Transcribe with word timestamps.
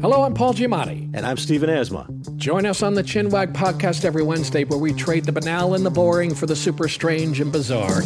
Hello, 0.00 0.22
I'm 0.22 0.32
Paul 0.32 0.54
Giamatti. 0.54 1.10
And 1.12 1.26
I'm 1.26 1.36
Stephen 1.36 1.68
Asma. 1.68 2.08
Join 2.36 2.64
us 2.64 2.82
on 2.82 2.94
the 2.94 3.02
Chinwag 3.02 3.52
podcast 3.52 4.06
every 4.06 4.22
Wednesday 4.22 4.64
where 4.64 4.78
we 4.78 4.94
trade 4.94 5.26
the 5.26 5.32
banal 5.32 5.74
and 5.74 5.84
the 5.84 5.90
boring 5.90 6.34
for 6.34 6.46
the 6.46 6.56
super 6.56 6.88
strange 6.88 7.38
and 7.38 7.52
bizarre. 7.52 8.00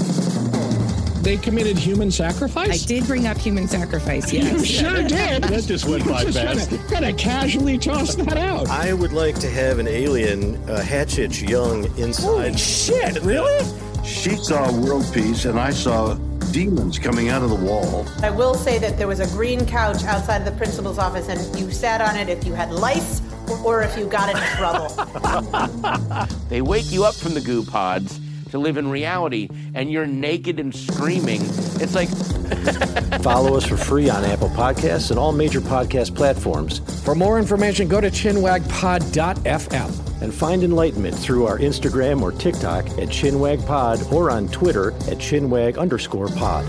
They 1.23 1.37
committed 1.37 1.79
human 1.79 2.11
sacrifice? 2.11 2.83
I 2.83 2.87
did 2.87 3.07
bring 3.07 3.29
up 3.29 3.39
human 3.39 3.69
sacrifice, 3.69 4.33
yes. 4.33 4.53
You 4.53 4.65
sure 4.65 5.03
did. 5.05 5.45
That 5.45 5.65
just 5.69 5.85
went 5.85 6.05
by 6.05 6.25
fast. 6.25 6.71
Kind 6.91 7.05
of 7.05 7.17
casually 7.17 7.79
tossed 7.79 8.19
that 8.19 8.39
out. 8.39 8.69
I 8.69 8.93
would 8.93 9.13
like 9.13 9.39
to 9.39 9.49
have 9.49 9.79
an 9.79 9.87
alien 9.87 10.57
uh, 10.69 10.83
Hatchet 10.83 11.41
Young 11.43 11.85
inside. 11.97 12.25
Holy 12.25 12.57
shit, 12.57 13.23
really? 13.23 13.65
She 14.05 14.37
saw 14.37 14.71
world 14.81 15.05
peace, 15.13 15.45
and 15.45 15.59
I 15.59 15.71
saw 15.71 16.15
demons 16.53 16.99
coming 16.99 17.31
out 17.31 17.43
of 17.43 17.51
the 17.51 17.57
wall. 17.57 18.07
I 18.23 18.31
will 18.31 18.55
say 18.55 18.79
that 18.79 18.97
there 18.99 19.09
was 19.09 19.21
a 19.21 19.27
green 19.29 19.67
couch 19.67 20.05
outside 20.05 20.39
of 20.39 20.45
the 20.45 20.53
principal's 20.53 20.99
office, 20.99 21.29
and 21.29 21.59
you 21.59 21.71
sat 21.71 22.01
on 22.01 22.17
it 22.17 22.29
if 22.29 22.45
you 22.47 22.53
had 22.53 22.71
lice 22.71 23.23
or 23.65 23.83
if 23.83 23.97
you 23.97 24.07
got 24.07 24.29
into 24.31 24.47
trouble. 24.57 26.29
They 26.49 26.63
wake 26.63 26.93
you 26.93 27.05
up 27.05 27.15
from 27.15 27.35
the 27.35 27.41
goo 27.41 27.65
pods 27.65 28.21
to 28.51 28.59
live 28.59 28.77
in 28.77 28.89
reality, 28.89 29.49
and 29.75 29.91
you're 29.91 30.07
naked 30.07 30.61
and 30.61 30.75
screaming. 30.75 31.41
It's 31.81 31.95
like, 31.95 32.09
Follow 33.23 33.57
us 33.57 33.67
for 33.67 33.77
free 33.77 34.11
on 34.11 34.25
Apple 34.25 34.51
Podcasts 34.51 35.11
and 35.11 35.19
all 35.19 35.33
major 35.33 35.61
podcast 35.61 36.15
platforms. 36.15 36.79
For 37.03 37.15
more 37.15 37.39
information, 37.39 37.89
go 37.89 38.01
to 38.01 38.11
chinwagpod.fm. 38.11 40.04
And 40.23 40.33
find 40.33 40.63
enlightenment 40.63 41.17
through 41.17 41.47
our 41.47 41.59
Instagram 41.59 42.23
or 42.23 42.33
TikTok 42.33 42.87
at 42.87 43.09
ChinwagPod 43.09 44.13
or 44.13 44.31
on 44.31 44.49
Twitter 44.49 44.93
at 44.93 45.19
Chinwag 45.19 45.79
underscore 45.79 46.29
pod. 46.29 46.65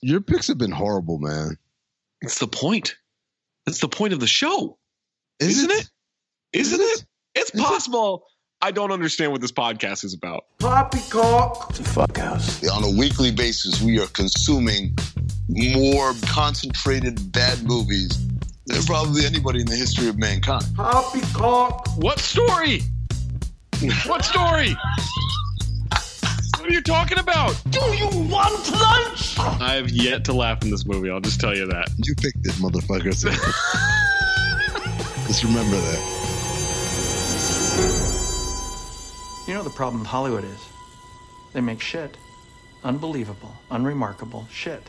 Your 0.00 0.20
picks 0.20 0.48
have 0.48 0.58
been 0.58 0.70
horrible, 0.70 1.18
man. 1.18 1.56
It's 2.20 2.38
the 2.38 2.46
point. 2.48 2.96
That's 3.66 3.80
the 3.80 3.88
point 3.88 4.12
of 4.12 4.20
the 4.20 4.26
show, 4.26 4.78
Is 5.40 5.58
isn't 5.58 5.70
it? 5.70 5.80
it? 5.80 5.90
Isn't 6.60 6.80
it? 6.80 7.04
It's 7.34 7.50
possible. 7.50 8.24
I 8.60 8.70
don't 8.70 8.92
understand 8.92 9.32
what 9.32 9.40
this 9.40 9.52
podcast 9.52 10.04
is 10.04 10.14
about. 10.14 10.44
It's 10.60 11.80
a 11.80 11.84
fuck 11.84 12.16
house. 12.16 12.66
On 12.68 12.84
a 12.84 12.98
weekly 12.98 13.32
basis, 13.32 13.82
we 13.82 13.98
are 14.00 14.06
consuming 14.08 14.94
more 15.48 16.12
concentrated 16.26 17.32
bad 17.32 17.62
movies 17.64 18.16
than 18.66 18.82
probably 18.84 19.26
anybody 19.26 19.60
in 19.60 19.66
the 19.66 19.76
history 19.76 20.08
of 20.08 20.18
mankind. 20.18 20.64
Poppycock. 20.76 21.88
What 21.96 22.18
story? 22.18 22.82
What 24.06 24.24
story? 24.24 24.74
what 26.64 26.70
are 26.70 26.72
you 26.72 26.80
talking 26.80 27.18
about? 27.18 27.60
Do 27.70 27.80
you 27.94 28.06
want 28.06 28.70
lunch? 28.72 29.38
I 29.38 29.74
have 29.74 29.90
yet 29.90 30.24
to 30.26 30.32
laugh 30.32 30.62
in 30.62 30.70
this 30.70 30.86
movie. 30.86 31.10
I'll 31.10 31.20
just 31.20 31.38
tell 31.38 31.54
you 31.54 31.66
that. 31.66 31.90
You 31.98 32.14
picked 32.14 32.46
it, 32.46 32.52
motherfuckers. 32.54 33.24
Just 35.26 35.42
remember 35.42 35.76
that. 35.76 36.24
You 39.46 39.52
know 39.52 39.60
what 39.60 39.64
the 39.64 39.76
problem 39.76 40.00
with 40.00 40.08
Hollywood 40.08 40.44
is? 40.44 40.60
They 41.52 41.60
make 41.60 41.80
shit. 41.80 42.16
Unbelievable, 42.82 43.54
unremarkable 43.70 44.46
shit. 44.50 44.88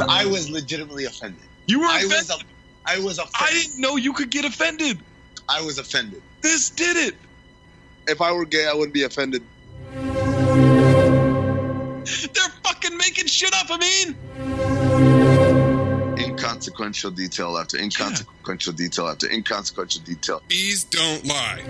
I 0.00 0.26
was 0.26 0.50
legitimately 0.50 1.04
offended. 1.04 1.42
You 1.66 1.80
were 1.80 1.86
I 1.86 1.98
offended. 1.98 2.28
was, 2.28 2.44
I 2.86 2.98
was 2.98 3.18
offended. 3.18 3.40
I 3.40 3.52
didn't 3.52 3.80
know 3.80 3.96
you 3.96 4.12
could 4.12 4.30
get 4.30 4.44
offended. 4.44 4.98
I 5.48 5.62
was 5.62 5.78
offended. 5.78 6.22
This 6.42 6.70
did 6.70 6.96
it. 6.96 7.14
If 8.06 8.20
I 8.20 8.32
were 8.32 8.44
gay, 8.44 8.66
I 8.66 8.74
wouldn't 8.74 8.94
be 8.94 9.02
offended. 9.02 9.42
They're 12.34 12.50
fucking 12.64 12.96
making 12.96 13.26
shit 13.26 13.52
up. 13.54 13.66
I 13.70 13.76
mean, 13.78 14.16
Inconsequential 16.18 17.10
detail 17.10 17.58
after 17.58 17.76
inconsequential 17.78 18.72
detail 18.72 19.08
after 19.08 19.30
inconsequential 19.30 20.02
detail. 20.02 20.42
Bees 20.48 20.84
don't 20.84 21.26
lie. 21.26 21.62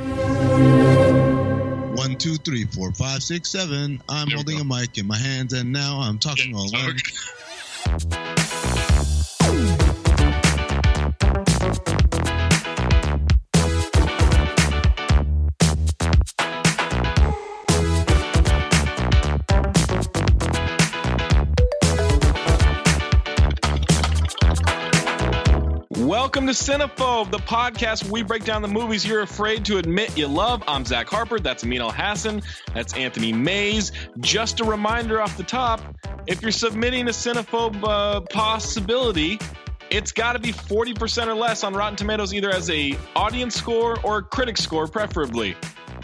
One, 1.95 2.17
two, 2.17 2.37
three, 2.37 2.65
four, 2.65 2.93
five, 2.93 3.23
six, 3.23 3.51
seven. 3.51 4.01
I'm 4.09 4.29
There 4.29 4.37
holding 4.37 4.61
a 4.61 4.65
mic 4.65 4.99
in 4.99 5.07
my 5.07 5.19
hands, 5.19 5.53
and 5.53 5.73
now 5.73 5.99
I'm 6.01 6.19
talking 6.19 6.55
all 6.55 6.71
Yeah, 6.71 6.93
alone. 7.89 8.48
Welcome 26.29 26.47
to 26.47 26.53
Cinephobe, 26.53 27.31
the 27.31 27.39
podcast 27.39 28.05
where 28.05 28.13
we 28.13 28.23
break 28.23 28.45
down 28.45 28.61
the 28.61 28.69
movies 28.69 29.03
you're 29.03 29.23
afraid 29.23 29.65
to 29.65 29.79
admit 29.79 30.15
you 30.19 30.29
love. 30.29 30.63
I'm 30.69 30.85
Zach 30.85 31.09
Harper. 31.09 31.41
That's 31.41 31.65
Amin 31.65 31.81
Elhassan. 31.81 32.45
That's 32.75 32.93
Anthony 32.93 33.33
Mayes. 33.33 33.93
Just 34.21 34.61
a 34.61 34.65
reminder 34.65 35.23
off 35.23 35.39
the 35.39 35.43
top 35.43 35.81
if 36.27 36.43
you're 36.43 36.51
submitting 36.51 37.09
a 37.09 37.13
Cinephobe 37.13 37.83
uh, 37.83 38.21
possibility, 38.31 39.39
it's 39.89 40.13
got 40.13 40.35
to 40.35 40.39
be 40.39 40.53
40% 40.53 41.29
or 41.29 41.35
less 41.35 41.65
on 41.65 41.73
Rotten 41.73 41.97
Tomatoes, 41.97 42.35
either 42.35 42.51
as 42.51 42.69
a 42.69 42.95
audience 43.17 43.55
score 43.55 43.99
or 44.05 44.19
a 44.19 44.23
critic 44.23 44.59
score, 44.59 44.87
preferably. 44.87 45.57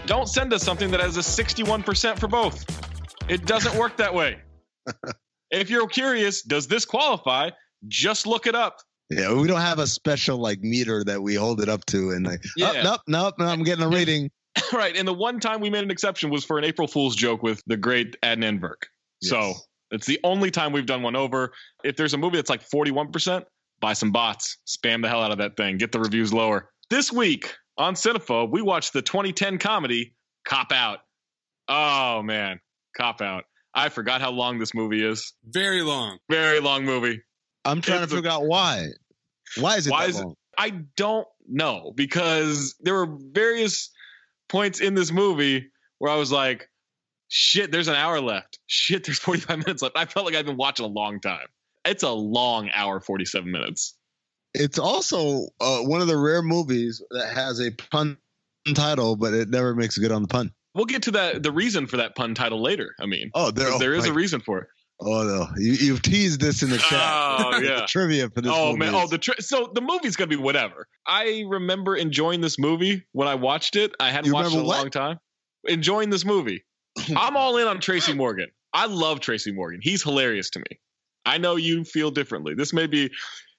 Don't 0.06 0.27
send 0.27 0.55
us 0.55 0.62
something 0.62 0.91
that 0.93 1.00
has 1.00 1.19
a 1.19 1.20
61% 1.20 2.19
for 2.19 2.29
both. 2.29 2.65
It 3.29 3.44
doesn't 3.44 3.77
work 3.77 3.99
that 3.99 4.15
way. 4.15 4.38
if 5.50 5.69
you're 5.69 5.87
curious, 5.87 6.41
does 6.41 6.67
this 6.67 6.87
qualify? 6.87 7.50
Just 7.87 8.27
look 8.27 8.47
it 8.47 8.55
up. 8.55 8.79
Yeah, 9.11 9.35
we 9.35 9.47
don't 9.47 9.61
have 9.61 9.79
a 9.79 9.87
special 9.87 10.39
like 10.39 10.61
meter 10.61 11.05
that 11.05 11.23
we 11.23 11.35
hold 11.35 11.61
it 11.61 11.69
up 11.69 11.85
to, 11.87 12.11
and 12.11 12.27
like, 12.27 12.43
oh, 12.45 12.51
Yeah. 12.56 12.73
oh, 12.77 12.83
nope, 12.83 13.01
nope, 13.06 13.35
no, 13.39 13.47
I'm 13.47 13.62
getting 13.62 13.85
a 13.85 13.89
rating. 13.89 14.31
right. 14.73 14.97
And 14.97 15.06
the 15.06 15.12
one 15.12 15.41
time 15.41 15.61
we 15.61 15.69
made 15.69 15.83
an 15.83 15.91
exception 15.91 16.31
was 16.31 16.45
for 16.45 16.59
an 16.59 16.65
April 16.65 16.87
Fool's 16.87 17.17
joke 17.17 17.43
with 17.43 17.62
the 17.67 17.77
great 17.77 18.17
Adnan 18.23 18.61
Enberg. 18.61 18.77
So 19.23 19.55
it's 19.91 20.06
the 20.06 20.21
only 20.23 20.51
time 20.51 20.73
we've 20.73 20.87
done 20.87 21.03
one 21.03 21.17
over. 21.17 21.53
If 21.83 21.97
there's 21.97 22.15
a 22.15 22.19
movie 22.19 22.37
that's 22.37 22.51
like 22.51 22.62
41%, 22.69 23.45
buy 23.81 23.95
some 23.95 24.12
bots, 24.12 24.59
spam 24.67 25.03
the 25.03 25.09
hell 25.09 25.23
out 25.23 25.33
of 25.33 25.39
that 25.39 25.56
thing, 25.56 25.79
get 25.79 25.93
the 25.93 25.99
reviews 25.99 26.33
lower. 26.33 26.71
This 26.91 27.11
week 27.12 27.55
on 27.79 27.95
Cinephobe, 27.95 28.51
we 28.51 28.62
watched 28.62 28.93
the 28.93 29.03
2010 29.03 29.59
comedy 29.59 30.15
Cop 30.45 30.73
Out. 30.73 31.01
Oh 31.69 32.23
man, 32.23 32.61
cop 32.97 33.23
out. 33.23 33.45
I 33.75 33.89
forgot 33.89 34.21
how 34.21 34.31
long 34.31 34.59
this 34.59 34.75
movie 34.75 35.05
is. 35.05 35.33
Very 35.47 35.83
long. 35.83 36.19
Very 36.31 36.61
long 36.61 36.85
movie. 36.85 37.23
I'm 37.65 37.81
trying 37.81 37.99
to 37.99 38.05
a- 38.05 38.17
figure 38.17 38.31
out 38.31 38.47
why. 38.47 38.89
Why 39.59 39.77
is 39.77 39.87
it 39.87 39.91
Why 39.91 40.05
that 40.07 40.11
is 40.11 40.21
it? 40.21 40.27
I 40.59 40.71
don't 40.97 41.27
know 41.49 41.93
because 41.95 42.75
there 42.81 42.95
were 42.95 43.19
various 43.33 43.91
points 44.49 44.81
in 44.81 44.95
this 44.95 45.11
movie 45.13 45.67
where 45.99 46.13
I 46.13 46.17
was 46.17 46.31
like, 46.33 46.69
shit, 47.29 47.73
there's 47.73 47.89
an 47.89 47.95
hour 47.97 48.21
left. 48.21 48.59
Shit, 48.67 49.05
there's 49.05 49.19
45 49.19 49.59
minutes 49.59 49.83
left. 49.83 49.97
I 49.97 50.05
felt 50.07 50.27
like 50.27 50.35
I've 50.35 50.47
been 50.47 50.57
watching 50.57 50.85
a 50.87 50.89
long 50.89 51.21
time. 51.21 51.47
It's 51.85 52.03
a 52.03 52.11
long 52.11 52.71
hour, 52.75 53.01
47 53.01 53.51
minutes. 53.51 53.97
It's 54.55 54.79
also 54.79 55.49
uh, 55.61 55.81
one 55.81 56.01
of 56.01 56.07
the 56.07 56.17
rare 56.17 56.43
movies 56.43 57.03
that 57.11 57.33
has 57.35 57.61
a 57.61 57.71
pun 57.91 58.17
title, 58.75 59.17
but 59.17 59.35
it 59.35 59.49
never 59.51 59.75
makes 59.75 59.99
good 59.99 60.13
on 60.13 60.23
the 60.23 60.29
pun. 60.29 60.53
We'll 60.75 60.85
get 60.87 61.03
to 61.03 61.11
that 61.13 61.43
the 61.43 61.53
reason 61.53 61.87
for 61.87 61.97
that 61.99 62.15
pun 62.17 62.35
title 62.35 62.63
later. 62.63 62.95
I 63.01 63.07
mean, 63.07 63.31
Oh, 63.35 63.51
there, 63.51 63.71
'cause 63.71 63.81
there 63.81 63.95
is 63.95 64.07
a 64.07 64.13
reason 64.13 64.41
for 64.41 64.59
it. 64.61 64.69
Oh 65.06 65.23
no, 65.23 65.49
you, 65.59 65.73
you've 65.73 66.01
teased 66.03 66.41
this 66.41 66.62
in 66.62 66.71
the 66.71 66.79
chat. 66.79 67.01
Oh, 67.03 67.53
The 67.61 67.67
yeah. 67.67 67.87
trivia 67.87 68.31
for 68.31 68.41
this. 68.41 68.51
oh 68.55 68.69
movie 68.69 68.79
man! 68.79 68.95
is- 68.95 69.01
Oh, 69.03 69.06
the 69.09 69.19
tri- 69.19 69.35
so 69.41 69.71
the 69.75 69.81
movie's 69.83 70.17
gonna 70.17 70.29
be 70.29 70.37
whatever. 70.37 70.87
I 71.06 71.45
remember 71.47 71.95
enjoying 71.97 72.41
this 72.41 72.59
movie 72.59 73.05
when 73.12 73.29
I 73.29 73.35
watched 73.35 73.77
it. 73.77 73.93
I 74.01 74.11
hadn't 74.11 74.27
You 74.27 74.33
watched 74.35 74.53
it 74.53 74.55
in 74.59 74.61
a 74.61 74.65
what? 74.65 74.79
long 74.79 74.91
time. 74.91 75.19
Enjoying 75.67 76.11
this 76.11 76.25
movie. 76.25 76.65
I'm 77.17 77.37
all 77.37 77.56
in 77.59 77.67
on 77.67 77.81
Tracy 77.81 78.15
Morgan. 78.15 78.47
I 78.73 78.87
love 78.87 79.21
Tracy 79.21 79.53
Morgan. 79.53 79.81
He's 79.83 80.03
hilarious 80.03 80.51
to 80.51 80.59
me. 80.61 80.79
I 81.27 81.39
know 81.39 81.56
you 81.56 81.85
feel 81.85 82.11
differently. 82.11 82.55
This 82.55 82.73
may 82.73 82.87
be 82.87 83.11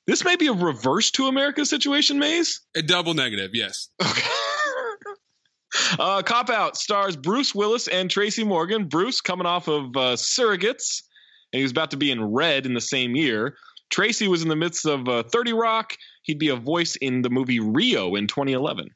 this 0.07 0.23
may 0.23 0.35
be 0.35 0.47
a 0.47 0.53
reverse 0.53 1.11
to 1.11 1.27
America 1.27 1.65
situation, 1.65 2.17
Mayes. 2.19 2.61
A 2.75 2.81
double 2.81 3.13
negative, 3.13 3.51
yes. 3.53 3.89
Uh, 5.99 6.21
Cop 6.21 6.49
Out 6.49 6.77
stars 6.77 7.17
Bruce 7.17 7.53
Willis 7.53 7.87
and 7.89 8.09
Tracy 8.09 8.43
Morgan. 8.45 8.85
Bruce 8.85 9.19
coming 9.19 9.45
off 9.45 9.67
of 9.67 9.85
uh, 9.97 10.15
Surrogates, 10.15 11.03
and 11.55 11.59
he 11.59 11.63
was 11.63 11.71
about 11.71 11.91
to 11.91 11.97
be 11.97 12.11
in 12.11 12.21
Red 12.33 12.65
in 12.65 12.73
the 12.73 12.81
same 12.81 13.15
year. 13.15 13.55
Tracy 13.89 14.27
was 14.27 14.41
in 14.43 14.49
the 14.49 14.57
midst 14.57 14.85
of 14.85 15.07
uh, 15.07 15.23
30 15.23 15.53
Rock. 15.53 15.93
He'd 16.23 16.37
be 16.37 16.49
a 16.49 16.55
voice 16.57 16.97
in 16.97 17.21
the 17.21 17.29
movie 17.29 17.61
Rio 17.61 18.15
in 18.15 18.27
2011. 18.27 18.89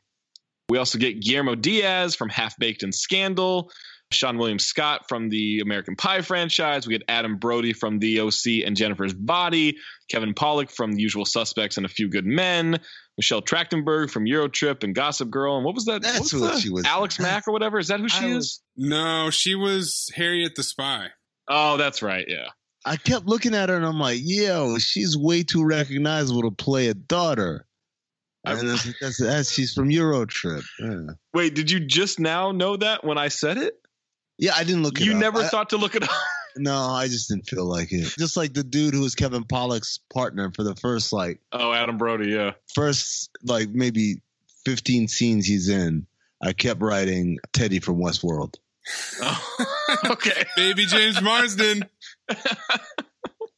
We 0.68 0.78
also 0.78 0.98
get 0.98 1.22
Guillermo 1.22 1.56
Diaz 1.56 2.16
from 2.16 2.28
Half 2.28 2.58
Baked 2.60 2.84
and 2.84 2.94
Scandal, 2.94 3.72
Seann 4.14 4.38
William 4.38 4.60
Scott 4.60 5.06
from 5.08 5.30
the 5.30 5.62
American 5.62 5.96
Pie 5.96 6.22
franchise. 6.22 6.86
We 6.86 6.96
get 6.98 7.04
Adam 7.08 7.38
Brody 7.38 7.72
from 7.72 8.00
The 8.00 8.20
OC 8.20 8.66
and 8.66 8.76
Jennifer's 8.76 9.14
Body, 9.14 9.78
Kevin 10.12 10.34
Pollak 10.34 10.70
from 10.70 10.92
The 10.92 11.02
Usual 11.02 11.24
Suspects 11.24 11.78
and 11.78 11.86
A 11.86 11.90
Few 11.90 12.10
Good 12.10 12.26
Men, 12.26 12.80
Michelle 13.18 13.42
Trachtenberg 13.42 14.12
from 14.12 14.26
Eurotrip 14.26 14.84
and 14.84 14.94
Gossip 14.94 15.30
Girl. 15.30 15.56
And 15.56 15.64
what 15.64 15.76
was 15.76 15.86
that? 15.86 16.02
That's 16.02 16.34
what 16.34 16.42
what 16.42 16.54
the- 16.56 16.60
she 16.60 16.70
was- 16.72 16.86
Alex 16.86 17.20
Mack 17.20 17.48
or 17.48 17.52
whatever. 17.54 17.80
Is 17.80 17.88
that 17.88 18.02
who 18.02 18.10
she 18.10 18.26
I 18.26 18.30
is? 18.32 18.36
was- 18.36 18.62
No, 18.76 19.30
she 19.30 19.56
was 19.56 20.10
Harriet 20.14 20.56
the 20.56 20.64
Spy. 20.64 21.08
Oh, 21.50 21.78
that's 21.78 22.02
right. 22.02 22.26
Yeah. 22.28 22.48
I 22.86 22.96
kept 22.96 23.26
looking 23.26 23.54
at 23.56 23.70
her 23.70 23.76
and 23.76 23.86
I'm 23.86 24.00
like, 24.00 24.20
yo, 24.24 24.78
she's 24.78 25.18
way 25.18 25.44
too 25.44 25.64
recognizable 25.66 26.44
to 26.44 26.52
play 26.52 26.88
a 26.88 26.94
daughter. 26.94 27.66
And 28.46 28.70
that's, 28.70 28.94
that's, 29.02 29.18
that's 29.18 29.52
she's 29.52 29.74
from 29.74 29.90
Eurotrip. 29.90 30.64
Yeah. 30.80 31.14
Wait, 31.34 31.56
did 31.56 31.70
you 31.70 31.80
just 31.82 32.20
now 32.20 32.52
know 32.52 32.78
that 32.78 33.04
when 33.04 33.18
I 33.18 33.28
said 33.28 33.58
it? 33.58 33.74
Yeah, 34.38 34.54
I 34.56 34.64
didn't 34.64 34.84
look. 34.84 35.00
It 35.02 35.06
You 35.06 35.14
up. 35.14 35.20
never 35.20 35.40
I- 35.42 35.48
thought 35.50 35.70
to 35.72 35.78
look 35.78 35.96
it 35.96 36.04
up. 36.04 36.10
No, 36.58 36.76
I 36.76 37.08
just 37.08 37.30
didn't 37.30 37.48
feel 37.48 37.64
like 37.66 37.92
it. 37.94 38.12
Just 38.18 38.36
like 38.36 38.54
the 38.54 38.64
dude 38.64 38.94
who 38.96 39.02
was 39.02 39.14
Kevin 39.14 39.44
Pollak's 39.44 40.00
partner 40.12 40.52
for 40.54 40.64
the 40.64 40.76
first 40.76 41.14
like 41.14 41.40
Oh, 41.54 41.72
Adam 41.72 41.98
Brody. 41.98 42.32
Yeah. 42.32 42.54
first 42.74 43.30
like 43.44 43.70
maybe 43.70 44.22
15 44.66 45.08
scenes 45.08 45.46
he's 45.46 45.70
in. 45.70 46.08
I 46.42 46.54
kept 46.54 46.82
writing 46.82 47.38
Teddy 47.54 47.80
from 47.80 47.98
Westworld. 48.02 48.56
Oh, 49.22 49.66
okay. 50.12 50.44
Baby 50.56 50.86
James 50.86 51.22
Marsden. 51.22 51.84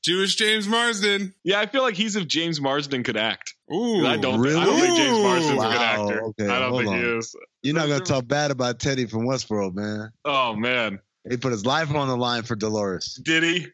Jewish 0.04 0.36
James 0.36 0.68
Marsden. 0.68 1.34
Yeah, 1.44 1.60
I 1.60 1.68
feel 1.68 1.84
like 1.84 1.94
he's 1.94 2.16
if 2.16 2.28
James 2.28 2.60
Marsden 2.60 3.04
could 3.04 3.18
act. 3.18 3.54
Ooh. 3.72 4.06
I 4.06 4.18
don't. 4.18 4.40
really? 4.40 4.60
I 4.60 4.66
don't 4.66 4.80
think 4.80 4.98
James 4.98 5.20
Marsden's 5.20 5.64
a 5.64 5.68
good 5.68 5.82
actor. 5.82 6.24
okay, 6.24 6.48
I 6.48 6.60
don't 6.60 6.70
hold 6.72 6.86
think 6.86 6.96
he 6.96 7.02
is. 7.18 7.36
You're 7.62 7.76
not 7.76 7.88
gonna 7.88 8.00
talk 8.04 8.28
bad 8.28 8.50
about 8.50 8.80
Teddy 8.80 9.06
from 9.06 9.28
Westworld, 9.28 9.76
man. 9.76 10.10
Oh 10.26 10.56
man, 10.56 11.00
He 11.30 11.38
put 11.38 11.52
his 11.52 11.66
life 11.68 11.94
on 11.94 12.08
the 12.08 12.18
line 12.18 12.44
for 12.44 12.56
Dolores. 12.56 13.20
did 13.24 13.44
he? 13.44 13.68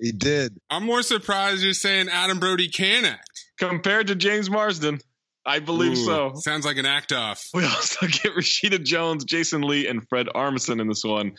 He 0.00 0.12
did. 0.12 0.56
I'm 0.70 0.84
more 0.84 1.02
surprised 1.02 1.62
you're 1.62 1.74
saying 1.74 2.08
Adam 2.08 2.38
Brody 2.38 2.68
can 2.68 3.04
act. 3.04 3.28
Compared 3.58 4.08
to 4.08 4.14
James 4.16 4.48
Marsden, 4.50 5.00
I 5.44 5.58
believe 5.58 5.92
Ooh, 5.92 6.04
so. 6.04 6.32
Sounds 6.36 6.64
like 6.64 6.76
an 6.76 6.86
act 6.86 7.12
off. 7.12 7.42
We 7.54 7.64
also 7.64 8.06
get 8.06 8.32
Rashida 8.34 8.82
Jones, 8.84 9.24
Jason 9.24 9.62
Lee, 9.62 9.86
and 9.88 10.06
Fred 10.08 10.26
Armisen 10.34 10.80
in 10.80 10.88
this 10.88 11.02
one. 11.04 11.32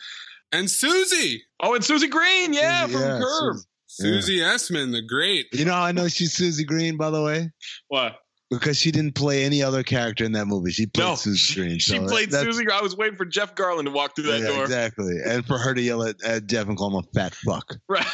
And 0.52 0.70
Susie. 0.70 1.42
Oh, 1.60 1.74
and 1.74 1.84
Susie 1.84 2.08
Green, 2.08 2.52
yeah, 2.52 2.82
Susie- 2.86 2.92
from 2.98 3.02
yeah, 3.02 3.20
Curb. 3.20 3.56
Susie. 3.86 4.20
Susie 4.20 4.38
Essman, 4.40 4.92
the 4.92 5.02
great. 5.02 5.46
You 5.52 5.64
know 5.64 5.72
how 5.72 5.82
I 5.84 5.92
know 5.92 6.08
she's 6.08 6.32
Susie 6.32 6.64
Green, 6.64 6.96
by 6.96 7.10
the 7.10 7.22
way? 7.22 7.50
What? 7.88 8.16
Because 8.50 8.76
she 8.76 8.90
didn't 8.92 9.14
play 9.14 9.44
any 9.44 9.62
other 9.62 9.82
character 9.82 10.24
in 10.24 10.32
that 10.32 10.46
movie. 10.46 10.70
She 10.70 10.86
played 10.86 11.04
No, 11.04 11.14
Susie 11.14 11.38
she, 11.38 11.60
Green. 11.60 11.78
she 11.78 11.96
so 11.96 12.06
played 12.06 12.30
that's- 12.30 12.44
Susie. 12.44 12.64
Green. 12.64 12.76
I 12.78 12.82
was 12.82 12.96
waiting 12.96 13.16
for 13.16 13.24
Jeff 13.24 13.54
Garlin 13.54 13.84
to 13.84 13.90
walk 13.90 14.14
through 14.14 14.26
that 14.30 14.40
yeah, 14.40 14.48
door. 14.48 14.62
Exactly. 14.64 15.16
And 15.24 15.44
for 15.46 15.58
her 15.58 15.74
to 15.74 15.80
yell 15.80 16.02
at, 16.04 16.22
at 16.22 16.46
Jeff 16.46 16.68
and 16.68 16.76
call 16.76 16.96
him 16.98 17.04
a 17.04 17.18
fat 17.18 17.34
fuck. 17.34 17.74
Right. 17.88 18.06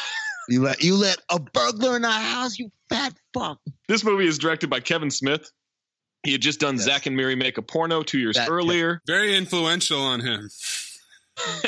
You 0.49 0.61
let 0.63 0.81
you 0.83 0.95
let 0.95 1.17
a 1.29 1.39
burglar 1.39 1.95
in 1.97 2.03
our 2.05 2.11
house, 2.19 2.57
you 2.57 2.71
fat 2.89 3.13
fuck. 3.33 3.59
This 3.87 4.03
movie 4.03 4.25
is 4.27 4.37
directed 4.39 4.69
by 4.69 4.79
Kevin 4.79 5.11
Smith. 5.11 5.49
He 6.23 6.31
had 6.33 6.41
just 6.41 6.59
done 6.59 6.75
Yes. 6.75 6.85
Zack 6.85 7.05
and 7.07 7.15
Miri 7.17 7.35
Make 7.35 7.57
a 7.57 7.61
Porno 7.61 8.03
two 8.03 8.19
years 8.19 8.35
That- 8.35 8.49
earlier. 8.49 9.01
Very 9.07 9.35
influential 9.35 10.01
on 10.01 10.19
him. 10.19 10.49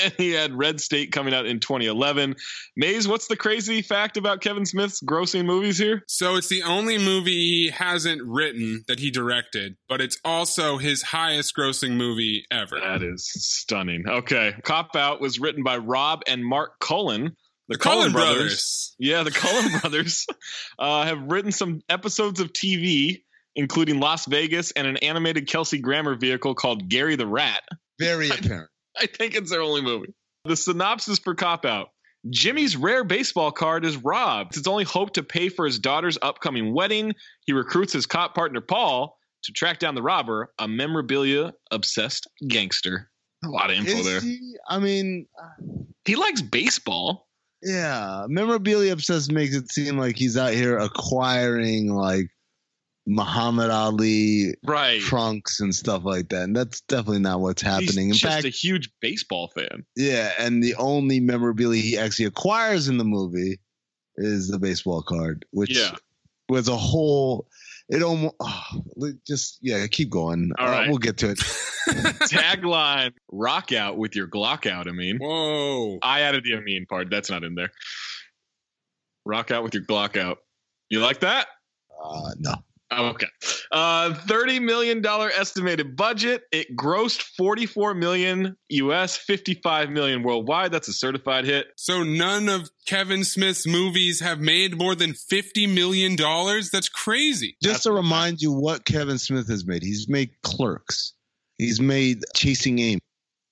and 0.03 0.13
he 0.17 0.31
had 0.31 0.53
Red 0.53 0.79
State 0.81 1.11
coming 1.11 1.33
out 1.33 1.45
in 1.45 1.59
2011. 1.59 2.35
Mayes, 2.75 3.07
what's 3.07 3.27
the 3.27 3.38
crazy 3.38 3.81
fact 3.81 4.17
about 4.17 4.41
Kevin 4.41 4.65
Smith's 4.65 5.01
grossing 5.01 5.45
movies 5.45 5.77
here? 5.77 6.03
So 6.07 6.35
it's 6.35 6.50
the 6.50 6.63
only 6.63 6.97
movie 7.00 7.31
he 7.31 7.69
hasn't 7.69 8.21
written 8.23 8.83
that 8.88 9.00
he 9.00 9.09
directed, 9.09 9.75
but 9.89 10.01
it's 10.01 10.17
also 10.23 10.77
his 10.77 11.01
highest 11.01 11.55
grossing 11.55 11.94
movie 11.94 12.45
ever. 12.51 12.79
That 12.79 13.01
is 13.01 13.27
stunning. 13.33 14.03
Okay. 14.07 14.53
Cop 14.63 14.95
Out 14.95 15.21
was 15.21 15.39
written 15.39 15.63
by 15.63 15.77
Rob 15.77 16.21
and 16.27 16.45
Mark 16.45 16.79
Cullen. 16.79 17.35
The, 17.69 17.75
The 17.75 17.77
Cullen 17.79 18.11
brothers. 18.11 18.35
brothers. 18.35 18.95
Yeah, 19.00 19.23
the 19.23 19.31
Cullen 19.31 19.71
brothers 19.81 20.27
uh, 20.77 21.05
have 21.05 21.19
written 21.31 21.51
some 21.53 21.79
episodes 21.89 22.41
of 22.41 22.51
TV, 22.51 23.23
including 23.55 24.00
Las 24.00 24.25
Vegas 24.25 24.71
and 24.71 24.88
an 24.88 24.97
animated 24.97 25.47
Kelsey 25.47 25.79
Grammer 25.79 26.15
vehicle 26.15 26.55
called 26.55 26.88
Gary 26.89 27.15
the 27.15 27.27
Rat. 27.27 27.61
Very 28.00 28.29
apparent. 28.31 28.69
I 29.00 29.05
think 29.07 29.35
it's 29.35 29.50
their 29.51 29.61
only 29.61 29.81
movie. 29.81 30.13
The 30.45 30.55
synopsis 30.55 31.19
for 31.19 31.35
Cop 31.35 31.65
Out. 31.65 31.89
Jimmy's 32.29 32.77
rare 32.77 33.03
baseball 33.03 33.51
card 33.51 33.83
is 33.86 33.98
robbed. 33.98 34.51
It's 34.51 34.57
his 34.57 34.67
only 34.67 34.86
hope 34.86 35.13
to 35.13 35.24
pay 35.24 35.50
for 35.50 35.65
his 35.65 35.77
daughter's 35.79 36.17
upcoming 36.22 36.74
wedding. 36.74 37.13
He 37.45 37.53
recruits 37.53 37.91
his 37.91 38.05
cop 38.05 38.33
partner 38.33 38.62
Paul 38.62 39.17
to 39.43 39.51
track 39.51 39.79
down 39.79 39.93
the 39.95 40.01
robber, 40.01 40.53
a 40.57 40.67
memorabilia 40.67 41.53
obsessed 41.69 42.27
gangster. 42.48 43.10
A 43.43 43.50
lot 43.50 43.69
of 43.72 43.75
info 43.75 43.91
Is 43.91 44.05
there. 44.05 44.22
he? 44.22 44.55
I 44.69 44.79
mean, 44.79 45.27
uh, 45.38 45.65
He 46.05 46.15
likes 46.15 46.41
baseball. 46.41 47.27
yeah. 47.62 48.24
Memorabilia 48.29 48.93
obsessed 48.93 49.29
makes 49.31 49.53
it 49.53 49.69
seem 49.69 49.98
like 49.98 50.15
he's 50.15 50.38
out 50.38 50.53
here 50.53 50.77
acquiring 50.77 51.93
like 51.93 52.27
Muhammad 53.05 53.69
Ali 53.69 54.55
Right. 54.63 55.01
trunks 55.01 55.60
and 55.60 55.75
stuff 55.75 56.03
like 56.05 56.29
that. 56.29 56.43
And 56.43 56.55
that's 56.55 56.81
definitely 56.81 57.19
not 57.19 57.41
what's 57.41 57.62
happening. 57.62 57.88
He's 57.88 57.98
In 57.98 58.13
just 58.13 58.24
fact, 58.24 58.45
a 58.45 58.50
huge 58.50 58.89
baseball 59.01 59.50
fan. 59.50 59.86
yeah, 59.95 60.31
and 60.39 60.63
the 60.63 60.75
only 60.75 61.19
memorabilia 61.19 61.81
he 61.81 61.98
actually 61.98 62.25
acquires 62.25 62.88
in 62.88 62.98
the 62.98 63.03
movie 63.03 63.60
is 64.15 64.48
the 64.48 64.60
baseball 64.60 65.01
card, 65.01 65.45
which 65.51 65.75
Yeah. 65.77 65.95
was 66.50 66.67
a 66.67 66.77
whole. 66.77 67.48
It 67.89 68.01
almost 68.01 68.36
just 69.27 69.57
yeah. 69.62 69.86
Keep 69.88 70.10
going. 70.10 70.51
All 70.57 70.67
Uh, 70.67 70.72
right. 70.72 70.88
we'll 70.89 70.98
get 70.98 71.17
to 71.17 71.31
it. 71.31 71.39
Tagline 72.31 73.12
Rock 73.29 73.74
out 73.74 73.98
with 73.98 74.15
your 74.15 74.27
Glock 74.27 74.65
out, 74.72 74.88
I 74.88 74.91
mean. 74.93 75.17
Whoa. 75.17 76.00
I 76.01 76.22
added 76.22 76.45
the 76.45 76.55
I 76.55 76.62
mean 76.62 76.86
part. 76.86 77.10
That's 77.10 77.29
not 77.29 77.43
in 77.43 77.55
there. 77.55 77.72
Rock 79.25 79.51
out 79.51 79.63
with 79.63 79.74
your 79.74 79.83
Glock 79.83 80.15
out. 80.17 80.38
You 80.89 81.01
like 81.01 81.19
that? 81.22 81.48
Uh, 82.03 82.31
no. 82.39 82.53
Oh, 82.95 83.05
okay. 83.07 83.27
Uh, 83.71 84.13
Thirty 84.13 84.59
million 84.59 85.01
dollar 85.01 85.29
estimated 85.29 85.95
budget. 85.95 86.43
It 86.51 86.75
grossed 86.75 87.21
forty 87.21 87.65
four 87.65 87.93
million 87.93 88.57
US, 88.69 89.17
fifty 89.17 89.55
five 89.55 89.89
million 89.89 90.23
worldwide. 90.23 90.71
That's 90.71 90.88
a 90.88 90.93
certified 90.93 91.45
hit. 91.45 91.67
So 91.75 92.03
none 92.03 92.50
of 92.50 92.69
Kevin 92.85 93.23
Smith's 93.23 93.65
movies 93.65 94.19
have 94.19 94.39
made 94.39 94.77
more 94.77 94.95
than 94.95 95.12
$50 95.12 95.73
million? 95.73 96.15
That's 96.15 96.89
crazy. 96.89 97.55
Just 97.62 97.83
to 97.83 97.91
remind 97.91 98.41
you 98.41 98.51
what 98.51 98.85
Kevin 98.85 99.17
Smith 99.17 99.47
has 99.47 99.65
made. 99.65 99.83
He's 99.83 100.09
made 100.09 100.31
Clerks. 100.43 101.13
He's 101.57 101.79
made 101.79 102.23
Chasing 102.35 102.79
Amy. 102.79 103.00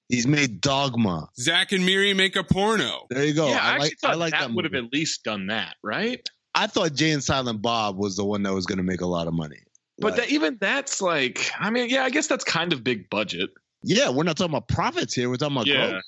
He's 0.09 0.27
made 0.27 0.59
Dogma. 0.59 1.29
Zack 1.39 1.71
and 1.71 1.85
Miri 1.85 2.13
make 2.13 2.35
a 2.35 2.43
porno. 2.43 3.05
There 3.09 3.23
you 3.23 3.33
go. 3.33 3.47
yeah, 3.47 3.59
I, 3.59 3.59
I 3.59 3.73
actually 3.75 3.79
like, 3.79 3.97
thought 4.01 4.11
I 4.11 4.15
like 4.15 4.31
that, 4.31 4.39
that, 4.47 4.53
would 4.53 4.65
have 4.65 4.73
at 4.73 4.91
least 4.91 5.23
done 5.23 5.47
that, 5.47 5.75
right? 5.81 6.27
I 6.55 6.67
thought 6.67 6.93
Jay 6.93 7.11
and 7.11 7.23
Silent 7.23 7.61
Bob 7.61 7.97
was 7.97 8.15
the 8.17 8.25
one 8.25 8.43
that 8.43 8.53
was 8.53 8.65
going 8.65 8.77
to 8.77 8.83
make 8.83 9.01
a 9.01 9.05
lot 9.05 9.27
of 9.27 9.33
money. 9.33 9.59
But 9.99 10.13
Like, 10.13 10.21
that, 10.21 10.29
even 10.31 10.57
that's 10.59 11.01
like, 11.01 11.51
I 11.59 11.69
mean, 11.69 11.89
yeah, 11.89 12.03
I 12.03 12.09
guess 12.09 12.27
that's 12.27 12.43
kind 12.43 12.73
of 12.73 12.83
big 12.83 13.09
budget. 13.09 13.49
yeah, 13.83 14.09
we're 14.09 14.23
not 14.23 14.37
talking 14.37 14.51
about 14.53 14.67
profits 14.67 15.13
here. 15.13 15.29
We're 15.29 15.35
talking 15.37 15.55
about 15.57 15.67
Yeah. 15.67 15.89
growth. 15.91 16.03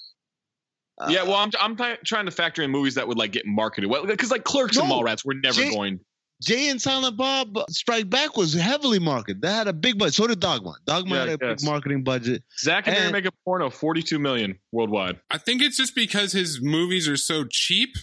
yeah, 1.09 1.23
well, 1.23 1.35
I'm 1.35 1.51
I'm 1.59 1.75
t- 1.75 1.95
trying 2.05 2.25
to 2.25 2.31
factor 2.31 2.61
in 2.61 2.71
movies 2.71 2.95
that 2.95 3.07
would 3.07 3.17
like 3.17 3.31
get 3.31 3.45
marketed 3.45 3.89
well 3.89 4.05
because 4.05 4.31
like 4.31 4.43
Clerks 4.43 4.77
and 4.77 4.89
Mallrats 4.89 5.25
were 5.25 5.33
never 5.33 5.55
Jay- 5.61 5.71
going. 5.71 5.99
Jay 6.41 6.67
and 6.69 6.81
Silent 6.81 7.15
Bob 7.15 7.57
Strike 7.69 8.09
Back 8.09 8.35
was 8.35 8.53
heavily 8.53 8.99
marketed. 8.99 9.41
They 9.41 9.51
had 9.51 9.67
a 9.67 9.73
big 9.73 9.97
budget. 9.97 10.13
So 10.15 10.27
did 10.27 10.39
Dogma. 10.41 10.75
Dogma 10.85 11.15
Yeah, 11.15 11.19
had 11.25 11.41
a 11.41 11.45
I 11.45 11.53
big 11.55 11.63
marketing 11.63 12.03
budget. 12.03 12.43
Zack 12.59 12.87
and 12.87 12.97
Miri 12.97 13.11
make 13.11 13.25
a 13.25 13.31
porno, 13.45 13.69
42 13.69 14.19
million 14.19 14.59
worldwide. 14.71 15.19
I 15.31 15.37
think 15.37 15.61
it's 15.61 15.77
just 15.77 15.95
because 15.95 16.31
his 16.33 16.61
movies 16.61 17.07
are 17.07 17.15
so 17.17 17.45
cheap. 17.49 17.95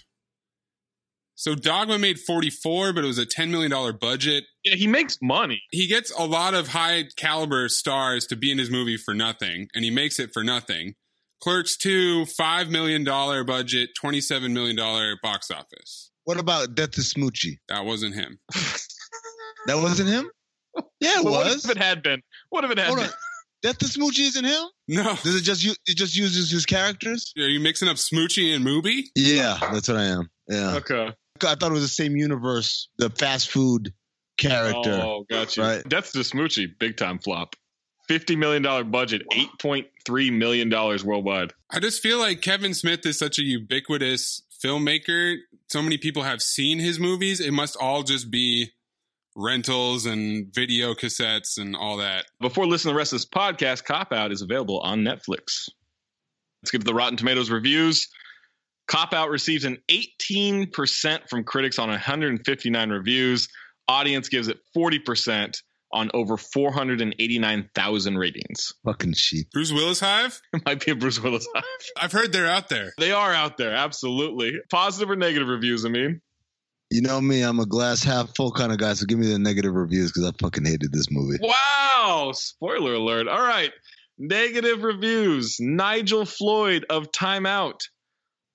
So 1.40 1.54
Dogma 1.54 1.96
made 1.98 2.18
44, 2.20 2.92
but 2.92 3.02
it 3.02 3.06
was 3.06 3.16
a 3.16 3.24
$10 3.24 3.48
million 3.48 3.72
budget. 3.98 4.44
Yeah, 4.62 4.74
he 4.76 4.86
makes 4.86 5.16
money. 5.22 5.62
He 5.70 5.86
gets 5.86 6.10
a 6.12 6.24
lot 6.26 6.52
of 6.52 6.68
high 6.68 7.04
caliber 7.16 7.66
stars 7.70 8.26
to 8.26 8.36
be 8.36 8.52
in 8.52 8.58
his 8.58 8.70
movie 8.70 8.98
for 8.98 9.14
nothing, 9.14 9.68
and 9.74 9.82
he 9.82 9.90
makes 9.90 10.18
it 10.18 10.34
for 10.34 10.44
nothing. 10.44 10.96
Clerks 11.42 11.78
2, 11.78 12.26
$5 12.38 12.68
million 12.68 13.04
budget, 13.46 13.88
$27 14.04 14.52
million 14.52 14.76
box 15.22 15.50
office. 15.50 16.10
What 16.24 16.38
about 16.38 16.74
Death 16.74 16.90
to 16.90 17.00
Smoochy? 17.00 17.54
That 17.70 17.86
wasn't 17.86 18.14
him. 18.16 18.38
That 19.66 19.76
wasn't 19.76 20.08
him? 20.10 20.30
Yeah, 21.00 21.20
it 21.20 21.24
But 21.24 21.32
What 21.32 21.44
was. 21.46 21.64
if 21.64 21.70
it 21.70 21.76
had 21.78 22.02
been? 22.02 22.20
What 22.50 22.64
if 22.64 22.70
it 22.70 22.78
had 22.78 22.86
Hold 22.88 22.98
been? 22.98 23.06
on. 23.08 23.12
Death 23.62 23.78
to 23.78 23.84
Smoochy 23.86 24.20
isn't 24.20 24.44
him? 24.44 24.64
No. 24.88 25.16
Does 25.22 25.36
it 25.36 25.42
just 25.42 25.62
u- 25.64 25.74
it 25.86 25.96
just 25.96 26.16
uses 26.16 26.50
his 26.50 26.64
characters? 26.66 27.32
Are 27.38 27.42
you 27.48 27.60
mixing 27.60 27.88
up 27.88 27.96
Smoochy 27.96 28.54
and 28.54 28.64
Mooby? 28.64 29.02
Yeah, 29.14 29.58
that's 29.72 29.88
what 29.88 29.96
I 29.98 30.04
am. 30.04 30.30
Yeah. 30.48 30.76
Okay. 30.76 31.12
I 31.44 31.54
thought 31.54 31.70
it 31.70 31.74
was 31.74 31.82
the 31.82 31.88
same 31.88 32.16
universe, 32.16 32.88
the 32.98 33.10
fast 33.10 33.50
food 33.50 33.92
character. 34.38 35.00
Oh, 35.02 35.24
gotcha. 35.28 35.60
Right. 35.60 35.88
Death 35.88 36.12
the 36.12 36.20
Smoochy, 36.20 36.66
big 36.78 36.96
time 36.96 37.18
flop. 37.18 37.56
$50 38.08 38.36
million 38.36 38.90
budget, 38.90 39.22
$8.3 39.30 40.32
million 40.32 40.68
worldwide. 40.70 41.52
I 41.70 41.78
just 41.78 42.02
feel 42.02 42.18
like 42.18 42.40
Kevin 42.40 42.74
Smith 42.74 43.06
is 43.06 43.16
such 43.16 43.38
a 43.38 43.42
ubiquitous 43.42 44.42
filmmaker. 44.64 45.36
So 45.68 45.80
many 45.80 45.96
people 45.96 46.24
have 46.24 46.42
seen 46.42 46.80
his 46.80 46.98
movies. 46.98 47.38
It 47.38 47.52
must 47.52 47.76
all 47.80 48.02
just 48.02 48.28
be 48.28 48.72
rentals 49.36 50.06
and 50.06 50.52
video 50.52 50.94
cassettes 50.94 51.56
and 51.56 51.76
all 51.76 51.98
that. 51.98 52.26
Before 52.40 52.66
listening 52.66 52.90
to 52.90 52.94
the 52.94 52.98
rest 52.98 53.12
of 53.12 53.20
this 53.20 53.26
podcast, 53.26 53.84
Cop 53.84 54.12
Out 54.12 54.32
is 54.32 54.42
available 54.42 54.80
on 54.80 55.02
Netflix. 55.02 55.68
Let's 56.62 56.72
get 56.72 56.80
to 56.80 56.84
the 56.84 56.94
Rotten 56.94 57.16
Tomatoes 57.16 57.48
reviews. 57.48 58.08
Cop 58.90 59.14
Out 59.14 59.30
receives 59.30 59.64
an 59.64 59.78
18% 59.88 61.28
from 61.28 61.44
critics 61.44 61.78
on 61.78 61.90
159 61.90 62.90
reviews. 62.90 63.48
Audience 63.86 64.28
gives 64.28 64.48
it 64.48 64.58
40% 64.76 65.54
on 65.92 66.10
over 66.12 66.36
489,000 66.36 68.18
ratings. 68.18 68.72
Fucking 68.84 69.14
sheep. 69.14 69.48
Bruce 69.52 69.72
Willis 69.72 70.00
Hive? 70.00 70.40
It 70.52 70.66
might 70.66 70.84
be 70.84 70.90
a 70.90 70.96
Bruce 70.96 71.20
Willis 71.20 71.46
hive. 71.54 71.64
I've 71.96 72.10
heard 72.10 72.32
they're 72.32 72.48
out 72.48 72.68
there. 72.68 72.92
They 72.98 73.12
are 73.12 73.32
out 73.32 73.56
there, 73.56 73.74
absolutely. 73.74 74.54
Positive 74.70 75.08
or 75.08 75.16
negative 75.16 75.46
reviews, 75.46 75.84
I 75.84 75.88
mean. 75.88 76.20
You 76.90 77.02
know 77.02 77.20
me, 77.20 77.42
I'm 77.42 77.60
a 77.60 77.66
glass 77.66 78.02
half 78.02 78.34
full 78.34 78.50
kind 78.50 78.72
of 78.72 78.78
guy, 78.78 78.94
so 78.94 79.06
give 79.06 79.20
me 79.20 79.28
the 79.28 79.38
negative 79.38 79.72
reviews 79.72 80.10
because 80.10 80.28
I 80.28 80.32
fucking 80.42 80.64
hated 80.64 80.92
this 80.92 81.12
movie. 81.12 81.38
Wow! 81.40 82.32
Spoiler 82.34 82.94
alert. 82.94 83.28
All 83.28 83.40
right. 83.40 83.70
Negative 84.18 84.82
reviews. 84.82 85.58
Nigel 85.60 86.24
Floyd 86.24 86.86
of 86.90 87.12
Time 87.12 87.46
Out. 87.46 87.84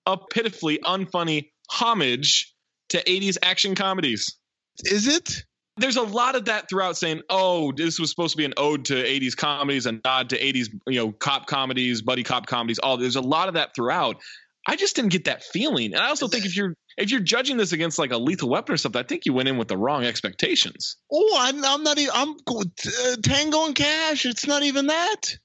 A 0.05 0.17
pitifully 0.17 0.79
unfunny 0.83 1.49
homage 1.69 2.53
to 2.89 3.03
80s 3.03 3.37
action 3.41 3.75
comedies. 3.75 4.37
Is 4.83 5.07
it? 5.07 5.43
There's 5.77 5.97
a 5.97 6.03
lot 6.03 6.35
of 6.35 6.45
that 6.45 6.69
throughout 6.69 6.95
saying, 6.95 7.21
oh, 7.29 7.73
this 7.73 7.99
was 7.99 8.09
supposed 8.09 8.31
to 8.31 8.37
be 8.37 8.45
an 8.45 8.53
ode 8.55 8.85
to 8.85 8.93
80s 8.93 9.35
comedies, 9.35 9.85
a 9.85 9.93
nod 10.05 10.29
to 10.29 10.39
80s, 10.39 10.67
you 10.87 10.99
know, 10.99 11.11
cop 11.11 11.47
comedies, 11.47 12.01
buddy 12.01 12.23
cop 12.23 12.47
comedies. 12.47 12.79
All 12.79 12.97
there's 12.97 13.17
a 13.17 13.21
lot 13.21 13.49
of 13.49 13.55
that 13.55 13.75
throughout. 13.75 14.21
I 14.67 14.77
just 14.77 14.95
didn't 14.95 15.11
get 15.11 15.25
that 15.25 15.43
feeling. 15.43 15.93
And 15.93 16.01
I 16.01 16.07
also 16.07 16.27
think 16.27 16.45
if 16.45 16.55
you're 16.55 16.75
if 16.97 17.11
you're 17.11 17.19
judging 17.19 17.57
this 17.57 17.73
against 17.73 17.99
like 17.99 18.11
a 18.11 18.17
lethal 18.17 18.49
weapon 18.49 18.73
or 18.73 18.77
something, 18.77 18.99
I 18.99 19.05
think 19.05 19.25
you 19.25 19.33
went 19.33 19.49
in 19.49 19.57
with 19.57 19.67
the 19.67 19.77
wrong 19.77 20.05
expectations. 20.05 20.95
Oh, 21.11 21.35
I'm, 21.37 21.63
I'm 21.63 21.83
not 21.83 21.97
even. 21.97 22.13
I'm 22.15 22.35
uh, 22.47 23.15
Tango 23.21 23.65
and 23.65 23.75
Cash. 23.75 24.25
It's 24.25 24.47
not 24.47 24.63
even 24.63 24.87
that. 24.87 25.37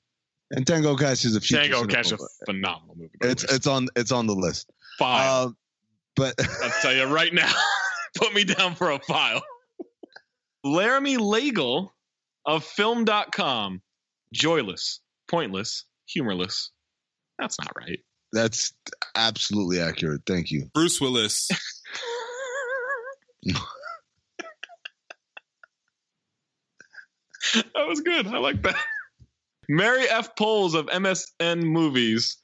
And 0.53 0.67
Tango 0.67 0.97
Cash 0.97 1.25
is 1.25 1.37
a 1.37 1.41
future 1.41 1.63
Tango 1.63 1.77
cinema 1.83 1.93
Cash, 1.93 2.13
a 2.13 2.19
phenomenal 2.45 2.97
movie. 2.97 3.11
It's 3.21 3.45
it's 3.45 3.67
on 3.67 3.89
it's 3.97 4.13
on 4.13 4.27
the 4.27 4.35
list. 4.35 4.71
file. 4.99 5.45
Um, 5.45 5.57
but 6.17 6.35
I'll 6.63 6.71
tell 6.83 6.93
you 6.93 7.05
right 7.05 7.33
now, 7.33 7.51
put 8.17 8.35
me 8.35 8.45
down 8.45 8.75
for 8.75 8.91
a 8.91 8.99
file. 8.99 9.43
Laremy 10.67 11.17
Legel 11.19 11.91
of 12.45 12.65
film.com. 12.65 13.81
Joyless, 14.33 15.01
pointless, 15.29 15.85
humorless. 16.07 16.71
That's 17.39 17.59
not 17.59 17.73
right. 17.77 18.01
that's 18.33 18.73
absolutely 19.17 19.81
accurate. 19.81 20.23
Thank 20.27 20.51
you. 20.51 20.69
Bruce 20.75 21.01
Willis. 21.01 21.49
That 27.55 27.87
was 27.89 28.01
good. 28.01 28.27
I 28.27 28.39
like 28.39 28.63
that. 28.63 28.77
Mary 29.71 30.03
F. 30.09 30.35
Pols 30.35 30.75
of 30.75 30.87
MSN 30.87 31.63
Movies. 31.63 32.37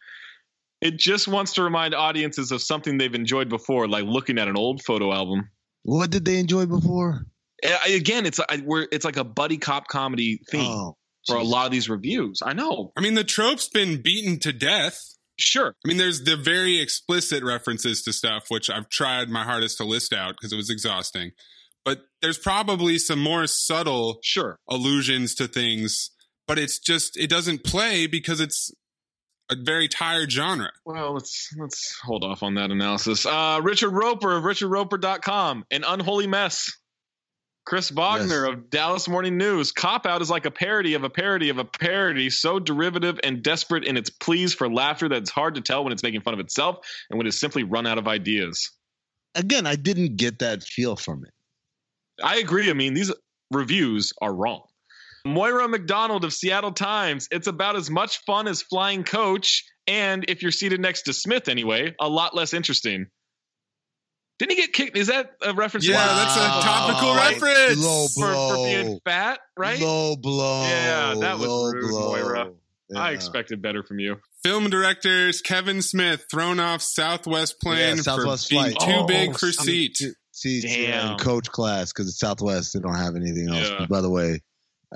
It 0.81 0.97
just 0.99 1.27
wants 1.27 1.55
to 1.55 1.63
remind 1.63 1.95
audiences 1.95 2.53
of 2.53 2.63
something 2.63 2.99
they've 2.99 3.15
enjoyed 3.15 3.49
before, 3.49 3.89
like 3.89 4.05
looking 4.05 4.39
at 4.39 4.47
an 4.47 4.57
old 4.57 4.83
photo 4.85 5.13
album. 5.13 5.51
What 5.83 6.11
did 6.11 6.25
they 6.25 6.39
enjoy 6.39 6.67
before? 6.67 7.27
Uh, 7.67 7.77
Again, 7.89 8.27
it's 8.27 8.39
I, 8.39 8.63
we're, 8.65 8.87
it's 8.93 9.05
like 9.05 9.17
a 9.17 9.25
buddy 9.25 9.57
cop 9.59 9.89
comedy 9.89 10.41
theme 10.51 10.61
Oh, 10.71 10.97
for 11.27 11.37
a 11.37 11.43
lot 11.43 11.67
of 11.67 11.73
these 11.73 11.89
reviews. 11.89 12.41
I 12.45 12.53
know. 12.53 12.93
I 12.97 13.01
mean, 13.01 13.15
the 13.15 13.25
trope's 13.25 13.69
been 13.69 14.03
beaten 14.03 14.39
to 14.41 14.53
death. 14.53 15.01
Sure. 15.39 15.75
I 15.85 15.89
mean, 15.89 15.97
there's 15.97 16.23
the 16.25 16.37
very 16.37 16.81
explicit 16.81 17.43
references 17.43 18.03
to 18.03 18.13
stuff, 18.13 18.45
which 18.49 18.71
I've 18.71 18.89
tried 18.89 19.29
my 19.31 19.43
hardest 19.45 19.79
to 19.79 19.85
list 19.85 20.13
out 20.13 20.35
because 20.39 20.53
it 20.53 20.57
was 20.57 20.71
exhausting. 20.71 21.33
But 21.85 22.01
there's 22.23 22.39
probably 22.39 22.99
some 22.99 23.21
more 23.23 23.47
subtle 23.47 24.19
Sure. 24.23 24.59
allusions 24.69 25.35
to 25.37 25.47
things, 25.49 26.11
but 26.47 26.59
it's 26.59 26.79
just, 26.79 27.17
it 27.17 27.29
doesn't 27.29 27.65
play 27.65 28.07
because 28.07 28.41
it's 28.41 28.71
a 29.51 29.57
very 29.57 29.89
tired 29.89 30.31
genre. 30.31 30.71
Well, 30.85 31.15
let's 31.15 31.51
let's 31.59 31.99
hold 32.03 32.25
off 32.25 32.43
on 32.43 32.55
that 32.55 32.71
analysis. 32.71 33.25
Uh, 33.27 33.61
Richard 33.63 33.91
Roeper 33.91 34.37
of 34.37 34.45
RichardRoeper.com, 34.45 35.65
an 35.71 35.85
unholy 35.85 36.27
mess. 36.27 36.71
Chris 37.65 37.91
Vognar 37.91 38.49
of 38.49 38.71
Dallas 38.71 39.09
Morning 39.09 39.37
News. 39.37 39.73
Cop 39.73 40.07
Out 40.07 40.23
is 40.23 40.31
like 40.31 40.47
a 40.47 40.53
parody 40.53 40.95
of 40.95 41.03
a 41.03 41.11
parody 41.11 41.49
of 41.49 41.59
a 41.59 41.65
parody, 41.65 42.31
so 42.31 42.61
derivative 42.61 43.19
and 43.25 43.43
desperate 43.43 43.83
in 43.85 43.97
its 43.97 44.09
pleas 44.09 44.55
for 44.55 44.73
laughter 44.73 45.09
that 45.09 45.19
it's 45.19 45.31
hard 45.31 45.57
to 45.57 45.61
tell 45.61 45.83
when 45.83 45.93
it's 45.93 46.05
making 46.05 46.21
fun 46.21 46.33
of 46.33 46.39
itself 46.39 46.79
and 47.11 47.19
when 47.19 47.27
it's 47.27 47.41
simply 47.41 47.65
run 47.65 47.85
out 47.85 47.99
of 47.99 48.07
ideas. 48.07 48.71
Again, 49.35 49.67
I 49.67 49.75
didn't 49.75 50.17
get 50.17 50.39
that 50.39 50.63
feel 50.63 50.95
from 50.95 51.25
it. 51.25 51.33
I 52.23 52.37
agree. 52.37 52.71
I 52.71 52.73
mean, 52.73 52.95
these 52.95 53.13
reviews 53.51 54.13
are 54.23 54.33
wrong. 54.33 54.63
Moira 55.27 55.69
McDonald 55.69 56.25
of 56.25 56.33
Seattle 56.33 56.73
Times. 56.73 57.29
It's 57.31 57.47
about 57.47 57.77
as 57.77 57.91
much 57.91 58.19
fun 58.25 58.47
as 58.49 58.63
Flying 58.63 59.05
Coach, 59.05 59.65
and 59.87 60.25
if 60.29 60.43
you're 60.43 60.53
seated 60.53 60.81
next 60.81 61.03
to 61.03 61.13
Smith 61.13 61.49
anyway, 61.49 61.95
a 62.01 62.09
lot 62.09 62.35
less 62.35 62.55
interesting. 62.55 63.07
Didn't 64.39 64.51
he 64.53 64.57
get 64.57 64.73
kicked? 64.75 64.97
Is 64.99 65.07
that 65.07 65.31
a 65.43 65.55
reference? 65.55 65.87
to 65.87 65.93
Yeah, 65.93 66.07
why- 66.07 66.15
that's 66.15 66.37
a 66.37 66.67
topical 66.67 67.15
Right. 67.15 67.33
reference. 67.41 67.83
Low 67.83 68.07
for, 68.09 68.33
for 68.35 68.57
being 68.57 69.01
fat, 69.05 69.41
right? 69.57 69.81
Low 69.81 70.17
blow. 70.17 70.63
Yeah, 70.63 71.15
that 71.21 71.39
was 71.39 71.73
rude, 71.75 71.89
blow. 71.91 72.11
Moira. 72.13 72.53
I 72.95 73.13
expected 73.13 73.63
better 73.63 73.83
from 73.83 73.99
you. 73.99 74.17
Film 74.45 74.69
directors 74.71 75.41
Kevin 75.41 75.83
Smith 75.83 76.27
thrown 76.31 76.61
off 76.61 76.83
Southwest 76.83 77.57
plane 77.61 77.97
Yeah, 77.97 78.03
Southwest 78.03 78.45
for 78.47 78.51
being 78.51 78.63
flight. 78.77 78.77
too 78.81 78.95
Oh, 79.01 79.07
big 79.07 79.39
for 79.39 79.51
seat. 79.51 79.97
See, 79.97 80.13
see, 80.33 80.61
Damn. 80.61 81.13
in 81.13 81.19
coach 81.19 81.51
class 81.51 81.93
because 81.93 82.07
it's 82.09 82.21
Southwest. 82.21 82.75
They 82.75 82.81
don't 82.81 82.95
have 82.95 83.17
anything 83.17 83.49
else. 83.49 83.69
Yeah. 83.71 83.77
But 83.81 83.89
by 83.89 84.01
the 84.03 84.11
way, 84.11 84.41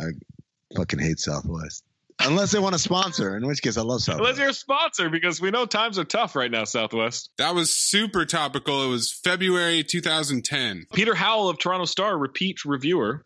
I 0.00 0.76
fucking 0.76 0.98
hate 0.98 1.18
Southwest. 1.18 1.84
Unless 2.22 2.52
they 2.52 2.58
want 2.58 2.74
to 2.74 2.78
sponsor, 2.78 3.36
in 3.36 3.46
which 3.46 3.62
case 3.62 3.78
I 3.78 3.82
love 3.82 4.02
Southwest. 4.02 4.20
Unless 4.20 4.36
Southwest. 4.36 4.38
you're 4.40 4.50
a 4.50 4.54
sponsor, 4.54 5.10
because 5.10 5.40
we 5.40 5.50
know 5.50 5.64
times 5.64 5.98
are 5.98 6.04
tough 6.04 6.36
right 6.36 6.50
now, 6.50 6.64
Southwest. 6.64 7.30
That 7.38 7.54
was 7.54 7.74
super 7.74 8.26
topical. 8.26 8.84
It 8.84 8.88
was 8.88 9.10
February 9.24 9.82
2010. 9.82 10.86
Peter 10.92 11.14
Howell 11.14 11.48
of 11.48 11.58
Toronto 11.58 11.86
Star, 11.86 12.18
repeat 12.18 12.64
reviewer. 12.64 13.24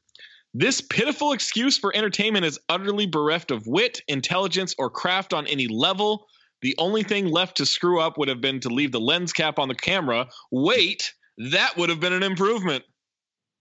This 0.57 0.81
pitiful 0.81 1.33
excuse 1.33 1.77
for 1.77 1.95
entertainment 1.97 2.45
is 2.45 2.61
utterly 2.69 3.07
bereft 3.07 3.51
of 3.51 3.67
wit, 3.67 4.01
intelligence, 4.07 4.77
or 4.79 4.89
craft 4.89 5.35
on 5.35 5.49
any 5.49 5.67
level. 5.67 6.27
The 6.63 6.77
only 6.79 7.03
thing 7.03 7.27
left 7.27 7.57
to 7.57 7.67
screw 7.67 8.01
up 8.01 8.17
would 8.17 8.29
have 8.29 8.41
been 8.41 8.61
to 8.61 8.69
leave 8.69 8.93
the 8.93 9.01
lens 9.01 9.33
cap 9.33 9.59
on 9.59 9.67
the 9.67 9.75
camera. 9.75 10.29
Wait, 10.53 11.13
that 11.51 11.77
would 11.77 11.89
have 11.89 11.99
been 11.99 12.13
an 12.13 12.23
improvement. 12.23 12.85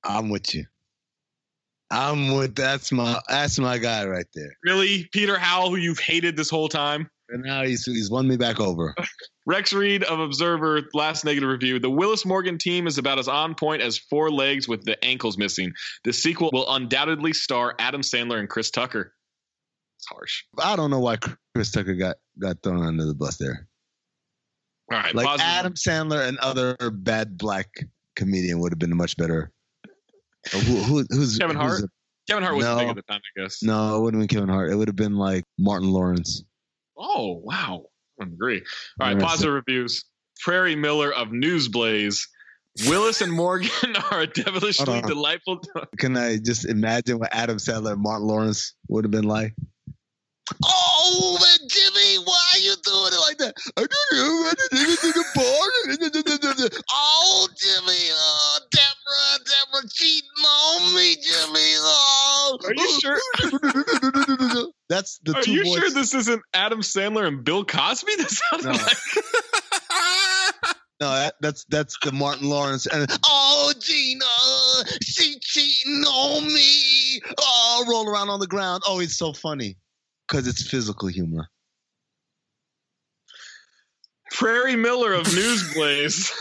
I'm 0.03 0.29
with 0.29 0.53
you. 0.53 0.65
I'm 1.91 2.35
with 2.35 2.55
that's 2.55 2.91
my 2.91 3.19
that's 3.29 3.59
my 3.59 3.77
guy 3.77 4.05
right 4.05 4.25
there. 4.33 4.57
Really, 4.63 5.07
Peter 5.11 5.37
Howell, 5.37 5.69
who 5.69 5.75
you've 5.75 5.99
hated 5.99 6.35
this 6.35 6.49
whole 6.49 6.69
time? 6.69 7.09
And 7.29 7.43
now 7.43 7.63
he's 7.63 7.85
he's 7.85 8.09
won 8.09 8.27
me 8.27 8.37
back 8.37 8.59
over. 8.59 8.95
Rex 9.45 9.73
Reed 9.73 10.03
of 10.03 10.19
Observer, 10.19 10.83
last 10.93 11.25
negative 11.25 11.49
review. 11.49 11.79
The 11.79 11.89
Willis 11.89 12.25
Morgan 12.25 12.57
team 12.57 12.87
is 12.87 12.97
about 12.97 13.19
as 13.19 13.27
on 13.27 13.55
point 13.55 13.81
as 13.81 13.97
four 13.97 14.31
legs 14.31 14.67
with 14.67 14.85
the 14.85 15.03
ankles 15.03 15.37
missing. 15.37 15.73
The 16.03 16.13
sequel 16.13 16.49
will 16.53 16.71
undoubtedly 16.73 17.33
star 17.33 17.75
Adam 17.79 18.01
Sandler 18.01 18.39
and 18.39 18.49
Chris 18.49 18.71
Tucker. 18.71 19.13
It's 19.97 20.07
harsh. 20.07 20.43
I 20.59 20.75
don't 20.75 20.91
know 20.91 20.99
why 20.99 21.17
Chris 21.55 21.71
Tucker 21.71 21.95
got 21.95 22.17
got 22.39 22.61
thrown 22.63 22.85
under 22.85 23.05
the 23.05 23.15
bus 23.15 23.37
there. 23.37 23.67
All 24.91 24.97
right, 24.97 25.15
like 25.15 25.25
positive. 25.25 25.51
Adam 25.51 25.73
Sandler 25.73 26.27
and 26.27 26.37
other 26.39 26.75
bad 26.91 27.37
black 27.37 27.67
comedian 28.15 28.59
would 28.59 28.71
have 28.71 28.79
been 28.79 28.95
much 28.95 29.17
better. 29.17 29.51
Who, 30.51 30.59
who, 30.59 31.05
who's 31.09 31.37
Kevin 31.37 31.55
who's 31.55 31.79
Hart? 31.79 31.89
Kevin 32.29 32.43
Hart 32.43 32.55
was 32.55 32.65
No. 32.65 32.77
big 32.77 32.89
at 32.89 32.95
the 32.95 33.01
time, 33.03 33.21
I 33.37 33.41
guess. 33.41 33.63
no, 33.63 33.97
it 33.97 34.01
wouldn't 34.01 34.21
have 34.21 34.29
been 34.29 34.37
Kevin 34.37 34.49
Hart. 34.53 34.71
It 34.71 34.75
would 34.75 34.87
have 34.87 34.95
been 34.95 35.15
like 35.15 35.43
Martin 35.57 35.89
Lawrence. 35.91 36.43
Oh 36.97 37.41
wow, 37.43 37.85
I 38.21 38.23
agree. 38.25 38.61
All 38.99 39.07
right, 39.13 39.19
positive 39.19 39.53
reviews. 39.53 40.05
Prairie 40.41 40.75
Miller 40.75 41.13
of 41.13 41.29
Newsblaze. 41.29 42.19
Willis 42.87 43.21
and 43.21 43.31
Morgan 43.31 43.69
are 44.11 44.21
a 44.21 44.27
devilishly 44.27 44.85
Hold 44.85 45.03
on. 45.05 45.09
delightful. 45.09 45.61
Can 45.99 46.17
I 46.17 46.37
just 46.37 46.65
imagine 46.65 47.19
what 47.19 47.29
Adam 47.33 47.57
Sandler 47.57 47.93
and 47.93 48.01
Martin 48.01 48.27
Lawrence 48.27 48.73
would 48.89 49.03
have 49.05 49.11
been 49.11 49.25
like? 49.27 49.53
Oh, 50.65 51.37
man, 51.39 51.69
Jimmy, 51.69 52.17
why 52.25 52.41
are 52.55 52.59
you 52.59 52.75
doing 52.83 53.13
it 53.13 53.19
like 53.21 53.37
that? 53.37 53.53
I 53.77 53.81
don't 53.81 53.91
know. 54.13 54.49
I 54.49 54.53
didn't 54.71 54.97
think 54.97 56.35
about 56.35 56.59
it. 56.59 56.83
Oh, 56.91 57.47
Jimmy, 57.57 58.09
oh, 58.11 58.59
Deborah, 59.13 59.45
Deborah 59.45 59.89
cheating 59.89 60.29
on 60.45 60.95
me, 60.95 61.15
Jimmy. 61.15 61.75
Oh, 61.79 62.57
Are 62.65 62.73
you 62.73 62.99
sure? 63.01 63.19
That's 64.89 65.19
the 65.23 65.35
Are 65.37 65.41
two 65.41 65.51
you 65.51 65.63
voices. 65.65 65.79
sure 65.79 65.89
this 65.91 66.13
isn't 66.13 66.41
Adam 66.53 66.81
Sandler 66.81 67.27
and 67.27 67.43
Bill 67.43 67.63
Cosby? 67.65 68.11
That 68.17 68.29
sounded 68.29 68.65
No. 68.65 68.71
like. 68.73 68.97
No, 71.01 71.09
that, 71.09 71.33
that's 71.41 71.65
that's 71.65 71.97
the 72.01 72.13
Martin 72.13 72.47
Lawrence 72.49 72.85
and 72.85 73.05
oh 73.25 73.73
Gina, 73.77 74.23
she 75.03 75.37
cheating 75.41 76.03
on 76.03 76.45
me. 76.47 77.19
Oh, 77.39 77.83
roll 77.89 78.07
around 78.07 78.29
on 78.29 78.39
the 78.39 78.47
ground. 78.47 78.83
Oh, 78.87 79.01
it's 79.01 79.17
so 79.17 79.33
funny 79.33 79.75
because 80.27 80.47
it's 80.47 80.65
physical 80.65 81.09
humor. 81.09 81.49
Prairie 84.31 84.77
Miller 84.77 85.11
of 85.13 85.25
Newsblaze. 85.25 86.31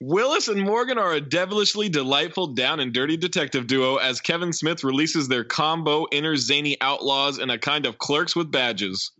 Willis 0.00 0.48
and 0.48 0.62
Morgan 0.62 0.96
are 0.96 1.12
a 1.12 1.20
devilishly 1.20 1.90
delightful 1.90 2.48
down 2.48 2.80
and 2.80 2.92
dirty 2.92 3.18
detective 3.18 3.66
duo 3.66 3.96
as 3.96 4.20
Kevin 4.20 4.52
Smith 4.52 4.82
releases 4.82 5.28
their 5.28 5.44
combo 5.44 6.06
inner 6.10 6.36
zany 6.36 6.78
outlaws 6.80 7.38
in 7.38 7.50
a 7.50 7.58
kind 7.58 7.84
of 7.84 7.98
clerks 7.98 8.34
with 8.34 8.50
badges. 8.50 9.12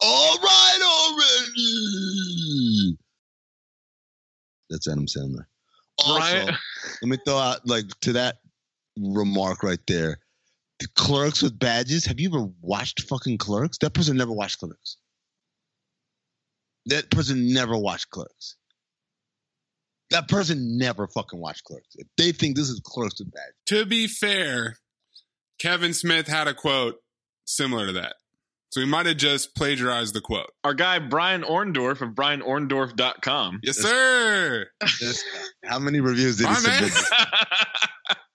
All 0.00 0.36
right, 0.38 0.78
already. 0.82 2.98
That's 4.68 4.88
Adam 4.88 5.06
Sandler. 5.06 5.46
Also, 6.04 6.52
let 7.02 7.08
me 7.08 7.16
throw 7.24 7.38
out 7.38 7.66
like 7.66 7.86
to 8.00 8.12
that 8.14 8.38
remark 8.98 9.62
right 9.62 9.80
there. 9.86 10.18
The 10.80 10.88
clerks 10.96 11.40
with 11.40 11.58
badges. 11.58 12.04
Have 12.04 12.20
you 12.20 12.28
ever 12.28 12.50
watched 12.60 13.02
fucking 13.02 13.38
clerks? 13.38 13.78
That 13.78 13.94
person 13.94 14.16
never 14.16 14.32
watched 14.32 14.58
clerks. 14.58 14.96
That 16.86 17.10
person 17.10 17.54
never 17.54 17.76
watched 17.76 18.10
clerks. 18.10 18.56
That 20.10 20.28
person 20.28 20.78
never 20.78 21.08
fucking 21.08 21.38
watched 21.40 21.64
clerks. 21.64 21.88
If 21.96 22.06
they 22.16 22.32
think 22.32 22.56
this 22.56 22.68
is 22.68 22.80
clerks 22.84 23.18
with 23.18 23.32
badges. 23.32 23.54
To 23.66 23.86
be 23.86 24.06
fair, 24.06 24.76
Kevin 25.58 25.94
Smith 25.94 26.26
had 26.28 26.46
a 26.48 26.54
quote 26.54 26.96
similar 27.44 27.86
to 27.86 27.92
that. 27.94 28.14
So 28.70 28.80
he 28.80 28.86
might 28.86 29.06
have 29.06 29.16
just 29.16 29.54
plagiarized 29.56 30.14
the 30.14 30.20
quote. 30.20 30.50
Our 30.62 30.74
guy 30.74 30.98
Brian 30.98 31.42
Orndorff 31.42 32.02
of 32.02 32.10
BrianOrndorff.com. 32.10 33.60
Yes, 33.62 33.78
sir. 33.78 34.66
How 35.64 35.78
many 35.78 36.00
reviews 36.00 36.36
did 36.36 36.46
he 36.48 36.52
My 36.52 36.60
man. 36.60 36.90
submit? 36.90 37.04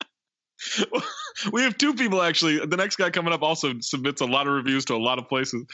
we 1.51 1.63
have 1.63 1.77
two 1.77 1.93
people 1.93 2.21
actually. 2.21 2.65
The 2.65 2.77
next 2.77 2.97
guy 2.97 3.09
coming 3.09 3.33
up 3.33 3.41
also 3.41 3.73
submits 3.79 4.21
a 4.21 4.25
lot 4.25 4.47
of 4.47 4.53
reviews 4.53 4.85
to 4.85 4.95
a 4.95 4.97
lot 4.97 5.19
of 5.19 5.27
places. 5.27 5.65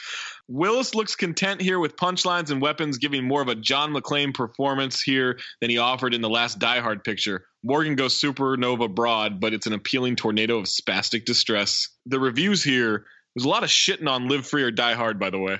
Willis 0.48 0.94
looks 0.94 1.14
content 1.14 1.60
here 1.60 1.78
with 1.78 1.96
punchlines 1.96 2.50
and 2.50 2.60
weapons, 2.60 2.98
giving 2.98 3.24
more 3.26 3.42
of 3.42 3.48
a 3.48 3.54
John 3.54 3.92
McClane 3.92 4.34
performance 4.34 5.02
here 5.02 5.38
than 5.60 5.70
he 5.70 5.78
offered 5.78 6.14
in 6.14 6.20
the 6.20 6.30
last 6.30 6.58
Die 6.58 6.80
Hard 6.80 7.04
picture. 7.04 7.44
Morgan 7.62 7.96
goes 7.96 8.20
supernova 8.20 8.92
broad, 8.94 9.40
but 9.40 9.52
it's 9.52 9.66
an 9.66 9.72
appealing 9.72 10.16
tornado 10.16 10.58
of 10.58 10.64
spastic 10.64 11.24
distress. 11.24 11.88
The 12.06 12.20
reviews 12.20 12.62
here, 12.62 13.04
there's 13.34 13.44
a 13.44 13.48
lot 13.48 13.64
of 13.64 13.70
shitting 13.70 14.08
on 14.08 14.28
Live 14.28 14.46
Free 14.46 14.62
or 14.62 14.70
Die 14.70 14.94
Hard, 14.94 15.18
by 15.18 15.30
the 15.30 15.38
way. 15.38 15.58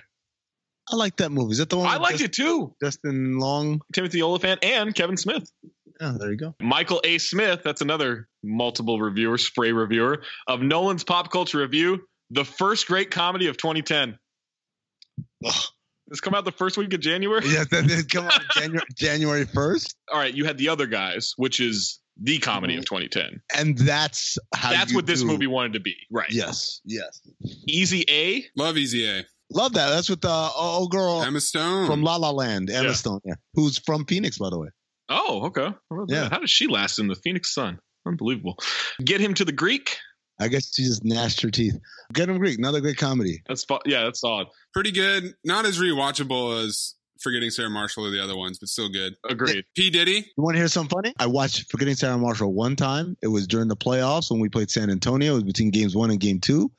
I 0.91 0.97
like 0.97 1.17
that 1.17 1.31
movie. 1.31 1.53
Is 1.53 1.59
that 1.59 1.69
the 1.69 1.77
one? 1.77 1.87
I 1.87 1.99
liked 1.99 2.19
Justin- 2.19 2.27
it 2.27 2.33
too. 2.33 2.75
Justin 2.83 3.39
Long. 3.39 3.83
Timothy 3.93 4.23
Olyphant 4.23 4.65
and 4.65 4.95
Kevin 4.95 5.19
Smith. 5.19 5.51
Oh, 6.01 6.13
there 6.19 6.31
you 6.31 6.37
go. 6.37 6.55
Michael 6.61 7.01
A. 7.05 7.19
Smith, 7.19 7.63
that's 7.65 7.81
another 7.81 8.29
multiple 8.45 9.01
reviewer, 9.01 9.37
spray 9.39 9.73
reviewer 9.73 10.23
of 10.47 10.61
Nolan's 10.63 11.03
Pop 11.05 11.31
Culture 11.33 11.59
Review, 11.59 12.01
the 12.31 12.45
first 12.45 12.87
great 12.87 13.11
comedy 13.11 13.49
of 13.49 13.57
2010. 13.57 14.19
This 16.11 16.21
come 16.21 16.35
out 16.35 16.45
the 16.45 16.53
first 16.53 16.77
week 16.79 16.93
of 16.95 17.01
January. 17.01 17.43
Yeah, 17.47 17.65
that 17.71 17.87
did 17.87 18.11
come 18.11 18.27
out 18.27 18.41
January 18.55 18.87
January 18.97 19.45
first, 19.45 19.95
All 20.13 20.19
right, 20.19 20.33
you 20.33 20.45
had 20.47 20.57
the 20.57 20.69
other 20.71 20.87
guys, 20.87 21.35
which 21.37 21.61
is 21.61 22.01
the 22.21 22.39
comedy 22.39 22.77
of 22.77 22.85
2010. 22.87 23.41
and 23.57 23.77
that's 23.79 24.39
how. 24.55 24.71
That's 24.71 24.91
you 24.93 24.97
what 24.97 25.07
this 25.07 25.23
movie 25.23 25.47
wanted 25.47 25.75
to 25.75 25.81
be, 25.81 25.97
right? 26.11 26.31
Yes, 26.31 26.81
yes. 26.85 27.21
Easy 27.67 28.05
A. 28.09 28.45
Love 28.57 28.77
Easy 28.79 29.07
A. 29.09 29.25
Love 29.51 29.75
that. 29.75 29.91
That's 29.91 30.09
with 30.11 30.21
the 30.21 30.29
uh, 30.31 30.51
old 30.57 30.91
girl 30.91 31.23
Emma 31.23 31.41
Stone. 31.41 31.87
from 31.87 32.03
La 32.03 32.17
La 32.17 32.31
Land, 32.31 32.71
Emma 32.71 32.89
Yeah. 32.89 32.95
Stone, 32.95 33.21
yeah, 33.25 33.35
who's 33.55 33.79
from 33.79 34.05
Phoenix, 34.07 34.39
by 34.39 34.51
the 34.51 34.59
way. 34.59 34.69
Oh, 35.09 35.47
okay. 35.47 35.67
How 35.67 35.97
about 35.97 36.07
Yeah. 36.11 36.29
How 36.31 36.39
does 36.39 36.51
she 36.51 36.67
last 36.67 36.99
in 36.99 37.09
the 37.09 37.15
Phoenix 37.17 37.55
Sun? 37.55 37.79
Unbelievable. 38.07 38.57
Get 39.05 39.21
him 39.21 39.35
to 39.35 39.45
the 39.45 39.53
Greek. 39.53 39.97
I 40.41 40.49
guess 40.49 40.73
she 40.75 40.85
just 40.85 41.05
gnashed 41.05 41.41
her 41.43 41.51
teeth. 41.51 41.77
Get 42.13 42.29
him 42.29 42.39
Greek, 42.39 42.59
another 42.59 42.81
great 42.81 42.97
comedy. 42.97 43.43
That's 43.49 43.65
fu- 43.65 43.81
yeah, 43.87 44.05
that's 44.05 44.21
solid. 44.21 44.47
Pretty 44.73 44.93
good. 44.93 45.35
Not 45.45 45.67
as 45.67 45.79
rewatchable 45.81 46.65
as 46.65 46.95
Forgetting 47.21 47.51
Sarah 47.51 47.69
Marshall 47.71 48.07
or 48.07 48.11
the 48.11 48.23
other 48.23 48.37
ones, 48.37 48.59
but 48.61 48.69
still 48.69 48.89
good. 48.89 49.15
Agreed. 49.29 49.65
P. 49.77 49.91
Diddy. 49.91 50.25
You 50.37 50.43
want 50.45 50.55
to 50.55 50.61
hear 50.61 50.69
something 50.69 50.95
funny? 50.97 51.13
I 51.19 51.27
watched 51.27 51.69
Forgetting 51.69 51.97
Sarah 51.97 52.17
Marshall 52.17 52.53
one 52.53 52.77
time. 52.77 53.17
It 53.23 53.27
was 53.27 53.49
during 53.49 53.67
the 53.67 53.77
playoffs 53.77 54.31
when 54.31 54.39
we 54.39 54.49
played 54.49 54.71
San 54.71 54.89
Antonio. 54.89 55.33
It 55.33 55.35
was 55.35 55.43
between 55.43 55.71
games 55.71 55.97
one 55.97 56.11
and 56.13 56.21
game 56.21 56.39
two. 56.39 56.71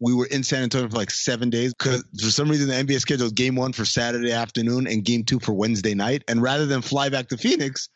We 0.00 0.14
were 0.14 0.26
in 0.26 0.42
San 0.42 0.62
Antonio 0.62 0.88
for 0.88 0.96
like 0.96 1.10
seven 1.10 1.50
days 1.50 1.72
because 1.72 2.04
for 2.20 2.30
some 2.30 2.48
reason 2.48 2.68
the 2.68 2.74
NBA 2.74 3.00
scheduled 3.00 3.34
game 3.34 3.54
one 3.54 3.72
for 3.72 3.84
Saturday 3.84 4.32
afternoon 4.32 4.86
and 4.86 5.04
game 5.04 5.24
two 5.24 5.38
for 5.38 5.52
Wednesday 5.52 5.94
night. 5.94 6.24
And 6.26 6.42
rather 6.42 6.66
than 6.66 6.82
fly 6.82 7.08
back 7.08 7.28
to 7.28 7.36
Phoenix, 7.36 7.88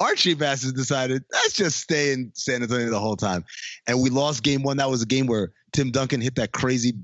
our 0.00 0.14
cheap 0.14 0.38
decided 0.38 1.22
let's 1.32 1.52
just 1.52 1.78
stay 1.78 2.12
in 2.12 2.32
San 2.34 2.62
Antonio 2.62 2.90
the 2.90 2.98
whole 2.98 3.16
time. 3.16 3.44
And 3.86 4.02
we 4.02 4.10
lost 4.10 4.42
game 4.42 4.62
one. 4.62 4.78
That 4.78 4.90
was 4.90 5.02
a 5.02 5.06
game 5.06 5.26
where 5.26 5.52
Tim 5.72 5.90
Duncan 5.90 6.20
hit 6.20 6.34
that 6.36 6.52
crazy 6.52 6.94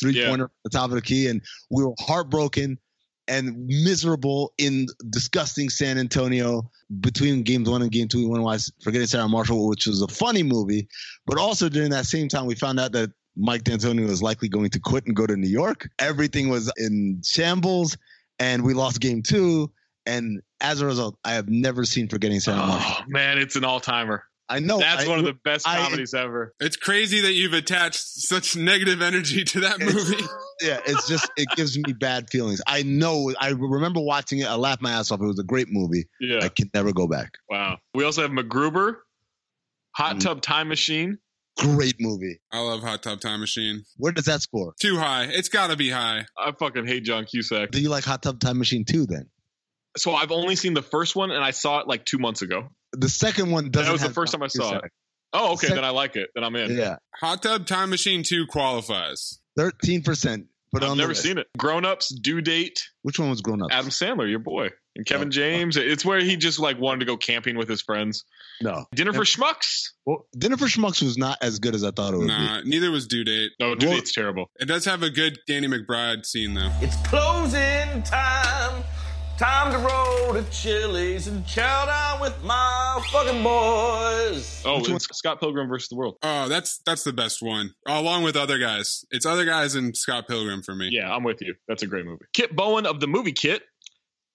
three 0.00 0.24
pointer 0.24 0.44
at 0.44 0.50
the 0.64 0.70
top 0.70 0.90
of 0.90 0.94
the 0.94 1.02
key, 1.02 1.26
and 1.28 1.42
we 1.70 1.84
were 1.84 1.94
heartbroken 2.00 2.78
and 3.26 3.66
miserable 3.66 4.52
in 4.58 4.86
disgusting 5.10 5.70
San 5.70 5.96
Antonio 5.98 6.70
between 7.00 7.42
games 7.42 7.68
one 7.68 7.82
and 7.82 7.90
game 7.90 8.06
two. 8.06 8.18
We 8.18 8.26
went 8.26 8.40
to 8.40 8.44
watch 8.44 8.62
Forgetting 8.82 9.06
Sarah 9.06 9.28
Marshall, 9.28 9.68
which 9.68 9.86
was 9.86 10.02
a 10.02 10.08
funny 10.08 10.42
movie, 10.42 10.88
but 11.26 11.38
also 11.38 11.68
during 11.68 11.90
that 11.90 12.06
same 12.06 12.28
time, 12.28 12.46
we 12.46 12.54
found 12.54 12.78
out 12.78 12.92
that 12.92 13.10
Mike 13.36 13.64
D'Antoni 13.64 14.06
was 14.06 14.22
likely 14.22 14.48
going 14.48 14.70
to 14.70 14.80
quit 14.80 15.06
and 15.06 15.16
go 15.16 15.26
to 15.26 15.36
New 15.36 15.48
York. 15.48 15.88
Everything 15.98 16.48
was 16.48 16.72
in 16.76 17.22
shambles, 17.24 17.96
and 18.38 18.62
we 18.64 18.74
lost 18.74 19.00
game 19.00 19.22
two. 19.22 19.70
And 20.06 20.42
as 20.60 20.80
a 20.80 20.86
result, 20.86 21.18
I 21.24 21.32
have 21.34 21.48
never 21.48 21.84
seen 21.84 22.08
Forgetting 22.08 22.40
Sarah 22.40 22.58
Marshall. 22.58 22.96
Oh 23.00 23.04
man, 23.08 23.38
it's 23.38 23.56
an 23.56 23.64
all 23.64 23.80
timer. 23.80 24.24
I 24.46 24.58
know 24.58 24.78
That's 24.78 25.06
I- 25.06 25.08
one 25.08 25.18
of 25.20 25.24
the 25.24 25.32
best 25.32 25.66
I- 25.66 25.78
comedies 25.82 26.12
ever. 26.12 26.54
It's 26.60 26.76
crazy 26.76 27.22
that 27.22 27.32
you've 27.32 27.54
attached 27.54 27.98
such 28.04 28.54
negative 28.56 29.00
energy 29.00 29.42
to 29.42 29.60
that 29.60 29.80
movie. 29.80 30.22
yeah, 30.62 30.80
it's 30.86 31.08
just 31.08 31.30
it 31.38 31.48
gives 31.56 31.78
me 31.78 31.94
bad 31.94 32.28
feelings. 32.28 32.60
I 32.66 32.82
know. 32.82 33.32
I 33.40 33.48
remember 33.52 34.00
watching 34.00 34.40
it. 34.40 34.46
I 34.46 34.54
laughed 34.56 34.82
my 34.82 34.92
ass 34.92 35.10
off. 35.10 35.20
It 35.22 35.24
was 35.26 35.38
a 35.38 35.44
great 35.44 35.68
movie. 35.70 36.04
Yeah. 36.20 36.40
I 36.42 36.50
can 36.50 36.70
never 36.74 36.92
go 36.92 37.08
back. 37.08 37.32
Wow. 37.48 37.78
We 37.94 38.04
also 38.04 38.20
have 38.22 38.30
MacGruber, 38.32 38.92
Mm. 38.92 38.96
Hot 39.96 40.20
Tub 40.20 40.42
Time 40.42 40.68
Machine. 40.68 41.18
Great 41.58 41.94
movie. 42.00 42.40
I 42.52 42.60
love 42.60 42.82
Hot 42.82 43.02
Tub 43.02 43.20
Time 43.20 43.40
Machine. 43.40 43.84
Where 43.96 44.12
does 44.12 44.24
that 44.24 44.42
score? 44.42 44.74
Too 44.80 44.96
high. 44.98 45.24
It's 45.24 45.48
got 45.48 45.68
to 45.68 45.76
be 45.76 45.88
high. 45.88 46.26
I 46.36 46.52
fucking 46.58 46.86
hate 46.86 47.04
John 47.04 47.24
Cusack. 47.26 47.70
Do 47.70 47.80
you 47.80 47.88
like 47.90 48.04
Hot 48.04 48.22
Tub 48.22 48.40
Time 48.40 48.58
Machine 48.58 48.84
2 48.84 49.06
then? 49.06 49.28
So 49.96 50.12
I've 50.14 50.32
only 50.32 50.56
seen 50.56 50.74
the 50.74 50.82
first 50.82 51.14
one, 51.14 51.30
and 51.30 51.44
I 51.44 51.52
saw 51.52 51.78
it 51.80 51.86
like 51.86 52.04
two 52.04 52.18
months 52.18 52.42
ago. 52.42 52.68
The 52.92 53.08
second 53.08 53.50
one 53.52 53.70
doesn't 53.70 53.86
That 53.86 53.92
was 53.92 54.02
the 54.02 54.10
first 54.10 54.32
John 54.32 54.40
time 54.40 54.44
I 54.44 54.48
saw 54.48 54.62
Cusack. 54.70 54.84
it. 54.86 54.92
Oh, 55.32 55.52
okay. 55.54 55.68
Sec- 55.68 55.76
then 55.76 55.84
I 55.84 55.90
like 55.90 56.16
it. 56.16 56.30
Then 56.34 56.42
I'm 56.44 56.56
in. 56.56 56.76
Yeah. 56.76 56.96
Hot 57.20 57.40
Tub 57.42 57.66
Time 57.66 57.90
Machine 57.90 58.24
2 58.24 58.46
qualifies. 58.48 59.38
13%. 59.58 60.46
But 60.72 60.82
I've 60.82 60.96
never 60.96 61.14
seen 61.14 61.38
it. 61.38 61.46
Grown 61.56 61.84
Ups, 61.84 62.08
Due 62.12 62.40
Date, 62.40 62.82
Which 63.02 63.20
one 63.20 63.30
was 63.30 63.42
grown 63.42 63.62
up? 63.62 63.68
Adam 63.70 63.90
Sandler, 63.90 64.28
your 64.28 64.40
boy, 64.40 64.70
and 64.96 65.06
Kevin 65.06 65.28
Oh, 65.28 65.30
James. 65.30 65.76
It's 65.76 66.04
where 66.04 66.18
he 66.18 66.36
just 66.36 66.58
like 66.58 66.80
wanted 66.80 67.00
to 67.00 67.06
go 67.06 67.16
camping 67.16 67.56
with 67.56 67.68
his 67.68 67.80
friends. 67.80 68.24
No. 68.62 68.84
Dinner 68.94 69.12
for 69.12 69.22
Schmucks. 69.24 69.88
Well, 70.06 70.26
Dinner 70.36 70.56
for 70.56 70.66
Schmucks 70.66 71.02
was 71.02 71.18
not 71.18 71.38
as 71.42 71.58
good 71.58 71.74
as 71.74 71.82
I 71.84 71.90
thought 71.90 72.14
it 72.14 72.18
would 72.18 72.26
Nah, 72.28 72.60
neither 72.62 72.90
was 72.90 73.06
Due 73.06 73.24
Date. 73.24 73.52
No, 73.60 73.74
Due 73.74 73.86
Well- 73.88 73.96
Date's 73.96 74.12
terrible. 74.12 74.50
It 74.60 74.66
does 74.66 74.84
have 74.84 75.02
a 75.02 75.10
good 75.10 75.38
Danny 75.46 75.66
McBride 75.68 76.24
scene, 76.24 76.54
though. 76.54 76.70
It's 76.80 76.96
closing 77.08 78.02
time. 78.04 78.84
Time 79.36 79.72
to 79.72 79.78
roll 79.78 80.34
to 80.34 80.48
Chili's 80.52 81.26
and 81.26 81.44
chow 81.44 81.86
down 81.86 82.20
with 82.20 82.40
my 82.44 83.04
fucking 83.10 83.42
boys. 83.42 84.62
Oh, 84.64 84.78
Which 84.80 84.90
it's 84.90 85.18
Scott 85.18 85.40
Pilgrim 85.40 85.68
versus 85.68 85.88
the 85.88 85.96
World. 85.96 86.16
Oh, 86.22 86.48
that's 86.48 86.78
that's 86.86 87.02
the 87.02 87.12
best 87.12 87.42
one, 87.42 87.74
along 87.86 88.22
with 88.22 88.36
other 88.36 88.58
guys. 88.58 89.04
It's 89.10 89.26
other 89.26 89.44
guys 89.44 89.74
and 89.74 89.96
Scott 89.96 90.28
Pilgrim 90.28 90.62
for 90.62 90.74
me. 90.76 90.88
Yeah, 90.92 91.12
I'm 91.12 91.24
with 91.24 91.40
you. 91.42 91.54
That's 91.66 91.82
a 91.82 91.86
great 91.88 92.04
movie. 92.04 92.24
Kit 92.32 92.54
Bowen 92.54 92.86
of 92.86 93.00
the 93.00 93.08
movie 93.08 93.32
Kit. 93.32 93.62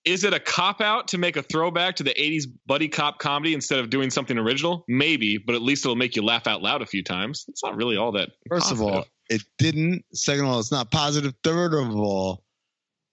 Is 0.06 0.24
it 0.24 0.34
a 0.34 0.40
cop 0.40 0.82
out 0.82 1.08
to 1.10 1.18
make 1.18 1.36
a 1.36 1.44
throwback 1.44 1.96
to 1.98 2.04
the 2.04 2.14
80s 2.14 2.46
buddy 2.66 2.88
cop 2.88 3.20
comedy 3.20 3.54
instead 3.54 3.80
of 3.80 3.90
doing 3.90 4.10
something 4.10 4.38
original? 4.38 4.86
Maybe, 4.88 5.38
but 5.38 5.56
at 5.56 5.62
least 5.62 5.86
it'll 5.86 5.96
make 5.96 6.16
you 6.16 6.24
laugh 6.24 6.48
out 6.48 6.62
loud 6.62 6.82
a 6.82 6.86
few 6.86 7.04
times. 7.04 7.46
It's 7.50 7.64
not 7.64 7.76
really 7.76 7.98
all 7.98 8.12
that. 8.14 8.30
First 8.48 8.72
of 8.72 8.82
all, 8.82 9.06
it 9.30 9.44
didn't. 9.58 10.06
Second 10.14 10.46
of 10.46 10.52
all, 10.52 10.60
it's 10.60 10.72
not 10.72 10.90
positive. 10.92 11.34
Third 11.44 11.74
of 11.74 11.96
all, 11.96 12.44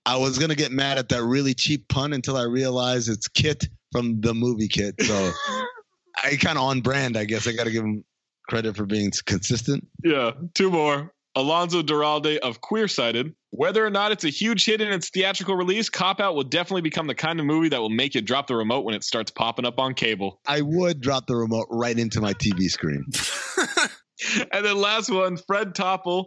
I 0.04 0.16
was 0.16 0.38
gonna 0.38 0.54
get 0.54 0.70
mad 0.70 0.98
at 0.98 1.08
that 1.08 1.22
really 1.24 1.54
cheap 1.54 1.88
pun 1.88 2.12
until 2.12 2.36
I 2.36 2.44
realized 2.44 3.08
it's 3.08 3.26
Kit 3.28 3.68
from 3.90 4.20
the 4.20 4.32
movie 4.32 4.68
Kit. 4.68 4.94
So 5.02 5.32
I 6.24 6.36
kind 6.36 6.58
of 6.58 6.64
on 6.64 6.80
brand, 6.80 7.16
I 7.16 7.24
guess. 7.24 7.46
I 7.46 7.52
got 7.52 7.64
to 7.64 7.70
give 7.70 7.84
him 7.84 8.04
credit 8.48 8.76
for 8.76 8.86
being 8.86 9.12
consistent. 9.26 9.86
Yeah, 10.02 10.32
two 10.54 10.70
more. 10.70 11.12
Alonso 11.34 11.82
Duralde 11.82 12.38
of 12.38 12.60
Queer 12.60 12.88
Sighted. 12.88 13.34
Whether 13.56 13.84
or 13.86 13.90
not 13.90 14.12
it's 14.12 14.24
a 14.24 14.28
huge 14.28 14.64
hit 14.66 14.80
in 14.82 14.92
its 14.92 15.08
theatrical 15.08 15.56
release, 15.56 15.88
Cop 15.88 16.20
Out 16.20 16.34
will 16.34 16.44
definitely 16.44 16.82
become 16.82 17.06
the 17.06 17.14
kind 17.14 17.40
of 17.40 17.46
movie 17.46 17.70
that 17.70 17.80
will 17.80 17.88
make 17.90 18.14
you 18.14 18.20
drop 18.20 18.46
the 18.48 18.54
remote 18.54 18.84
when 18.84 18.94
it 18.94 19.02
starts 19.02 19.30
popping 19.30 19.64
up 19.64 19.78
on 19.78 19.94
cable. 19.94 20.40
I 20.46 20.60
would 20.60 21.00
drop 21.00 21.26
the 21.26 21.36
remote 21.36 21.66
right 21.70 21.98
into 21.98 22.20
my 22.20 22.34
TV 22.34 22.68
screen. 22.70 23.04
and 24.52 24.64
then 24.64 24.76
last 24.76 25.10
one, 25.10 25.38
Fred 25.38 25.74
Topel 25.74 26.26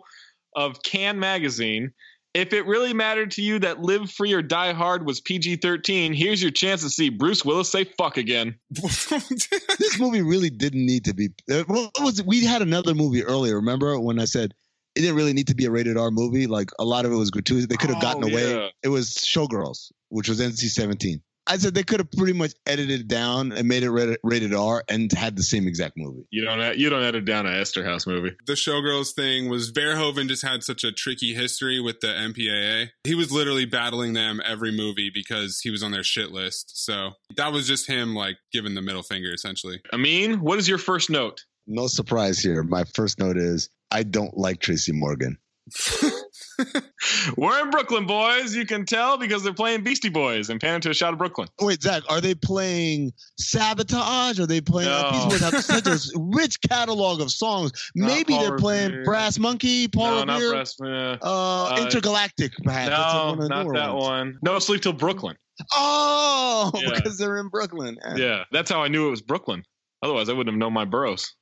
of 0.55 0.81
Can 0.81 1.19
Magazine. 1.19 1.91
If 2.33 2.53
it 2.53 2.67
really 2.67 2.93
mattered 2.93 3.31
to 3.31 3.41
you 3.41 3.57
that 3.59 3.79
Live 3.81 4.11
Free 4.11 4.33
or 4.33 4.43
Die 4.43 4.73
Hard 4.73 5.05
was 5.05 5.19
PG 5.19 5.57
13, 5.57 6.13
here's 6.13 6.41
your 6.41 6.51
chance 6.51 6.81
to 6.83 6.89
see 6.89 7.09
Bruce 7.09 7.43
Willis 7.43 7.71
say 7.71 7.85
fuck 7.97 8.17
again. 8.17 8.55
this 8.69 9.99
movie 9.99 10.21
really 10.21 10.49
didn't 10.51 10.85
need 10.85 11.05
to 11.05 11.13
be. 11.15 11.29
uh, 11.51 11.63
What 11.67 11.91
was? 11.99 12.23
We 12.23 12.45
had 12.45 12.61
another 12.61 12.93
movie 12.93 13.23
earlier. 13.23 13.55
Remember 13.55 13.99
when 13.99 14.19
I 14.19 14.25
said 14.25 14.53
it 14.95 15.01
didn't 15.01 15.15
really 15.15 15.33
need 15.33 15.47
to 15.47 15.55
be 15.55 15.65
a 15.65 15.71
rated 15.71 15.97
R 15.97 16.11
movie? 16.11 16.47
Like 16.47 16.69
a 16.79 16.85
lot 16.85 17.05
of 17.05 17.11
it 17.11 17.15
was 17.15 17.31
gratuitous. 17.31 17.67
They 17.67 17.77
could 17.77 17.89
have 17.89 18.01
gotten 18.01 18.23
Oh, 18.23 18.27
away. 18.27 18.51
yeah. 18.53 18.67
It 18.83 18.89
was 18.89 19.09
Showgirls, 19.15 19.91
which 20.09 20.27
was 20.29 20.39
NC 20.41 20.69
17. 20.69 21.21
I 21.47 21.57
said 21.57 21.73
they 21.73 21.81
could 21.81 21.99
have 21.99 22.11
pretty 22.11 22.33
much 22.33 22.53
edited 22.67 23.01
it 23.01 23.07
down 23.07 23.51
and 23.53 23.67
made 23.67 23.81
it 23.81 23.89
rated, 23.89 24.19
rated 24.23 24.53
R 24.53 24.83
and 24.87 25.11
had 25.11 25.35
the 25.35 25.41
same 25.41 25.67
exact 25.67 25.93
movie. 25.97 26.27
You 26.29 26.45
don't 26.45 26.77
you 26.77 26.91
don't 26.91 27.01
edit 27.01 27.25
down 27.25 27.47
a 27.47 27.49
Eszterhas 27.49 28.05
movie. 28.05 28.35
The 28.45 28.53
Showgirls 28.53 29.15
thing 29.15 29.49
was 29.49 29.71
Verhoeven 29.71 30.27
just 30.27 30.45
had 30.45 30.63
such 30.63 30.83
a 30.83 30.91
tricky 30.91 31.33
history 31.33 31.79
with 31.79 32.01
the 32.01 32.07
MPAA. 32.09 32.89
He 33.03 33.15
was 33.15 33.31
literally 33.31 33.65
battling 33.65 34.13
them 34.13 34.39
every 34.45 34.71
movie 34.71 35.09
because 35.11 35.59
he 35.61 35.71
was 35.71 35.81
on 35.81 35.91
their 35.91 36.03
shit 36.03 36.29
list. 36.31 36.85
So 36.85 37.13
that 37.35 37.51
was 37.51 37.67
just 37.67 37.87
him 37.87 38.13
like 38.15 38.37
giving 38.53 38.75
the 38.75 38.83
middle 38.83 39.01
finger 39.03 39.33
essentially. 39.33 39.81
Amin, 39.91 40.41
what 40.41 40.59
is 40.59 40.67
your 40.69 40.77
first 40.77 41.09
note? 41.09 41.45
No 41.65 41.87
surprise 41.87 42.39
here. 42.39 42.61
My 42.61 42.83
first 42.95 43.17
note 43.17 43.37
is 43.37 43.69
I 43.91 44.03
don't 44.03 44.37
like 44.37 44.59
Tracy 44.59 44.91
Morgan. 44.91 45.37
We're 47.37 47.61
in 47.61 47.69
Brooklyn, 47.69 48.05
boys. 48.05 48.55
You 48.55 48.65
can 48.65 48.85
tell 48.85 49.17
because 49.17 49.43
they're 49.43 49.53
playing 49.53 49.83
Beastie 49.83 50.09
Boys 50.09 50.49
and 50.49 50.59
panning 50.59 50.81
to 50.81 50.89
a 50.89 50.93
shot 50.93 51.13
of 51.13 51.19
Brooklyn. 51.19 51.47
Wait, 51.61 51.81
Zach, 51.81 52.03
are 52.09 52.19
they 52.21 52.35
playing 52.35 53.13
Sabotage? 53.39 54.39
Are 54.39 54.45
they 54.47 54.61
playing? 54.61 54.89
No. 54.89 55.11
These 55.11 55.25
boys 55.25 55.51
have 55.51 55.63
such 55.63 55.87
a 55.87 56.19
rich 56.19 56.59
catalog 56.67 57.21
of 57.21 57.31
songs. 57.31 57.71
Not 57.95 58.07
Maybe 58.07 58.33
Paul 58.33 58.43
they're 58.43 58.57
playing 58.57 59.03
Brass 59.03 59.39
Monkey, 59.39 59.87
Paul 59.87 60.25
no, 60.25 60.33
not 60.33 60.41
Revere. 60.41 60.65
Yeah. 60.83 61.17
uh, 61.21 61.75
Uh, 61.75 61.81
Intergalactic, 61.83 62.53
perhaps. 62.63 62.89
No, 62.89 63.25
one 63.25 63.33
of 63.33 63.39
the 63.43 63.49
not 63.49 63.73
that 63.73 63.93
ones. 63.95 64.03
one. 64.03 64.37
No 64.41 64.59
Sleep 64.59 64.81
Till 64.81 64.93
Brooklyn. 64.93 65.35
Oh, 65.73 66.71
Yeah. 66.75 66.89
because 66.95 67.17
they're 67.17 67.37
in 67.37 67.49
Brooklyn. 67.49 67.97
Yeah, 68.15 68.43
that's 68.51 68.69
how 68.71 68.81
I 68.83 68.87
knew 68.87 69.07
it 69.07 69.11
was 69.11 69.21
Brooklyn. 69.21 69.63
Otherwise, 70.01 70.29
I 70.29 70.33
wouldn't 70.33 70.53
have 70.53 70.59
known 70.59 70.73
my 70.73 70.85
boroughs. 70.85 71.35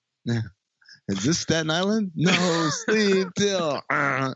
Is 1.08 1.24
this 1.24 1.40
Staten 1.40 1.70
Island? 1.72 2.12
No, 2.16 2.32
sleep 2.86 3.30
till. 3.38 3.82
Uh, 3.90 4.34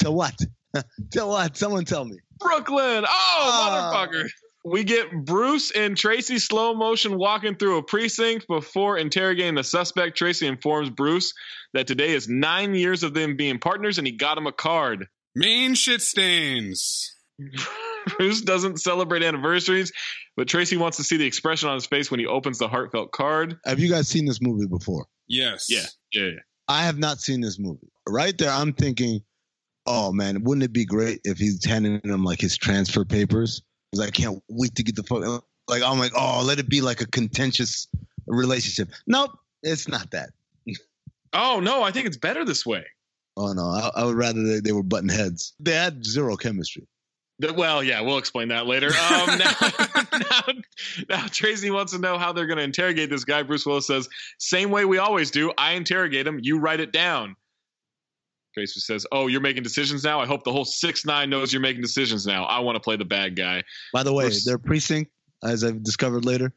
till 0.00 0.14
what? 0.14 0.34
till 1.12 1.28
what? 1.28 1.56
Someone 1.56 1.84
tell 1.84 2.04
me. 2.04 2.16
Brooklyn. 2.40 3.04
Oh, 3.06 3.08
Ah. 3.08 3.92
motherfucker. 4.08 4.28
We 4.66 4.82
get 4.84 5.10
Bruce 5.26 5.70
and 5.72 5.94
Tracy 5.94 6.38
slow 6.38 6.72
motion 6.74 7.18
walking 7.18 7.56
through 7.56 7.76
a 7.78 7.82
precinct 7.82 8.46
before 8.48 8.96
interrogating 8.96 9.56
the 9.56 9.62
suspect. 9.64 10.16
Tracy 10.16 10.46
informs 10.46 10.88
Bruce 10.88 11.34
that 11.74 11.86
today 11.86 12.12
is 12.12 12.28
nine 12.28 12.74
years 12.74 13.02
of 13.02 13.12
them 13.12 13.36
being 13.36 13.58
partners 13.58 13.98
and 13.98 14.06
he 14.06 14.14
got 14.14 14.38
him 14.38 14.46
a 14.46 14.52
card. 14.52 15.06
Main 15.34 15.74
shit 15.74 16.00
stains. 16.00 17.10
Bruce 18.16 18.42
doesn't 18.42 18.78
celebrate 18.78 19.22
anniversaries, 19.22 19.92
but 20.36 20.48
Tracy 20.48 20.76
wants 20.76 20.96
to 20.98 21.04
see 21.04 21.16
the 21.16 21.26
expression 21.26 21.68
on 21.68 21.74
his 21.74 21.86
face 21.86 22.10
when 22.10 22.20
he 22.20 22.26
opens 22.26 22.58
the 22.58 22.68
heartfelt 22.68 23.12
card. 23.12 23.58
Have 23.64 23.80
you 23.80 23.90
guys 23.90 24.08
seen 24.08 24.26
this 24.26 24.40
movie 24.40 24.66
before? 24.66 25.06
Yes. 25.26 25.66
Yeah, 25.68 25.86
yeah, 26.12 26.28
yeah. 26.28 26.38
I 26.68 26.82
have 26.84 26.98
not 26.98 27.20
seen 27.20 27.40
this 27.40 27.58
movie. 27.58 27.88
Right 28.08 28.36
there, 28.36 28.50
I'm 28.50 28.72
thinking, 28.72 29.20
oh 29.86 30.12
man, 30.12 30.44
wouldn't 30.44 30.64
it 30.64 30.72
be 30.72 30.84
great 30.84 31.20
if 31.24 31.38
he's 31.38 31.64
handing 31.64 32.00
him 32.04 32.24
like 32.24 32.40
his 32.40 32.56
transfer 32.56 33.04
papers? 33.04 33.62
Because 33.90 34.06
I 34.06 34.10
can't 34.10 34.42
wait 34.48 34.74
to 34.76 34.82
get 34.82 34.96
the 34.96 35.02
fuck. 35.02 35.44
Like 35.68 35.82
I'm 35.82 35.98
like, 35.98 36.12
oh, 36.16 36.42
let 36.44 36.58
it 36.58 36.68
be 36.68 36.80
like 36.80 37.00
a 37.00 37.06
contentious 37.06 37.88
relationship. 38.26 38.90
Nope, 39.06 39.30
it's 39.62 39.88
not 39.88 40.10
that. 40.12 40.30
Oh 41.36 41.58
no, 41.58 41.82
I 41.82 41.90
think 41.90 42.06
it's 42.06 42.16
better 42.16 42.44
this 42.44 42.64
way. 42.64 42.84
Oh 43.36 43.52
no, 43.52 43.64
I, 43.64 43.90
I 43.96 44.04
would 44.04 44.14
rather 44.14 44.40
they, 44.44 44.60
they 44.60 44.70
were 44.70 44.84
button 44.84 45.08
heads. 45.08 45.52
They 45.58 45.72
had 45.72 46.04
zero 46.04 46.36
chemistry. 46.36 46.86
Th- 47.40 47.54
Well, 47.54 47.82
yeah, 47.82 48.00
we'll 48.00 48.18
explain 48.18 48.48
that 48.48 48.66
later. 48.66 48.90
Um, 49.10 49.38
now, 49.38 49.54
now, 50.12 50.42
now, 51.08 51.26
Tracy 51.28 51.70
wants 51.70 51.92
to 51.92 51.98
know 51.98 52.18
how 52.18 52.32
they're 52.32 52.46
going 52.46 52.58
to 52.58 52.64
interrogate 52.64 53.10
this 53.10 53.24
guy. 53.24 53.42
Bruce 53.42 53.66
Willis 53.66 53.86
says, 53.86 54.08
"Same 54.38 54.70
way 54.70 54.84
we 54.84 54.98
always 54.98 55.30
do. 55.30 55.52
I 55.58 55.72
interrogate 55.72 56.26
him. 56.26 56.38
You 56.42 56.58
write 56.58 56.80
it 56.80 56.92
down." 56.92 57.36
Tracy 58.54 58.80
says, 58.80 59.06
"Oh, 59.12 59.26
you're 59.26 59.40
making 59.40 59.62
decisions 59.62 60.04
now. 60.04 60.20
I 60.20 60.26
hope 60.26 60.44
the 60.44 60.52
whole 60.52 60.64
six 60.64 61.04
nine 61.04 61.28
knows 61.30 61.52
you're 61.52 61.62
making 61.62 61.82
decisions 61.82 62.26
now. 62.26 62.44
I 62.44 62.60
want 62.60 62.76
to 62.76 62.80
play 62.80 62.96
the 62.96 63.04
bad 63.04 63.36
guy." 63.36 63.62
By 63.92 64.02
the 64.02 64.12
way, 64.12 64.24
Bruce- 64.26 64.44
their 64.44 64.58
precinct, 64.58 65.10
as 65.42 65.64
I've 65.64 65.82
discovered 65.82 66.24
later, 66.24 66.52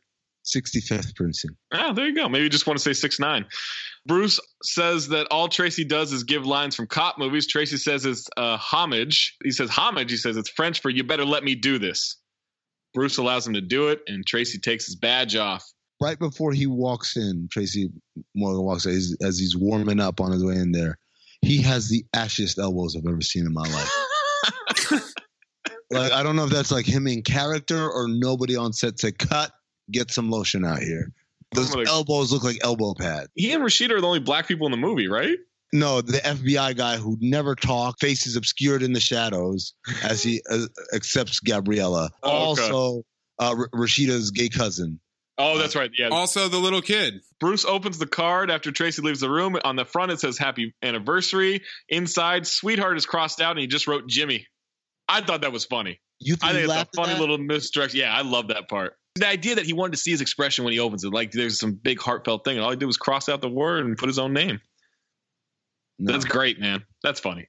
65th 0.55 1.15
precinct. 1.15 1.55
Ah, 1.73 1.93
there 1.93 2.07
you 2.07 2.15
go. 2.15 2.29
Maybe 2.29 2.43
you 2.43 2.49
just 2.49 2.67
want 2.67 2.77
to 2.77 2.83
say 2.83 2.93
six 2.93 3.19
nine. 3.19 3.45
Bruce 4.05 4.39
says 4.63 5.10
that 5.10 5.27
all 5.29 5.49
Tracy 5.49 5.83
does 5.83 6.13
is 6.13 6.23
give 6.23 6.45
lines 6.45 6.75
from 6.75 6.88
cop 6.88 7.17
movies. 7.17 7.47
Tracy 7.47 7.77
says 7.77 8.05
it's 8.05 8.27
uh, 8.38 8.57
homage. 8.57 9.36
He 9.43 9.51
says 9.51 9.69
homage. 9.69 10.12
He 10.12 10.17
says 10.17 10.38
it's 10.38 10.49
French 10.49 10.81
for 10.81 10.89
"You 10.89 11.03
better 11.03 11.25
let 11.25 11.43
me 11.43 11.55
do 11.55 11.77
this." 11.77 12.17
Bruce 12.93 13.17
allows 13.17 13.45
him 13.45 13.53
to 13.53 13.62
do 13.62 13.89
it, 13.89 14.01
and 14.07 14.25
Tracy 14.25 14.60
takes 14.60 14.86
his 14.86 14.95
badge 14.95 15.36
off. 15.36 15.63
Right 16.01 16.17
before 16.17 16.53
he 16.53 16.67
walks 16.67 17.17
in, 17.17 17.47
Tracy 17.51 17.89
Morgan 18.36 18.63
walks 18.63 18.86
in, 18.86 18.93
as, 18.93 19.15
as 19.21 19.39
he's 19.39 19.57
warming 19.57 19.99
up 19.99 20.21
on 20.21 20.31
his 20.31 20.43
way 20.43 20.55
in 20.55 20.71
there. 20.71 20.97
He 21.41 21.62
has 21.63 21.89
the 21.89 22.05
ashiest 22.15 22.57
elbows 22.57 22.95
I've 22.95 23.05
ever 23.05 23.21
seen 23.21 23.45
in 23.45 23.53
my 23.53 23.67
life. 23.67 23.91
like 25.91 26.12
I 26.12 26.23
don't 26.23 26.36
know 26.36 26.45
if 26.45 26.49
that's 26.49 26.71
like 26.71 26.86
him 26.86 27.07
in 27.07 27.21
character 27.21 27.89
or 27.89 28.07
nobody 28.07 28.55
on 28.55 28.73
set 28.73 28.99
said, 28.99 29.17
"Cut, 29.17 29.51
get 29.91 30.12
some 30.12 30.30
lotion 30.30 30.65
out 30.65 30.80
here." 30.80 31.12
Those 31.54 31.71
I'm 31.73 31.80
like- 31.80 31.88
elbows 31.88 32.32
look 32.32 32.43
like 32.43 32.58
elbow 32.62 32.93
pads. 32.93 33.30
He 33.36 33.54
and 33.54 33.63
Rashida 33.63 33.91
are 33.91 34.02
the 34.02 34.08
only 34.08 34.19
black 34.19 34.47
people 34.47 34.67
in 34.67 34.71
the 34.71 34.78
movie, 34.78 35.08
right? 35.08 35.38
No, 35.73 36.02
the 36.02 36.19
FBI 36.19 36.76
guy 36.78 36.95
who 36.97 37.17
never 37.19 37.54
talked, 37.56 38.00
faces 38.00 38.36
obscured 38.38 38.84
in 38.84 38.93
the 38.93 39.00
shadows 39.02 39.73
as 40.02 40.23
he 40.23 40.41
uh, 40.50 40.65
accepts 40.93 41.39
Gabriella. 41.41 42.10
Oh, 42.23 42.52
okay. 42.54 42.62
Also, 42.63 43.04
uh, 43.39 43.56
R- 43.58 43.69
Rashida's 43.73 44.32
gay 44.32 44.47
cousin. 44.50 45.00
Oh, 45.38 45.58
that's 45.58 45.76
right. 45.76 45.91
Yeah. 45.97 46.08
Also 46.08 46.47
the 46.47 46.58
little 46.58 46.82
kid. 46.82 47.21
Bruce 47.39 47.63
opens 47.65 47.97
the 48.00 48.08
card 48.08 48.50
after 48.50 48.71
Tracy 48.71 49.02
leaves 49.02 49.19
the 49.19 49.30
room. 49.30 49.58
On 49.63 49.76
the 49.76 49.86
front, 49.86 50.12
it 50.12 50.19
says 50.19 50.38
"Happy 50.38 50.73
Anniversary." 50.82 51.62
Inside, 51.89 52.47
"Sweetheart" 52.47 52.97
is 52.97 53.06
crossed 53.06 53.39
out, 53.41 53.52
and 53.52 53.60
he 53.60 53.67
just 53.67 53.88
wrote 53.88 54.08
"Jimmy." 54.08 54.47
I 55.08 55.21
thought 55.21 55.41
that 55.41 55.52
was 55.52 55.65
funny. 55.65 56.00
You 56.19 56.38
I 56.41 56.54
think 56.54 56.63
it's 56.69 56.73
a 56.73 56.88
funny 56.95 57.19
little 57.19 57.38
misdirection. 57.38 58.00
Yeah, 58.00 58.12
I 58.15 58.21
love 58.21 58.47
that 58.47 58.67
part. 58.67 58.97
The 59.17 59.27
idea 59.27 59.56
that 59.56 59.65
he 59.65 59.73
wanted 59.73 59.91
to 59.93 59.97
see 59.97 60.12
his 60.12 60.21
expression 60.21 60.63
when 60.63 60.73
he 60.73 60.80
opens 60.80 61.03
it, 61.03 61.12
like 61.12 61.32
there's 61.32 61.60
some 61.60 61.73
big 61.73 61.99
heartfelt 61.99 62.43
thing, 62.45 62.58
and 62.58 62.63
all 62.63 62.71
he 62.71 62.77
did 62.77 62.86
was 62.86 62.97
cross 62.97 63.30
out 63.30 63.41
the 63.41 63.49
word 63.49 63.86
and 63.86 63.97
put 63.97 64.08
his 64.08 64.19
own 64.19 64.34
name. 64.34 64.60
No. 65.99 66.13
That's 66.13 66.25
great, 66.25 66.60
man. 66.60 66.84
That's 67.03 67.19
funny. 67.19 67.47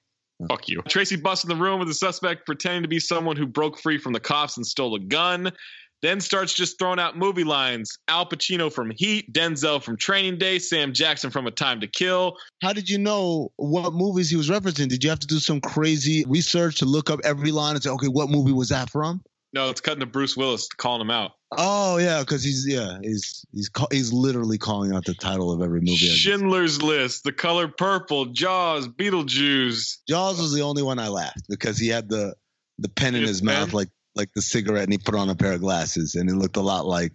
Fuck 0.49 0.69
you. 0.69 0.83
Tracy 0.89 1.17
busts 1.17 1.45
in 1.45 1.49
the 1.49 1.57
room 1.57 1.81
with 1.81 1.89
the 1.89 1.95
suspect 1.95 2.47
pretending 2.47 2.83
to 2.83 2.89
be 2.89 3.01
someone 3.01 3.37
who 3.37 3.47
broke 3.47 3.79
free 3.79 3.99
from 3.99 4.13
the 4.13 4.21
cops 4.21 4.57
and 4.57 4.67
stole 4.67 4.95
a 4.95 5.01
gun. 5.01 5.53
Then 6.01 6.21
starts 6.21 6.55
just 6.55 6.79
throwing 6.79 7.01
out 7.01 7.19
movie 7.19 7.43
lines. 7.43 7.99
Al 8.07 8.25
Pacino 8.25 8.73
from 8.73 8.93
Heat, 8.97 9.33
Denzel 9.33 9.83
from 9.83 9.97
Training 9.97 10.39
Day, 10.39 10.61
Sam 10.61 10.93
Jackson 10.93 11.31
from 11.31 11.49
A 11.49 11.51
Time 11.51 11.81
to 11.81 11.89
Kill. 11.89 12.37
How 12.63 12.73
did 12.73 12.89
you 12.89 12.99
know 12.99 13.51
what 13.57 13.93
movies 13.93 14.31
he 14.31 14.37
was 14.37 14.49
referencing? 14.49 14.89
Did 14.89 15.03
you 15.03 15.11
have 15.11 15.19
to 15.19 15.27
do 15.27 15.41
some 15.41 15.61
crazy 15.61 16.25
research 16.29 16.77
to 16.77 16.85
look 16.85 17.11
up 17.11 17.19
every 17.25 17.51
line 17.51 17.75
and 17.75 17.83
say, 17.83 17.91
okay, 17.91 18.07
what 18.07 18.31
movie 18.31 18.53
was 18.53 18.69
that 18.69 18.91
from? 18.91 19.23
No, 19.53 19.71
it's 19.71 19.81
cutting 19.81 20.01
to 20.01 20.07
Bruce 20.07 20.37
Willis 20.37 20.69
calling 20.69 21.01
him 21.01 21.11
out. 21.11 21.33
Oh 21.57 21.97
yeah, 21.97 22.21
because 22.21 22.45
he's 22.45 22.67
yeah 22.69 22.99
he's 23.03 23.47
he's 23.53 23.71
he's 23.91 24.13
literally 24.13 24.59
calling 24.59 24.93
out 24.93 25.07
the 25.07 25.15
title 25.15 25.51
of 25.51 25.63
every 25.63 25.81
movie. 25.81 25.97
Schindler's 25.97 26.83
List, 26.83 27.25
The 27.25 27.33
Color 27.33 27.69
Purple, 27.69 28.27
Jaws, 28.27 28.87
Beetlejuice. 28.87 29.99
Jaws 30.07 30.39
was 30.39 30.53
the 30.53 30.61
only 30.63 30.83
one 30.83 30.99
I 30.99 31.09
laughed 31.09 31.49
because 31.49 31.79
he 31.79 31.89
had 31.89 32.09
the 32.09 32.35
the 32.79 32.89
pen 32.91 33.15
in 33.15 33.23
His 33.23 33.31
his 33.31 33.41
pen? 33.41 33.47
mouth 33.47 33.73
like 33.73 33.89
like 34.15 34.33
the 34.35 34.43
cigarette 34.43 34.85
and 34.85 34.93
he 34.93 34.99
put 34.99 35.15
on 35.15 35.31
a 35.31 35.35
pair 35.35 35.53
of 35.53 35.61
glasses 35.61 36.15
and 36.15 36.29
it 36.29 36.35
looked 36.35 36.57
a 36.57 36.61
lot 36.61 36.85
like 36.87 37.13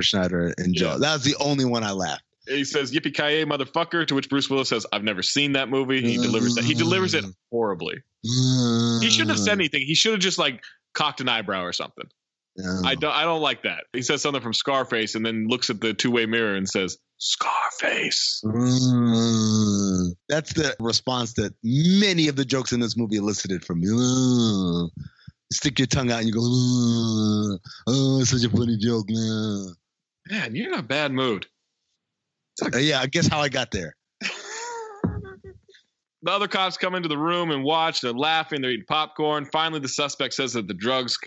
Schneider 0.00 0.54
and 0.56 0.74
Jaws. 0.74 1.00
That 1.00 1.12
was 1.12 1.24
the 1.24 1.36
only 1.38 1.64
one 1.66 1.84
I 1.84 1.92
laughed. 1.92 2.24
He 2.48 2.64
says 2.64 2.92
"Yippee 2.92 3.14
ki 3.14 3.44
motherfucker!" 3.44 4.06
To 4.06 4.14
which 4.14 4.28
Bruce 4.30 4.48
Willis 4.50 4.68
says, 4.70 4.86
"I've 4.92 5.04
never 5.04 5.22
seen 5.22 5.52
that 5.52 5.68
movie." 5.68 6.00
He 6.00 6.16
delivers 6.16 6.54
that. 6.56 6.64
He 6.64 6.74
delivers 6.74 7.14
it 7.14 7.24
horribly. 7.50 8.02
He 8.22 9.10
shouldn't 9.10 9.30
have 9.30 9.38
said 9.38 9.52
anything. 9.52 9.82
He 9.82 9.94
should 9.94 10.12
have 10.12 10.20
just 10.20 10.38
like 10.38 10.62
cocked 10.94 11.20
an 11.20 11.28
eyebrow 11.28 11.62
or 11.62 11.72
something. 11.72 12.06
I 12.84 12.94
don't. 12.94 13.12
I 13.12 13.24
don't 13.24 13.40
like 13.40 13.64
that. 13.64 13.84
He 13.92 14.02
says 14.02 14.22
something 14.22 14.40
from 14.40 14.52
Scarface, 14.52 15.16
and 15.16 15.26
then 15.26 15.48
looks 15.48 15.70
at 15.70 15.80
the 15.80 15.92
two-way 15.92 16.24
mirror 16.26 16.54
and 16.54 16.68
says, 16.68 16.96
"Scarface." 17.18 18.40
Mm. 18.44 20.10
That's 20.28 20.52
the 20.52 20.76
response 20.78 21.32
that 21.34 21.52
many 21.64 22.28
of 22.28 22.36
the 22.36 22.44
jokes 22.44 22.72
in 22.72 22.78
this 22.78 22.96
movie 22.96 23.16
elicited 23.16 23.64
from 23.64 23.80
me. 23.80 23.88
Mm. 23.88 24.90
Stick 25.52 25.80
your 25.80 25.86
tongue 25.86 26.12
out 26.12 26.20
and 26.20 26.28
you 26.28 26.32
go, 26.32 26.40
mm. 26.40 27.58
oh, 27.88 28.20
it's 28.20 28.30
such 28.30 28.44
a 28.44 28.56
funny 28.56 28.76
joke. 28.76 29.08
Mm. 29.08 29.74
Man, 30.30 30.54
you're 30.54 30.72
in 30.72 30.78
a 30.78 30.82
bad 30.82 31.12
mood. 31.12 31.46
Uh, 32.62 32.78
yeah, 32.78 33.00
I 33.00 33.06
guess 33.06 33.26
how 33.26 33.40
I 33.40 33.48
got 33.48 33.70
there. 33.70 33.96
The 36.24 36.30
other 36.30 36.48
cops 36.48 36.78
come 36.78 36.94
into 36.94 37.08
the 37.10 37.18
room 37.18 37.50
and 37.50 37.62
watch. 37.62 38.00
They're 38.00 38.12
laughing. 38.12 38.62
They're 38.62 38.70
eating 38.70 38.86
popcorn. 38.88 39.44
Finally, 39.44 39.80
the 39.80 39.88
suspect 39.88 40.32
says 40.32 40.54
that 40.54 40.66
the 40.66 40.72
drugs 40.72 41.18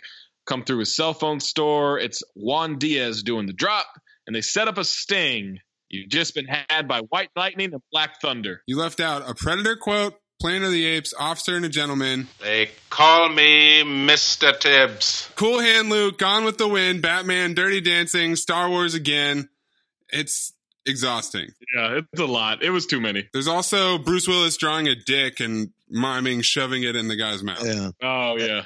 come 0.47 0.63
through 0.63 0.79
his 0.79 0.95
cell 0.95 1.13
phone 1.13 1.39
store. 1.39 1.99
It's 1.99 2.23
Juan 2.35 2.79
Diaz 2.79 3.21
doing 3.21 3.45
the 3.45 3.53
drop, 3.53 3.85
and 4.25 4.35
they 4.35 4.41
set 4.41 4.67
up 4.67 4.79
a 4.79 4.83
sting. 4.83 5.59
You've 5.89 6.09
just 6.09 6.33
been 6.33 6.47
had 6.47 6.87
by 6.87 7.01
White 7.01 7.29
Lightning 7.35 7.73
and 7.73 7.81
Black 7.91 8.19
Thunder. 8.19 8.63
You 8.65 8.77
left 8.77 8.99
out 8.99 9.29
a 9.29 9.35
Predator 9.35 9.75
quote, 9.75 10.15
Planet 10.41 10.63
of 10.63 10.71
the 10.71 10.85
Apes, 10.85 11.13
Officer 11.17 11.55
and 11.55 11.65
a 11.65 11.69
Gentleman. 11.69 12.27
They 12.41 12.71
call 12.89 13.29
me 13.29 13.83
Mr. 13.83 14.59
Tibbs. 14.59 15.29
Cool 15.35 15.59
Hand 15.59 15.89
Luke, 15.89 16.17
Gone 16.17 16.43
with 16.43 16.57
the 16.57 16.67
Wind, 16.67 17.03
Batman, 17.03 17.53
Dirty 17.53 17.81
Dancing, 17.81 18.35
Star 18.35 18.67
Wars 18.67 18.95
again. 18.95 19.49
It's 20.09 20.53
exhausting. 20.87 21.49
Yeah, 21.75 21.99
it's 22.11 22.21
a 22.21 22.25
lot. 22.25 22.63
It 22.63 22.69
was 22.69 22.85
too 22.85 22.99
many. 22.99 23.27
There's 23.33 23.47
also 23.47 23.97
Bruce 23.97 24.27
Willis 24.27 24.57
drawing 24.57 24.87
a 24.87 24.95
dick 24.95 25.39
and 25.39 25.69
miming 25.89 26.41
shoving 26.41 26.83
it 26.83 26.95
in 26.95 27.07
the 27.07 27.15
guy's 27.15 27.43
mouth. 27.43 27.63
Yeah. 27.65 27.89
Oh 28.01 28.37
yeah. 28.37 28.63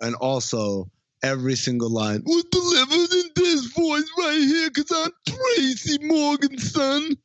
And 0.00 0.14
also 0.14 0.90
every 1.22 1.56
single 1.56 1.90
line 1.90 2.22
was 2.24 2.44
delivered 2.44 3.12
in 3.14 3.30
this 3.34 3.66
voice 3.72 4.10
right 4.18 4.38
here 4.38 4.70
because 4.70 4.92
I'm 4.94 5.10
Tracy 5.26 5.98
Morgan's 6.06 6.72
son. 6.72 7.16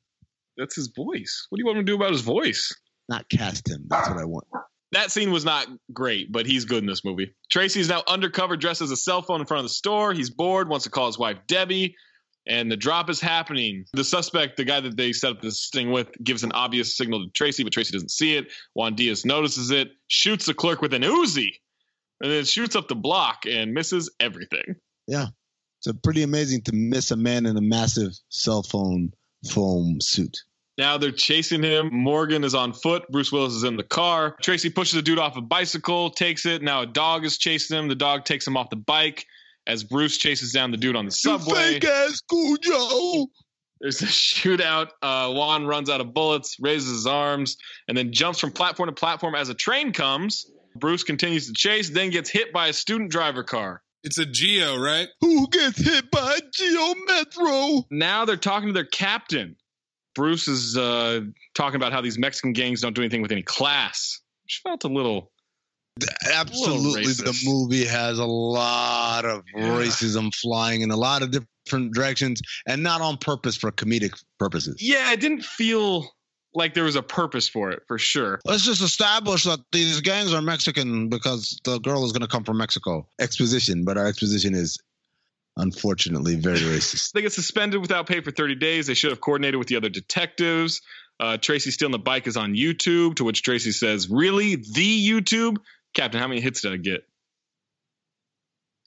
That's 0.58 0.76
his 0.76 0.88
voice. 0.88 1.48
What 1.50 1.58
do 1.58 1.62
you 1.62 1.66
want 1.66 1.80
him 1.80 1.86
to 1.86 1.92
do 1.92 1.96
about 1.96 2.12
his 2.12 2.22
voice? 2.22 2.76
Not 3.10 3.28
cast 3.30 3.70
him. 3.70 3.86
That's 3.88 4.10
what 4.10 4.18
I 4.18 4.26
want. 4.26 4.46
That 4.92 5.12
scene 5.12 5.32
was 5.32 5.44
not 5.44 5.68
great, 5.92 6.32
but 6.32 6.46
he's 6.46 6.66
good 6.66 6.84
in 6.84 6.86
this 6.86 7.04
movie. 7.04 7.34
Tracy's 7.52 7.90
now 7.90 8.04
undercover, 8.08 8.56
dressed 8.56 8.82
as 8.82 8.92
a 8.92 8.96
cell 8.96 9.24
phone 9.24 9.42
in 9.42 9.48
front 9.48 9.60
of 9.60 9.66
the 9.66 9.74
store. 9.74 10.14
He's 10.14 10.30
bored, 10.30 10.70
wants 10.70 10.84
to 10.84 10.92
call 10.92 11.08
his 11.08 11.18
wife 11.18 11.40
Debbie, 11.48 11.96
and 12.48 12.72
the 12.72 12.78
drop 12.78 13.10
is 13.10 13.22
happening. 13.22 13.86
The 13.94 14.04
suspect, 14.04 14.58
the 14.58 14.66
guy 14.66 14.80
that 14.80 14.98
they 14.98 15.14
set 15.14 15.32
up 15.32 15.42
this 15.42 15.60
sting 15.60 15.92
with, 15.92 16.10
gives 16.24 16.44
an 16.44 16.52
obvious 16.52 16.96
signal 16.96 17.24
to 17.24 17.32
Tracy, 17.32 17.64
but 17.64 17.74
Tracy 17.74 17.94
doesn't 17.94 18.12
see 18.12 18.36
it. 18.36 18.52
Juan 18.74 18.96
Diaz 18.96 19.26
notices 19.26 19.72
it, 19.72 19.92
shoots 20.08 20.46
the 20.46 20.54
clerk 20.54 20.82
with 20.82 20.94
an 20.94 21.04
Uzi, 21.04 21.52
and 22.22 22.32
then 22.32 22.46
shoots 22.46 22.76
up 22.76 22.88
the 22.88 22.96
block 22.96 23.46
and 23.48 23.74
misses 23.74 24.12
everything. 24.20 24.76
Yeah. 25.08 25.28
It's 25.86 26.00
pretty 26.02 26.24
amazing 26.24 26.62
to 26.64 26.72
miss 26.74 27.12
a 27.12 27.18
man 27.18 27.46
in 27.46 27.58
a 27.58 27.62
massive 27.62 28.14
cell 28.30 28.64
phone 28.64 29.12
foam 29.50 30.00
suit. 30.00 30.38
Now 30.78 30.98
they're 30.98 31.12
chasing 31.12 31.62
him. 31.62 31.90
Morgan 31.92 32.44
is 32.44 32.56
on 32.56 32.74
foot. 32.74 33.04
Bruce 33.12 33.32
Willis 33.32 33.54
is 33.54 33.64
in 33.64 33.76
the 33.76 33.84
car. 33.84 34.36
Tracy 34.42 34.70
pushes 34.70 34.98
a 34.98 35.02
dude 35.02 35.20
off 35.20 35.38
a 35.38 35.42
bicycle, 35.42 36.10
takes 36.10 36.46
it. 36.46 36.62
Now 36.62 36.82
a 36.82 36.86
dog 36.86 37.26
is 37.26 37.38
chasing 37.38 37.78
him. 37.78 37.90
The 37.90 37.96
dog 37.96 38.26
takes 38.26 38.48
him 38.48 38.58
off 38.58 38.70
the 38.70 38.78
bike 38.78 39.26
as 39.68 39.84
Bruce 39.84 40.18
chases 40.18 40.52
down 40.52 40.72
the 40.72 40.78
dude 40.78 40.96
on 40.96 41.06
the 41.06 41.12
subway. 41.12 41.74
Fake 41.74 41.86
ass 41.86 42.22
Cujo. 42.30 43.28
There's 43.80 44.02
a 44.02 44.06
shootout. 44.06 44.90
Uh, 45.02 45.34
Juan 45.34 45.66
runs 45.66 45.90
out 45.90 46.00
of 46.00 46.14
bullets, 46.14 46.58
raises 46.60 46.90
his 46.90 47.08
arms, 47.08 47.58
and 47.88 47.98
then 47.98 48.14
jumps 48.14 48.40
from 48.40 48.52
platform 48.52 48.88
to 48.88 48.94
platform 48.94 49.36
as 49.36 49.50
a 49.50 49.54
train 49.54 49.92
comes. 49.92 50.50
Bruce 50.76 51.04
continues 51.04 51.48
to 51.48 51.54
chase, 51.54 51.90
then 51.90 52.10
gets 52.10 52.30
hit 52.30 52.54
by 52.54 52.70
a 52.70 52.74
student 52.74 53.12
driver 53.12 53.44
car. 53.44 53.82
It's 54.04 54.18
a 54.18 54.26
Geo, 54.26 54.78
right? 54.78 55.10
Who 55.22 55.48
gets 55.50 55.80
hit 55.80 56.10
by 56.12 56.38
a 56.38 56.42
Geo 56.54 56.94
Metro? 57.08 57.86
Now 57.92 58.26
they're 58.26 58.38
talking 58.38 58.68
to 58.68 58.74
their 58.74 58.86
captain. 58.86 59.56
Bruce 60.16 60.48
is 60.48 60.78
uh, 60.78 61.22
talking 61.54 61.76
about 61.76 61.92
how 61.92 62.02
these 62.02 62.18
Mexican 62.18 62.54
gangs 62.54 62.82
don't 62.82 62.94
do 62.94 63.02
anything 63.02 63.22
with 63.22 63.32
any 63.32 63.44
class. 63.44 64.22
Which 64.44 64.62
felt 64.64 64.86
a 64.86 64.88
little. 64.88 65.33
Absolutely, 66.34 67.04
the 67.14 67.40
movie 67.46 67.86
has 67.86 68.20
a 68.20 68.26
lot 68.26 69.26
of 69.26 69.44
Yeah. 69.56 69.70
racism 69.70 70.34
flying 70.34 70.82
in 70.82 70.92
a 70.92 70.96
lot 70.98 71.22
of 71.22 71.32
different 71.32 71.94
directions, 71.94 72.42
and 72.66 72.84
not 72.84 73.02
on 73.02 73.18
purpose 73.18 73.56
for 73.56 73.72
comedic 73.72 74.14
purposes. 74.40 74.78
Yeah, 74.80 75.12
it 75.12 75.20
didn't 75.20 75.44
feel 75.44 76.10
like 76.56 76.74
there 76.74 76.84
was 76.84 76.96
a 76.96 77.02
purpose 77.02 77.48
for 77.48 77.72
it, 77.72 77.84
for 77.88 77.98
sure. 77.98 78.40
Let's 78.46 78.64
just 78.64 78.82
establish 78.82 79.44
that 79.46 79.60
these 79.72 80.02
gangs 80.02 80.34
are 80.34 80.42
Mexican 80.42 81.10
because 81.10 81.60
the 81.64 81.80
girl 81.80 82.06
is 82.06 82.12
going 82.12 82.22
to 82.22 82.28
come 82.28 82.44
from 82.44 82.58
Mexico. 82.58 83.08
Exposition, 83.20 83.86
but 83.86 83.98
our 83.98 84.06
exposition 84.06 84.54
is 84.54 84.78
unfortunately 85.58 86.36
very 86.36 86.60
racist. 86.60 87.12
They 87.14 87.22
get 87.22 87.34
suspended 87.34 87.82
without 87.82 88.08
pay 88.08 88.22
for 88.22 88.32
30 88.32 88.56
days. 88.56 88.88
They 88.88 88.94
should 88.94 89.12
have 89.12 89.22
coordinated 89.22 89.58
with 89.58 89.68
the 89.68 89.76
other 89.78 89.90
detectives. 89.90 90.82
Uh, 91.20 91.38
Tracy 91.38 91.72
stealing 91.72 91.92
the 91.92 92.00
bike 92.00 92.28
is 92.28 92.38
on 92.38 92.54
YouTube, 92.54 93.16
to 93.16 93.24
which 93.24 93.44
Tracy 93.44 93.72
says, 93.72 94.10
Really? 94.10 94.56
The 94.56 95.10
YouTube? 95.10 95.58
Captain, 95.94 96.20
how 96.20 96.28
many 96.28 96.42
hits 96.42 96.62
did 96.62 96.74
I 96.74 96.78
get? 96.78 97.02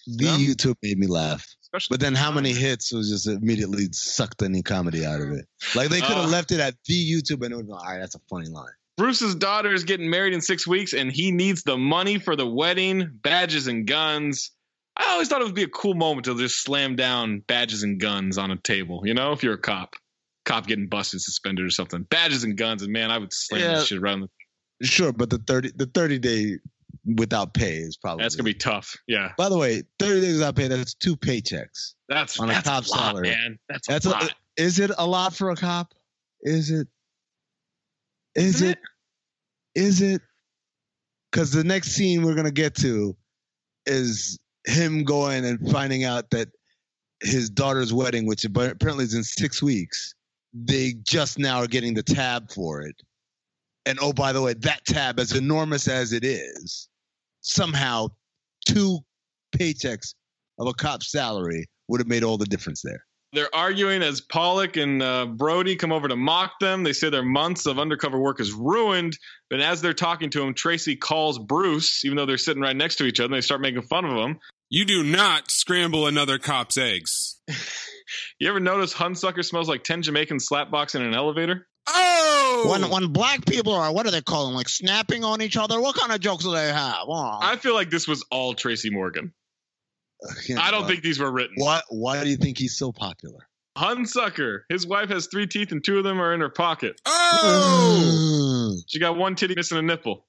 The 0.06 0.24
YouTube 0.26 0.76
made 0.82 0.98
me 0.98 1.06
laugh. 1.06 1.46
But 1.90 2.00
then 2.00 2.14
how 2.14 2.30
many 2.30 2.52
hits 2.52 2.92
was 2.92 3.10
just 3.10 3.26
immediately 3.26 3.88
sucked 3.92 4.42
any 4.42 4.62
comedy 4.62 5.04
out 5.04 5.20
of 5.20 5.30
it? 5.32 5.46
Like 5.74 5.88
they 5.90 6.00
could 6.00 6.16
have 6.16 6.26
Uh, 6.26 6.28
left 6.28 6.52
it 6.52 6.60
at 6.60 6.74
the 6.86 6.94
YouTube 7.12 7.42
and 7.44 7.52
it 7.52 7.56
would 7.56 7.66
be 7.66 7.72
all 7.72 7.78
right, 7.84 7.98
that's 7.98 8.14
a 8.14 8.20
funny 8.30 8.48
line. 8.48 8.70
Bruce's 8.96 9.34
daughter 9.34 9.72
is 9.74 9.84
getting 9.84 10.08
married 10.08 10.32
in 10.32 10.40
six 10.40 10.66
weeks, 10.66 10.94
and 10.94 11.12
he 11.12 11.30
needs 11.30 11.62
the 11.64 11.76
money 11.76 12.18
for 12.18 12.34
the 12.34 12.46
wedding, 12.46 13.10
badges 13.22 13.66
and 13.66 13.86
guns. 13.86 14.52
I 14.96 15.10
always 15.10 15.28
thought 15.28 15.42
it 15.42 15.44
would 15.44 15.54
be 15.54 15.64
a 15.64 15.68
cool 15.68 15.92
moment 15.92 16.24
to 16.24 16.38
just 16.38 16.62
slam 16.62 16.96
down 16.96 17.40
badges 17.40 17.82
and 17.82 18.00
guns 18.00 18.38
on 18.38 18.50
a 18.50 18.56
table. 18.56 19.02
You 19.04 19.12
know, 19.12 19.32
if 19.32 19.42
you're 19.42 19.52
a 19.54 19.58
cop, 19.58 19.96
cop 20.46 20.66
getting 20.66 20.88
busted, 20.88 21.20
suspended, 21.20 21.66
or 21.66 21.70
something. 21.70 22.04
Badges 22.04 22.42
and 22.44 22.56
guns, 22.56 22.80
and 22.82 22.90
man, 22.90 23.10
I 23.10 23.18
would 23.18 23.34
slam 23.34 23.60
Yeah. 23.60 23.74
this 23.74 23.88
shit 23.88 23.98
around. 23.98 24.20
The- 24.80 24.86
Sure, 24.86 25.12
but 25.12 25.28
the 25.28 25.38
30 25.38 25.72
the 25.76 25.86
30 25.86 26.18
day 26.18 26.56
without 27.16 27.54
pay 27.54 27.76
is 27.76 27.96
probably 27.96 28.24
That's 28.24 28.34
gonna 28.34 28.44
be 28.44 28.54
tough. 28.54 28.94
Yeah, 29.06 29.32
By 29.38 29.48
the 29.48 29.56
way, 29.58 29.82
30 29.98 30.20
days 30.20 30.32
without 30.34 30.56
pay, 30.56 30.68
that's 30.68 30.94
two 30.94 31.16
paychecks. 31.16 31.94
that's 32.08 32.38
On 32.40 32.50
a 32.50 32.52
that's 32.52 32.68
cop 32.68 32.86
a 32.86 32.90
lot, 32.90 32.98
salary. 32.98 33.28
man. 33.30 33.58
That's, 33.68 33.86
That's 33.86 34.06
a 34.06 34.08
a, 34.08 34.10
lot. 34.10 34.34
is 34.56 34.78
it 34.80 34.90
a 34.98 35.06
lot 35.06 35.34
for 35.34 35.50
a 35.50 35.56
cop? 35.56 35.94
Is 36.42 36.70
it? 36.70 36.88
Is 38.34 38.60
it? 38.62 38.78
Is 39.74 40.00
it? 40.02 40.20
Because 41.32 41.52
the 41.52 41.64
next 41.64 41.92
scene 41.92 42.22
we're 42.22 42.34
gonna 42.34 42.50
get 42.50 42.74
to 42.76 43.16
is 43.86 44.38
him 44.66 45.04
going 45.04 45.44
and 45.44 45.70
finding 45.70 46.04
out 46.04 46.30
that 46.30 46.48
his 47.22 47.48
daughter's 47.50 47.92
wedding, 47.92 48.26
which 48.26 48.44
apparently 48.44 49.04
is 49.04 49.14
in 49.14 49.22
six 49.22 49.62
weeks, 49.62 50.14
they 50.52 50.94
just 51.02 51.38
now 51.38 51.58
are 51.62 51.66
getting 51.66 51.94
the 51.94 52.02
tab 52.02 52.50
for 52.50 52.82
it. 52.82 52.96
And 53.86 53.98
oh, 54.02 54.12
by 54.12 54.32
the 54.32 54.42
way, 54.42 54.54
that 54.54 54.84
tab, 54.84 55.20
as 55.20 55.32
enormous 55.32 55.86
as 55.88 56.12
it 56.12 56.24
is, 56.24 56.88
somehow 57.46 58.08
two 58.66 58.98
paychecks 59.56 60.14
of 60.58 60.66
a 60.68 60.74
cop's 60.74 61.10
salary 61.10 61.66
would 61.88 62.00
have 62.00 62.08
made 62.08 62.24
all 62.24 62.38
the 62.38 62.46
difference 62.46 62.82
there. 62.82 63.04
They're 63.32 63.54
arguing 63.54 64.02
as 64.02 64.20
Pollak 64.20 64.80
and 64.80 65.02
uh, 65.02 65.26
Brody 65.26 65.76
come 65.76 65.92
over 65.92 66.08
to 66.08 66.16
mock 66.16 66.52
them. 66.60 66.84
They 66.84 66.92
say 66.92 67.10
their 67.10 67.24
months 67.24 67.66
of 67.66 67.78
undercover 67.78 68.18
work 68.18 68.40
is 68.40 68.52
ruined. 68.52 69.18
But 69.50 69.60
as 69.60 69.82
they're 69.82 69.92
talking 69.92 70.30
to 70.30 70.42
him, 70.42 70.54
Tracy 70.54 70.96
calls 70.96 71.38
Bruce, 71.38 72.04
even 72.04 72.16
though 72.16 72.24
they're 72.24 72.38
sitting 72.38 72.62
right 72.62 72.76
next 72.76 72.96
to 72.96 73.04
each 73.04 73.20
other. 73.20 73.26
and 73.26 73.34
They 73.34 73.40
start 73.42 73.60
making 73.60 73.82
fun 73.82 74.04
of 74.04 74.12
him. 74.12 74.38
You 74.70 74.84
do 74.84 75.02
not 75.02 75.50
scramble 75.50 76.06
another 76.06 76.38
cop's 76.38 76.78
eggs. 76.78 77.40
You 78.38 78.48
ever 78.48 78.60
notice 78.60 78.94
Hunsaker 78.94 79.44
smells 79.44 79.68
like 79.68 79.82
10 79.82 80.02
Jamaicans 80.02 80.46
slapboxing 80.48 81.00
in 81.00 81.06
an 81.06 81.14
elevator? 81.14 81.66
Oh! 81.88 82.35
When 82.64 82.90
when 82.90 83.12
black 83.12 83.44
people 83.46 83.72
are 83.74 83.92
what 83.92 84.06
are 84.06 84.10
they 84.10 84.22
calling? 84.22 84.54
Like 84.54 84.68
snapping 84.68 85.24
on 85.24 85.42
each 85.42 85.56
other? 85.56 85.80
What 85.80 85.96
kind 85.96 86.12
of 86.12 86.20
jokes 86.20 86.44
do 86.44 86.52
they 86.52 86.72
have? 86.72 87.04
Oh, 87.06 87.38
I 87.40 87.56
feel 87.56 87.74
like 87.74 87.90
this 87.90 88.08
was 88.08 88.24
all 88.30 88.54
Tracy 88.54 88.90
Morgan. 88.90 89.32
I 90.58 90.70
don't 90.70 90.86
think 90.86 91.02
these 91.02 91.18
were 91.18 91.30
written. 91.30 91.56
Why 91.56 91.82
why 91.88 92.24
do 92.24 92.30
you 92.30 92.36
think 92.36 92.58
he's 92.58 92.76
so 92.76 92.92
popular? 92.92 93.48
Hunsaker. 93.76 94.60
His 94.70 94.86
wife 94.86 95.10
has 95.10 95.26
three 95.26 95.46
teeth 95.46 95.70
and 95.70 95.84
two 95.84 95.98
of 95.98 96.04
them 96.04 96.20
are 96.20 96.32
in 96.32 96.40
her 96.40 96.48
pocket. 96.48 96.98
Oh! 97.04 98.74
She 98.86 98.98
got 98.98 99.16
one 99.16 99.34
titty 99.34 99.54
missing 99.54 99.76
a 99.78 99.82
nipple. 99.82 100.26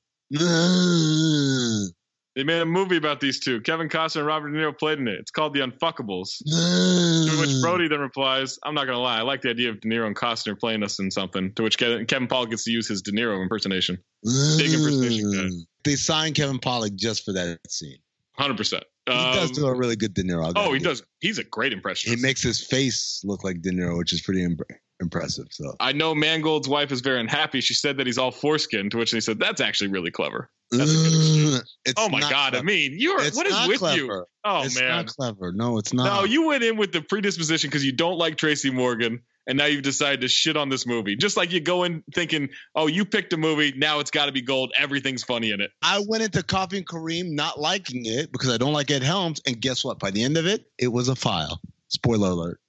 They 2.37 2.43
made 2.43 2.61
a 2.61 2.65
movie 2.67 2.97
about 2.97 3.19
these 3.19 3.39
two. 3.39 3.61
Kevin 3.61 3.89
Costner 3.89 4.17
and 4.17 4.27
Robert 4.27 4.51
De 4.51 4.57
Niro 4.59 4.77
played 4.77 4.99
in 4.99 5.07
it. 5.07 5.15
It's 5.19 5.31
called 5.31 5.55
The 5.55 5.61
Unfuckables. 5.61 6.37
To 6.45 7.39
which 7.41 7.49
Brody 7.63 7.87
then 7.87 7.99
replies, 7.99 8.59
I'm 8.63 8.75
not 8.75 8.85
going 8.85 8.95
to 8.95 9.01
lie. 9.01 9.17
I 9.17 9.21
like 9.23 9.41
the 9.41 9.49
idea 9.49 9.71
of 9.71 9.81
De 9.81 9.87
Niro 9.89 10.05
and 10.05 10.15
Costner 10.15 10.57
playing 10.57 10.83
us 10.83 10.99
in 10.99 11.09
something. 11.09 11.51
To 11.55 11.63
which 11.63 11.79
Kevin, 11.79 12.05
Kevin 12.05 12.27
Paul 12.27 12.45
gets 12.45 12.63
to 12.65 12.71
use 12.71 12.87
his 12.87 13.01
De 13.01 13.11
Niro 13.11 13.41
impersonation. 13.41 13.97
Big 14.23 14.71
impersonation 14.71 15.31
guy. 15.31 15.49
They 15.83 15.95
signed 15.95 16.35
Kevin 16.35 16.59
Pollak 16.59 16.93
just 16.95 17.25
for 17.25 17.33
that 17.33 17.57
scene. 17.67 17.97
100%. 18.39 18.73
He 19.07 19.13
does 19.13 19.49
Um, 19.49 19.55
do 19.55 19.65
a 19.65 19.73
really 19.75 19.95
good 19.95 20.13
De 20.13 20.21
Niro. 20.21 20.53
Oh, 20.55 20.73
he 20.73 20.79
does. 20.79 21.01
He's 21.19 21.39
a 21.39 21.43
great 21.43 21.73
impression. 21.73 22.15
He 22.15 22.21
makes 22.21 22.43
his 22.43 22.63
face 22.63 23.19
look 23.23 23.43
like 23.43 23.63
De 23.63 23.71
Niro, 23.71 23.97
which 23.97 24.13
is 24.13 24.21
pretty. 24.21 24.43
Imp- 24.43 24.61
impressive. 24.99 25.47
So 25.51 25.75
I 25.79 25.93
know 25.93 26.15
Mangold's 26.15 26.67
wife 26.67 26.91
is 26.91 27.01
very 27.01 27.19
unhappy. 27.19 27.61
She 27.61 27.73
said 27.73 27.97
that 27.97 28.07
he's 28.07 28.17
all 28.17 28.31
foreskin, 28.31 28.89
to 28.91 28.97
which 28.97 29.11
they 29.11 29.19
said 29.19 29.39
that's 29.39 29.61
actually 29.61 29.89
really 29.89 30.11
clever. 30.11 30.49
That's 30.71 30.91
a 30.91 30.93
good 30.93 31.61
exchange. 31.85 31.95
Oh 31.97 32.09
my 32.09 32.19
god! 32.19 32.55
I 32.55 32.61
mean, 32.61 32.95
you're 32.97 33.21
It's 33.21 33.37
what 33.37 33.47
is 33.47 33.67
with 33.67 33.79
clever. 33.79 33.97
you? 33.97 34.25
Oh 34.43 34.63
it's 34.63 34.79
man, 34.79 34.89
not 34.89 35.07
clever. 35.07 35.51
No, 35.53 35.77
it's 35.77 35.93
not. 35.93 36.03
no, 36.05 36.23
you 36.25 36.47
went 36.47 36.63
in 36.63 36.77
with 36.77 36.91
the 36.91 37.01
predisposition 37.01 37.69
because 37.69 37.85
you 37.85 37.93
don't 37.93 38.17
like 38.17 38.35
Tracy 38.37 38.69
Morgan, 38.69 39.21
and 39.47 39.57
now 39.57 39.65
you've 39.65 39.83
decided 39.83 40.21
to 40.21 40.27
shit 40.27 40.57
on 40.57 40.67
this 40.67 40.85
movie. 40.85 41.15
Just 41.15 41.37
like 41.37 41.53
you 41.53 41.61
go 41.61 41.85
in 41.85 42.03
thinking, 42.13 42.49
oh, 42.75 42.87
you 42.87 43.05
picked 43.05 43.31
a 43.31 43.37
movie, 43.37 43.73
now 43.77 43.99
it's 43.99 44.11
got 44.11 44.25
to 44.25 44.33
be 44.33 44.41
gold. 44.41 44.73
Everything's 44.77 45.23
funny 45.23 45.51
in 45.51 45.61
it. 45.61 45.71
I 45.81 46.03
went 46.05 46.23
into 46.23 46.43
Coffee 46.43 46.77
and 46.77 46.87
Kareem 46.87 47.29
not 47.31 47.57
liking 47.59 48.05
it 48.05 48.31
because 48.33 48.49
I 48.49 48.57
don't 48.57 48.73
like 48.73 48.91
Ed 48.91 49.03
Helms, 49.03 49.41
and 49.47 49.61
guess 49.61 49.85
what? 49.85 49.99
By 49.99 50.11
the 50.11 50.23
end 50.23 50.35
of 50.35 50.47
it, 50.47 50.65
it 50.77 50.89
was 50.89 51.07
a 51.07 51.15
file. 51.15 51.61
Spoiler 51.87 52.29
alert. 52.31 52.59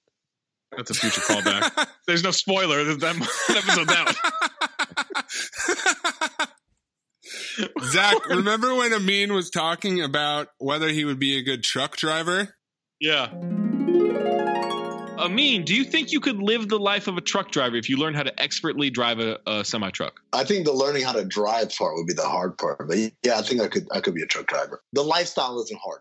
That's 0.76 0.90
a 0.90 0.94
future 0.94 1.20
callback. 1.20 1.88
There's 2.06 2.22
no 2.22 2.30
spoiler. 2.30 2.84
That, 2.84 3.00
that 3.00 3.16
episode's 3.56 3.92
out. 3.92 4.14
Zach, 7.84 8.28
remember 8.28 8.74
when 8.74 8.92
Amin 8.92 9.32
was 9.32 9.50
talking 9.50 10.00
about 10.02 10.48
whether 10.58 10.88
he 10.88 11.04
would 11.04 11.18
be 11.18 11.36
a 11.38 11.42
good 11.42 11.62
truck 11.62 11.96
driver? 11.96 12.54
Yeah. 13.00 13.30
Amin, 15.18 15.64
do 15.64 15.74
you 15.74 15.82
think 15.82 16.12
you 16.12 16.20
could 16.20 16.38
live 16.38 16.68
the 16.68 16.78
life 16.78 17.08
of 17.08 17.16
a 17.16 17.20
truck 17.20 17.50
driver 17.50 17.74
if 17.76 17.88
you 17.88 17.96
learned 17.96 18.14
how 18.14 18.22
to 18.22 18.40
expertly 18.40 18.88
drive 18.88 19.18
a, 19.18 19.38
a 19.46 19.64
semi 19.64 19.90
truck? 19.90 20.20
I 20.32 20.44
think 20.44 20.64
the 20.64 20.72
learning 20.72 21.02
how 21.02 21.12
to 21.12 21.24
drive 21.24 21.74
part 21.74 21.96
would 21.96 22.06
be 22.06 22.14
the 22.14 22.28
hard 22.28 22.56
part. 22.56 22.86
But 22.86 22.98
yeah, 22.98 23.38
I 23.38 23.42
think 23.42 23.60
I 23.60 23.66
could 23.66 23.88
I 23.92 24.00
could 24.00 24.14
be 24.14 24.22
a 24.22 24.26
truck 24.26 24.46
driver. 24.46 24.80
The 24.92 25.02
lifestyle 25.02 25.60
isn't 25.60 25.80
hard. 25.80 26.00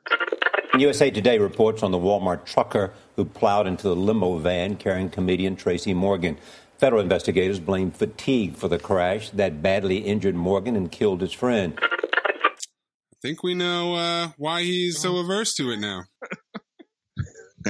USA 0.80 1.10
Today 1.10 1.40
reports 1.40 1.82
on 1.82 1.92
the 1.92 1.98
Walmart 1.98 2.46
trucker 2.46 2.94
who 3.16 3.26
plowed 3.26 3.66
into 3.66 3.88
the 3.88 3.96
limo 3.96 4.38
van 4.38 4.76
carrying 4.76 5.10
comedian 5.10 5.56
Tracy 5.56 5.94
Morgan. 5.94 6.38
Federal 6.78 7.02
investigators 7.02 7.60
blame 7.60 7.90
fatigue 7.90 8.56
for 8.56 8.68
the 8.68 8.78
crash 8.78 9.32
that 9.32 9.64
badly 9.64 9.98
injured 9.98 10.36
Morgan 10.36 10.76
and 10.76 10.92
killed 10.92 11.22
his 11.22 11.34
friend. 11.34 11.80
I 11.82 13.20
think 13.20 13.42
we 13.42 13.56
know 13.56 13.96
uh, 13.96 14.30
why 14.38 14.62
he's 14.62 15.00
so 15.00 15.18
averse 15.18 15.56
to 15.56 15.72
it 15.72 15.78
now. 15.78 16.04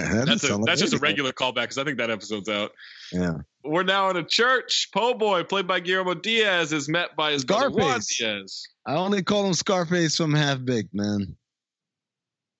That's, 0.01 0.43
a, 0.49 0.57
that's 0.65 0.81
just 0.81 0.93
a 0.93 0.99
regular 0.99 1.31
callback 1.31 1.63
because 1.63 1.77
I 1.77 1.83
think 1.83 1.97
that 1.97 2.09
episode's 2.09 2.49
out. 2.49 2.71
Yeah. 3.11 3.37
We're 3.63 3.83
now 3.83 4.09
in 4.09 4.17
a 4.17 4.23
church. 4.23 4.89
Po' 4.93 5.13
Boy, 5.13 5.43
played 5.43 5.67
by 5.67 5.79
Guillermo 5.79 6.13
Diaz, 6.13 6.73
is 6.73 6.87
met 6.87 7.15
by 7.15 7.31
his 7.33 7.43
brother 7.45 7.69
Juan 7.69 7.99
Diaz. 8.17 8.63
I 8.85 8.95
only 8.95 9.23
call 9.23 9.45
him 9.45 9.53
Scarface 9.53 10.15
from 10.17 10.33
Half 10.33 10.63
Baked, 10.63 10.93
man. 10.93 11.35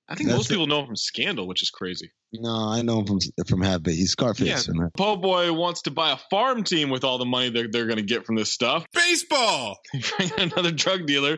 I 0.10 0.16
think 0.16 0.30
That's 0.30 0.38
most 0.38 0.50
it. 0.50 0.54
people 0.54 0.68
know 0.68 0.82
him 0.82 0.88
from 0.88 0.96
Scandal, 0.96 1.48
which 1.48 1.62
is 1.62 1.70
crazy. 1.70 2.12
No, 2.34 2.70
I 2.70 2.82
know 2.82 3.00
him 3.00 3.06
from 3.06 3.20
from 3.46 3.62
Half 3.62 3.84
Baked. 3.84 3.98
He's 3.98 4.12
Scarface. 4.12 4.68
Yeah, 4.68 4.88
Po' 4.96 5.16
Boy 5.18 5.52
wants 5.54 5.82
to 5.84 5.92
buy 5.92 6.12
a 6.12 6.18
farm 6.30 6.64
team 6.64 6.90
with 6.90 7.04
all 7.04 7.18
the 7.18 7.26
money 7.26 7.50
they're, 7.50 7.68
they're 7.70 7.86
going 7.86 7.98
to 7.98 8.04
get 8.04 8.26
from 8.26 8.36
this 8.36 8.52
stuff. 8.52 8.86
Baseball! 8.94 9.78
Another 10.38 10.72
drug 10.72 11.06
dealer. 11.06 11.38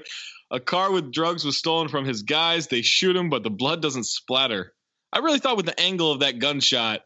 A 0.51 0.59
car 0.59 0.91
with 0.91 1.12
drugs 1.12 1.45
was 1.45 1.57
stolen 1.57 1.89
from 1.89 2.05
his 2.05 2.23
guys. 2.23 2.67
They 2.67 2.81
shoot 2.81 3.15
him, 3.15 3.29
but 3.29 3.43
the 3.43 3.51
blood 3.51 3.81
doesn't 3.83 4.05
splatter. 4.05 4.73
I 5.11 5.19
really 5.19 5.39
thought 5.39 5.57
with 5.57 5.65
the 5.65 5.79
angle 5.79 6.11
of 6.11 6.19
that 6.19 6.39
gunshot, 6.39 7.01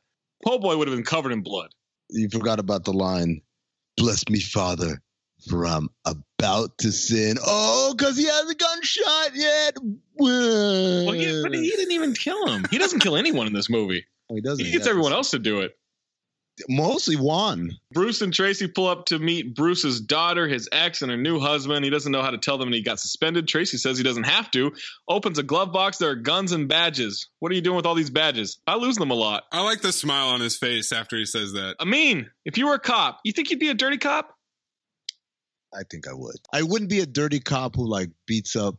Po' 0.45 0.59
Boy 0.59 0.77
would 0.77 0.87
have 0.87 0.97
been 0.97 1.05
covered 1.05 1.31
in 1.31 1.41
blood. 1.41 1.69
You 2.09 2.29
forgot 2.29 2.59
about 2.59 2.83
the 2.83 2.93
line, 2.93 3.41
"Bless 3.97 4.27
me, 4.29 4.39
Father, 4.39 5.01
for 5.47 5.65
I'm 5.65 5.89
about 6.05 6.77
to 6.79 6.91
sin." 6.91 7.37
Oh, 7.45 7.93
because 7.97 8.17
he 8.17 8.25
has 8.25 8.49
a 8.49 8.55
gunshot 8.55 9.35
yet. 9.35 9.77
Well, 10.15 11.11
he, 11.13 11.41
but 11.41 11.53
he 11.53 11.69
didn't 11.69 11.91
even 11.91 12.13
kill 12.13 12.45
him. 12.47 12.65
He 12.69 12.77
doesn't 12.77 12.99
kill 12.99 13.15
anyone 13.15 13.47
in 13.47 13.53
this 13.53 13.69
movie. 13.69 14.05
he 14.29 14.41
doesn't. 14.41 14.65
He 14.65 14.71
gets 14.71 14.85
everyone 14.85 15.13
else 15.13 15.31
to 15.31 15.39
do 15.39 15.61
it. 15.61 15.77
Mostly 16.69 17.15
Juan. 17.15 17.71
Bruce 17.91 18.21
and 18.21 18.33
Tracy 18.33 18.67
pull 18.67 18.87
up 18.87 19.05
to 19.07 19.17
meet 19.17 19.55
Bruce's 19.55 19.99
daughter, 19.99 20.47
his 20.47 20.69
ex, 20.71 21.01
and 21.01 21.09
her 21.09 21.17
new 21.17 21.39
husband. 21.39 21.83
He 21.83 21.89
doesn't 21.89 22.11
know 22.11 22.21
how 22.21 22.29
to 22.29 22.37
tell 22.37 22.57
them 22.57 22.71
he 22.71 22.83
got 22.83 22.99
suspended. 22.99 23.47
Tracy 23.47 23.77
says 23.77 23.97
he 23.97 24.03
doesn't 24.03 24.25
have 24.25 24.51
to. 24.51 24.71
Opens 25.07 25.39
a 25.39 25.43
glove 25.43 25.73
box. 25.73 25.97
There 25.97 26.11
are 26.11 26.15
guns 26.15 26.51
and 26.51 26.67
badges. 26.67 27.27
What 27.39 27.51
are 27.51 27.55
you 27.55 27.61
doing 27.61 27.75
with 27.75 27.85
all 27.85 27.95
these 27.95 28.11
badges? 28.11 28.59
I 28.67 28.75
lose 28.75 28.97
them 28.97 29.09
a 29.09 29.15
lot. 29.15 29.43
I 29.51 29.63
like 29.63 29.81
the 29.81 29.91
smile 29.91 30.27
on 30.27 30.41
his 30.41 30.55
face 30.55 30.91
after 30.91 31.17
he 31.17 31.25
says 31.25 31.53
that. 31.53 31.75
I 31.79 31.85
mean, 31.85 32.29
if 32.45 32.57
you 32.57 32.67
were 32.67 32.75
a 32.75 32.79
cop, 32.79 33.19
you 33.23 33.33
think 33.33 33.49
you'd 33.49 33.59
be 33.59 33.69
a 33.69 33.73
dirty 33.73 33.97
cop? 33.97 34.37
I 35.73 35.81
think 35.89 36.07
I 36.07 36.13
would. 36.13 36.35
I 36.53 36.61
wouldn't 36.61 36.89
be 36.89 36.99
a 36.99 37.07
dirty 37.07 37.39
cop 37.39 37.75
who 37.75 37.87
like 37.87 38.11
beats 38.27 38.55
up 38.55 38.75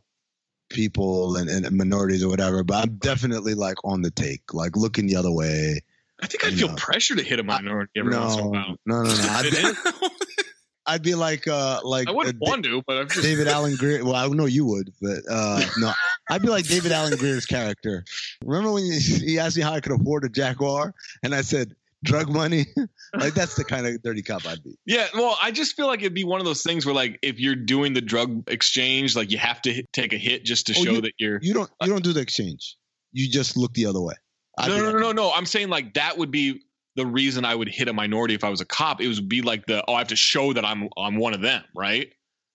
people 0.69 1.35
and, 1.35 1.49
and 1.49 1.69
minorities 1.75 2.23
or 2.23 2.29
whatever, 2.29 2.63
but 2.63 2.83
I'm 2.83 2.95
definitely 2.95 3.53
like 3.53 3.83
on 3.83 4.01
the 4.01 4.11
take, 4.11 4.53
like 4.53 4.77
looking 4.77 5.07
the 5.07 5.17
other 5.17 5.31
way. 5.31 5.81
I 6.25 6.27
think 6.27 6.43
I'd 6.43 6.53
feel 6.55 6.73
pressure 6.75 7.15
to 7.15 7.21
hit 7.21 7.39
a 7.39 7.43
minority 7.43 7.91
every 7.97 8.11
no, 8.11 8.21
once 8.21 8.33
in 8.33 8.39
a 8.39 8.47
while. 8.49 8.75
no, 8.87 9.03
no, 9.03 9.09
no. 9.09 9.27
I'd 9.29 9.51
be, 9.51 10.07
I'd 10.87 11.03
be 11.03 11.13
like, 11.13 11.47
uh, 11.47 11.81
like 11.83 12.07
I 12.07 12.11
wouldn't 12.11 12.37
uh, 12.37 12.49
want 12.49 12.63
to, 12.65 12.81
but 12.87 12.97
I'm 12.97 13.07
just 13.07 13.21
David 13.21 13.47
Alan 13.47 13.75
Grier. 13.75 14.03
Well, 14.03 14.15
I 14.15 14.27
know 14.27 14.47
you 14.47 14.65
would, 14.65 14.91
but 14.99 15.19
uh, 15.29 15.61
no, 15.77 15.93
I'd 16.31 16.41
be 16.41 16.47
like 16.47 16.65
David 16.67 16.91
Alan 16.91 17.15
Grier's 17.15 17.45
character. 17.45 18.03
Remember 18.43 18.71
when 18.71 18.85
you, 18.85 18.99
he 18.99 19.37
asked 19.37 19.55
me 19.55 19.61
how 19.61 19.73
I 19.73 19.81
could 19.81 19.91
afford 19.91 20.23
a 20.23 20.29
Jaguar, 20.29 20.95
and 21.21 21.35
I 21.35 21.41
said 21.41 21.75
drug 22.03 22.27
money. 22.27 22.65
like 23.19 23.35
that's 23.35 23.53
the 23.53 23.63
kind 23.63 23.85
of 23.85 24.01
dirty 24.01 24.23
cop 24.23 24.47
I'd 24.47 24.63
be. 24.63 24.75
Yeah, 24.87 25.05
well, 25.13 25.37
I 25.39 25.51
just 25.51 25.75
feel 25.75 25.85
like 25.85 25.99
it'd 25.99 26.15
be 26.15 26.23
one 26.23 26.39
of 26.39 26.47
those 26.47 26.63
things 26.63 26.87
where, 26.87 26.95
like, 26.95 27.19
if 27.21 27.39
you're 27.39 27.55
doing 27.55 27.93
the 27.93 28.01
drug 28.01 28.49
exchange, 28.49 29.15
like 29.15 29.31
you 29.31 29.37
have 29.37 29.61
to 29.61 29.71
hit, 29.71 29.93
take 29.93 30.11
a 30.11 30.17
hit 30.17 30.43
just 30.43 30.65
to 30.67 30.73
Oh, 30.75 30.83
show 30.83 30.91
you- 30.93 31.01
that 31.01 31.13
you're. 31.19 31.37
You 31.43 31.53
don't 31.53 31.69
you 31.83 31.89
don't 31.89 32.03
do 32.03 32.13
the 32.13 32.21
exchange. 32.21 32.77
You 33.13 33.29
just 33.29 33.55
look 33.55 33.73
the 33.73 33.85
other 33.85 34.01
way. 34.01 34.15
I'd 34.57 34.69
no, 34.69 34.77
no, 34.77 34.91
no, 34.91 34.99
no, 34.99 35.11
no. 35.11 35.31
I'm 35.31 35.45
saying 35.45 35.69
like 35.69 35.93
that 35.95 36.17
would 36.17 36.31
be 36.31 36.61
the 36.95 37.05
reason 37.05 37.45
I 37.45 37.55
would 37.55 37.67
hit 37.67 37.87
a 37.87 37.93
minority 37.93 38.33
if 38.33 38.43
I 38.43 38.49
was 38.49 38.61
a 38.61 38.65
cop. 38.65 39.01
It 39.01 39.07
would 39.07 39.29
be 39.29 39.41
like 39.41 39.65
the 39.65 39.83
oh, 39.87 39.93
I 39.93 39.99
have 39.99 40.07
to 40.09 40.15
show 40.15 40.53
that 40.53 40.65
I'm 40.65 40.89
I'm 40.97 41.17
one 41.17 41.33
of 41.33 41.41
them, 41.41 41.63
right? 41.75 42.11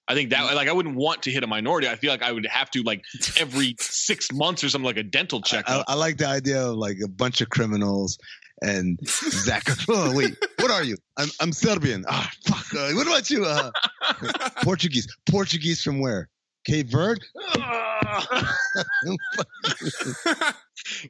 I 0.09 0.15
think 0.15 0.31
that 0.31 0.55
like 0.55 0.69
I 0.69 0.73
wouldn't 0.73 0.97
want 0.97 1.23
to 1.23 1.31
hit 1.31 1.45
a 1.45 1.47
minority. 1.47 1.89
I 1.89 1.95
feel 1.95 2.11
like 2.11 2.23
I 2.23 2.33
would 2.33 2.47
have 2.47 2.71
to 2.73 2.83
like 2.83 3.05
every 3.39 3.77
six 3.81 4.33
months 4.33 4.65
or 4.65 4.69
something 4.69 4.87
like 4.87 4.97
a 4.97 5.05
dental 5.05 5.39
I, 5.39 5.47
checkup. 5.47 5.85
I 5.87 5.95
like 5.95 6.17
the 6.17 6.27
idea 6.27 6.67
of 6.67 6.77
like 6.77 6.99
a 7.05 7.09
bunch 7.09 7.41
of 7.41 7.51
criminals 7.51 8.19
and 8.61 8.99
Zach. 9.07 9.65
oh 9.89 10.17
wait, 10.17 10.37
what 10.59 10.71
are 10.71 10.83
you? 10.83 10.97
I'm 11.17 11.29
I'm 11.41 11.53
Serbian. 11.53 12.05
Ah, 12.09 12.31
fuck. 12.45 12.75
Uh, 12.75 12.93
what 12.95 13.07
about 13.07 13.31
you? 13.31 13.45
Uh, 13.45 13.71
Portuguese. 14.65 15.07
Portuguese 15.31 15.83
from 15.83 16.01
where? 16.01 16.29
Cape 16.65 16.89
Verde. 16.89 17.23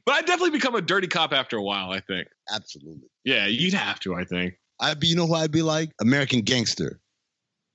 But 0.05 0.13
I'd 0.13 0.25
definitely 0.25 0.51
become 0.51 0.75
a 0.75 0.81
dirty 0.81 1.07
cop 1.07 1.33
after 1.33 1.57
a 1.57 1.63
while. 1.63 1.91
I 1.91 1.99
think. 1.99 2.27
Absolutely. 2.53 3.09
Yeah, 3.23 3.47
you'd 3.47 3.73
have 3.73 3.99
to. 4.01 4.15
I 4.15 4.25
think. 4.25 4.55
I'd 4.79 4.99
be. 4.99 5.07
You 5.07 5.15
know 5.15 5.27
who 5.27 5.35
I'd 5.35 5.51
be 5.51 5.61
like? 5.61 5.91
American 5.99 6.41
Gangster. 6.41 6.99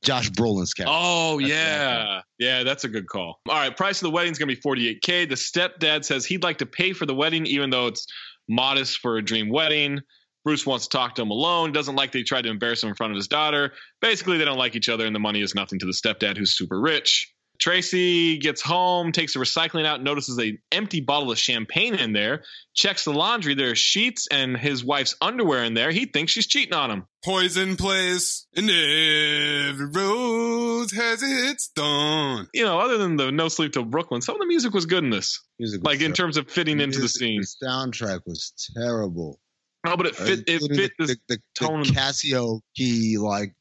Josh 0.02 0.30
Brolin's 0.30 0.74
character. 0.74 0.94
Oh 0.96 1.38
yeah, 1.38 2.20
yeah, 2.38 2.62
that's 2.62 2.84
a 2.84 2.88
good 2.88 3.08
call. 3.08 3.40
All 3.48 3.54
right, 3.56 3.76
price 3.76 3.98
of 3.98 4.04
the 4.06 4.10
wedding 4.10 4.30
is 4.30 4.38
gonna 4.38 4.52
be 4.52 4.60
forty 4.60 4.88
eight 4.88 5.02
k. 5.02 5.24
The 5.24 5.34
stepdad 5.34 6.04
says 6.04 6.24
he'd 6.24 6.42
like 6.42 6.58
to 6.58 6.66
pay 6.66 6.92
for 6.92 7.06
the 7.06 7.14
wedding, 7.14 7.46
even 7.46 7.70
though 7.70 7.86
it's 7.86 8.06
modest 8.48 8.98
for 8.98 9.16
a 9.16 9.22
dream 9.22 9.48
wedding. 9.48 10.00
Bruce 10.44 10.64
wants 10.64 10.86
to 10.86 10.96
talk 10.96 11.16
to 11.16 11.22
him 11.22 11.30
alone. 11.32 11.72
Doesn't 11.72 11.96
like 11.96 12.12
that 12.12 12.18
he 12.18 12.24
tried 12.24 12.42
to 12.42 12.50
embarrass 12.50 12.84
him 12.84 12.90
in 12.90 12.94
front 12.94 13.12
of 13.12 13.16
his 13.16 13.26
daughter. 13.26 13.72
Basically, 14.00 14.38
they 14.38 14.44
don't 14.44 14.58
like 14.58 14.76
each 14.76 14.88
other, 14.88 15.04
and 15.04 15.14
the 15.14 15.18
money 15.18 15.42
is 15.42 15.56
nothing 15.56 15.80
to 15.80 15.86
the 15.86 15.92
stepdad, 15.92 16.36
who's 16.36 16.56
super 16.56 16.80
rich. 16.80 17.32
Tracy 17.58 18.38
gets 18.38 18.62
home, 18.62 19.12
takes 19.12 19.34
the 19.34 19.40
recycling 19.40 19.86
out, 19.86 20.02
notices 20.02 20.38
a 20.40 20.58
empty 20.72 21.00
bottle 21.00 21.30
of 21.30 21.38
champagne 21.38 21.94
in 21.94 22.12
there. 22.12 22.44
Checks 22.74 23.04
the 23.04 23.12
laundry. 23.12 23.54
There 23.54 23.70
are 23.70 23.74
sheets 23.74 24.28
and 24.30 24.56
his 24.56 24.84
wife's 24.84 25.16
underwear 25.20 25.64
in 25.64 25.74
there. 25.74 25.90
He 25.90 26.06
thinks 26.06 26.32
she's 26.32 26.46
cheating 26.46 26.74
on 26.74 26.90
him. 26.90 27.06
Poison 27.24 27.76
plays, 27.76 28.46
and 28.54 28.70
every 28.70 29.86
rose 29.86 30.92
has 30.92 31.22
its 31.22 31.70
thorn. 31.74 32.48
you 32.54 32.64
know, 32.64 32.78
other 32.78 32.98
than 32.98 33.16
the 33.16 33.32
No 33.32 33.48
Sleep 33.48 33.72
Till 33.72 33.84
Brooklyn, 33.84 34.20
some 34.20 34.36
of 34.36 34.40
the 34.40 34.46
music 34.46 34.72
was 34.72 34.86
good 34.86 35.02
in 35.02 35.10
this. 35.10 35.42
Music 35.58 35.80
like 35.82 35.94
in 35.94 36.12
terrible. 36.12 36.16
terms 36.16 36.36
of 36.36 36.50
fitting 36.50 36.80
into 36.80 37.00
the 37.00 37.08
scene. 37.08 37.40
The 37.40 37.66
soundtrack 37.66 38.20
was 38.26 38.52
terrible. 38.76 39.40
No, 39.84 39.96
but 39.96 40.06
it 40.06 40.16
fit. 40.16 40.40
It 40.48 40.60
fit 40.60 40.92
the, 40.98 41.06
this 41.06 41.16
the, 41.16 41.16
the, 41.28 41.38
tone. 41.54 41.82
the 41.82 41.88
Casio 41.90 42.60
key, 42.76 43.18
like 43.18 43.54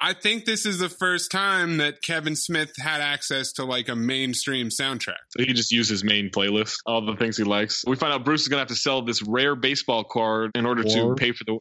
I 0.00 0.12
think 0.12 0.44
this 0.44 0.64
is 0.64 0.78
the 0.78 0.88
first 0.88 1.30
time 1.30 1.78
that 1.78 2.02
Kevin 2.02 2.36
Smith 2.36 2.72
had 2.78 3.00
access 3.00 3.52
to 3.54 3.64
like 3.64 3.88
a 3.88 3.96
mainstream 3.96 4.68
soundtrack. 4.68 5.16
So 5.30 5.44
he 5.44 5.52
just 5.52 5.72
used 5.72 5.90
his 5.90 6.04
main 6.04 6.30
playlist, 6.30 6.76
all 6.86 7.04
the 7.04 7.16
things 7.16 7.36
he 7.36 7.44
likes. 7.44 7.84
We 7.86 7.96
find 7.96 8.12
out 8.12 8.24
Bruce 8.24 8.42
is 8.42 8.48
gonna 8.48 8.60
have 8.60 8.68
to 8.68 8.76
sell 8.76 9.02
this 9.02 9.22
rare 9.22 9.56
baseball 9.56 10.04
card 10.04 10.52
in 10.54 10.66
order 10.66 10.84
to 10.84 11.14
pay 11.16 11.32
for 11.32 11.44
the 11.44 11.58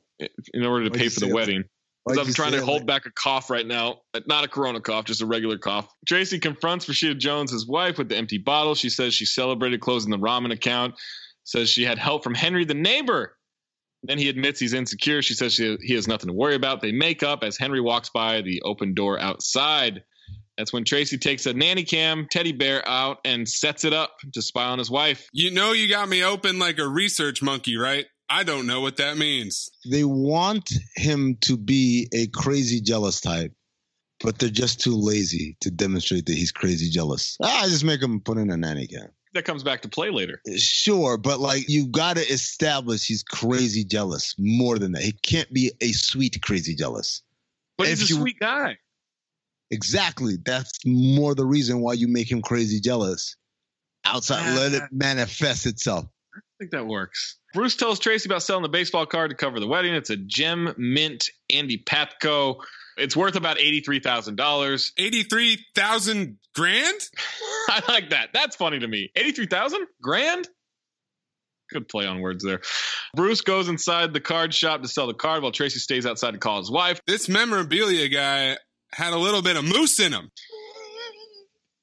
in 0.54 0.66
order 0.66 0.86
to 0.86 0.92
Why'd 0.92 1.00
pay 1.00 1.10
for 1.10 1.20
the 1.22 1.34
wedding. 1.34 1.64
Why'd 2.04 2.16
Because 2.16 2.28
I'm 2.28 2.34
trying 2.34 2.52
to 2.54 2.64
hold 2.64 2.82
like- 2.82 2.88
back 2.88 3.06
a 3.06 3.12
cough 3.12 3.50
right 3.50 3.66
now. 3.66 4.02
Not 4.28 4.46
a 4.46 4.48
corona 4.48 4.82
cough, 4.82 5.06
just 5.06 5.22
a 5.22 5.26
regular 5.26 5.58
cough. 5.58 5.88
Tracy 6.08 6.40
confronts 6.40 6.86
Rashida 6.86 7.18
Jones, 7.18 7.52
his 7.52 7.68
wife, 7.68 7.98
with 7.98 8.10
the 8.10 8.18
empty 8.18 8.38
bottle. 8.38 8.76
She 8.76 8.90
says 8.90 9.14
she 9.14 9.26
celebrated 9.26 9.82
closing 9.82 10.12
the 10.12 10.18
ramen 10.20 10.54
account. 10.54 10.96
Says 11.44 11.70
she 11.70 11.84
had 11.84 11.98
help 11.98 12.24
from 12.24 12.36
Henry 12.36 12.66
the 12.66 12.74
neighbor. 12.74 13.37
Then 14.04 14.18
he 14.18 14.30
admits 14.30 14.60
he's 14.60 14.74
insecure. 14.74 15.22
She 15.22 15.34
says 15.34 15.54
she, 15.54 15.78
he 15.82 15.94
has 15.96 16.08
nothing 16.08 16.28
to 16.28 16.34
worry 16.34 16.56
about. 16.56 16.82
They 16.82 16.92
make 16.92 17.24
up 17.24 17.44
as 17.44 17.58
Henry 17.58 17.82
walks 17.82 18.10
by 18.10 18.42
the 18.42 18.62
open 18.64 18.94
door 18.94 19.20
outside. 19.20 20.04
That's 20.58 20.74
when 20.74 20.86
Tracy 20.86 21.18
takes 21.18 21.46
a 21.46 21.54
nanny 21.54 21.84
cam 21.84 22.28
teddy 22.30 22.52
bear 22.52 22.88
out 22.88 23.20
and 23.24 23.48
sets 23.48 23.86
it 23.86 23.94
up 23.94 24.12
to 24.34 24.42
spy 24.42 24.66
on 24.66 24.80
his 24.80 24.90
wife. 24.90 25.28
You 25.32 25.52
know, 25.52 25.72
you 25.72 25.88
got 25.88 26.10
me 26.10 26.24
open 26.24 26.58
like 26.58 26.80
a 26.80 26.88
research 26.88 27.42
monkey, 27.42 27.78
right? 27.78 28.06
I 28.30 28.44
don't 28.44 28.68
know 28.68 28.82
what 28.82 28.98
that 28.98 29.18
means. 29.18 29.70
They 29.90 30.04
want 30.04 30.72
him 30.96 31.38
to 31.42 31.58
be 31.58 32.10
a 32.14 32.28
crazy 32.28 32.82
jealous 32.82 33.22
type, 33.22 33.54
but 34.20 34.38
they're 34.40 34.50
just 34.50 34.82
too 34.82 34.96
lazy 34.96 35.58
to 35.62 35.72
demonstrate 35.72 36.26
that 36.26 36.36
he's 36.36 36.52
crazy 36.52 36.90
jealous. 36.90 37.38
Ah, 37.42 37.66
just 37.68 37.86
make 37.86 38.02
him 38.02 38.20
put 38.20 38.38
in 38.38 38.50
a 38.50 38.58
nanny 38.58 38.88
cam. 38.88 39.10
That 39.38 39.44
comes 39.44 39.62
back 39.64 39.84
to 39.84 39.88
play 39.88 40.10
later. 40.10 40.42
Sure, 40.58 41.16
but 41.16 41.40
like 41.40 41.70
you 41.70 41.86
got 41.88 42.16
to 42.18 42.24
establish 42.24 43.06
he's 43.06 43.22
crazy 43.22 43.84
jealous 43.84 44.34
more 44.40 44.80
than 44.80 44.94
that. 44.94 45.04
He 45.04 45.12
can't 45.12 45.52
be 45.54 45.72
a 45.80 45.92
sweet 45.92 46.42
crazy 46.42 46.74
jealous. 46.76 47.22
But 47.78 47.88
If 47.90 48.00
he's 48.00 48.10
a 48.10 48.14
you- 48.16 48.20
sweet 48.22 48.40
guy. 48.40 48.78
Exactly. 49.70 50.38
That's 50.44 50.72
more 50.86 51.36
the 51.36 51.46
reason 51.46 51.82
why 51.82 51.94
you 51.94 52.08
make 52.08 52.32
him 52.32 52.42
crazy 52.42 52.80
jealous. 52.80 53.36
Outside, 54.06 54.56
let 54.56 54.74
it 54.74 54.82
Ah. 54.84 54.88
manifest 54.92 55.68
itself. 55.68 56.06
I 56.36 56.40
think 56.58 56.72
that 56.72 56.88
works. 56.88 57.36
Bruce 57.54 57.76
tells 57.76 58.00
Tracy 58.00 58.28
about 58.28 58.42
selling 58.42 58.64
the 58.64 58.70
baseball 58.70 59.06
card 59.06 59.30
to 59.30 59.36
cover 59.38 59.60
the 59.60 59.68
wedding. 59.68 59.94
It's 59.94 60.10
a 60.10 60.18
gem 60.18 60.74
mint 60.80 61.30
Andy 61.52 61.78
Pafko. 61.78 62.64
It's 62.98 63.16
worth 63.16 63.36
about 63.36 63.60
eighty-three 63.60 64.00
thousand 64.00 64.36
dollars. 64.36 64.92
Eighty-three 64.98 65.66
thousand 65.76 66.38
grand. 66.56 67.00
I 67.70 67.82
like 67.88 68.10
that. 68.12 68.30
That's 68.34 68.56
funny 68.56 68.80
to 68.80 68.88
me. 68.88 69.12
Eighty-three 69.16 69.48
thousand 69.48 69.88
grand. 70.02 70.48
Good 71.70 71.90
play 71.90 72.06
on 72.06 72.22
words 72.22 72.44
there. 72.44 72.62
Bruce 73.16 73.42
goes 73.42 73.68
inside 73.68 74.14
the 74.14 74.22
card 74.22 74.54
shop 74.54 74.82
to 74.84 74.88
sell 74.88 75.08
the 75.08 75.14
card 75.14 75.44
while 75.44 75.52
Tracy 75.52 75.80
stays 75.80 76.06
outside 76.06 76.32
to 76.32 76.38
call 76.38 76.60
his 76.60 76.72
wife. 76.72 77.02
This 77.06 77.28
memorabilia 77.28 78.08
guy 78.08 78.58
had 78.94 79.12
a 79.14 79.18
little 79.18 79.42
bit 79.42 79.58
of 79.58 79.66
moose 79.66 80.00
in 80.00 80.14
him. 80.14 80.32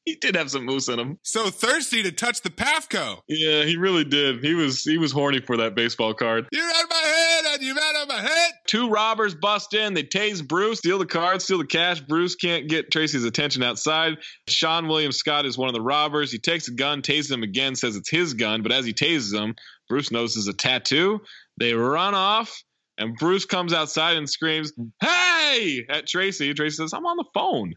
He 0.04 0.16
did 0.16 0.36
have 0.36 0.50
some 0.50 0.64
moose 0.66 0.88
in 0.88 0.98
him. 0.98 1.18
So 1.22 1.48
thirsty 1.48 2.02
to 2.02 2.12
touch 2.12 2.42
the 2.42 2.50
Pafko. 2.50 3.20
Yeah, 3.26 3.64
he 3.64 3.76
really 3.76 4.04
did. 4.04 4.44
He 4.44 4.54
was 4.54 4.82
he 4.82 4.98
was 4.98 5.12
horny 5.12 5.40
for 5.40 5.56
that 5.58 5.74
baseball 5.74 6.12
card. 6.12 6.46
You're 6.52 6.64
out 6.64 6.84
of 6.84 6.90
my 6.90 6.96
head, 6.96 7.44
and 7.54 7.62
you're 7.62 7.78
out 7.80 8.02
of 8.02 8.08
my 8.08 8.20
head. 8.20 8.30
Two 8.66 8.88
robbers 8.88 9.34
bust 9.34 9.74
in. 9.74 9.92
They 9.92 10.04
tase 10.04 10.46
Bruce, 10.46 10.78
steal 10.78 10.98
the 10.98 11.04
card, 11.06 11.42
steal 11.42 11.58
the 11.58 11.66
cash. 11.66 12.00
Bruce 12.00 12.34
can't 12.34 12.66
get 12.68 12.90
Tracy's 12.90 13.24
attention 13.24 13.62
outside. 13.62 14.16
Seann 14.48 14.88
William 14.88 15.12
Scott 15.12 15.44
is 15.44 15.58
one 15.58 15.68
of 15.68 15.74
the 15.74 15.82
robbers. 15.82 16.32
He 16.32 16.38
takes 16.38 16.66
a 16.68 16.72
gun, 16.72 17.02
tases 17.02 17.30
him 17.30 17.42
again, 17.42 17.74
says 17.74 17.94
it's 17.94 18.08
his 18.08 18.32
gun, 18.32 18.62
but 18.62 18.72
as 18.72 18.86
he 18.86 18.94
tases 18.94 19.34
him, 19.34 19.54
Bruce 19.88 20.10
notices 20.10 20.48
a 20.48 20.54
tattoo. 20.54 21.20
They 21.58 21.74
run 21.74 22.14
off, 22.14 22.62
and 22.96 23.14
Bruce 23.16 23.44
comes 23.44 23.74
outside 23.74 24.16
and 24.16 24.28
screams, 24.28 24.72
Hey! 25.00 25.84
at 25.90 26.06
Tracy. 26.06 26.54
Tracy 26.54 26.76
says, 26.76 26.92
I'm 26.94 27.04
on 27.04 27.18
the 27.18 27.24
phone. 27.34 27.74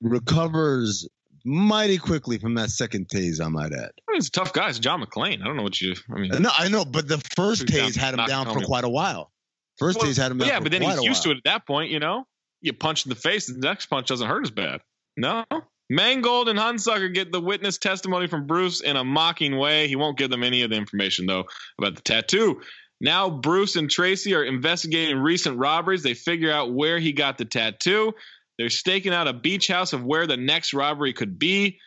Recovers 0.00 1.08
mighty 1.44 1.98
quickly 1.98 2.38
from 2.38 2.54
that 2.54 2.70
second 2.70 3.08
tase, 3.08 3.44
I 3.44 3.48
might 3.48 3.72
add. 3.72 3.90
I 4.08 4.12
mean, 4.12 4.14
he's 4.14 4.28
a 4.28 4.30
tough 4.30 4.52
guy. 4.52 4.68
It's 4.68 4.78
John 4.78 5.02
McClane. 5.02 5.40
I 5.42 5.46
don't 5.46 5.56
know 5.56 5.62
what 5.62 5.80
you. 5.80 5.94
I 6.14 6.18
mean, 6.20 6.30
No, 6.40 6.50
I 6.56 6.68
know, 6.68 6.84
but 6.84 7.08
the 7.08 7.18
first 7.36 7.66
tase 7.66 7.96
had 7.96 8.14
him 8.14 8.24
down 8.26 8.52
for 8.52 8.60
quite 8.60 8.84
a 8.84 8.88
while. 8.88 9.32
First 9.78 9.98
Well, 9.98 10.08
tase 10.08 10.16
had 10.16 10.32
him 10.32 10.40
yeah, 10.40 10.60
but 10.60 10.72
then 10.72 10.82
he's 10.82 11.02
used 11.02 11.04
while. 11.04 11.22
to 11.22 11.30
it 11.30 11.36
at 11.38 11.44
that 11.44 11.66
point, 11.66 11.90
you 11.90 12.00
know? 12.00 12.24
You 12.60 12.72
punch 12.72 13.06
in 13.06 13.10
the 13.10 13.14
face, 13.14 13.46
the 13.46 13.58
next 13.58 13.86
punch 13.86 14.08
doesn't 14.08 14.26
hurt 14.26 14.44
as 14.44 14.50
bad. 14.50 14.80
No? 15.16 15.44
Mangold 15.90 16.48
and 16.48 16.58
Hunsaker 16.58 17.12
get 17.12 17.32
the 17.32 17.40
witness 17.40 17.78
testimony 17.78 18.26
from 18.26 18.46
Bruce 18.46 18.80
in 18.80 18.96
a 18.96 19.04
mocking 19.04 19.56
way. 19.56 19.88
He 19.88 19.96
won't 19.96 20.18
give 20.18 20.30
them 20.30 20.42
any 20.42 20.62
of 20.62 20.70
the 20.70 20.76
information, 20.76 21.26
though, 21.26 21.44
about 21.78 21.94
the 21.94 22.02
tattoo. 22.02 22.60
Now, 23.00 23.30
Bruce 23.30 23.76
and 23.76 23.88
Tracy 23.88 24.34
are 24.34 24.44
investigating 24.44 25.18
recent 25.18 25.56
robberies. 25.56 26.02
They 26.02 26.14
figure 26.14 26.52
out 26.52 26.74
where 26.74 26.98
he 26.98 27.12
got 27.12 27.38
the 27.38 27.44
tattoo. 27.44 28.12
They're 28.58 28.70
staking 28.70 29.14
out 29.14 29.28
a 29.28 29.32
beach 29.32 29.68
house 29.68 29.92
of 29.92 30.04
where 30.04 30.26
the 30.26 30.36
next 30.36 30.74
robbery 30.74 31.12
could 31.12 31.38
be. 31.38 31.78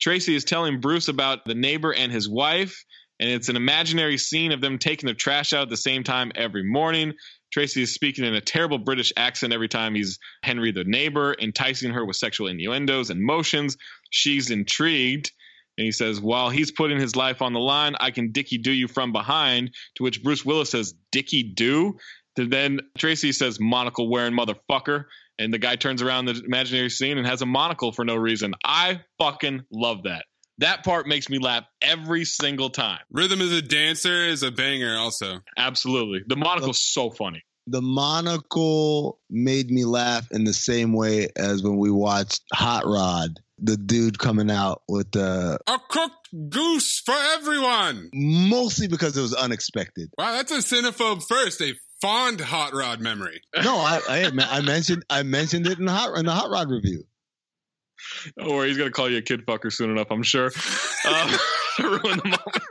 Tracy 0.00 0.34
is 0.34 0.44
telling 0.44 0.80
Bruce 0.80 1.08
about 1.08 1.44
the 1.44 1.54
neighbor 1.54 1.92
and 1.92 2.10
his 2.10 2.28
wife, 2.28 2.84
and 3.18 3.28
it's 3.28 3.48
an 3.48 3.56
imaginary 3.56 4.16
scene 4.16 4.52
of 4.52 4.60
them 4.60 4.78
taking 4.78 5.06
their 5.06 5.14
trash 5.14 5.52
out 5.52 5.62
at 5.64 5.68
the 5.68 5.76
same 5.76 6.04
time 6.04 6.32
every 6.34 6.64
morning. 6.64 7.14
Tracy 7.52 7.82
is 7.82 7.94
speaking 7.94 8.24
in 8.24 8.34
a 8.34 8.40
terrible 8.40 8.78
British 8.78 9.12
accent 9.16 9.52
every 9.52 9.68
time 9.68 9.94
he's 9.94 10.18
Henry 10.42 10.72
the 10.72 10.84
neighbor, 10.84 11.34
enticing 11.40 11.92
her 11.92 12.04
with 12.04 12.16
sexual 12.16 12.48
innuendos 12.48 13.10
and 13.10 13.22
motions. 13.22 13.76
She's 14.10 14.50
intrigued. 14.50 15.32
And 15.78 15.84
he 15.84 15.92
says, 15.92 16.20
While 16.20 16.50
he's 16.50 16.70
putting 16.70 17.00
his 17.00 17.16
life 17.16 17.42
on 17.42 17.52
the 17.52 17.60
line, 17.60 17.94
I 17.98 18.10
can 18.10 18.32
Dicky 18.32 18.58
do 18.58 18.72
you 18.72 18.86
from 18.86 19.12
behind. 19.12 19.74
To 19.96 20.02
which 20.02 20.22
Bruce 20.22 20.44
Willis 20.44 20.70
says, 20.70 20.94
Dicky 21.10 21.42
do? 21.42 21.98
To 22.36 22.46
then 22.46 22.80
Tracy 22.98 23.32
says, 23.32 23.58
Monocle 23.58 24.10
wearing 24.10 24.34
motherfucker. 24.34 25.04
And 25.38 25.54
the 25.54 25.58
guy 25.58 25.76
turns 25.76 26.02
around 26.02 26.26
the 26.26 26.40
imaginary 26.44 26.90
scene 26.90 27.16
and 27.16 27.26
has 27.26 27.40
a 27.40 27.46
monocle 27.46 27.92
for 27.92 28.04
no 28.04 28.14
reason. 28.14 28.54
I 28.62 29.00
fucking 29.18 29.62
love 29.72 30.02
that. 30.04 30.26
That 30.60 30.84
part 30.84 31.06
makes 31.06 31.28
me 31.28 31.38
laugh 31.38 31.64
every 31.82 32.24
single 32.24 32.70
time. 32.70 33.00
Rhythm 33.10 33.40
is 33.40 33.52
a 33.52 33.62
dancer 33.62 34.24
is 34.28 34.42
a 34.42 34.50
banger, 34.50 34.96
also. 34.96 35.40
Absolutely. 35.56 36.22
The 36.26 36.36
monocle's 36.36 36.80
so 36.80 37.10
funny. 37.10 37.42
The 37.66 37.82
monocle 37.82 39.18
made 39.28 39.70
me 39.70 39.84
laugh 39.84 40.30
in 40.30 40.44
the 40.44 40.52
same 40.52 40.92
way 40.92 41.28
as 41.36 41.62
when 41.62 41.76
we 41.76 41.90
watched 41.90 42.42
Hot 42.52 42.84
Rod. 42.86 43.40
The 43.58 43.76
dude 43.76 44.18
coming 44.18 44.50
out 44.50 44.82
with 44.88 45.12
the 45.12 45.58
A 45.66 45.78
cooked 45.88 46.28
goose 46.48 47.00
for 47.04 47.14
everyone. 47.34 48.08
mostly 48.14 48.88
because 48.88 49.16
it 49.16 49.20
was 49.20 49.34
unexpected. 49.34 50.10
Wow, 50.16 50.32
that's 50.32 50.52
a 50.52 50.56
cinephobe 50.58 51.22
first. 51.28 51.60
A 51.60 51.74
fond 52.00 52.40
hot 52.40 52.72
rod 52.72 53.00
memory. 53.00 53.42
No, 53.62 53.76
I, 53.76 54.00
I, 54.08 54.30
I 54.50 54.60
mentioned 54.62 55.04
I 55.10 55.22
mentioned 55.22 55.66
it 55.66 55.78
in 55.78 55.84
the 55.84 55.92
hot 55.92 56.16
in 56.18 56.24
the 56.24 56.32
Hot 56.32 56.50
Rod 56.50 56.70
review. 56.70 57.04
Don't 58.38 58.54
worry, 58.54 58.68
he's 58.68 58.78
gonna 58.78 58.90
call 58.90 59.10
you 59.10 59.18
a 59.18 59.22
kid 59.22 59.46
fucker 59.46 59.72
soon 59.72 59.90
enough, 59.90 60.08
I'm 60.10 60.22
sure. 60.22 60.50
Uh, 61.04 61.38
ruin 61.80 62.02
the 62.02 62.24
moment. 62.24 62.64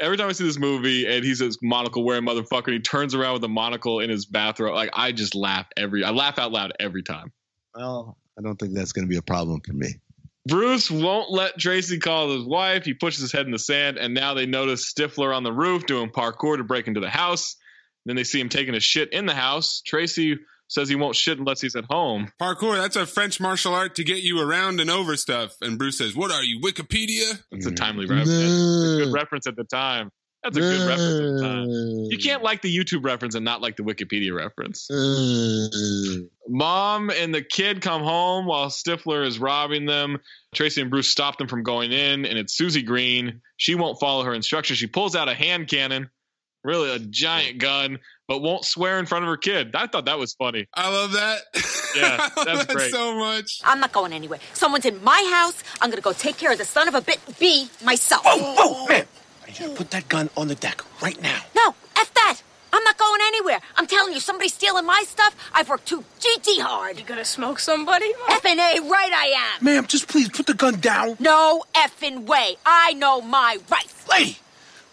Every 0.00 0.16
time 0.16 0.28
I 0.28 0.32
see 0.32 0.44
this 0.44 0.58
movie 0.58 1.06
and 1.06 1.24
he 1.24 1.34
says 1.34 1.58
monocle 1.62 2.04
wearing 2.04 2.24
motherfucker, 2.24 2.66
and 2.66 2.74
he 2.74 2.80
turns 2.80 3.14
around 3.14 3.34
with 3.34 3.44
a 3.44 3.48
monocle 3.48 4.00
in 4.00 4.10
his 4.10 4.26
bathrobe, 4.26 4.74
like 4.74 4.90
I 4.92 5.12
just 5.12 5.34
laugh 5.34 5.66
every 5.76 6.04
I 6.04 6.10
laugh 6.10 6.38
out 6.38 6.52
loud 6.52 6.72
every 6.80 7.02
time. 7.02 7.32
Well, 7.74 8.18
I 8.38 8.42
don't 8.42 8.56
think 8.56 8.74
that's 8.74 8.92
going 8.92 9.06
to 9.06 9.08
be 9.08 9.16
a 9.16 9.22
problem 9.22 9.60
for 9.60 9.72
me. 9.72 10.00
Bruce 10.46 10.90
won't 10.90 11.30
let 11.30 11.58
Tracy 11.58 11.98
call 11.98 12.36
his 12.36 12.44
wife. 12.44 12.84
He 12.84 12.92
pushes 12.92 13.22
his 13.22 13.32
head 13.32 13.46
in 13.46 13.52
the 13.52 13.58
sand, 13.58 13.96
and 13.96 14.12
now 14.12 14.34
they 14.34 14.44
notice 14.44 14.92
Stifler 14.92 15.34
on 15.34 15.42
the 15.42 15.52
roof 15.52 15.86
doing 15.86 16.10
parkour 16.10 16.58
to 16.58 16.64
break 16.64 16.86
into 16.86 17.00
the 17.00 17.08
house. 17.08 17.56
Then 18.04 18.16
they 18.16 18.24
see 18.24 18.40
him 18.40 18.50
taking 18.50 18.74
a 18.74 18.80
shit 18.80 19.12
in 19.12 19.24
the 19.24 19.34
house. 19.34 19.80
Tracy 19.86 20.36
says 20.68 20.88
he 20.88 20.96
won't 20.96 21.16
shit 21.16 21.38
unless 21.38 21.60
he's 21.60 21.76
at 21.76 21.84
home. 21.90 22.28
Parkour, 22.40 22.76
that's 22.76 22.96
a 22.96 23.06
French 23.06 23.40
martial 23.40 23.74
art 23.74 23.94
to 23.96 24.04
get 24.04 24.18
you 24.18 24.40
around 24.40 24.80
and 24.80 24.90
over 24.90 25.16
stuff. 25.16 25.54
And 25.60 25.78
Bruce 25.78 25.98
says, 25.98 26.16
What 26.16 26.30
are 26.30 26.42
you, 26.42 26.60
Wikipedia? 26.60 27.40
That's 27.52 27.66
a 27.66 27.72
timely 27.72 28.06
reference. 28.06 28.30
That's 28.30 28.42
a 28.42 29.04
good 29.04 29.12
reference 29.12 29.46
at 29.46 29.56
the 29.56 29.64
time. 29.64 30.10
That's 30.44 30.58
a 30.58 30.60
good 30.60 30.86
reference 30.86 31.20
at 31.20 31.22
the 31.22 31.40
time. 31.40 31.66
You 32.10 32.18
can't 32.18 32.42
like 32.42 32.60
the 32.60 32.76
YouTube 32.76 33.02
reference 33.02 33.34
and 33.34 33.46
not 33.46 33.62
like 33.62 33.76
the 33.76 33.82
Wikipedia 33.82 34.34
reference. 34.34 34.86
Mom 36.46 37.08
and 37.08 37.34
the 37.34 37.42
kid 37.42 37.80
come 37.80 38.02
home 38.02 38.44
while 38.44 38.66
Stifler 38.66 39.26
is 39.26 39.38
robbing 39.38 39.86
them. 39.86 40.18
Tracy 40.54 40.82
and 40.82 40.90
Bruce 40.90 41.08
stop 41.08 41.38
them 41.38 41.48
from 41.48 41.62
going 41.62 41.92
in, 41.92 42.26
and 42.26 42.38
it's 42.38 42.54
Susie 42.54 42.82
Green. 42.82 43.40
She 43.56 43.74
won't 43.74 43.98
follow 43.98 44.22
her 44.24 44.34
instructions. 44.34 44.78
She 44.78 44.86
pulls 44.86 45.16
out 45.16 45.30
a 45.30 45.34
hand 45.34 45.68
cannon, 45.68 46.10
really 46.64 46.90
a 46.90 46.98
giant 46.98 47.58
gun, 47.58 47.98
but 48.26 48.40
won't 48.40 48.64
swear 48.64 48.98
in 48.98 49.06
front 49.06 49.24
of 49.24 49.28
her 49.28 49.36
kid. 49.36 49.74
I 49.76 49.86
thought 49.86 50.06
that 50.06 50.18
was 50.18 50.34
funny. 50.34 50.66
I 50.74 50.90
love 50.90 51.12
that. 51.12 51.38
Yeah, 51.94 52.16
I 52.20 52.22
love 52.36 52.46
that's 52.46 52.66
that 52.66 52.76
great. 52.76 52.90
so 52.90 53.16
much. 53.18 53.60
I'm 53.64 53.78
not 53.80 53.92
going 53.92 54.12
anywhere. 54.12 54.40
Someone's 54.54 54.86
in 54.86 55.02
my 55.04 55.30
house. 55.32 55.62
I'm 55.80 55.90
gonna 55.90 56.00
go 56.02 56.12
take 56.12 56.38
care 56.38 56.50
of 56.52 56.58
the 56.58 56.64
son 56.64 56.88
of 56.88 56.94
a 56.94 57.00
bit 57.00 57.20
bee 57.38 57.68
myself. 57.84 58.22
Oh, 58.24 58.54
whoa, 58.58 58.86
man! 58.88 59.06
I 59.42 59.46
need 59.46 59.58
you 59.60 59.68
to 59.68 59.74
put 59.74 59.90
that 59.92 60.08
gun 60.08 60.30
on 60.36 60.48
the 60.48 60.54
deck 60.56 60.82
right 61.02 61.20
now. 61.22 61.40
No, 61.54 61.74
F 61.96 62.12
that. 62.14 62.40
I'm 62.72 62.82
not 62.82 62.98
going 62.98 63.20
anywhere. 63.26 63.60
I'm 63.76 63.86
telling 63.86 64.12
you, 64.14 64.18
somebody's 64.18 64.52
stealing 64.54 64.84
my 64.84 65.04
stuff. 65.06 65.36
I've 65.52 65.68
worked 65.68 65.86
too 65.86 66.02
GT 66.18 66.60
hard. 66.60 66.98
You 66.98 67.04
gonna 67.04 67.24
smoke 67.24 67.60
somebody? 67.60 68.12
Effing 68.30 68.54
A, 68.58 68.80
right 68.80 69.12
I 69.12 69.54
am. 69.58 69.64
Ma'am, 69.64 69.86
just 69.86 70.08
please 70.08 70.28
put 70.28 70.46
the 70.46 70.54
gun 70.54 70.80
down. 70.80 71.16
No 71.20 71.62
effing 71.74 72.26
way. 72.26 72.56
I 72.66 72.94
know 72.94 73.20
my 73.20 73.58
rights. 73.70 74.08
Lady, 74.10 74.38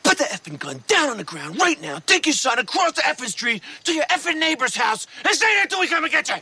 put 0.04 0.18
the 0.18 0.24
effing 0.26 0.60
gun 0.60 0.84
down 0.88 1.10
on 1.10 1.18
the 1.18 1.24
ground 1.24 1.60
right 1.60 1.82
now. 1.82 1.99
Take 1.99 2.26
your 2.26 2.34
son 2.34 2.60
across 2.60 2.93
the 2.93 3.02
effing 3.02 3.28
street 3.28 3.64
to 3.86 3.93
your 3.93 4.06
effing 4.06 4.39
neighbor's 4.39 4.76
house 4.76 5.08
and 5.26 5.34
stay 5.34 5.47
there 5.56 5.66
till 5.68 5.80
we 5.80 5.88
come 5.88 6.04
and 6.04 6.12
get 6.12 6.30
you. 6.30 6.36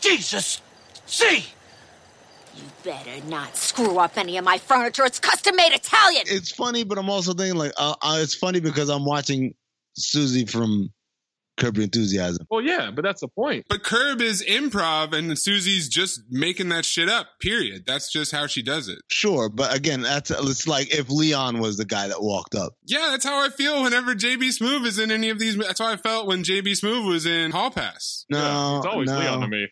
Jesus, 0.00 0.60
see. 1.06 1.46
You 2.54 2.64
better 2.84 3.24
not 3.28 3.56
screw 3.56 3.98
up 3.98 4.18
any 4.18 4.36
of 4.36 4.44
my 4.44 4.58
furniture. 4.58 5.04
It's 5.06 5.18
custom 5.18 5.56
made 5.56 5.72
Italian. 5.72 6.24
It's 6.26 6.50
funny, 6.52 6.84
but 6.84 6.98
I'm 6.98 7.08
also 7.08 7.32
thinking 7.32 7.58
like 7.58 7.72
uh, 7.78 7.94
uh, 8.02 8.18
it's 8.20 8.34
funny 8.34 8.60
because 8.60 8.90
I'm 8.90 9.04
watching 9.06 9.54
Susie 9.96 10.44
from 10.44 10.90
Curb 11.58 11.76
Your 11.76 11.84
Enthusiasm. 11.84 12.46
Well, 12.50 12.62
yeah, 12.62 12.90
but 12.90 13.02
that's 13.04 13.20
the 13.20 13.28
point. 13.28 13.66
But 13.68 13.82
Curb 13.82 14.20
is 14.20 14.44
improv, 14.44 15.12
and 15.12 15.38
Susie's 15.38 15.88
just 15.88 16.22
making 16.30 16.70
that 16.70 16.84
shit 16.84 17.08
up. 17.08 17.28
Period. 17.40 17.84
That's 17.86 18.10
just 18.10 18.32
how 18.32 18.46
she 18.46 18.62
does 18.62 18.88
it. 18.88 18.98
Sure, 19.08 19.48
but 19.48 19.74
again, 19.74 20.02
that's 20.02 20.30
it's 20.30 20.66
like 20.66 20.94
if 20.94 21.10
Leon 21.10 21.60
was 21.60 21.76
the 21.76 21.84
guy 21.84 22.08
that 22.08 22.22
walked 22.22 22.54
up. 22.54 22.74
Yeah, 22.86 23.08
that's 23.10 23.24
how 23.24 23.44
I 23.44 23.50
feel 23.50 23.82
whenever 23.82 24.14
JB 24.14 24.58
Smoove 24.58 24.86
is 24.86 24.98
in 24.98 25.10
any 25.10 25.28
of 25.30 25.38
these. 25.38 25.56
That's 25.56 25.80
how 25.80 25.88
I 25.88 25.96
felt 25.96 26.26
when 26.26 26.42
JB 26.42 26.80
Smoove 26.80 27.06
was 27.06 27.26
in 27.26 27.50
Hall 27.50 27.70
Pass. 27.70 28.24
No, 28.30 28.78
It's 28.78 28.86
always 28.86 29.10
no, 29.10 29.18
Leon 29.18 29.40
to 29.40 29.48
me. 29.48 29.66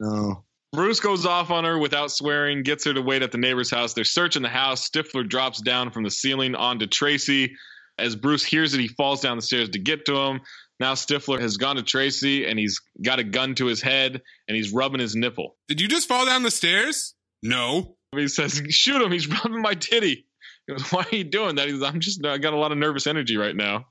No. 0.00 0.44
Bruce 0.72 1.00
goes 1.00 1.26
off 1.26 1.50
on 1.50 1.64
her 1.64 1.78
without 1.78 2.10
swearing, 2.10 2.62
gets 2.62 2.86
her 2.86 2.94
to 2.94 3.02
wait 3.02 3.22
at 3.22 3.30
the 3.30 3.36
neighbor's 3.38 3.70
house. 3.70 3.92
They're 3.92 4.04
searching 4.04 4.42
the 4.42 4.48
house. 4.48 4.88
Stifler 4.88 5.28
drops 5.28 5.60
down 5.60 5.90
from 5.90 6.02
the 6.02 6.10
ceiling 6.10 6.54
onto 6.54 6.86
Tracy. 6.86 7.54
As 7.98 8.16
Bruce 8.16 8.42
hears 8.42 8.72
it, 8.72 8.80
he 8.80 8.88
falls 8.88 9.20
down 9.20 9.36
the 9.36 9.42
stairs 9.42 9.68
to 9.70 9.78
get 9.78 10.06
to 10.06 10.16
him. 10.16 10.40
Now 10.80 10.94
Stifler 10.94 11.40
has 11.40 11.56
gone 11.56 11.76
to 11.76 11.82
Tracy 11.82 12.46
and 12.46 12.58
he's 12.58 12.80
got 13.00 13.18
a 13.18 13.24
gun 13.24 13.54
to 13.56 13.66
his 13.66 13.80
head 13.80 14.20
and 14.48 14.56
he's 14.56 14.72
rubbing 14.72 15.00
his 15.00 15.14
nipple. 15.14 15.56
Did 15.68 15.80
you 15.80 15.88
just 15.88 16.08
fall 16.08 16.26
down 16.26 16.42
the 16.42 16.50
stairs? 16.50 17.14
No. 17.42 17.96
He 18.14 18.28
says, 18.28 18.62
"Shoot 18.68 19.00
him! 19.00 19.10
He's 19.10 19.26
rubbing 19.28 19.62
my 19.62 19.74
titty." 19.74 20.26
He 20.66 20.72
goes, 20.72 20.92
"Why 20.92 21.06
are 21.10 21.16
you 21.16 21.24
doing 21.24 21.56
that?" 21.56 21.66
He 21.66 21.72
goes, 21.72 21.82
"I'm 21.82 22.00
just 22.00 22.24
I 22.24 22.38
got 22.38 22.52
a 22.52 22.58
lot 22.58 22.72
of 22.72 22.78
nervous 22.78 23.06
energy 23.06 23.36
right 23.36 23.56
now." 23.56 23.86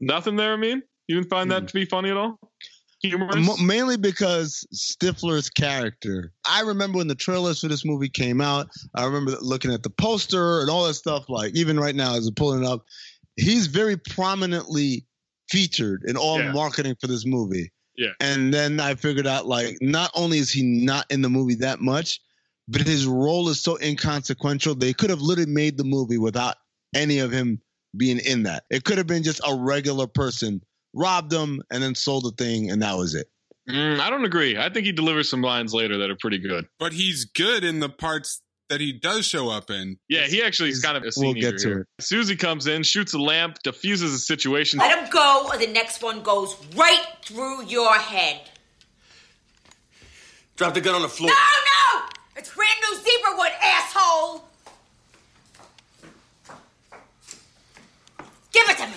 Nothing 0.00 0.36
there. 0.36 0.54
I 0.54 0.56
mean, 0.56 0.82
you 1.08 1.16
didn't 1.16 1.30
find 1.30 1.50
that 1.50 1.60
hmm. 1.60 1.66
to 1.66 1.74
be 1.74 1.84
funny 1.84 2.10
at 2.10 2.16
all? 2.16 2.38
Humorous? 3.02 3.60
Mainly 3.60 3.96
because 3.96 4.66
Stifler's 4.74 5.50
character. 5.50 6.32
I 6.44 6.62
remember 6.62 6.98
when 6.98 7.06
the 7.06 7.14
trailers 7.14 7.60
for 7.60 7.68
this 7.68 7.84
movie 7.84 8.08
came 8.08 8.40
out. 8.40 8.68
I 8.94 9.04
remember 9.04 9.36
looking 9.40 9.72
at 9.72 9.84
the 9.84 9.90
poster 9.90 10.60
and 10.60 10.70
all 10.70 10.86
that 10.86 10.94
stuff. 10.94 11.28
Like 11.28 11.54
even 11.54 11.78
right 11.78 11.94
now, 11.94 12.16
as 12.16 12.26
I'm 12.26 12.34
pulling 12.34 12.64
it 12.64 12.66
up, 12.66 12.84
he's 13.38 13.66
very 13.68 13.96
prominently 13.96 15.06
featured 15.50 16.02
in 16.06 16.16
all 16.16 16.38
Yeah. 16.38 16.52
marketing 16.52 16.96
for 17.00 17.06
this 17.06 17.24
movie. 17.24 17.72
Yeah. 17.96 18.10
And 18.20 18.52
then 18.52 18.78
I 18.80 18.94
figured 18.94 19.26
out 19.26 19.46
like 19.46 19.78
not 19.80 20.10
only 20.14 20.38
is 20.38 20.50
he 20.50 20.62
not 20.62 21.06
in 21.10 21.22
the 21.22 21.30
movie 21.30 21.54
that 21.56 21.80
much, 21.80 22.20
but 22.68 22.82
his 22.82 23.06
role 23.06 23.48
is 23.48 23.62
so 23.62 23.78
inconsequential. 23.80 24.74
They 24.74 24.92
could 24.92 25.10
have 25.10 25.20
literally 25.20 25.50
made 25.50 25.78
the 25.78 25.84
movie 25.84 26.18
without 26.18 26.56
any 26.94 27.18
of 27.18 27.30
him 27.32 27.60
being 27.96 28.18
in 28.18 28.42
that. 28.44 28.64
It 28.70 28.84
could 28.84 28.98
have 28.98 29.06
been 29.06 29.22
just 29.22 29.40
a 29.46 29.54
regular 29.54 30.06
person 30.06 30.60
robbed 30.94 31.30
them 31.30 31.60
and 31.70 31.82
then 31.82 31.94
sold 31.94 32.24
the 32.24 32.32
thing 32.32 32.70
and 32.70 32.82
that 32.82 32.96
was 32.96 33.14
it. 33.14 33.28
Mm, 33.68 34.00
I 34.00 34.10
don't 34.10 34.24
agree. 34.24 34.56
I 34.56 34.68
think 34.70 34.86
he 34.86 34.92
delivers 34.92 35.28
some 35.28 35.42
lines 35.42 35.74
later 35.74 35.98
that 35.98 36.10
are 36.10 36.16
pretty 36.16 36.38
good. 36.38 36.66
But 36.78 36.92
he's 36.92 37.24
good 37.24 37.64
in 37.64 37.80
the 37.80 37.88
parts 37.88 38.40
that 38.68 38.80
he 38.80 38.92
does 38.92 39.26
show 39.26 39.48
up 39.48 39.70
in. 39.70 39.98
Yeah, 40.08 40.26
he 40.26 40.42
actually 40.42 40.70
is 40.70 40.82
kind 40.82 40.96
of 40.96 41.02
a 41.02 41.10
We'll 41.16 41.34
get 41.34 41.58
to 41.58 41.68
here. 41.68 41.86
Susie 42.00 42.36
comes 42.36 42.66
in, 42.66 42.82
shoots 42.82 43.14
a 43.14 43.18
lamp, 43.18 43.62
diffuses 43.62 44.12
the 44.12 44.18
situation. 44.18 44.78
Let 44.78 44.98
him 44.98 45.10
go, 45.10 45.48
or 45.48 45.56
the 45.58 45.66
next 45.66 46.02
one 46.02 46.22
goes 46.22 46.56
right 46.74 47.04
through 47.24 47.64
your 47.66 47.94
head. 47.94 48.40
Drop 50.56 50.74
the 50.74 50.80
gun 50.80 50.94
on 50.94 51.02
the 51.02 51.08
floor. 51.08 51.30
No, 51.30 51.34
no! 51.34 52.06
It's 52.36 52.54
brand 52.54 52.78
new 52.90 52.96
zebra 52.96 53.36
wood, 53.36 53.52
asshole! 53.62 54.44
Give 58.52 58.68
it 58.68 58.78
to 58.78 58.86
me! 58.88 58.94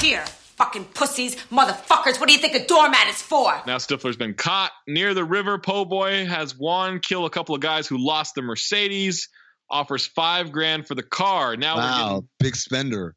Here, 0.00 0.24
fucking 0.60 0.84
pussies, 0.92 1.36
motherfuckers, 1.50 2.20
what 2.20 2.28
do 2.28 2.34
you 2.34 2.38
think 2.38 2.54
a 2.54 2.66
doormat 2.66 3.08
is 3.08 3.22
for? 3.22 3.50
Now 3.66 3.78
Stifler's 3.78 4.18
been 4.18 4.34
caught 4.34 4.72
near 4.86 5.14
the 5.14 5.24
river. 5.24 5.58
Po' 5.58 5.86
boy 5.86 6.26
has 6.26 6.54
Juan 6.54 7.00
kill 7.00 7.24
a 7.24 7.30
couple 7.30 7.54
of 7.54 7.62
guys 7.62 7.86
who 7.86 7.96
lost 7.96 8.34
the 8.34 8.42
Mercedes. 8.42 9.30
Offers 9.70 10.06
five 10.06 10.52
grand 10.52 10.86
for 10.86 10.94
the 10.94 11.02
car. 11.02 11.56
Now 11.56 11.76
we're 11.76 11.82
getting 11.82 12.06
Wow, 12.06 12.24
big 12.38 12.56
spender. 12.56 13.14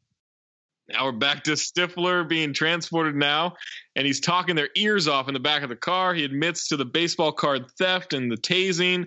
Now 0.88 1.04
we're 1.04 1.12
back 1.12 1.44
to 1.44 1.52
Stifler 1.52 2.26
being 2.26 2.54
transported 2.54 3.14
now, 3.14 3.54
and 3.96 4.06
he's 4.06 4.20
talking 4.20 4.54
their 4.54 4.68
ears 4.76 5.06
off 5.08 5.28
in 5.28 5.34
the 5.34 5.40
back 5.40 5.62
of 5.62 5.68
the 5.68 5.76
car. 5.76 6.14
He 6.14 6.24
admits 6.24 6.68
to 6.68 6.76
the 6.76 6.84
baseball 6.84 7.32
card 7.32 7.64
theft 7.78 8.14
and 8.14 8.30
the 8.30 8.36
tasing. 8.36 9.06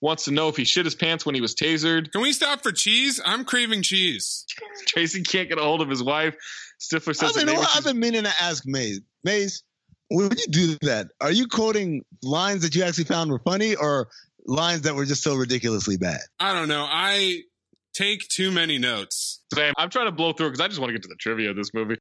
Wants 0.00 0.24
to 0.24 0.30
know 0.30 0.48
if 0.48 0.56
he 0.56 0.64
shit 0.64 0.84
his 0.84 0.94
pants 0.94 1.26
when 1.26 1.34
he 1.34 1.40
was 1.40 1.54
tasered. 1.54 2.12
Can 2.12 2.20
we 2.20 2.32
stop 2.32 2.62
for 2.62 2.70
cheese? 2.70 3.20
I'm 3.24 3.44
craving 3.44 3.82
cheese. 3.82 4.44
Tracy 4.86 5.22
can't 5.22 5.48
get 5.48 5.58
a 5.58 5.62
hold 5.62 5.80
of 5.80 5.88
his 5.88 6.02
wife. 6.02 6.34
Stifler 6.80 7.14
says 7.14 7.30
I've 7.30 7.34
the 7.34 7.40
been, 7.46 7.54
neighbor- 7.56 7.66
I've 7.74 7.84
been 7.84 7.98
meaning 7.98 8.22
to 8.24 8.32
ask 8.40 8.64
Mayes. 8.66 9.00
Mayes, 9.24 9.62
when 10.10 10.30
you 10.36 10.46
do 10.50 10.76
that, 10.82 11.08
are 11.20 11.30
you 11.32 11.46
quoting 11.48 12.04
lines 12.22 12.62
that 12.62 12.74
you 12.74 12.82
actually 12.84 13.04
found 13.04 13.30
were 13.30 13.40
funny 13.40 13.74
or 13.74 14.08
lines 14.46 14.82
that 14.82 14.94
were 14.94 15.04
just 15.04 15.22
so 15.22 15.34
ridiculously 15.34 15.96
bad? 15.96 16.20
I 16.40 16.52
don't 16.54 16.68
know. 16.68 16.86
I 16.88 17.42
take 17.94 18.26
too 18.28 18.50
many 18.50 18.78
notes. 18.78 19.42
Same. 19.52 19.74
I'm 19.76 19.90
trying 19.90 20.06
to 20.06 20.12
blow 20.12 20.32
through 20.32 20.48
because 20.50 20.60
I 20.60 20.68
just 20.68 20.78
want 20.80 20.90
to 20.90 20.94
get 20.94 21.02
to 21.02 21.08
the 21.08 21.16
trivia 21.16 21.50
of 21.50 21.56
this 21.56 21.74
movie. 21.74 21.96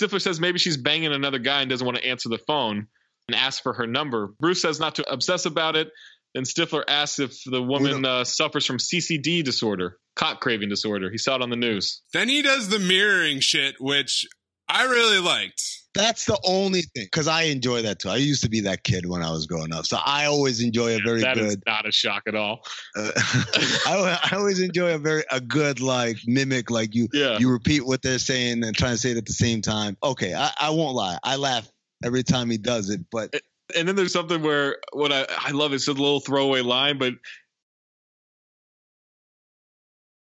Stifler 0.00 0.20
says 0.20 0.40
maybe 0.40 0.58
she's 0.58 0.76
banging 0.76 1.12
another 1.12 1.38
guy 1.38 1.60
and 1.60 1.70
doesn't 1.70 1.84
want 1.84 1.98
to 1.98 2.04
answer 2.06 2.28
the 2.28 2.38
phone 2.38 2.86
and 3.28 3.34
asks 3.34 3.60
for 3.60 3.72
her 3.72 3.86
number. 3.86 4.28
Bruce 4.40 4.62
says 4.62 4.80
not 4.80 4.96
to 4.96 5.10
obsess 5.10 5.44
about 5.46 5.76
it. 5.76 5.88
Then 6.34 6.44
Stifler 6.44 6.84
asks 6.86 7.18
if 7.18 7.42
the 7.44 7.62
woman 7.62 8.04
uh, 8.04 8.24
suffers 8.24 8.66
from 8.66 8.76
CCD 8.78 9.42
disorder, 9.42 9.96
cock 10.14 10.40
craving 10.40 10.68
disorder. 10.68 11.10
He 11.10 11.18
saw 11.18 11.36
it 11.36 11.42
on 11.42 11.50
the 11.50 11.56
news. 11.56 12.02
Then 12.12 12.28
he 12.28 12.42
does 12.42 12.68
the 12.68 12.78
mirroring 12.78 13.40
shit, 13.40 13.76
which 13.80 14.26
I 14.68 14.84
really 14.84 15.18
liked. 15.20 15.62
That's 15.94 16.26
the 16.26 16.38
only 16.44 16.82
thing 16.82 17.06
because 17.06 17.26
I 17.26 17.44
enjoy 17.44 17.82
that 17.82 17.98
too. 18.00 18.10
I 18.10 18.16
used 18.16 18.42
to 18.44 18.50
be 18.50 18.60
that 18.60 18.84
kid 18.84 19.04
when 19.08 19.22
I 19.22 19.30
was 19.32 19.46
growing 19.46 19.72
up, 19.72 19.84
so 19.86 19.98
I 20.04 20.26
always 20.26 20.60
enjoy 20.60 20.94
a 20.96 21.00
very 21.00 21.22
That 21.22 21.38
is 21.38 21.56
good. 21.56 21.62
not 21.66 21.88
a 21.88 21.92
shock 21.92 22.24
at 22.28 22.36
all. 22.36 22.60
Uh, 22.94 23.10
I, 23.16 24.20
I 24.30 24.36
always 24.36 24.60
enjoy 24.60 24.94
a 24.94 24.98
very 24.98 25.24
a 25.30 25.40
good 25.40 25.80
like 25.80 26.18
mimic, 26.26 26.70
like 26.70 26.94
you 26.94 27.08
Yeah. 27.12 27.38
you 27.38 27.50
repeat 27.50 27.84
what 27.84 28.02
they're 28.02 28.18
saying 28.20 28.62
and 28.62 28.76
trying 28.76 28.92
to 28.92 28.98
say 28.98 29.10
it 29.12 29.16
at 29.16 29.26
the 29.26 29.32
same 29.32 29.60
time. 29.62 29.96
Okay, 30.02 30.34
I, 30.34 30.52
I 30.60 30.70
won't 30.70 30.94
lie, 30.94 31.18
I 31.24 31.36
laugh 31.36 31.68
every 32.04 32.22
time 32.22 32.48
he 32.50 32.58
does 32.58 32.90
it, 32.90 33.00
but 33.10 33.34
And 33.76 33.86
then 33.86 33.96
there's 33.96 34.12
something 34.12 34.42
where 34.42 34.76
what 34.92 35.12
I, 35.12 35.26
I 35.28 35.50
love 35.50 35.72
is 35.72 35.88
a 35.88 35.92
little 35.92 36.20
throwaway 36.20 36.60
line, 36.62 36.98
but 36.98 37.14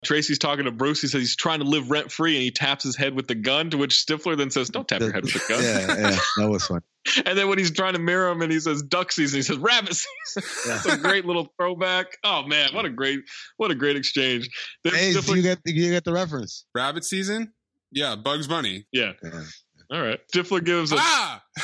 Tracy's 0.04 0.38
talking 0.38 0.66
to 0.66 0.72
Bruce. 0.72 1.02
He 1.02 1.08
says 1.08 1.22
he's 1.22 1.36
trying 1.36 1.60
to 1.60 1.66
live 1.66 1.90
rent 1.90 2.12
free, 2.12 2.36
and 2.36 2.44
he 2.44 2.52
taps 2.52 2.84
his 2.84 2.96
head 2.96 3.16
with 3.16 3.28
the 3.28 3.34
gun. 3.36 3.72
To 3.72 3.78
which 3.78 3.94
Stifler 3.96 4.38
then 4.38 4.52
says, 4.52 4.70
"Don't 4.70 4.88
tap 4.88 5.02
your 5.02 5.12
head 5.12 5.24
with 5.24 5.34
the 5.34 5.44
gun." 5.50 5.64
yeah, 5.64 6.10
yeah, 6.12 6.20
that 6.38 6.50
was 6.50 6.66
fun. 6.66 6.82
And 7.24 7.38
then 7.38 7.50
when 7.50 7.60
he's 7.60 7.70
trying 7.70 7.94
to 7.94 8.00
mirror 8.00 8.32
him, 8.32 8.42
and 8.42 8.52
he 8.52 8.60
says 8.60 8.82
duck 8.82 9.12
season, 9.12 9.38
he 9.38 9.44
says 9.44 9.58
rabbit 9.58 9.94
season. 9.96 10.50
That's 10.66 10.86
a 10.88 10.98
great 10.98 11.24
little 11.24 11.54
throwback. 11.56 12.08
Oh 12.24 12.42
man, 12.48 12.74
what 12.74 12.86
a 12.86 12.90
great, 12.90 13.20
what 13.58 13.70
a 13.70 13.76
great 13.76 13.96
exchange. 13.96 14.50
Then 14.84 14.96
Hey, 14.96 15.14
do 15.14 15.20
Stifler- 15.22 15.36
you 15.36 15.42
get 15.44 15.60
you 15.66 15.92
get 15.92 16.04
the 16.04 16.14
reference? 16.14 16.66
Rabbit 16.74 17.06
season? 17.06 17.54
Yeah, 17.92 18.16
Bugs 18.16 18.48
Bunny. 18.48 18.88
yeah. 18.92 19.12
All 19.92 20.02
right. 20.02 20.20
Stifler 20.34 20.64
gives 20.64 20.92
a 20.92 20.98
Ah! 20.98 21.44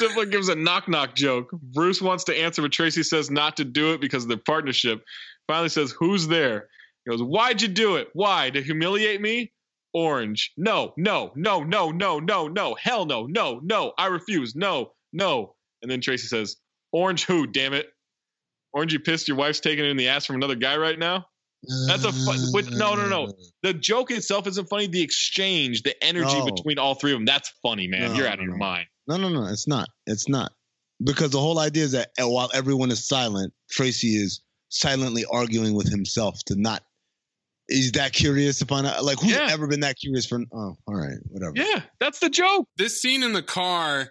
Stifler 0.00 0.30
gives 0.30 0.48
a 0.48 0.54
knock 0.54 0.88
knock 0.88 1.14
joke. 1.14 1.50
Bruce 1.52 2.02
wants 2.02 2.24
to 2.24 2.36
answer, 2.36 2.62
but 2.62 2.72
Tracy 2.72 3.02
says 3.02 3.30
not 3.30 3.56
to 3.58 3.64
do 3.64 3.92
it 3.92 4.00
because 4.00 4.24
of 4.24 4.28
their 4.28 4.38
partnership. 4.38 5.02
Finally 5.46 5.68
says, 5.68 5.92
Who's 5.98 6.26
there? 6.26 6.68
He 7.04 7.10
goes, 7.10 7.22
Why'd 7.22 7.62
you 7.62 7.68
do 7.68 7.96
it? 7.96 8.08
Why? 8.12 8.50
To 8.50 8.62
humiliate 8.62 9.20
me? 9.20 9.52
Orange. 9.94 10.52
No, 10.56 10.94
no, 10.96 11.32
no, 11.36 11.62
no, 11.62 11.90
no, 11.90 12.18
no, 12.18 12.48
no. 12.48 12.74
Hell 12.80 13.06
no, 13.06 13.26
no, 13.26 13.60
no. 13.62 13.92
I 13.98 14.06
refuse. 14.06 14.54
No, 14.56 14.92
no. 15.12 15.54
And 15.82 15.90
then 15.90 16.00
Tracy 16.00 16.26
says, 16.26 16.56
Orange 16.92 17.24
who, 17.24 17.46
damn 17.46 17.74
it? 17.74 17.86
Orange, 18.72 18.92
you 18.92 19.00
pissed 19.00 19.28
your 19.28 19.36
wife's 19.36 19.60
taking 19.60 19.84
it 19.84 19.90
in 19.90 19.96
the 19.96 20.08
ass 20.08 20.24
from 20.24 20.36
another 20.36 20.54
guy 20.54 20.76
right 20.76 20.98
now? 20.98 21.26
That's 21.86 22.04
a 22.04 22.12
fun. 22.12 22.38
With, 22.52 22.70
no, 22.72 22.94
no, 22.94 23.08
no. 23.08 23.32
The 23.62 23.72
joke 23.72 24.10
itself 24.10 24.46
isn't 24.48 24.68
funny. 24.68 24.88
The 24.88 25.02
exchange, 25.02 25.82
the 25.82 25.94
energy 26.02 26.38
No. 26.38 26.44
between 26.46 26.78
all 26.78 26.94
three 26.96 27.12
of 27.12 27.16
them, 27.18 27.24
that's 27.24 27.52
funny, 27.62 27.86
man. 27.86 28.10
No, 28.10 28.14
You're 28.14 28.26
out 28.26 28.34
of 28.34 28.40
no, 28.40 28.44
your 28.46 28.52
no. 28.54 28.58
mind. 28.58 28.86
No, 29.06 29.16
no, 29.16 29.28
no. 29.28 29.44
It's 29.46 29.68
not. 29.68 29.88
It's 30.06 30.28
not. 30.28 30.52
Because 31.02 31.30
the 31.30 31.40
whole 31.40 31.58
idea 31.58 31.84
is 31.84 31.92
that 31.92 32.10
uh, 32.20 32.28
while 32.28 32.50
everyone 32.52 32.90
is 32.90 33.06
silent, 33.06 33.52
Tracy 33.70 34.08
is 34.16 34.42
silently 34.70 35.24
arguing 35.30 35.74
with 35.74 35.88
himself 35.88 36.38
to 36.46 36.56
not. 36.56 36.82
He's 37.68 37.92
that 37.92 38.12
curious 38.12 38.58
to 38.58 38.66
find 38.66 38.86
out. 38.86 39.04
Like, 39.04 39.20
who's 39.20 39.30
Yeah. 39.32 39.48
ever 39.50 39.66
been 39.68 39.80
that 39.80 39.96
curious 39.98 40.26
for? 40.26 40.40
Oh, 40.52 40.76
all 40.86 40.94
right, 40.94 41.18
whatever. 41.28 41.52
Yeah, 41.54 41.82
that's 42.00 42.18
the 42.18 42.28
joke. 42.28 42.66
This 42.76 43.00
scene 43.00 43.22
in 43.22 43.32
the 43.32 43.42
car, 43.42 44.10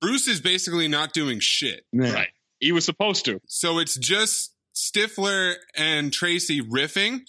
Bruce 0.00 0.26
is 0.28 0.40
basically 0.40 0.88
not 0.88 1.12
doing 1.12 1.38
shit. 1.40 1.84
Yeah. 1.92 2.12
Right. 2.12 2.28
He 2.58 2.72
was 2.72 2.84
supposed 2.84 3.24
to. 3.26 3.40
So 3.46 3.78
it's 3.78 3.96
just 3.96 4.54
Stifler 4.78 5.54
and 5.76 6.12
Tracy 6.12 6.62
riffing, 6.62 7.22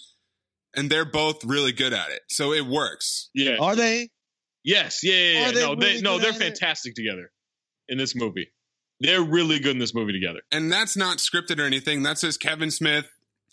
and 0.74 0.88
they're 0.88 1.04
both 1.04 1.44
really 1.44 1.72
good 1.72 1.92
at 1.92 2.10
it. 2.10 2.20
So 2.28 2.52
it 2.52 2.64
works. 2.64 3.28
Yeah. 3.34 3.56
Are 3.60 3.74
they? 3.74 4.10
Yes. 4.62 5.00
Yeah. 5.02 5.14
yeah, 5.14 5.40
yeah. 5.46 5.52
They 5.52 5.62
No, 5.62 5.74
they, 5.74 6.00
no, 6.00 6.18
they're 6.18 6.30
at 6.30 6.36
it? 6.36 6.58
fantastic 6.58 6.94
together 6.94 7.30
in 7.88 7.98
this 7.98 8.14
movie. 8.14 8.52
They're 9.00 9.22
really 9.22 9.58
good 9.58 9.72
in 9.72 9.78
this 9.78 9.94
movie 9.94 10.12
together. 10.12 10.40
And 10.52 10.70
that's 10.70 10.96
not 10.96 11.18
scripted 11.18 11.58
or 11.58 11.64
anything. 11.64 12.02
That's 12.02 12.20
just 12.20 12.40
Kevin 12.40 12.70
Smith 12.70 13.10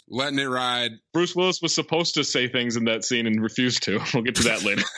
letting 0.09 0.39
it 0.39 0.45
ride. 0.45 0.91
Bruce 1.13 1.35
Willis 1.35 1.61
was 1.61 1.73
supposed 1.73 2.15
to 2.15 2.23
say 2.23 2.47
things 2.47 2.75
in 2.75 2.85
that 2.85 3.03
scene 3.03 3.27
and 3.27 3.41
refused 3.41 3.83
to. 3.83 3.99
We'll 4.13 4.23
get 4.23 4.35
to 4.35 4.43
that 4.43 4.63
later. 4.63 4.83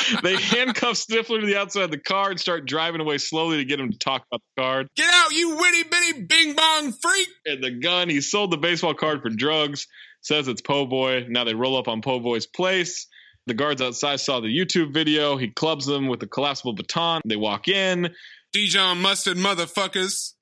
they 0.22 0.36
handcuff 0.36 0.94
Stifler 0.94 1.40
to 1.40 1.46
the 1.46 1.56
outside 1.56 1.84
of 1.84 1.90
the 1.90 1.98
car 1.98 2.30
and 2.30 2.40
start 2.40 2.66
driving 2.66 3.00
away 3.00 3.18
slowly 3.18 3.58
to 3.58 3.64
get 3.64 3.80
him 3.80 3.90
to 3.90 3.98
talk 3.98 4.24
about 4.30 4.42
the 4.56 4.62
card. 4.62 4.88
Get 4.96 5.12
out, 5.12 5.32
you 5.32 5.56
witty 5.56 5.82
bitty 5.84 6.22
bing 6.22 6.54
bong 6.54 6.92
freak! 6.92 7.28
And 7.46 7.62
the 7.62 7.70
gun, 7.70 8.08
he 8.08 8.20
sold 8.20 8.50
the 8.50 8.58
baseball 8.58 8.94
card 8.94 9.22
for 9.22 9.30
drugs, 9.30 9.86
says 10.20 10.48
it's 10.48 10.60
Po' 10.60 10.86
Boy. 10.86 11.26
Now 11.28 11.44
they 11.44 11.54
roll 11.54 11.76
up 11.76 11.88
on 11.88 12.02
Po' 12.02 12.20
Boy's 12.20 12.46
place. 12.46 13.06
The 13.46 13.54
guards 13.54 13.82
outside 13.82 14.20
saw 14.20 14.40
the 14.40 14.48
YouTube 14.48 14.94
video. 14.94 15.36
He 15.36 15.48
clubs 15.48 15.84
them 15.84 16.06
with 16.06 16.22
a 16.22 16.28
collapsible 16.28 16.74
baton. 16.74 17.22
They 17.24 17.36
walk 17.36 17.66
in. 17.68 18.14
Dijon 18.52 19.00
mustard 19.00 19.36
motherfuckers. 19.36 20.34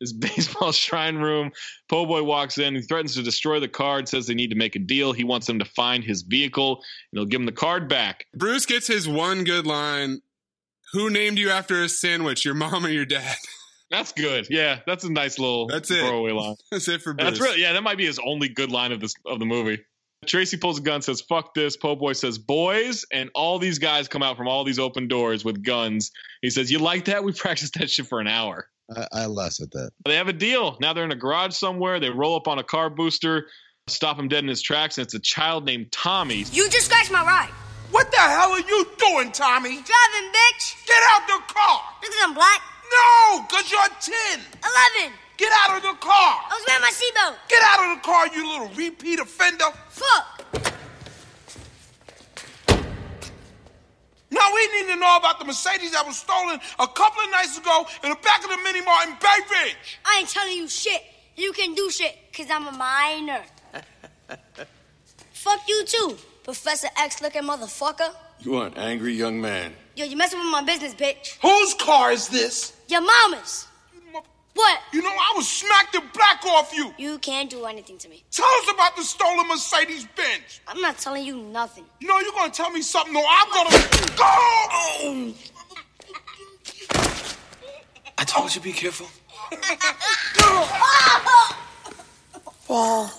His 0.00 0.12
baseball 0.14 0.72
shrine 0.72 1.16
room. 1.16 1.50
Po' 1.88 2.06
Boy 2.06 2.22
walks 2.22 2.58
in. 2.58 2.74
He 2.74 2.82
threatens 2.82 3.14
to 3.14 3.22
destroy 3.22 3.60
the 3.60 3.68
card, 3.68 4.08
says 4.08 4.26
they 4.26 4.34
need 4.34 4.50
to 4.50 4.56
make 4.56 4.76
a 4.76 4.80
deal. 4.80 5.12
He 5.12 5.24
wants 5.24 5.46
them 5.46 5.58
to 5.58 5.64
find 5.64 6.02
his 6.04 6.22
vehicle, 6.22 6.76
and 6.76 7.18
he'll 7.18 7.26
give 7.26 7.40
him 7.40 7.46
the 7.46 7.52
card 7.52 7.88
back. 7.88 8.26
Bruce 8.34 8.66
gets 8.66 8.86
his 8.86 9.08
one 9.08 9.44
good 9.44 9.66
line. 9.66 10.20
Who 10.92 11.08
named 11.10 11.38
you 11.38 11.50
after 11.50 11.82
a 11.82 11.88
sandwich, 11.88 12.44
your 12.44 12.54
mom 12.54 12.84
or 12.84 12.88
your 12.88 13.04
dad? 13.06 13.36
That's 13.90 14.12
good. 14.12 14.46
Yeah, 14.48 14.78
that's 14.86 15.02
a 15.02 15.10
nice 15.10 15.36
little 15.40 15.66
That's 15.66 15.90
it. 15.90 15.98
throwaway 15.98 16.30
line. 16.30 16.54
That's 16.70 16.86
it 16.86 17.02
for 17.02 17.12
Bruce. 17.12 17.28
That's 17.28 17.40
really 17.40 17.60
yeah. 17.60 17.72
That 17.72 17.82
might 17.82 17.98
be 17.98 18.06
his 18.06 18.20
only 18.24 18.48
good 18.48 18.70
line 18.70 18.92
of 18.92 19.00
this 19.00 19.14
of 19.26 19.40
the 19.40 19.46
movie. 19.46 19.80
Tracy 20.26 20.56
pulls 20.56 20.78
a 20.78 20.82
gun, 20.82 21.02
says 21.02 21.20
"fuck 21.22 21.54
this." 21.54 21.76
Po' 21.76 21.96
boy 21.96 22.12
says 22.12 22.38
"boys," 22.38 23.04
and 23.12 23.30
all 23.34 23.58
these 23.58 23.80
guys 23.80 24.06
come 24.06 24.22
out 24.22 24.36
from 24.36 24.46
all 24.46 24.62
these 24.62 24.78
open 24.78 25.08
doors 25.08 25.44
with 25.44 25.64
guns. 25.64 26.12
He 26.40 26.50
says, 26.50 26.70
"You 26.70 26.78
like 26.78 27.06
that? 27.06 27.24
We 27.24 27.32
practiced 27.32 27.74
that 27.80 27.90
shit 27.90 28.06
for 28.06 28.20
an 28.20 28.28
hour." 28.28 28.68
I, 28.94 29.06
I 29.12 29.26
laughed 29.26 29.60
at 29.60 29.70
that. 29.72 29.90
They 30.04 30.16
have 30.16 30.28
a 30.28 30.32
deal. 30.32 30.76
Now 30.80 30.92
they're 30.92 31.04
in 31.04 31.12
a 31.12 31.16
garage 31.16 31.54
somewhere. 31.54 32.00
They 32.00 32.10
roll 32.10 32.36
up 32.36 32.48
on 32.48 32.58
a 32.58 32.64
car 32.64 32.90
booster, 32.90 33.48
stop 33.86 34.18
him 34.18 34.28
dead 34.28 34.42
in 34.44 34.48
his 34.48 34.62
tracks, 34.62 34.98
and 34.98 35.04
it's 35.04 35.14
a 35.14 35.20
child 35.20 35.64
named 35.64 35.92
Tommy. 35.92 36.44
You 36.52 36.68
just 36.68 36.86
scratched 36.86 37.10
my 37.10 37.24
ride. 37.24 37.50
What 37.90 38.10
the 38.10 38.18
hell 38.18 38.52
are 38.52 38.60
you 38.60 38.86
doing, 38.98 39.32
Tommy? 39.32 39.70
Driving, 39.70 40.30
bitch. 40.30 40.86
Get 40.86 41.02
out 41.10 41.26
the 41.26 41.52
car! 41.52 41.80
Because 42.00 42.16
I'm 42.22 42.34
black. 42.34 42.62
No, 42.92 43.46
because 43.48 43.70
you're 43.70 43.80
10. 44.00 44.40
11. 45.02 45.16
Get 45.36 45.52
out 45.64 45.76
of 45.76 45.82
the 45.82 45.96
car! 45.98 46.12
I 46.12 46.50
was 46.50 46.64
wearing 46.68 46.82
my 46.82 46.90
seatbelt. 46.90 47.36
Get 47.48 47.62
out 47.62 47.90
of 47.90 47.96
the 47.96 48.06
car, 48.06 48.28
you 48.28 48.46
little 48.46 48.68
repeat 48.76 49.18
offender! 49.18 49.64
Fuck. 49.88 50.39
Now 54.50 54.56
we 54.56 54.82
need 54.82 54.92
to 54.92 54.96
know 54.96 55.16
about 55.16 55.38
the 55.38 55.44
Mercedes 55.44 55.92
that 55.92 56.04
was 56.06 56.18
stolen 56.18 56.58
a 56.78 56.88
couple 56.88 57.22
of 57.22 57.30
nights 57.30 57.56
ago 57.56 57.86
in 58.02 58.10
the 58.10 58.16
back 58.16 58.42
of 58.42 58.50
the 58.50 58.56
mini 58.64 58.80
mart 58.84 59.06
in 59.06 59.14
Bay 59.14 59.38
Ridge. 59.64 59.98
I 60.04 60.18
ain't 60.20 60.28
telling 60.28 60.56
you 60.56 60.68
shit. 60.68 61.02
You 61.36 61.52
can 61.52 61.74
do 61.74 61.88
shit, 61.90 62.16
because 62.30 62.50
I'm 62.50 62.66
a 62.66 62.72
minor. 62.72 63.42
Fuck 65.32 65.60
you, 65.68 65.84
too, 65.84 66.16
Professor 66.42 66.88
X 66.98 67.22
looking 67.22 67.42
motherfucker. 67.42 68.12
You 68.40 68.56
are 68.56 68.66
an 68.66 68.74
angry 68.74 69.14
young 69.14 69.40
man. 69.40 69.72
Yo, 69.94 70.04
you 70.04 70.16
messing 70.16 70.38
with 70.38 70.50
my 70.50 70.62
business, 70.62 70.94
bitch. 70.94 71.38
Whose 71.40 71.74
car 71.74 72.10
is 72.10 72.28
this? 72.28 72.76
Your 72.88 73.02
mama's. 73.02 73.68
What? 74.54 74.80
You 74.92 75.02
know, 75.02 75.10
I 75.10 75.32
will 75.34 75.42
smack 75.42 75.92
the 75.92 76.02
black 76.12 76.44
off 76.44 76.72
you. 76.74 76.92
You 76.98 77.18
can't 77.18 77.48
do 77.48 77.64
anything 77.66 77.98
to 77.98 78.08
me. 78.08 78.24
Tell 78.30 78.46
us 78.62 78.70
about 78.72 78.96
the 78.96 79.02
stolen 79.02 79.46
Mercedes 79.48 80.06
Benz. 80.16 80.60
I'm 80.66 80.80
not 80.80 80.98
telling 80.98 81.24
you 81.24 81.36
nothing. 81.36 81.84
You 82.00 82.08
know, 82.08 82.18
you're 82.18 82.32
gonna 82.32 82.50
tell 82.50 82.70
me 82.70 82.82
something. 82.82 83.12
No, 83.12 83.24
I'm 83.28 83.48
gonna 83.52 83.70
go. 84.16 84.24
Oh. 84.24 85.34
I 88.18 88.24
told 88.24 88.54
you 88.54 88.60
be 88.60 88.72
careful. 88.72 89.06
Paul, 92.66 93.10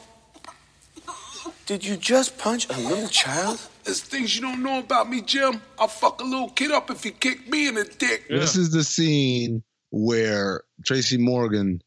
did 1.65 1.84
you 1.84 1.97
just 1.97 2.38
punch 2.38 2.69
a 2.69 2.77
little 2.77 3.07
child? 3.07 3.59
There's 3.84 4.01
things 4.01 4.36
you 4.36 4.41
don't 4.41 4.61
know 4.61 4.79
about 4.79 5.09
me, 5.09 5.21
Jim. 5.21 5.61
I'll 5.79 5.88
fuck 5.88 6.21
a 6.21 6.23
little 6.23 6.49
kid 6.49 6.71
up 6.71 6.91
if 6.91 7.03
he 7.03 7.11
kicked 7.11 7.49
me 7.49 7.67
in 7.67 7.75
the 7.75 7.86
dick. 7.86 8.27
This 8.29 8.55
is 8.55 8.71
the 8.71 8.84
scene 8.84 9.63
where 9.91 10.63
Tracy 10.85 11.17
Morgan 11.17 11.81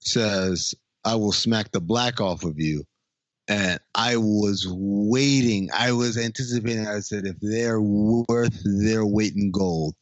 says, 0.00 0.74
I 1.04 1.16
will 1.16 1.32
smack 1.32 1.72
the 1.72 1.80
black 1.80 2.20
off 2.20 2.44
of 2.44 2.58
you. 2.58 2.84
And 3.48 3.78
I 3.94 4.16
was 4.16 4.66
waiting. 4.68 5.70
I 5.72 5.92
was 5.92 6.18
anticipating. 6.18 6.86
I 6.86 7.00
said, 7.00 7.26
if 7.26 7.36
they're 7.40 7.80
worth 7.80 8.60
their 8.64 9.06
weight 9.06 9.34
in 9.36 9.50
gold, 9.52 9.94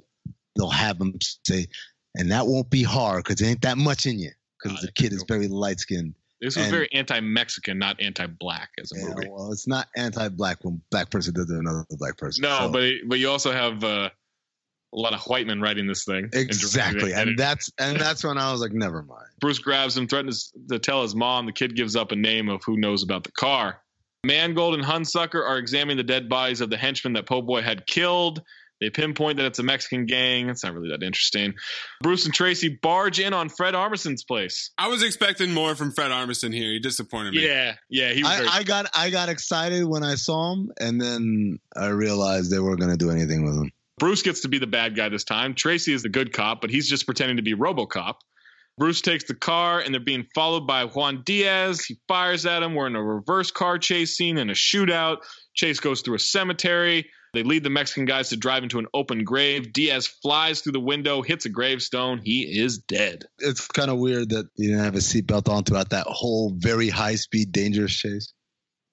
they'll 0.56 0.70
have 0.70 0.98
them 0.98 1.14
say, 1.46 1.66
and 2.14 2.30
that 2.30 2.46
won't 2.46 2.70
be 2.70 2.82
hard 2.82 3.22
because 3.22 3.36
there 3.36 3.50
ain't 3.50 3.62
that 3.62 3.76
much 3.76 4.06
in 4.06 4.18
you. 4.18 4.30
Because 4.62 4.80
the 4.80 4.92
kid 4.92 5.12
is 5.12 5.24
very 5.28 5.46
light 5.48 5.78
skinned. 5.80 6.14
This 6.40 6.56
was 6.56 6.64
And- 6.64 6.72
very 6.72 6.90
anti-Mexican, 6.92 7.78
not 7.78 8.00
anti-black 8.00 8.70
as 8.80 8.92
a 8.92 8.98
Yeah, 8.98 9.08
movie. 9.14 9.28
well, 9.30 9.52
it's 9.52 9.66
not 9.68 9.88
anti-black 9.94 10.64
when 10.64 10.80
black 10.90 11.10
person 11.10 11.34
does 11.34 11.50
it 11.50 11.58
another 11.58 11.84
black 11.90 12.16
person. 12.16 12.42
No, 12.42 12.58
So- 12.60 12.68
but 12.70 12.92
but 13.06 13.18
you 13.18 13.28
also 13.28 13.52
have 13.52 13.84
uh, 13.84 14.08
a 14.94 14.98
lot 14.98 15.12
of 15.12 15.20
white 15.22 15.46
men 15.46 15.60
writing 15.60 15.86
this 15.86 16.04
thing. 16.04 16.24
and 16.24 16.30
directing 16.32 16.48
it. 16.48 16.54
exactly, 16.54 17.12
And 17.12 17.30
and 17.30 17.38
that's 17.38 17.70
and 17.78 17.98
that's 17.98 18.22
when 18.24 18.38
I 18.38 18.52
was 18.52 18.60
like, 18.60 18.72
never 18.72 19.02
mind. 19.02 19.26
Bruce 19.40 19.58
grabs 19.58 19.96
him, 19.96 20.06
threatens 20.06 20.52
to 20.70 20.78
tell 20.78 21.02
his 21.02 21.14
mom. 21.14 21.46
The 21.46 21.52
kid 21.52 21.74
gives 21.76 21.96
up 21.96 22.12
a 22.12 22.16
name 22.16 22.48
of 22.48 22.62
who 22.64 22.76
knows 22.76 23.02
about 23.02 23.24
the 23.24 23.32
car. 23.32 23.80
Mangold 24.24 24.74
and 24.74 24.82
Hunsaker 24.84 25.46
are 25.46 25.58
examining 25.58 25.96
the 25.98 26.02
dead 26.02 26.28
bodies 26.28 26.60
of 26.60 26.70
the 26.70 26.76
henchmen 26.78 27.12
that 27.14 27.26
Po 27.26 27.42
Boy 27.42 27.60
had 27.62 27.86
killed. 27.86 28.40
They 28.80 28.90
pinpoint 28.90 29.36
that 29.36 29.46
it's 29.46 29.58
a 29.60 29.62
Mexican 29.62 30.04
gang. 30.06 30.48
It's 30.48 30.64
not 30.64 30.74
really 30.74 30.88
that 30.90 31.02
interesting. 31.02 31.54
Bruce 32.02 32.24
and 32.24 32.34
Tracy 32.34 32.78
barge 32.82 33.20
in 33.20 33.32
on 33.32 33.48
Fred 33.48 33.74
Armisen's 33.74 34.24
place. 34.24 34.70
I 34.78 34.88
was 34.88 35.02
expecting 35.02 35.52
more 35.52 35.74
from 35.74 35.92
Fred 35.92 36.10
Armisen 36.10 36.52
here. 36.52 36.72
He 36.72 36.80
disappointed 36.80 37.34
me. 37.34 37.46
Yeah, 37.46 37.74
yeah, 37.88 38.12
he 38.12 38.22
was 38.22 38.30
I, 38.32 38.36
very- 38.36 38.48
I 38.48 38.62
got 38.64 38.86
I 38.94 39.10
got 39.10 39.28
excited 39.28 39.84
when 39.84 40.02
I 40.02 40.16
saw 40.16 40.54
him, 40.54 40.72
and 40.80 41.00
then 41.00 41.58
I 41.76 41.88
realized 41.88 42.50
they 42.50 42.58
weren't 42.58 42.80
going 42.80 42.90
to 42.90 42.96
do 42.98 43.10
anything 43.10 43.44
with 43.44 43.54
him. 43.54 43.70
Bruce 43.98 44.22
gets 44.22 44.40
to 44.40 44.48
be 44.48 44.58
the 44.58 44.66
bad 44.66 44.96
guy 44.96 45.08
this 45.08 45.24
time. 45.24 45.54
Tracy 45.54 45.92
is 45.92 46.02
the 46.02 46.08
good 46.08 46.32
cop, 46.32 46.60
but 46.60 46.70
he's 46.70 46.88
just 46.88 47.06
pretending 47.06 47.36
to 47.36 47.42
be 47.42 47.54
Robocop. 47.54 48.14
Bruce 48.76 49.00
takes 49.00 49.24
the 49.24 49.34
car 49.34 49.78
and 49.80 49.94
they're 49.94 50.00
being 50.00 50.26
followed 50.34 50.66
by 50.66 50.84
Juan 50.84 51.22
Diaz. 51.24 51.84
He 51.84 51.96
fires 52.08 52.44
at 52.44 52.62
him. 52.62 52.74
We're 52.74 52.88
in 52.88 52.96
a 52.96 53.02
reverse 53.02 53.52
car 53.52 53.78
chase 53.78 54.16
scene 54.16 54.36
and 54.36 54.50
a 54.50 54.54
shootout. 54.54 55.18
Chase 55.54 55.78
goes 55.78 56.00
through 56.00 56.16
a 56.16 56.18
cemetery. 56.18 57.08
They 57.34 57.44
lead 57.44 57.62
the 57.62 57.70
Mexican 57.70 58.04
guys 58.04 58.30
to 58.30 58.36
drive 58.36 58.64
into 58.64 58.80
an 58.80 58.86
open 58.92 59.22
grave. 59.22 59.72
Diaz 59.72 60.06
flies 60.08 60.60
through 60.60 60.72
the 60.72 60.80
window, 60.80 61.22
hits 61.22 61.46
a 61.46 61.48
gravestone. 61.48 62.20
He 62.22 62.42
is 62.60 62.78
dead. 62.78 63.24
It's 63.38 63.66
kind 63.68 63.90
of 63.90 63.98
weird 63.98 64.30
that 64.30 64.46
he 64.56 64.66
didn't 64.66 64.82
have 64.84 64.94
a 64.96 64.98
seatbelt 64.98 65.48
on 65.48 65.62
throughout 65.64 65.90
that 65.90 66.06
whole 66.08 66.52
very 66.56 66.88
high 66.88 67.14
speed, 67.16 67.52
dangerous 67.52 67.94
chase. 67.94 68.32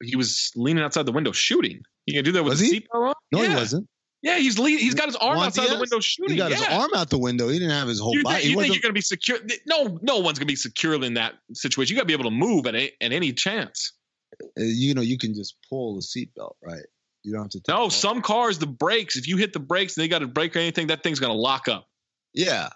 He 0.03 0.15
was 0.15 0.51
leaning 0.55 0.83
outside 0.83 1.05
the 1.07 1.11
window 1.11 1.31
shooting. 1.31 1.81
You 2.05 2.15
can 2.15 2.23
do 2.23 2.31
that 2.33 2.43
with 2.43 2.53
Was 2.53 2.59
he? 2.61 2.79
seatbelt 2.81 3.09
on? 3.09 3.13
No, 3.31 3.41
yeah. 3.41 3.49
he 3.49 3.55
wasn't. 3.55 3.87
Yeah, 4.23 4.37
he's 4.37 4.59
lead, 4.59 4.79
he's 4.79 4.93
got 4.93 5.07
his 5.07 5.15
arm 5.15 5.37
Juan 5.37 5.47
outside 5.47 5.69
the 5.69 5.79
window 5.79 5.99
shooting. 5.99 6.33
He 6.33 6.37
got 6.37 6.51
yeah. 6.51 6.57
his 6.57 6.67
arm 6.67 6.91
out 6.95 7.09
the 7.09 7.17
window. 7.17 7.47
He 7.47 7.57
didn't 7.57 7.73
have 7.75 7.87
his 7.87 7.99
whole 7.99 8.15
You 8.15 8.23
body. 8.23 8.35
think, 8.35 8.43
He 8.45 8.51
you 8.51 8.59
think 8.59 8.73
you're 8.75 8.81
going 8.81 8.91
to 8.91 8.93
be 8.93 9.01
secure? 9.01 9.39
No, 9.65 9.97
no 10.03 10.17
one's 10.19 10.37
going 10.37 10.45
to 10.47 10.51
be 10.51 10.55
secure 10.55 10.93
in 11.03 11.15
that 11.15 11.33
situation. 11.53 11.95
You 11.95 11.99
got 11.99 12.03
to 12.03 12.07
be 12.07 12.13
able 12.13 12.25
to 12.25 12.35
move 12.35 12.67
at, 12.67 12.75
a, 12.75 12.91
at 13.01 13.11
any 13.11 13.33
chance. 13.33 13.93
uh, 14.41 14.45
you 14.57 14.93
know, 14.93 15.01
you 15.01 15.17
can 15.17 15.33
just 15.33 15.55
pull 15.69 15.95
the 15.95 16.01
seatbelt, 16.01 16.53
right? 16.63 16.83
You 17.23 17.33
don't 17.33 17.43
have 17.43 17.49
to. 17.51 17.61
No, 17.67 17.89
some 17.89 18.21
cars, 18.21 18.59
the 18.59 18.67
brakes, 18.67 19.15
if 19.15 19.27
you 19.27 19.37
hit 19.37 19.53
the 19.53 19.59
brakes 19.59 19.97
and 19.97 20.03
they 20.03 20.07
got 20.07 20.21
a 20.21 20.27
brake 20.27 20.55
or 20.55 20.59
anything, 20.59 20.87
that 20.87 21.01
thing's 21.03 21.19
going 21.19 21.31
to 21.33 21.37
lock 21.39 21.67
up. 21.67 21.87
Yeah. 22.33 22.69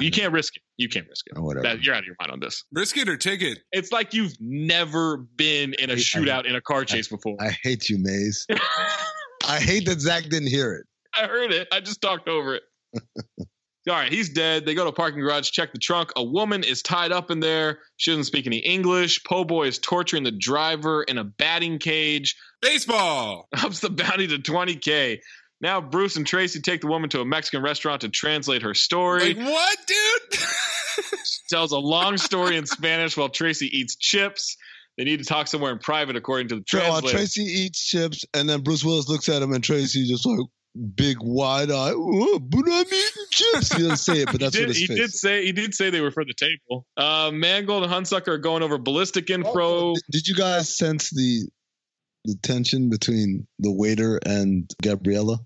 You 0.00 0.10
can't 0.10 0.32
risk 0.32 0.56
it. 0.56 0.62
You 0.76 0.88
can't 0.88 1.06
risk 1.08 1.26
it. 1.26 1.36
Or 1.36 1.42
whatever. 1.42 1.62
That- 1.64 1.82
you're 1.84 1.94
out 1.94 2.00
of 2.00 2.06
your 2.06 2.16
mind 2.18 2.32
on 2.32 2.40
this. 2.40 2.64
Risk 2.72 2.96
it 2.96 3.08
or 3.08 3.16
take 3.16 3.42
it. 3.42 3.58
It's 3.70 3.92
like 3.92 4.14
you've 4.14 4.34
never 4.40 5.18
been 5.18 5.74
in 5.74 5.90
a 5.90 5.94
shootout 5.94 6.46
in 6.46 6.54
a 6.56 6.60
car 6.60 6.84
chase 6.84 7.06
before. 7.08 7.36
I 7.38 7.50
hate 7.62 7.88
you, 7.90 7.98
Mayes. 7.98 8.46
I 9.46 9.60
hate 9.60 9.86
that 9.86 10.00
Zach 10.00 10.24
didn't 10.24 10.48
hear 10.48 10.74
it. 10.74 10.86
I 11.16 11.26
heard 11.26 11.52
it. 11.52 11.68
I 11.72 11.80
just 11.80 12.00
talked 12.00 12.28
over 12.28 12.56
it. 12.56 12.62
All 13.86 13.94
right, 13.94 14.10
he's 14.10 14.30
dead. 14.30 14.64
They 14.64 14.74
go 14.74 14.84
to 14.84 14.90
a 14.90 14.94
parking 14.94 15.20
garage, 15.20 15.50
check 15.50 15.72
the 15.72 15.78
trunk. 15.78 16.10
A 16.16 16.24
woman 16.24 16.64
is 16.64 16.80
tied 16.80 17.12
up 17.12 17.30
in 17.30 17.40
there. 17.40 17.80
She 17.98 18.12
doesn't 18.12 18.24
speak 18.24 18.46
any 18.46 18.56
English. 18.56 19.24
Po 19.24 19.44
Boy 19.44 19.66
is 19.66 19.78
torturing 19.78 20.22
the 20.22 20.30
driver 20.30 21.02
in 21.02 21.18
a 21.18 21.24
batting 21.24 21.78
cage. 21.78 22.34
Baseball 22.62 23.46
ups 23.52 23.80
the 23.80 23.90
bounty 23.90 24.26
to 24.28 24.38
20K. 24.38 25.18
Now 25.60 25.82
Bruce 25.82 26.16
and 26.16 26.26
Tracy 26.26 26.62
take 26.62 26.80
the 26.80 26.86
woman 26.86 27.10
to 27.10 27.20
a 27.20 27.26
Mexican 27.26 27.62
restaurant 27.62 28.00
to 28.00 28.08
translate 28.08 28.62
her 28.62 28.72
story. 28.72 29.34
Like 29.34 29.46
what, 29.46 29.78
dude? 29.86 30.40
She 31.24 31.40
tells 31.48 31.72
a 31.72 31.78
long 31.78 32.16
story 32.16 32.56
in 32.56 32.66
Spanish 32.66 33.16
while 33.16 33.28
Tracy 33.28 33.66
eats 33.66 33.96
chips. 33.96 34.56
They 34.96 35.04
need 35.04 35.18
to 35.18 35.24
talk 35.24 35.48
somewhere 35.48 35.72
in 35.72 35.78
private, 35.78 36.16
according 36.16 36.48
to 36.48 36.56
the 36.56 36.60
uh, 36.60 36.64
translator. 36.66 37.16
Tracy 37.16 37.42
eats 37.42 37.84
chips, 37.84 38.24
and 38.32 38.48
then 38.48 38.60
Bruce 38.60 38.84
Willis 38.84 39.08
looks 39.08 39.28
at 39.28 39.42
him, 39.42 39.52
and 39.52 39.62
Tracy 39.62 40.06
just 40.06 40.24
like 40.24 40.38
big 40.94 41.18
wide 41.20 41.70
eye. 41.70 41.92
Oh, 41.94 42.38
but 42.38 42.64
I'm 42.66 42.86
eating 42.86 43.26
chips. 43.30 43.72
He 43.72 43.82
doesn't 43.82 43.96
say 43.98 44.22
it, 44.22 44.26
but 44.26 44.40
that's 44.40 44.56
he 44.56 44.62
what 44.62 44.68
his 44.68 44.78
he 44.78 44.86
did 44.86 44.98
is. 45.00 45.20
say 45.20 45.44
he 45.44 45.52
did 45.52 45.74
say 45.74 45.90
they 45.90 46.00
were 46.00 46.10
for 46.10 46.24
the 46.24 46.34
table. 46.34 46.86
Uh, 46.96 47.30
Mangold 47.32 47.84
and 47.84 47.92
Hunsaker 47.92 48.28
are 48.28 48.38
going 48.38 48.62
over 48.62 48.78
ballistic 48.78 49.30
info. 49.30 49.94
Did 50.10 50.28
you 50.28 50.34
guys 50.34 50.76
sense 50.76 51.10
the 51.10 51.48
the 52.24 52.36
tension 52.42 52.88
between 52.88 53.46
the 53.58 53.72
waiter 53.72 54.18
and 54.24 54.70
Gabriella? 54.82 55.38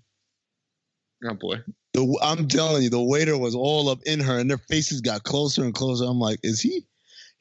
Oh 1.27 1.33
boy. 1.33 1.57
The, 1.93 2.19
I'm 2.21 2.47
telling 2.47 2.83
you, 2.83 2.89
the 2.89 3.01
waiter 3.01 3.37
was 3.37 3.55
all 3.55 3.89
up 3.89 3.99
in 4.05 4.19
her, 4.19 4.37
and 4.37 4.49
their 4.49 4.59
faces 4.59 5.01
got 5.01 5.23
closer 5.23 5.63
and 5.63 5.73
closer. 5.73 6.05
I'm 6.05 6.19
like, 6.19 6.39
is 6.43 6.61
he? 6.61 6.85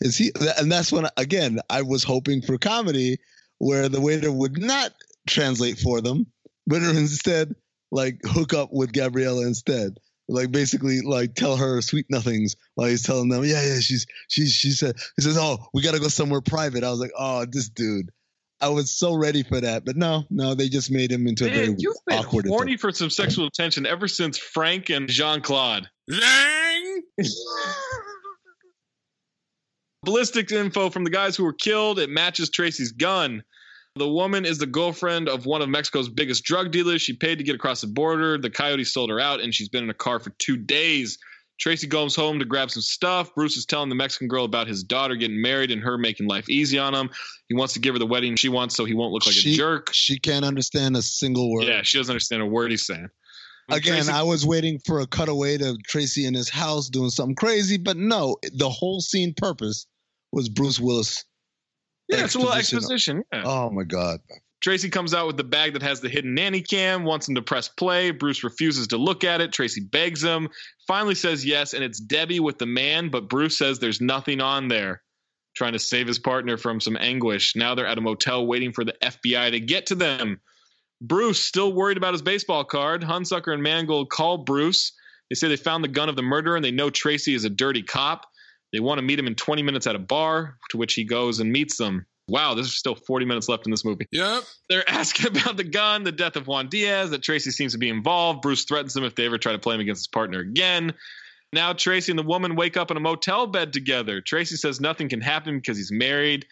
Is 0.01 0.17
he? 0.17 0.33
And 0.59 0.71
that's 0.71 0.93
when, 0.93 1.07
again, 1.17 1.61
I 1.69 1.83
was 1.83 2.05
hoping 2.05 2.43
for 2.43 2.59
comedy 2.59 3.19
where 3.59 3.89
the 3.89 4.01
waiter 4.01 4.31
would 4.31 4.59
not 4.59 4.93
translate 5.29 5.79
for 5.79 6.01
them, 6.01 6.27
but 6.67 6.83
instead, 6.83 7.55
like, 7.91 8.21
hook 8.25 8.55
up 8.55 8.71
with 8.73 8.93
Gabriella 8.93 9.47
instead. 9.47 9.99
Like 10.31 10.53
basically, 10.53 11.01
like 11.01 11.35
tell 11.35 11.57
her 11.57 11.81
sweet 11.81 12.05
nothings 12.11 12.55
while 12.75 12.87
he's 12.87 13.03
telling 13.03 13.31
them, 13.31 13.45
yeah, 13.45 13.63
yeah, 13.63 13.81
she's 13.81 14.07
she's 14.29 14.53
she 14.53 14.73
said 14.73 14.97
he 15.17 15.23
says, 15.23 15.39
oh, 15.39 15.57
we 15.73 15.81
gotta 15.81 16.01
go 16.01 16.09
somewhere 16.09 16.43
private. 16.43 16.85
I 16.85 16.91
was 16.91 17.01
like, 17.01 17.13
oh, 17.19 17.47
this 17.47 17.71
dude. 17.71 18.11
I 18.61 18.69
was 18.69 18.91
so 18.91 19.15
ready 19.15 19.43
for 19.45 19.61
that, 19.61 19.85
but 19.85 19.97
no, 19.97 20.25
no, 20.31 20.55
they 20.55 20.69
just 20.69 20.91
made 20.91 21.13
him 21.13 21.29
into 21.29 21.47
a 21.47 21.49
very 21.49 21.69
Man, 21.69 21.77
you've 21.79 21.97
been 22.07 22.19
awkward. 22.19 22.47
horny 22.47 22.77
for 22.77 22.91
some 22.91 23.09
sexual 23.09 23.47
attention 23.47 23.87
ever 23.87 24.09
since 24.09 24.37
Frank 24.37 24.91
and 24.91 25.09
Jean 25.09 25.41
Claude. 25.41 25.89
Ballistics 30.05 30.53
info 30.53 30.91
from 30.91 31.05
the 31.05 31.11
guys 31.11 31.37
who 31.37 31.45
were 31.45 31.53
killed. 31.53 31.99
It 31.99 32.11
matches 32.11 32.51
Tracy's 32.51 32.93
gun. 32.93 33.43
The 33.97 34.09
woman 34.09 34.45
is 34.45 34.59
the 34.59 34.67
girlfriend 34.67 35.29
of 35.29 35.45
one 35.45 35.61
of 35.61 35.69
Mexico's 35.69 36.09
biggest 36.09 36.45
drug 36.45 36.71
dealers. 36.71 37.03
She 37.03 37.15
paid 37.15 37.39
to 37.39 37.45
get 37.45 37.57
across 37.57 37.81
the 37.81 37.89
border. 37.89 38.39
The 38.39 38.51
coyote 38.51 38.85
sold 38.85 39.11
her 39.11 39.19
out, 39.19 39.41
and 39.41 39.53
she's 39.53 39.69
been 39.69 39.83
in 39.83 39.91
a 39.91 39.95
car 39.95 40.21
for 40.21 40.31
two 40.39 40.57
days. 40.57 41.19
Tracy 41.59 41.89
goes 41.89 42.15
home 42.15 42.39
to 42.39 42.45
grab 42.45 42.71
some 42.71 42.83
stuff. 42.83 43.35
Bruce 43.35 43.57
is 43.57 43.67
telling 43.67 43.89
the 43.89 43.97
Mexican 43.97 44.29
girl 44.29 44.45
about 44.45 44.69
his 44.69 44.85
daughter 44.85 45.17
getting 45.17 45.43
married 45.43 45.73
and 45.73 45.83
her 45.83 45.99
making 45.99 46.29
life 46.29 46.49
easy 46.49 46.79
on 46.79 46.95
him. 46.95 47.11
He 47.49 47.55
wants 47.55 47.75
to 47.75 47.81
give 47.81 47.97
her 47.97 47.99
the 47.99 48.07
wedding 48.07 48.37
she 48.37 48.49
wants 48.49 48.77
so 48.77 48.85
he 48.85 48.95
won't 48.95 49.13
look 49.13 49.27
like 49.27 49.35
she, 49.35 49.55
a 49.55 49.57
jerk. 49.57 49.93
She 49.93 50.21
can't 50.21 50.45
understand 50.45 50.97
a 50.97 51.03
single 51.03 51.51
word. 51.51 51.65
Yeah, 51.65 51.83
she 51.83 51.99
doesn't 51.99 52.13
understand 52.13 52.43
a 52.43 52.47
word 52.47 52.71
he's 52.71 52.87
saying. 52.87 53.09
Again, 53.69 53.95
Tracy- 53.95 54.13
I 54.13 54.23
was 54.23 54.47
waiting 54.47 54.79
for 54.87 55.01
a 55.01 55.07
cutaway 55.07 55.59
to 55.59 55.77
Tracy 55.87 56.25
in 56.25 56.35
his 56.35 56.49
house 56.49 56.89
doing 56.89 57.11
something 57.11 57.35
crazy, 57.35 57.77
but 57.77 57.97
no, 57.97 58.37
the 58.53 58.71
whole 58.71 59.01
scene 59.01 59.35
purpose 59.37 59.87
was 60.33 60.49
Bruce 60.49 60.81
Willis. 60.81 61.25
yeah, 62.09 62.25
it's 62.25 62.35
a 62.35 62.39
little 62.39 62.55
exposition. 62.55 63.19
exposition. 63.19 63.25
Yeah. 63.33 63.43
Oh 63.45 63.71
my 63.71 63.85
god. 63.85 64.21
Tracy 64.61 64.89
comes 64.89 65.15
out 65.15 65.27
with 65.29 65.37
the 65.37 65.45
bag 65.45 65.75
that 65.75 65.83
has 65.83 66.01
the 66.01 66.09
hidden 66.09 66.35
nanny 66.35 66.63
cam, 66.63 67.05
wants 67.05 67.29
him 67.29 67.37
to 67.37 67.43
press 67.43 67.69
play. 67.69 68.11
Bruce 68.11 68.43
refuses 68.43 68.89
to 68.89 68.97
look 68.97 69.23
at 69.23 69.41
it. 69.41 69.53
Tracy 69.53 69.81
begs 69.81 70.23
him, 70.23 70.49
finally 70.89 71.15
says 71.15 71.45
yes, 71.45 71.75
and 71.75 71.85
it's 71.85 72.01
Debbie 72.01 72.41
with 72.41 72.59
the 72.59 72.67
man, 72.67 73.09
but 73.09 73.29
Bruce 73.29 73.57
says 73.57 73.79
there's 73.79 74.01
nothing 74.01 74.41
on 74.41 74.69
there. 74.69 75.03
Trying 75.55 75.75
to 75.75 75.79
save 75.79 76.07
his 76.07 76.19
partner 76.19 76.57
from 76.57 76.81
some 76.81 76.97
anguish. 76.99 77.55
Now 77.57 77.75
they're 77.75 77.87
at 77.87 77.99
a 77.99 78.01
motel 78.01 78.47
waiting 78.47 78.73
for 78.73 78.85
the 78.85 78.95
FBI 79.03 79.51
to 79.53 79.61
get 79.61 79.87
to 79.87 79.95
them. 79.95 80.41
Bruce, 81.01 81.41
still 81.41 81.73
worried 81.73 81.97
about 81.97 82.15
his 82.15 82.23
baseball 82.23 82.65
card. 82.65 83.03
Hunsaker 83.03 83.53
and 83.53 83.63
Mangold 83.63 84.11
call 84.11 84.39
Bruce. 84.39 84.93
They 85.29 85.35
say 85.35 85.49
they 85.49 85.57
found 85.57 85.85
the 85.85 85.89
gun 85.89 86.09
of 86.09 86.17
the 86.17 86.23
murderer 86.23 86.57
and 86.57 86.65
they 86.65 86.71
know 86.71 86.91
Tracy 86.91 87.35
is 87.35 87.45
a 87.45 87.51
dirty 87.51 87.83
cop. 87.83 88.27
They 88.73 88.81
want 88.81 88.99
to 88.99 89.03
meet 89.03 89.19
him 89.19 89.27
in 89.27 89.35
20 89.35 89.63
minutes 89.63 89.87
at 89.87 89.95
a 89.95 90.01
bar, 90.01 90.59
to 90.71 90.77
which 90.77 90.95
he 90.95 91.05
goes 91.05 91.41
and 91.41 91.53
meets 91.53 91.77
them. 91.77 92.07
Wow, 92.29 92.55
there's 92.55 92.75
still 92.75 92.95
40 92.95 93.25
minutes 93.25 93.49
left 93.49 93.67
in 93.67 93.71
this 93.71 93.85
movie. 93.85 94.07
Yep. 94.13 94.43
They're 94.69 94.89
asking 94.91 95.37
about 95.37 95.57
the 95.57 95.65
gun, 95.65 96.05
the 96.05 96.13
death 96.13 96.37
of 96.37 96.47
Juan 96.47 96.69
Diaz, 96.69 97.11
that 97.11 97.23
Tracy 97.23 97.51
seems 97.51 97.73
to 97.73 97.79
be 97.79 97.89
involved. 97.89 98.43
Bruce 98.43 98.65
threatens 98.65 98.93
them 98.93 99.05
if 99.05 99.15
they 99.15 99.25
ever 99.27 99.39
try 99.39 99.53
to 99.53 99.59
play 99.59 99.75
him 99.75 99.81
against 99.81 100.01
his 100.01 100.09
partner 100.09 100.41
again. 100.41 100.93
Now 101.53 101.73
Tracy 101.73 102.13
and 102.13 102.19
the 102.19 102.25
woman 102.25 102.57
wake 102.57 102.77
up 102.77 102.91
in 102.91 102.99
a 102.99 103.01
motel 103.01 103.47
bed 103.47 103.73
together. 103.73 104.21
Tracy 104.21 104.57
says 104.57 104.81
nothing 104.81 105.09
can 105.09 105.23
happen 105.23 105.57
because 105.57 105.79
he's 105.79 105.91
married, 105.91 106.45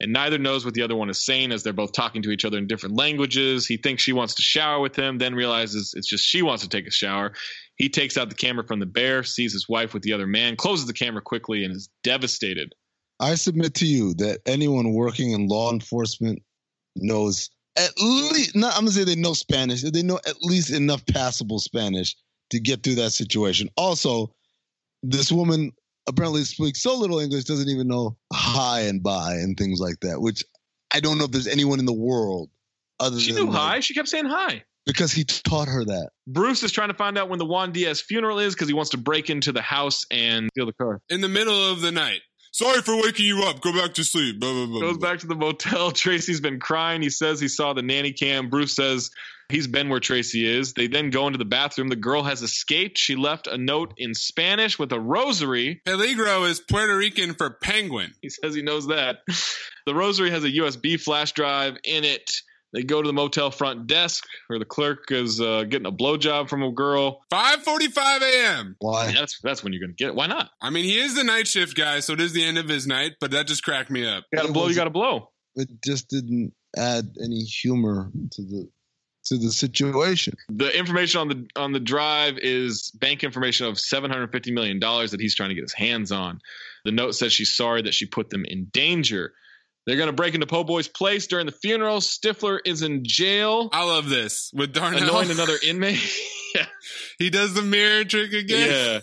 and 0.00 0.12
neither 0.12 0.38
knows 0.38 0.64
what 0.64 0.74
the 0.74 0.82
other 0.82 0.96
one 0.96 1.08
is 1.08 1.24
saying 1.24 1.52
as 1.52 1.62
they're 1.62 1.72
both 1.72 1.92
talking 1.92 2.22
to 2.22 2.30
each 2.30 2.44
other 2.44 2.58
in 2.58 2.66
different 2.66 2.96
languages. 2.96 3.66
He 3.66 3.76
thinks 3.76 4.02
she 4.02 4.12
wants 4.12 4.34
to 4.34 4.42
shower 4.42 4.80
with 4.80 4.96
him, 4.96 5.18
then 5.18 5.34
realizes 5.34 5.94
it's 5.96 6.08
just 6.08 6.24
she 6.24 6.42
wants 6.42 6.62
to 6.62 6.68
take 6.68 6.86
a 6.86 6.90
shower. 6.90 7.32
He 7.76 7.88
takes 7.88 8.16
out 8.16 8.28
the 8.28 8.34
camera 8.34 8.66
from 8.66 8.80
the 8.80 8.86
bear, 8.86 9.22
sees 9.22 9.52
his 9.52 9.68
wife 9.68 9.94
with 9.94 10.02
the 10.02 10.12
other 10.12 10.26
man, 10.26 10.56
closes 10.56 10.86
the 10.86 10.92
camera 10.92 11.22
quickly, 11.22 11.64
and 11.64 11.74
is 11.74 11.88
devastated. 12.02 12.74
I 13.20 13.36
submit 13.36 13.74
to 13.74 13.86
you 13.86 14.14
that 14.14 14.40
anyone 14.46 14.92
working 14.92 15.30
in 15.30 15.48
law 15.48 15.72
enforcement 15.72 16.42
knows 16.96 17.50
at 17.76 17.90
least 18.00 18.54
not 18.54 18.74
I'm 18.74 18.82
gonna 18.82 18.92
say 18.92 19.04
they 19.04 19.16
know 19.16 19.34
Spanish, 19.34 19.82
they 19.82 20.02
know 20.02 20.18
at 20.26 20.42
least 20.42 20.70
enough 20.70 21.04
passable 21.06 21.58
Spanish 21.58 22.16
to 22.50 22.60
get 22.60 22.82
through 22.82 22.96
that 22.96 23.10
situation. 23.10 23.68
Also, 23.76 24.32
this 25.02 25.32
woman 25.32 25.72
apparently 26.08 26.44
speaks 26.44 26.82
so 26.82 26.96
little 26.96 27.18
English, 27.20 27.44
doesn't 27.44 27.68
even 27.68 27.88
know 27.88 28.16
hi 28.32 28.80
and 28.82 29.02
bye 29.02 29.34
and 29.34 29.56
things 29.56 29.80
like 29.80 30.00
that, 30.00 30.20
which 30.20 30.44
I 30.92 31.00
don't 31.00 31.18
know 31.18 31.24
if 31.24 31.30
there's 31.30 31.46
anyone 31.46 31.78
in 31.78 31.86
the 31.86 31.92
world 31.92 32.50
other 33.00 33.10
than 33.16 33.20
She 33.20 33.32
knew 33.32 33.46
like- 33.46 33.54
hi. 33.56 33.80
She 33.80 33.94
kept 33.94 34.08
saying 34.08 34.26
hi. 34.26 34.64
because 34.86 35.12
he 35.12 35.24
taught 35.24 35.68
her 35.68 35.84
that. 35.84 36.10
Bruce 36.26 36.62
is 36.62 36.70
trying 36.72 36.88
to 36.88 36.94
find 36.94 37.16
out 37.18 37.28
when 37.28 37.38
the 37.38 37.44
Juan 37.46 37.72
Diaz 37.72 38.00
funeral 38.00 38.38
is 38.38 38.54
because 38.54 38.68
he 38.68 38.74
wants 38.74 38.90
to 38.90 38.98
break 38.98 39.30
into 39.30 39.50
the 39.52 39.62
house 39.62 40.04
and 40.10 40.48
steal 40.52 40.66
the 40.66 40.72
car. 40.74 41.00
In 41.08 41.20
the 41.20 41.28
middle 41.28 41.72
of 41.72 41.80
the 41.80 41.90
night. 41.90 42.20
Sorry 42.52 42.80
for 42.82 42.94
waking 43.02 43.26
you 43.26 43.42
up. 43.44 43.60
Go 43.62 43.72
back 43.72 43.94
to 43.94 44.04
sleep. 44.04 44.38
Blah, 44.38 44.52
blah, 44.52 44.66
blah, 44.66 44.80
Goes 44.80 44.98
blah. 44.98 45.10
back 45.10 45.18
to 45.20 45.26
the 45.26 45.34
motel. 45.34 45.90
Tracy's 45.92 46.40
been 46.40 46.60
crying. 46.60 47.02
He 47.02 47.10
says 47.10 47.40
he 47.40 47.48
saw 47.48 47.72
the 47.72 47.82
nanny 47.82 48.12
cam. 48.12 48.48
Bruce 48.48 48.76
says 48.76 49.10
he's 49.48 49.66
been 49.66 49.88
where 49.88 50.00
Tracy 50.00 50.46
is. 50.46 50.72
They 50.74 50.86
then 50.86 51.10
go 51.10 51.26
into 51.26 51.38
the 51.38 51.44
bathroom. 51.44 51.88
The 51.88 51.96
girl 51.96 52.22
has 52.22 52.42
escaped. 52.42 52.98
She 52.98 53.16
left 53.16 53.46
a 53.46 53.58
note 53.58 53.94
in 53.96 54.14
Spanish 54.14 54.78
with 54.78 54.92
a 54.92 55.00
rosary. 55.00 55.80
Peligro 55.86 56.48
is 56.48 56.60
Puerto 56.60 56.96
Rican 56.96 57.34
for 57.34 57.50
penguin. 57.50 58.12
He 58.20 58.30
says 58.30 58.54
he 58.54 58.62
knows 58.62 58.88
that. 58.88 59.18
The 59.86 59.94
rosary 59.94 60.30
has 60.30 60.44
a 60.44 60.50
USB 60.50 61.00
flash 61.00 61.32
drive 61.32 61.76
in 61.84 62.04
it. 62.04 62.30
They 62.74 62.82
go 62.82 63.00
to 63.00 63.06
the 63.06 63.12
motel 63.12 63.52
front 63.52 63.86
desk 63.86 64.24
where 64.48 64.58
the 64.58 64.64
clerk 64.64 65.04
is 65.10 65.40
uh, 65.40 65.62
getting 65.62 65.86
a 65.86 65.92
blowjob 65.92 66.48
from 66.48 66.64
a 66.64 66.72
girl. 66.72 67.20
5:45 67.32 68.22
a.m. 68.22 68.76
Why? 68.80 69.12
That's 69.12 69.38
that's 69.42 69.62
when 69.62 69.72
you're 69.72 69.80
gonna 69.80 69.92
get 69.92 70.08
it. 70.08 70.14
Why 70.16 70.26
not? 70.26 70.50
I 70.60 70.70
mean, 70.70 70.84
he 70.84 70.98
is 70.98 71.14
the 71.14 71.22
night 71.22 71.46
shift 71.46 71.76
guy, 71.76 72.00
so 72.00 72.14
it 72.14 72.20
is 72.20 72.32
the 72.32 72.44
end 72.44 72.58
of 72.58 72.68
his 72.68 72.86
night. 72.86 73.12
But 73.20 73.30
that 73.30 73.46
just 73.46 73.62
cracked 73.62 73.90
me 73.90 74.04
up. 74.04 74.24
You 74.32 74.38
gotta 74.40 74.52
blow. 74.52 74.66
You 74.66 74.74
gotta 74.74 74.90
blow. 74.90 75.30
It 75.54 75.68
just 75.84 76.08
didn't 76.08 76.52
add 76.76 77.14
any 77.22 77.42
humor 77.44 78.10
to 78.32 78.42
the 78.42 78.68
to 79.26 79.38
the 79.38 79.50
situation. 79.50 80.34
The 80.48 80.76
information 80.76 81.20
on 81.20 81.28
the 81.28 81.46
on 81.56 81.72
the 81.72 81.80
drive 81.80 82.38
is 82.38 82.90
bank 82.92 83.24
information 83.24 83.66
of 83.66 83.78
seven 83.78 84.10
hundred 84.10 84.32
fifty 84.32 84.52
million 84.52 84.78
dollars 84.78 85.10
that 85.12 85.20
he's 85.20 85.34
trying 85.34 85.50
to 85.50 85.54
get 85.54 85.62
his 85.62 85.72
hands 85.72 86.12
on. 86.12 86.40
The 86.84 86.92
note 86.92 87.12
says 87.14 87.32
she's 87.32 87.54
sorry 87.54 87.82
that 87.82 87.94
she 87.94 88.06
put 88.06 88.30
them 88.30 88.44
in 88.44 88.66
danger. 88.66 89.32
They're 89.86 89.96
going 89.96 90.08
to 90.08 90.14
break 90.14 90.34
into 90.34 90.46
Po 90.46 90.64
Boy's 90.64 90.88
place 90.88 91.26
during 91.26 91.46
the 91.46 91.52
funeral. 91.52 91.98
Stifler 92.00 92.58
is 92.64 92.82
in 92.82 93.02
jail. 93.04 93.68
I 93.72 93.84
love 93.84 94.08
this 94.08 94.50
with 94.54 94.72
Darnell. 94.72 95.02
Annoying 95.02 95.30
another 95.30 95.56
inmate. 95.66 96.00
yeah. 96.54 96.66
He 97.18 97.28
does 97.28 97.52
the 97.52 97.62
mirror 97.62 98.04
trick 98.04 98.32
again. 98.32 98.70
Yeah. 98.70 99.00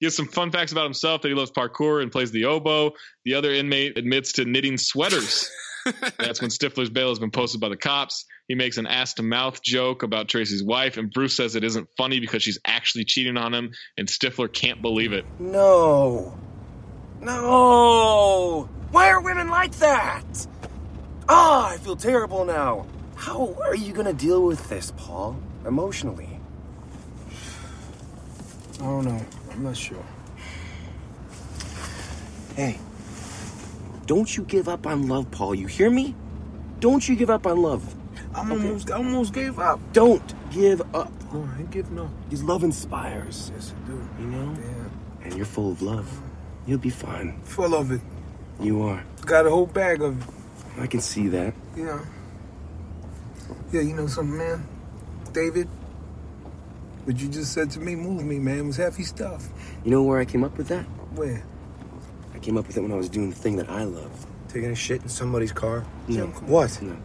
He 0.00 0.06
has 0.06 0.16
some 0.16 0.26
fun 0.26 0.50
facts 0.50 0.72
about 0.72 0.84
himself 0.84 1.22
that 1.22 1.28
he 1.28 1.34
loves 1.34 1.52
parkour 1.52 2.02
and 2.02 2.10
plays 2.10 2.32
the 2.32 2.46
oboe. 2.46 2.92
The 3.24 3.34
other 3.34 3.52
inmate 3.52 3.96
admits 3.96 4.32
to 4.32 4.44
knitting 4.44 4.78
sweaters. 4.78 5.48
That's 6.18 6.40
when 6.40 6.50
Stifler's 6.50 6.90
bail 6.90 7.08
has 7.08 7.18
been 7.18 7.30
posted 7.30 7.60
by 7.60 7.68
the 7.68 7.76
cops. 7.76 8.24
He 8.48 8.54
makes 8.54 8.76
an 8.78 8.86
ass 8.86 9.14
to 9.14 9.22
mouth 9.22 9.62
joke 9.62 10.02
about 10.02 10.28
Tracy's 10.28 10.62
wife, 10.62 10.96
and 10.96 11.12
Bruce 11.12 11.34
says 11.34 11.56
it 11.56 11.64
isn't 11.64 11.88
funny 11.96 12.20
because 12.20 12.42
she's 12.42 12.58
actually 12.64 13.04
cheating 13.04 13.36
on 13.36 13.52
him, 13.52 13.72
and 13.96 14.08
Stifler 14.08 14.52
can't 14.52 14.82
believe 14.82 15.12
it. 15.12 15.24
No. 15.38 16.36
No. 17.20 18.68
Why 18.90 19.10
are 19.10 19.20
women 19.20 19.48
like 19.48 19.72
that? 19.76 20.46
Ah, 21.28 21.70
I 21.72 21.76
feel 21.78 21.96
terrible 21.96 22.44
now. 22.44 22.86
How 23.16 23.56
are 23.64 23.74
you 23.74 23.92
gonna 23.92 24.12
deal 24.12 24.42
with 24.44 24.68
this, 24.68 24.92
Paul? 24.96 25.36
Emotionally? 25.66 26.38
I 28.74 28.84
don't 28.84 29.04
know. 29.06 29.26
I'm 29.50 29.64
not 29.64 29.76
sure. 29.76 30.04
Hey, 32.54 32.78
don't 34.06 34.36
you 34.36 34.44
give 34.44 34.68
up 34.68 34.86
on 34.86 35.08
love, 35.08 35.30
Paul. 35.30 35.54
You 35.54 35.66
hear 35.66 35.90
me? 35.90 36.14
Don't 36.80 37.06
you 37.08 37.16
give 37.16 37.30
up 37.30 37.46
on 37.46 37.60
love. 37.60 37.94
I'm 38.34 38.52
almost, 38.52 38.90
I 38.90 38.96
almost 38.96 39.32
gave 39.32 39.58
up. 39.58 39.80
Don't 39.92 40.34
give 40.50 40.80
up. 40.94 41.12
Oh, 41.32 41.48
I 41.54 41.60
ain't 41.60 41.70
giving 41.70 41.98
up. 41.98 42.10
Because 42.24 42.44
love 42.44 42.64
inspires. 42.64 43.50
Yes, 43.54 43.74
I 43.74 43.88
do. 43.88 44.08
You 44.20 44.26
know? 44.26 44.56
Yeah. 44.60 45.24
And 45.24 45.34
you're 45.34 45.46
full 45.46 45.72
of 45.72 45.82
love. 45.82 46.20
You'll 46.66 46.78
be 46.78 46.90
fine. 46.90 47.40
Full 47.44 47.74
of 47.74 47.90
it. 47.92 48.00
You 48.60 48.82
are. 48.82 49.04
Got 49.24 49.46
a 49.46 49.50
whole 49.50 49.66
bag 49.66 50.02
of 50.02 50.20
it. 50.20 50.34
I 50.78 50.86
can 50.86 51.00
see 51.00 51.28
that. 51.28 51.54
Yeah. 51.76 52.04
Yeah, 53.72 53.80
you 53.80 53.94
know 53.94 54.06
something, 54.06 54.36
man? 54.36 54.66
David, 55.32 55.68
what 57.04 57.18
you 57.18 57.28
just 57.28 57.52
said 57.52 57.70
to 57.72 57.80
me 57.80 57.94
moved 57.94 58.24
me, 58.24 58.38
man. 58.38 58.58
It 58.58 58.66
was 58.66 58.76
heavy 58.76 59.02
stuff. 59.02 59.48
You 59.84 59.90
know 59.90 60.02
where 60.02 60.18
I 60.18 60.24
came 60.24 60.44
up 60.44 60.56
with 60.56 60.68
that? 60.68 60.84
Where? 61.14 61.44
I 62.46 62.48
came 62.48 62.58
up 62.58 62.68
with 62.68 62.76
it 62.76 62.80
when 62.80 62.92
I 62.92 62.94
was 62.96 63.08
doing 63.08 63.30
the 63.30 63.34
thing 63.34 63.56
that 63.56 63.68
I 63.68 63.82
love. 63.82 64.24
Taking 64.46 64.70
a 64.70 64.74
shit 64.76 65.02
in 65.02 65.08
somebody's 65.08 65.50
car? 65.50 65.84
No. 66.06 66.26
What? 66.26 66.80
No. 66.80 66.96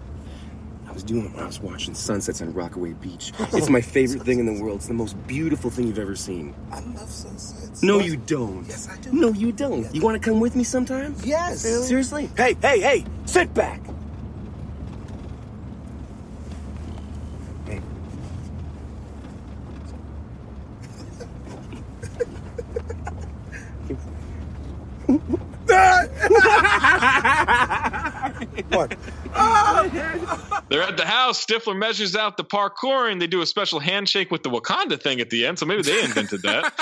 I 0.87 0.91
was 0.91 1.01
doing 1.01 1.25
it 1.25 1.31
when 1.33 1.43
I 1.43 1.47
was 1.47 1.59
watching 1.59 1.95
sunsets 1.95 2.43
on 2.43 2.53
Rockaway 2.53 2.93
Beach. 2.93 3.33
It's 3.51 3.67
my 3.67 3.81
favorite 3.81 4.21
thing 4.21 4.37
in 4.37 4.45
the 4.45 4.61
world. 4.61 4.75
It's 4.75 4.87
the 4.87 4.93
most 4.93 5.15
beautiful 5.25 5.71
thing 5.71 5.87
you've 5.87 5.97
ever 5.97 6.15
seen. 6.15 6.53
I 6.71 6.81
love 6.81 7.09
sunsets. 7.09 7.81
No, 7.81 7.97
you 7.97 8.17
don't. 8.17 8.67
Yes, 8.67 8.87
I 8.87 8.97
do. 8.97 9.11
No, 9.13 9.29
you 9.29 9.51
don't. 9.51 9.91
You 9.95 10.01
want 10.01 10.21
to 10.21 10.29
come 10.29 10.39
with 10.39 10.55
me 10.55 10.63
sometime? 10.63 11.15
Yes. 11.23 11.61
Seriously? 11.61 12.29
Hey, 12.37 12.55
hey, 12.61 12.79
hey! 12.79 13.05
Sit 13.25 13.51
back! 13.55 13.81
What? 28.69 28.95
They're 30.69 30.83
at 30.83 30.97
the 30.97 31.05
house. 31.05 31.45
Stifler 31.45 31.77
measures 31.77 32.15
out 32.15 32.37
the 32.37 32.43
parkouring. 32.43 33.19
They 33.19 33.27
do 33.27 33.41
a 33.41 33.45
special 33.45 33.79
handshake 33.79 34.31
with 34.31 34.43
the 34.43 34.49
Wakanda 34.49 35.01
thing 35.01 35.19
at 35.21 35.29
the 35.29 35.45
end, 35.45 35.59
so 35.59 35.65
maybe 35.65 35.81
they 35.81 36.03
invented 36.03 36.41
that. 36.43 36.73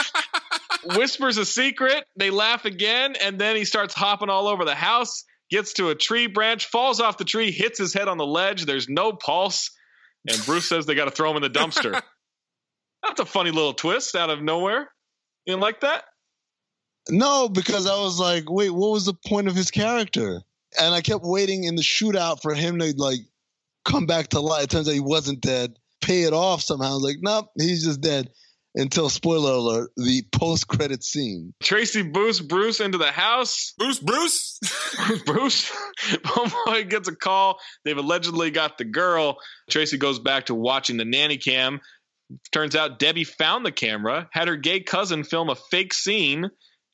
Whispers 0.96 1.38
a 1.38 1.46
secret. 1.46 2.06
They 2.16 2.30
laugh 2.30 2.66
again, 2.66 3.16
and 3.22 3.40
then 3.40 3.56
he 3.56 3.66
starts 3.66 3.94
hopping 3.94 4.30
all 4.30 4.48
over 4.48 4.66
the 4.66 4.76
house. 4.76 5.24
Gets 5.50 5.74
to 5.74 5.90
a 5.90 5.96
tree 5.96 6.28
branch, 6.28 6.68
falls 6.68 7.00
off 7.00 7.18
the 7.18 7.26
tree, 7.26 7.52
hits 7.52 7.80
his 7.80 7.94
head 7.94 8.08
on 8.08 8.18
the 8.18 8.26
ledge. 8.26 8.66
There's 8.66 8.88
no 8.88 9.14
pulse, 9.14 9.72
and 10.30 10.40
Bruce 10.46 10.70
says 10.70 10.86
they 10.86 10.94
got 10.96 11.06
to 11.06 11.12
throw 11.12 11.32
him 11.32 11.38
in 11.38 11.42
the 11.42 11.50
dumpster. 11.50 12.00
That's 13.04 13.20
a 13.20 13.26
funny 13.26 13.52
little 13.52 13.74
twist 13.74 14.16
out 14.16 14.30
of 14.30 14.44
nowhere. 14.44 14.82
You 15.46 15.54
didn't 15.54 15.62
like 15.62 15.82
that? 15.82 16.04
No, 17.10 17.50
because 17.50 17.88
I 17.88 17.96
was 18.00 18.20
like, 18.20 18.44
wait, 18.50 18.72
what 18.72 18.92
was 18.92 19.06
the 19.06 19.14
point 19.28 19.48
of 19.48 19.56
his 19.56 19.72
character? 19.72 20.42
And 20.80 20.94
I 20.94 21.02
kept 21.02 21.24
waiting 21.24 21.64
in 21.64 21.76
the 21.76 21.82
shootout 21.82 22.42
for 22.42 22.54
him 22.54 22.80
to 22.80 22.94
like 22.98 23.20
come 23.86 24.06
back 24.06 24.30
to 24.30 24.40
life. 24.40 24.66
It 24.66 24.70
turns 24.70 24.88
out 24.88 24.94
he 24.94 25.00
wasn't 25.00 25.42
dead. 25.42 25.74
Pay 26.02 26.24
it 26.24 26.34
off 26.34 26.62
somehow. 26.62 26.92
I 26.92 26.94
was 26.94 27.04
like, 27.04 27.18
nope, 27.22 27.48
he's 27.58 27.84
just 27.86 28.02
dead. 28.02 28.30
until 28.76 29.10
spoiler 29.10 29.52
alert, 29.54 29.92
the 29.98 30.24
post-credit 30.32 31.04
scene. 31.04 31.54
Tracy 31.62 32.04
boosts 32.04 32.42
Bruce 32.42 32.80
into 32.80 32.98
the 32.98 33.12
house. 33.12 33.74
Bruce, 33.78 34.00
Bruce, 34.00 34.60
Bruce. 35.26 35.72
Homeboy 36.00 36.90
gets 36.90 37.08
a 37.08 37.16
call. 37.16 37.60
They've 37.84 37.98
allegedly 37.98 38.52
got 38.52 38.78
the 38.78 38.86
girl. 38.86 39.40
Tracy 39.70 39.98
goes 39.98 40.20
back 40.20 40.48
to 40.48 40.56
watching 40.56 40.98
the 40.98 41.06
nanny 41.06 41.38
cam. 41.38 41.80
Turns 42.52 42.76
out 42.76 43.00
Debbie 43.00 43.24
found 43.24 43.66
the 43.66 43.72
camera, 43.72 44.30
had 44.32 44.48
her 44.48 44.56
gay 44.56 44.82
cousin 44.82 45.24
film 45.24 45.50
a 45.50 45.56
fake 45.56 45.94
scene. 45.94 46.50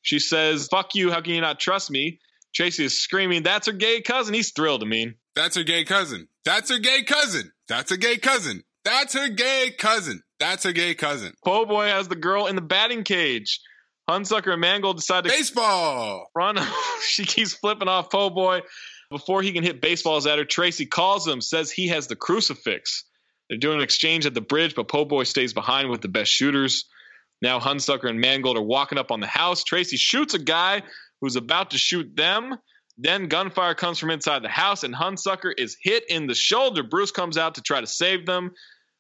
She 0.06 0.20
says, 0.20 0.68
"Fuck 0.68 0.94
you! 0.94 1.12
How 1.12 1.20
can 1.20 1.34
you 1.34 1.42
not 1.42 1.60
trust 1.60 1.90
me?" 1.90 2.20
Tracy 2.54 2.86
is 2.86 3.02
screaming, 3.02 3.42
"That's 3.42 3.66
her 3.66 3.74
gay 3.74 4.02
cousin!" 4.02 4.36
He's 4.36 4.52
thrilled. 4.52 4.84
I 4.84 4.86
mean, 4.86 5.16
That's 5.36 5.58
her 5.58 5.64
gay 5.64 5.84
cousin. 5.84 6.28
That's 6.46 6.70
her 6.70 6.78
gay 6.78 7.04
cousin. 7.04 7.52
That's 7.68 7.90
her 7.90 7.98
gay 7.98 8.18
cousin. 8.18 8.64
That's 8.86 9.14
her 9.14 9.28
gay 9.30 9.72
cousin. 9.78 10.22
That's 10.40 10.64
her 10.64 10.72
gay 10.72 10.94
cousin. 10.94 11.34
Po 11.44 11.66
Boy 11.66 11.88
has 11.88 12.08
the 12.08 12.16
girl 12.16 12.46
in 12.46 12.56
the 12.56 12.62
batting 12.62 13.04
cage. 13.04 13.60
Hunsaker 14.08 14.52
and 14.52 14.62
Mangold 14.62 14.98
decide 14.98 15.24
to 15.24 15.30
baseball 15.32 16.28
run. 16.36 16.60
she 17.02 17.26
keeps 17.26 17.54
flipping 17.54 17.88
off 17.88 18.12
Po 18.12 18.30
Boy. 18.30 18.62
Before 19.10 19.42
he 19.42 19.54
can 19.54 19.64
hit 19.64 19.82
baseballs 19.82 20.28
at 20.28 20.38
her, 20.38 20.46
Tracy 20.46 20.86
calls 20.86 21.28
him, 21.28 21.42
says 21.42 21.72
he 21.72 21.88
has 21.88 22.06
the 22.06 22.16
crucifix. 22.16 23.06
They're 23.50 23.58
doing 23.58 23.78
an 23.78 23.84
exchange 23.84 24.26
at 24.28 24.36
the 24.36 24.42
bridge, 24.42 24.76
but 24.76 24.88
Po 24.88 25.06
Boy 25.06 25.24
stays 25.24 25.54
behind 25.54 25.90
with 25.90 26.02
the 26.02 26.08
best 26.08 26.32
shooters. 26.32 26.86
Now 27.42 27.60
Hunsaker 27.60 28.10
and 28.10 28.20
Mangold 28.20 28.58
are 28.58 28.62
walking 28.62 28.98
up 28.98 29.12
on 29.12 29.20
the 29.20 29.28
house. 29.28 29.64
Tracy 29.64 29.98
shoots 29.98 30.34
a 30.34 30.40
guy 30.40 30.84
who's 31.22 31.36
about 31.36 31.72
to 31.72 31.78
shoot 31.78 32.16
them. 32.16 32.58
Then 32.98 33.28
gunfire 33.28 33.76
comes 33.76 34.00
from 34.00 34.10
inside 34.10 34.42
the 34.42 34.50
house, 34.50 34.84
and 34.84 34.96
Hunsaker 34.96 35.52
is 35.58 35.76
hit 35.82 36.06
in 36.10 36.28
the 36.28 36.36
shoulder. 36.36 36.82
Bruce 36.82 37.12
comes 37.12 37.38
out 37.38 37.56
to 37.56 37.62
try 37.62 37.82
to 37.82 37.88
save 37.88 38.26
them. 38.26 38.52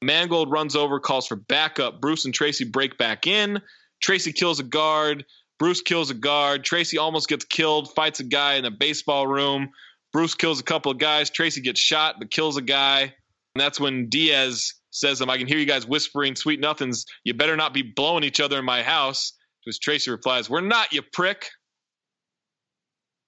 Mangold 0.02 0.52
runs 0.52 0.76
over, 0.76 1.00
calls 1.00 1.28
for 1.28 1.38
backup. 1.38 2.02
Bruce 2.02 2.26
and 2.26 2.34
Tracy 2.34 2.66
break 2.66 2.98
back 2.98 3.26
in. 3.26 3.62
Tracy 4.02 4.34
kills 4.34 4.60
a 4.60 4.64
guard. 4.64 5.26
Bruce 5.58 5.82
kills 5.82 6.12
a 6.12 6.14
guard. 6.14 6.66
Tracy 6.66 6.98
almost 6.98 7.30
gets 7.30 7.46
killed, 7.46 7.94
fights 7.96 8.20
a 8.20 8.26
guy 8.26 8.56
in 8.56 8.66
a 8.66 8.72
baseball 8.72 9.26
room. 9.26 9.70
Bruce 10.12 10.36
kills 10.36 10.60
a 10.60 10.64
couple 10.64 10.92
of 10.92 10.98
guys. 10.98 11.30
Tracy 11.30 11.62
gets 11.62 11.80
shot, 11.80 12.16
but 12.20 12.30
kills 12.30 12.58
a 12.58 12.62
guy. 12.62 13.02
And 13.02 13.62
that's 13.62 13.80
when 13.80 14.10
Diaz 14.10 14.74
says, 14.96 15.22
um, 15.22 15.30
I 15.30 15.38
can 15.38 15.48
hear 15.48 15.58
you 15.58 15.66
guys 15.66 15.86
whispering 15.86 16.36
sweet 16.36 16.60
nothings. 16.60 17.06
You 17.24 17.34
better 17.34 17.56
not 17.56 17.74
be 17.74 17.82
blowing 17.82 18.24
each 18.24 18.40
other 18.40 18.60
in 18.60 18.66
my 18.66 18.82
house. 18.82 19.32
To 19.64 19.70
which 19.70 19.80
Tracy 19.80 20.12
replies, 20.12 20.50
We're 20.50 20.62
not, 20.62 20.94
you 20.94 21.02
prick. 21.02 21.48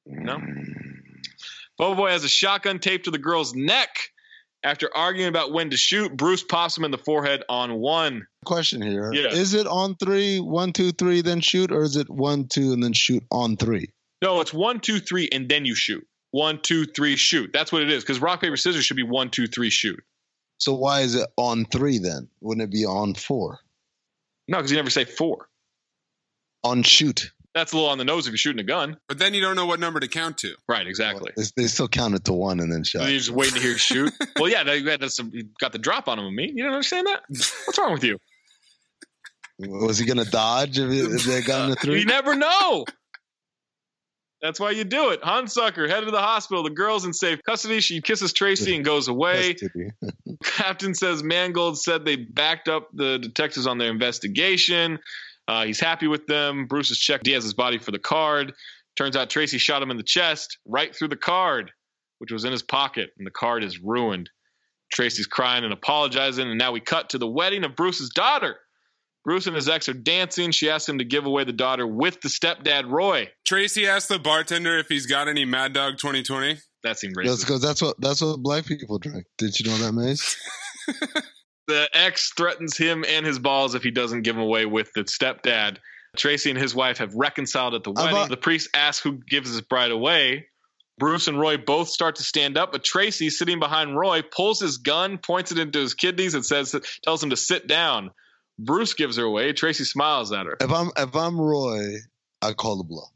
No. 0.05 0.39
Bobo 1.77 1.95
Boy 1.95 2.09
has 2.11 2.23
a 2.23 2.29
shotgun 2.29 2.79
taped 2.79 3.05
to 3.05 3.11
the 3.11 3.17
girl's 3.17 3.53
neck. 3.53 3.89
After 4.63 4.89
arguing 4.95 5.29
about 5.29 5.53
when 5.53 5.69
to 5.69 5.77
shoot, 5.77 6.15
Bruce 6.17 6.43
pops 6.43 6.77
him 6.77 6.83
in 6.83 6.91
the 6.91 6.97
forehead 6.97 7.43
on 7.47 7.75
one. 7.75 8.25
Question 8.43 8.81
here: 8.81 9.13
Yeah. 9.13 9.27
Is 9.27 9.53
it 9.53 9.67
on 9.67 9.95
three, 9.95 10.39
one, 10.39 10.73
two, 10.73 10.91
three, 10.91 11.21
then 11.21 11.41
shoot, 11.41 11.71
or 11.71 11.83
is 11.83 11.95
it 11.95 12.09
one, 12.09 12.47
two, 12.47 12.73
and 12.73 12.81
then 12.81 12.93
shoot 12.93 13.23
on 13.31 13.55
three? 13.55 13.91
No, 14.23 14.41
it's 14.41 14.53
one, 14.53 14.79
two, 14.79 14.99
three, 14.99 15.29
and 15.31 15.47
then 15.47 15.65
you 15.65 15.75
shoot. 15.75 16.05
One, 16.31 16.59
two, 16.61 16.85
three, 16.85 17.15
shoot. 17.15 17.51
That's 17.53 17.71
what 17.71 17.83
it 17.83 17.91
is. 17.91 18.03
Because 18.03 18.19
rock, 18.19 18.41
paper, 18.41 18.57
scissors 18.57 18.83
should 18.83 18.97
be 18.97 19.03
one, 19.03 19.29
two, 19.29 19.45
three, 19.45 19.69
shoot. 19.69 19.99
So 20.57 20.73
why 20.73 21.01
is 21.01 21.15
it 21.15 21.27
on 21.37 21.65
three 21.65 21.99
then? 21.99 22.29
Wouldn't 22.41 22.63
it 22.63 22.71
be 22.71 22.85
on 22.85 23.13
four? 23.13 23.59
No, 24.47 24.57
because 24.57 24.71
you 24.71 24.77
never 24.77 24.89
say 24.89 25.05
four. 25.05 25.47
On 26.63 26.83
shoot. 26.83 27.31
That's 27.53 27.73
a 27.73 27.75
little 27.75 27.89
on 27.89 27.97
the 27.97 28.05
nose 28.05 28.27
if 28.27 28.31
you're 28.31 28.37
shooting 28.37 28.59
a 28.59 28.63
gun. 28.63 28.97
But 29.07 29.17
then 29.17 29.33
you 29.33 29.41
don't 29.41 29.55
know 29.55 29.65
what 29.65 29.79
number 29.79 29.99
to 29.99 30.07
count 30.07 30.37
to. 30.39 30.53
Right, 30.69 30.85
exactly. 30.85 31.31
They, 31.35 31.43
they 31.55 31.67
still 31.67 31.87
count 31.87 32.13
it 32.13 32.25
to 32.25 32.33
one 32.33 32.59
and 32.59 32.71
then 32.71 32.83
shot. 32.83 33.09
You're 33.09 33.17
just 33.17 33.31
waiting 33.31 33.55
to 33.55 33.61
hear 33.61 33.77
shoot. 33.77 34.13
well, 34.39 34.49
yeah, 34.49 34.71
you 34.73 34.87
had 34.87 35.03
some, 35.11 35.31
you 35.33 35.49
got 35.59 35.71
the 35.71 35.79
drop 35.79 36.07
on 36.07 36.19
him. 36.19 36.35
Me, 36.35 36.51
you 36.53 36.63
don't 36.63 36.73
understand 36.73 37.07
that? 37.07 37.23
What's 37.27 37.79
wrong 37.79 37.93
with 37.93 38.03
you? 38.03 38.19
Was 39.59 39.97
he 39.97 40.05
gonna 40.05 40.25
dodge 40.25 40.77
if, 40.77 40.91
if 40.91 41.23
they 41.23 41.41
got 41.41 41.63
in 41.63 41.69
the 41.71 41.75
three? 41.81 41.99
You 41.99 42.05
never 42.05 42.35
know. 42.35 42.85
That's 44.41 44.59
why 44.59 44.71
you 44.71 44.83
do 44.83 45.09
it. 45.09 45.21
Hunsaker 45.21 45.89
headed 45.89 46.05
to 46.05 46.11
the 46.11 46.21
hospital. 46.21 46.63
The 46.63 46.69
girl's 46.69 47.05
in 47.05 47.13
safe 47.13 47.41
custody. 47.43 47.79
She 47.79 48.01
kisses 48.01 48.33
Tracy 48.33 48.75
and 48.75 48.85
goes 48.85 49.07
away. 49.07 49.55
Captain 50.43 50.93
says 50.93 51.23
Mangold 51.23 51.79
said 51.79 52.05
they 52.05 52.17
backed 52.17 52.67
up 52.67 52.89
the 52.93 53.17
detectives 53.17 53.65
on 53.65 53.79
their 53.79 53.89
investigation. 53.89 54.99
Uh, 55.47 55.65
he's 55.65 55.79
happy 55.79 56.07
with 56.07 56.27
them. 56.27 56.67
Bruce 56.67 56.89
has 56.89 56.99
checked 56.99 57.23
Diaz's 57.23 57.53
body 57.53 57.79
for 57.79 57.91
the 57.91 57.99
card. 57.99 58.53
Turns 58.95 59.15
out 59.15 59.29
Tracy 59.29 59.57
shot 59.57 59.81
him 59.81 59.91
in 59.91 59.97
the 59.97 60.03
chest, 60.03 60.57
right 60.65 60.95
through 60.95 61.07
the 61.07 61.15
card, 61.15 61.71
which 62.19 62.31
was 62.31 62.45
in 62.45 62.51
his 62.51 62.63
pocket, 62.63 63.11
and 63.17 63.25
the 63.25 63.31
card 63.31 63.63
is 63.63 63.79
ruined. 63.79 64.29
Tracy's 64.91 65.27
crying 65.27 65.63
and 65.63 65.73
apologizing, 65.73 66.47
and 66.47 66.57
now 66.57 66.71
we 66.71 66.79
cut 66.79 67.09
to 67.09 67.17
the 67.17 67.27
wedding 67.27 67.63
of 67.63 67.75
Bruce's 67.75 68.09
daughter. 68.09 68.57
Bruce 69.27 69.45
and 69.45 69.57
his 69.57 69.67
ex 69.67 69.89
are 69.89 69.93
dancing. 69.93 70.51
She 70.51 70.69
asks 70.69 70.87
him 70.87 70.99
to 70.99 71.03
give 71.03 71.25
away 71.25 71.43
the 71.43 71.51
daughter 71.51 71.85
with 71.85 72.21
the 72.21 72.29
stepdad 72.29 72.89
Roy. 72.89 73.29
Tracy 73.45 73.85
asked 73.85 74.07
the 74.07 74.19
bartender 74.19 74.77
if 74.77 74.87
he's 74.87 75.05
got 75.05 75.27
any 75.27 75.43
Mad 75.43 75.73
Dog 75.73 75.97
2020. 75.97 76.55
That 76.83 76.97
seemed 76.97 77.13
That's 77.17 77.27
racist. 77.27 77.39
because 77.41 77.61
that's 77.61 77.81
what 77.81 77.99
that's 77.99 78.21
what 78.21 78.39
black 78.39 78.65
people 78.65 78.97
drink. 78.99 79.25
Did 79.37 79.59
you 79.59 79.69
know 79.69 79.77
that, 79.79 79.91
Mayes? 79.91 80.37
the 81.67 81.89
ex 81.93 82.31
threatens 82.37 82.77
him 82.77 83.03
and 83.05 83.25
his 83.25 83.37
balls 83.37 83.75
if 83.75 83.83
he 83.83 83.91
doesn't 83.91 84.21
give 84.21 84.37
him 84.37 84.41
away 84.41 84.65
with 84.65 84.93
the 84.95 85.01
stepdad. 85.01 85.79
Tracy 86.15 86.49
and 86.49 86.57
his 86.57 86.73
wife 86.73 86.99
have 86.99 87.13
reconciled 87.13 87.73
at 87.73 87.83
the 87.83 87.91
wedding. 87.91 88.11
about- 88.11 88.29
the 88.29 88.37
priest 88.37 88.69
asks 88.73 89.03
who 89.03 89.19
gives 89.29 89.49
his 89.49 89.59
bride 89.59 89.91
away. 89.91 90.45
Bruce 90.97 91.27
and 91.27 91.37
Roy 91.37 91.57
both 91.57 91.89
start 91.89 92.15
to 92.15 92.23
stand 92.23 92.57
up, 92.57 92.71
but 92.71 92.81
Tracy, 92.81 93.29
sitting 93.29 93.59
behind 93.59 93.95
Roy, 93.95 94.21
pulls 94.21 94.61
his 94.61 94.77
gun, 94.77 95.17
points 95.17 95.51
it 95.51 95.59
into 95.59 95.79
his 95.79 95.93
kidneys, 95.95 96.33
and 96.33 96.45
says, 96.45 96.73
tells 97.03 97.21
him 97.21 97.31
to 97.31 97.37
sit 97.37 97.67
down. 97.67 98.11
Bruce 98.59 98.93
gives 98.93 99.17
her 99.17 99.23
away. 99.23 99.53
Tracy 99.53 99.83
smiles 99.83 100.31
at 100.31 100.45
her. 100.45 100.57
If 100.59 100.71
I'm 100.71 100.91
if 100.97 101.15
I'm 101.15 101.39
Roy, 101.39 101.97
I 102.41 102.53
call 102.53 102.77
the 102.77 102.83
bluff. 102.83 103.09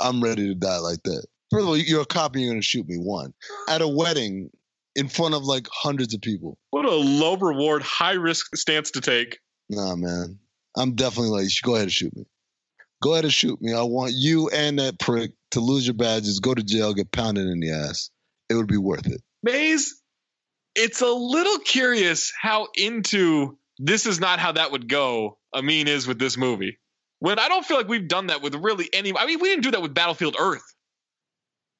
I'm 0.00 0.22
ready 0.22 0.48
to 0.48 0.54
die 0.54 0.78
like 0.78 1.02
that. 1.04 1.26
First 1.50 1.62
of 1.62 1.68
all, 1.68 1.76
you're 1.76 2.02
a 2.02 2.06
cop 2.06 2.34
and 2.34 2.42
you're 2.42 2.52
gonna 2.52 2.62
shoot 2.62 2.88
me. 2.88 2.96
One 2.96 3.32
at 3.68 3.82
a 3.82 3.88
wedding 3.88 4.50
in 4.94 5.08
front 5.08 5.34
of 5.34 5.44
like 5.44 5.68
hundreds 5.70 6.14
of 6.14 6.20
people. 6.20 6.58
What 6.70 6.86
a 6.86 6.94
low 6.94 7.36
reward, 7.36 7.82
high 7.82 8.14
risk 8.14 8.56
stance 8.56 8.90
to 8.92 9.00
take. 9.00 9.38
Nah, 9.68 9.94
man. 9.96 10.38
I'm 10.76 10.94
definitely 10.94 11.30
like, 11.30 11.44
you 11.44 11.50
should 11.50 11.64
go 11.64 11.74
ahead 11.74 11.84
and 11.84 11.92
shoot 11.92 12.16
me. 12.16 12.26
Go 13.02 13.12
ahead 13.12 13.24
and 13.24 13.32
shoot 13.32 13.60
me. 13.60 13.72
I 13.72 13.82
want 13.82 14.12
you 14.14 14.48
and 14.50 14.78
that 14.78 14.98
prick 14.98 15.32
to 15.52 15.60
lose 15.60 15.86
your 15.86 15.94
badges, 15.94 16.40
go 16.40 16.54
to 16.54 16.62
jail, 16.62 16.94
get 16.94 17.12
pounded 17.12 17.46
in 17.46 17.60
the 17.60 17.70
ass. 17.70 18.10
It 18.48 18.54
would 18.54 18.66
be 18.66 18.76
worth 18.76 19.06
it. 19.06 19.22
Mayes, 19.42 20.00
it's 20.74 21.00
a 21.00 21.08
little 21.08 21.58
curious 21.58 22.32
how 22.40 22.68
into 22.74 23.58
this 23.78 24.06
is 24.06 24.20
not 24.20 24.38
how 24.38 24.52
that 24.52 24.72
would 24.72 24.88
go 24.88 25.38
Amin 25.54 25.88
is 25.88 26.06
with 26.06 26.18
this 26.18 26.36
movie. 26.36 26.78
When 27.18 27.38
I 27.38 27.48
don't 27.48 27.64
feel 27.64 27.78
like 27.78 27.88
we've 27.88 28.08
done 28.08 28.26
that 28.26 28.42
with 28.42 28.54
really 28.54 28.88
any. 28.92 29.16
I 29.16 29.26
mean, 29.26 29.40
we 29.40 29.48
didn't 29.48 29.62
do 29.62 29.70
that 29.72 29.82
with 29.82 29.94
Battlefield 29.94 30.36
Earth. 30.38 30.74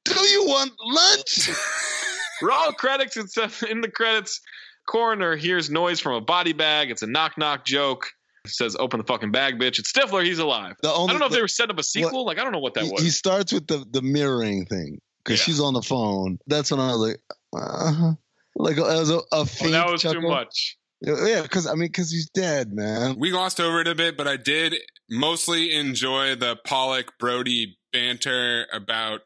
Do 0.04 0.20
you 0.20 0.46
want 0.46 0.72
lunch? 0.82 1.50
Raw 2.42 2.72
credits. 2.72 3.16
It's 3.16 3.36
uh, 3.36 3.50
in 3.68 3.80
the 3.80 3.90
credits. 3.90 4.40
Coroner 4.86 5.36
hears 5.36 5.68
noise 5.68 6.00
from 6.00 6.14
a 6.14 6.20
body 6.20 6.52
bag. 6.52 6.90
It's 6.90 7.02
a 7.02 7.06
knock 7.06 7.36
knock 7.36 7.66
joke. 7.66 8.06
It 8.44 8.52
says, 8.52 8.76
"Open 8.78 8.98
the 8.98 9.04
fucking 9.04 9.32
bag, 9.32 9.58
bitch." 9.58 9.78
It's 9.78 9.92
Stifler. 9.92 10.24
He's 10.24 10.38
alive. 10.38 10.76
The 10.80 10.92
only, 10.92 11.10
I 11.10 11.12
don't 11.12 11.20
know 11.20 11.26
if 11.26 11.32
they 11.32 11.40
were 11.40 11.48
setting 11.48 11.72
up 11.72 11.80
a 11.80 11.82
sequel. 11.82 12.24
like 12.24 12.38
I 12.38 12.44
don't 12.44 12.52
know 12.52 12.60
what 12.60 12.74
that 12.74 12.84
he, 12.84 12.90
was. 12.90 13.02
he 13.02 13.10
starts 13.10 13.52
with 13.52 13.66
the 13.66 13.84
the 13.90 14.02
mirroring 14.02 14.64
thing 14.64 15.00
because 15.24 15.40
she's 15.40 15.60
on 15.60 15.74
the 15.74 15.82
phone. 15.82 16.38
That's 16.46 16.70
when 16.70 16.80
I 16.80 16.92
was 16.92 16.98
like, 16.98 17.20
uh-huh. 17.52 18.14
like 18.54 18.78
as 18.78 19.10
a, 19.10 19.16
a 19.16 19.22
Oh, 19.32 19.44
that 19.44 19.90
was 19.90 20.02
too 20.02 20.20
much. 20.20 20.76
Yeah, 21.00 21.42
because 21.42 21.66
I 21.66 21.72
mean, 21.72 21.88
because 21.88 22.10
he's 22.10 22.28
dead, 22.30 22.72
man. 22.72 23.16
We 23.18 23.30
glossed 23.30 23.60
over 23.60 23.80
it 23.80 23.88
a 23.88 23.94
bit, 23.94 24.16
but 24.16 24.26
I 24.26 24.36
did 24.36 24.74
mostly 25.10 25.74
enjoy 25.74 26.34
the 26.36 26.56
Pollak 26.66 27.08
Brody 27.20 27.78
banter 27.92 28.66
about 28.72 29.20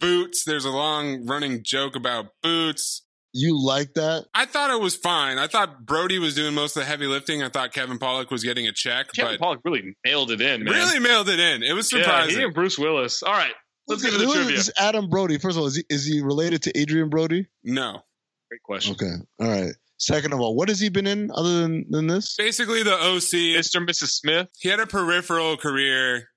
boots. 0.00 0.44
There's 0.44 0.64
a 0.64 0.70
long 0.70 1.26
running 1.26 1.62
joke 1.64 1.96
about 1.96 2.26
boots. 2.42 3.02
You 3.32 3.62
like 3.62 3.94
that? 3.94 4.26
I 4.32 4.46
thought 4.46 4.70
it 4.70 4.80
was 4.80 4.94
fine. 4.96 5.36
I 5.38 5.46
thought 5.46 5.84
Brody 5.84 6.18
was 6.18 6.34
doing 6.34 6.54
most 6.54 6.74
of 6.76 6.82
the 6.82 6.86
heavy 6.86 7.06
lifting. 7.06 7.42
I 7.42 7.50
thought 7.50 7.72
Kevin 7.72 7.98
Pollak 7.98 8.30
was 8.30 8.42
getting 8.42 8.66
a 8.66 8.72
check, 8.72 9.12
Kevin 9.12 9.36
but 9.38 9.44
Pollak 9.44 9.60
really 9.64 9.94
nailed 10.06 10.30
it 10.30 10.40
in. 10.40 10.64
Man. 10.64 10.72
really 10.72 11.00
nailed 11.00 11.28
it 11.28 11.38
in. 11.38 11.62
It 11.62 11.74
was 11.74 11.92
Yeah, 11.92 12.02
surprising. 12.02 12.38
he 12.38 12.44
and 12.44 12.54
Bruce 12.54 12.78
Willis. 12.78 13.22
All 13.22 13.32
right, 13.32 13.52
let's 13.88 14.02
get 14.02 14.12
to 14.12 14.18
the 14.18 14.24
trivia. 14.32 14.56
this 14.56 14.70
Adam 14.78 15.10
Brody? 15.10 15.36
First 15.38 15.56
of 15.56 15.62
all, 15.62 15.66
is 15.66 15.76
he 15.76 15.84
is 15.90 16.06
he 16.06 16.22
related 16.22 16.62
to 16.62 16.80
Adrien 16.80 17.10
Brody? 17.10 17.46
no. 17.64 18.00
Great 18.48 18.62
question. 18.62 18.92
Okay, 18.94 19.12
all 19.40 19.48
right. 19.48 19.74
Second 19.98 20.32
of 20.32 20.40
all, 20.40 20.54
what 20.54 20.68
has 20.68 20.78
he 20.78 20.88
been 20.88 21.06
in 21.06 21.30
other 21.34 21.62
than 21.62 21.86
than 21.90 22.06
this? 22.06 22.36
Basically, 22.36 22.82
the 22.82 22.94
OC. 22.94 23.56
Mr. 23.58 23.76
and 23.76 23.88
Mrs. 23.88 24.10
Smith. 24.10 24.48
He 24.58 24.68
had 24.68 24.80
a 24.80 24.86
peripheral 24.86 25.56
career 25.56 26.28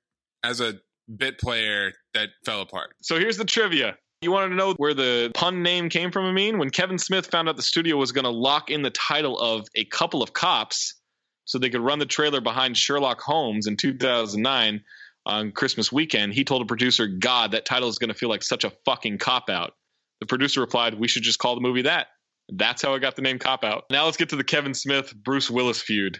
as 0.43 0.61
a 0.61 0.75
bit 1.17 1.39
player 1.39 1.93
that 2.13 2.29
fell 2.45 2.61
apart. 2.61 2.95
So 3.01 3.19
here's 3.19 3.37
the 3.37 3.45
trivia. 3.45 3.97
You 4.21 4.31
want 4.31 4.51
to 4.51 4.55
know 4.55 4.73
where 4.77 4.93
the 4.93 5.31
pun 5.33 5.63
name 5.63 5.89
came 5.89 6.11
from, 6.11 6.25
Amin? 6.25 6.57
When 6.57 6.69
Kevin 6.69 6.97
Smith 6.97 7.27
found 7.27 7.47
out 7.47 7.55
the 7.55 7.61
studio 7.61 7.95
was 7.95 8.11
going 8.11 8.25
to 8.25 8.31
lock 8.31 8.69
in 8.69 8.81
the 8.81 8.89
title 8.89 9.39
of 9.39 9.67
A 9.75 9.85
Couple 9.85 10.21
of 10.21 10.33
Cops 10.33 10.95
so 11.45 11.57
they 11.57 11.69
could 11.69 11.81
run 11.81 11.99
the 11.99 12.05
trailer 12.05 12.41
behind 12.41 12.77
Sherlock 12.77 13.21
Holmes 13.21 13.65
in 13.65 13.77
2009 13.77 14.81
on 15.25 15.51
Christmas 15.51 15.91
weekend, 15.91 16.33
he 16.33 16.43
told 16.43 16.61
a 16.61 16.65
producer, 16.65 17.07
God, 17.07 17.51
that 17.51 17.65
title 17.65 17.89
is 17.89 17.99
going 17.99 18.09
to 18.09 18.13
feel 18.13 18.29
like 18.29 18.43
such 18.43 18.63
a 18.63 18.71
fucking 18.85 19.19
cop 19.19 19.49
out. 19.49 19.73
The 20.19 20.25
producer 20.25 20.59
replied, 20.61 20.95
We 20.95 21.07
should 21.07 21.23
just 21.23 21.39
call 21.39 21.55
the 21.55 21.61
movie 21.61 21.83
that. 21.83 22.07
That's 22.51 22.81
how 22.81 22.93
I 22.93 22.99
got 22.99 23.15
the 23.15 23.21
name 23.21 23.39
Cop 23.39 23.63
Out. 23.63 23.83
Now 23.89 24.05
let's 24.05 24.17
get 24.17 24.29
to 24.29 24.35
the 24.35 24.43
Kevin 24.43 24.73
Smith 24.73 25.13
Bruce 25.15 25.49
Willis 25.49 25.81
feud. 25.81 26.19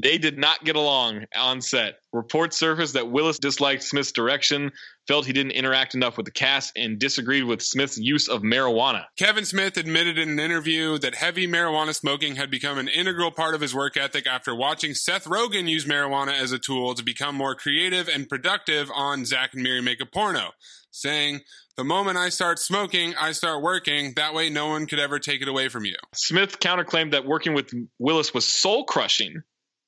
They 0.00 0.16
did 0.16 0.38
not 0.38 0.64
get 0.64 0.76
along 0.76 1.24
on 1.34 1.60
set. 1.60 1.94
Reports 2.12 2.56
surfaced 2.56 2.94
that 2.94 3.10
Willis 3.10 3.40
disliked 3.40 3.82
Smith's 3.82 4.12
direction, 4.12 4.70
felt 5.08 5.26
he 5.26 5.32
didn't 5.32 5.52
interact 5.52 5.96
enough 5.96 6.16
with 6.16 6.24
the 6.24 6.32
cast, 6.32 6.72
and 6.76 7.00
disagreed 7.00 7.42
with 7.42 7.60
Smith's 7.60 7.98
use 7.98 8.28
of 8.28 8.42
marijuana. 8.42 9.06
Kevin 9.18 9.44
Smith 9.44 9.76
admitted 9.76 10.16
in 10.16 10.28
an 10.28 10.38
interview 10.38 10.98
that 10.98 11.16
heavy 11.16 11.48
marijuana 11.48 11.92
smoking 11.92 12.36
had 12.36 12.48
become 12.48 12.78
an 12.78 12.86
integral 12.86 13.32
part 13.32 13.56
of 13.56 13.60
his 13.60 13.74
work 13.74 13.96
ethic 13.96 14.24
after 14.24 14.54
watching 14.54 14.94
Seth 14.94 15.24
Rogen 15.24 15.68
use 15.68 15.84
marijuana 15.84 16.32
as 16.32 16.52
a 16.52 16.60
tool 16.60 16.94
to 16.94 17.02
become 17.02 17.34
more 17.34 17.56
creative 17.56 18.08
and 18.08 18.28
productive 18.28 18.88
on 18.94 19.24
Zack 19.24 19.52
and 19.54 19.64
Miri 19.64 19.82
Make 19.82 20.00
a 20.00 20.06
Porno, 20.06 20.50
saying, 20.98 21.40
The 21.76 21.84
moment 21.84 22.16
I 22.16 22.28
start 22.28 22.58
smoking, 22.58 23.14
I 23.18 23.32
start 23.32 23.62
working. 23.62 24.12
That 24.16 24.34
way, 24.34 24.50
no 24.50 24.68
one 24.68 24.86
could 24.86 24.98
ever 24.98 25.18
take 25.18 25.42
it 25.42 25.48
away 25.48 25.68
from 25.68 25.84
you. 25.84 25.96
Smith 26.14 26.60
counterclaimed 26.60 27.12
that 27.12 27.26
working 27.26 27.54
with 27.54 27.72
Willis 27.98 28.34
was 28.34 28.44
soul 28.44 28.84
crushing. 28.84 29.42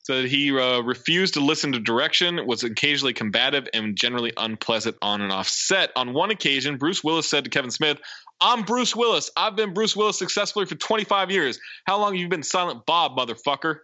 So 0.05 0.23
that 0.23 0.29
he 0.31 0.51
uh, 0.59 0.81
refused 0.81 1.35
to 1.35 1.41
listen 1.41 1.73
to 1.73 1.79
direction, 1.79 2.47
was 2.47 2.65
occasionally 2.65 3.13
combative, 3.13 3.69
and 3.75 3.97
generally 3.97 4.33
unpleasant 4.35 4.97
on 5.03 5.21
and 5.21 5.31
off 5.31 5.47
set. 5.47 5.91
On 5.95 6.15
one 6.15 6.31
occasion, 6.31 6.79
Bruce 6.79 7.05
Willis 7.05 7.29
said 7.29 7.45
to 7.45 7.51
Kevin 7.51 7.71
Smith, 7.71 8.01
I'm 8.41 8.63
Bruce 8.63 8.97
Willis. 8.97 9.31
I've 9.37 9.57
been 9.57 9.75
Bruce 9.75 9.95
Willis 9.95 10.19
successfully 10.19 10.65
for 10.65 10.75
25 10.75 11.31
years. 11.31 11.59
How 11.87 11.99
long 11.99 12.15
have 12.15 12.21
you 12.21 12.29
been 12.29 12.43
Silent 12.43 12.87
Bob, 12.87 13.17
motherfucker? 13.17 13.81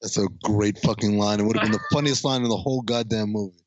That's 0.00 0.16
a 0.16 0.28
great 0.44 0.78
fucking 0.78 1.18
line. 1.18 1.40
It 1.40 1.44
would 1.44 1.56
have 1.56 1.64
been 1.64 1.72
the 1.72 1.84
funniest 1.92 2.24
line 2.24 2.42
in 2.42 2.48
the 2.48 2.56
whole 2.56 2.82
goddamn 2.82 3.30
movie. 3.30 3.64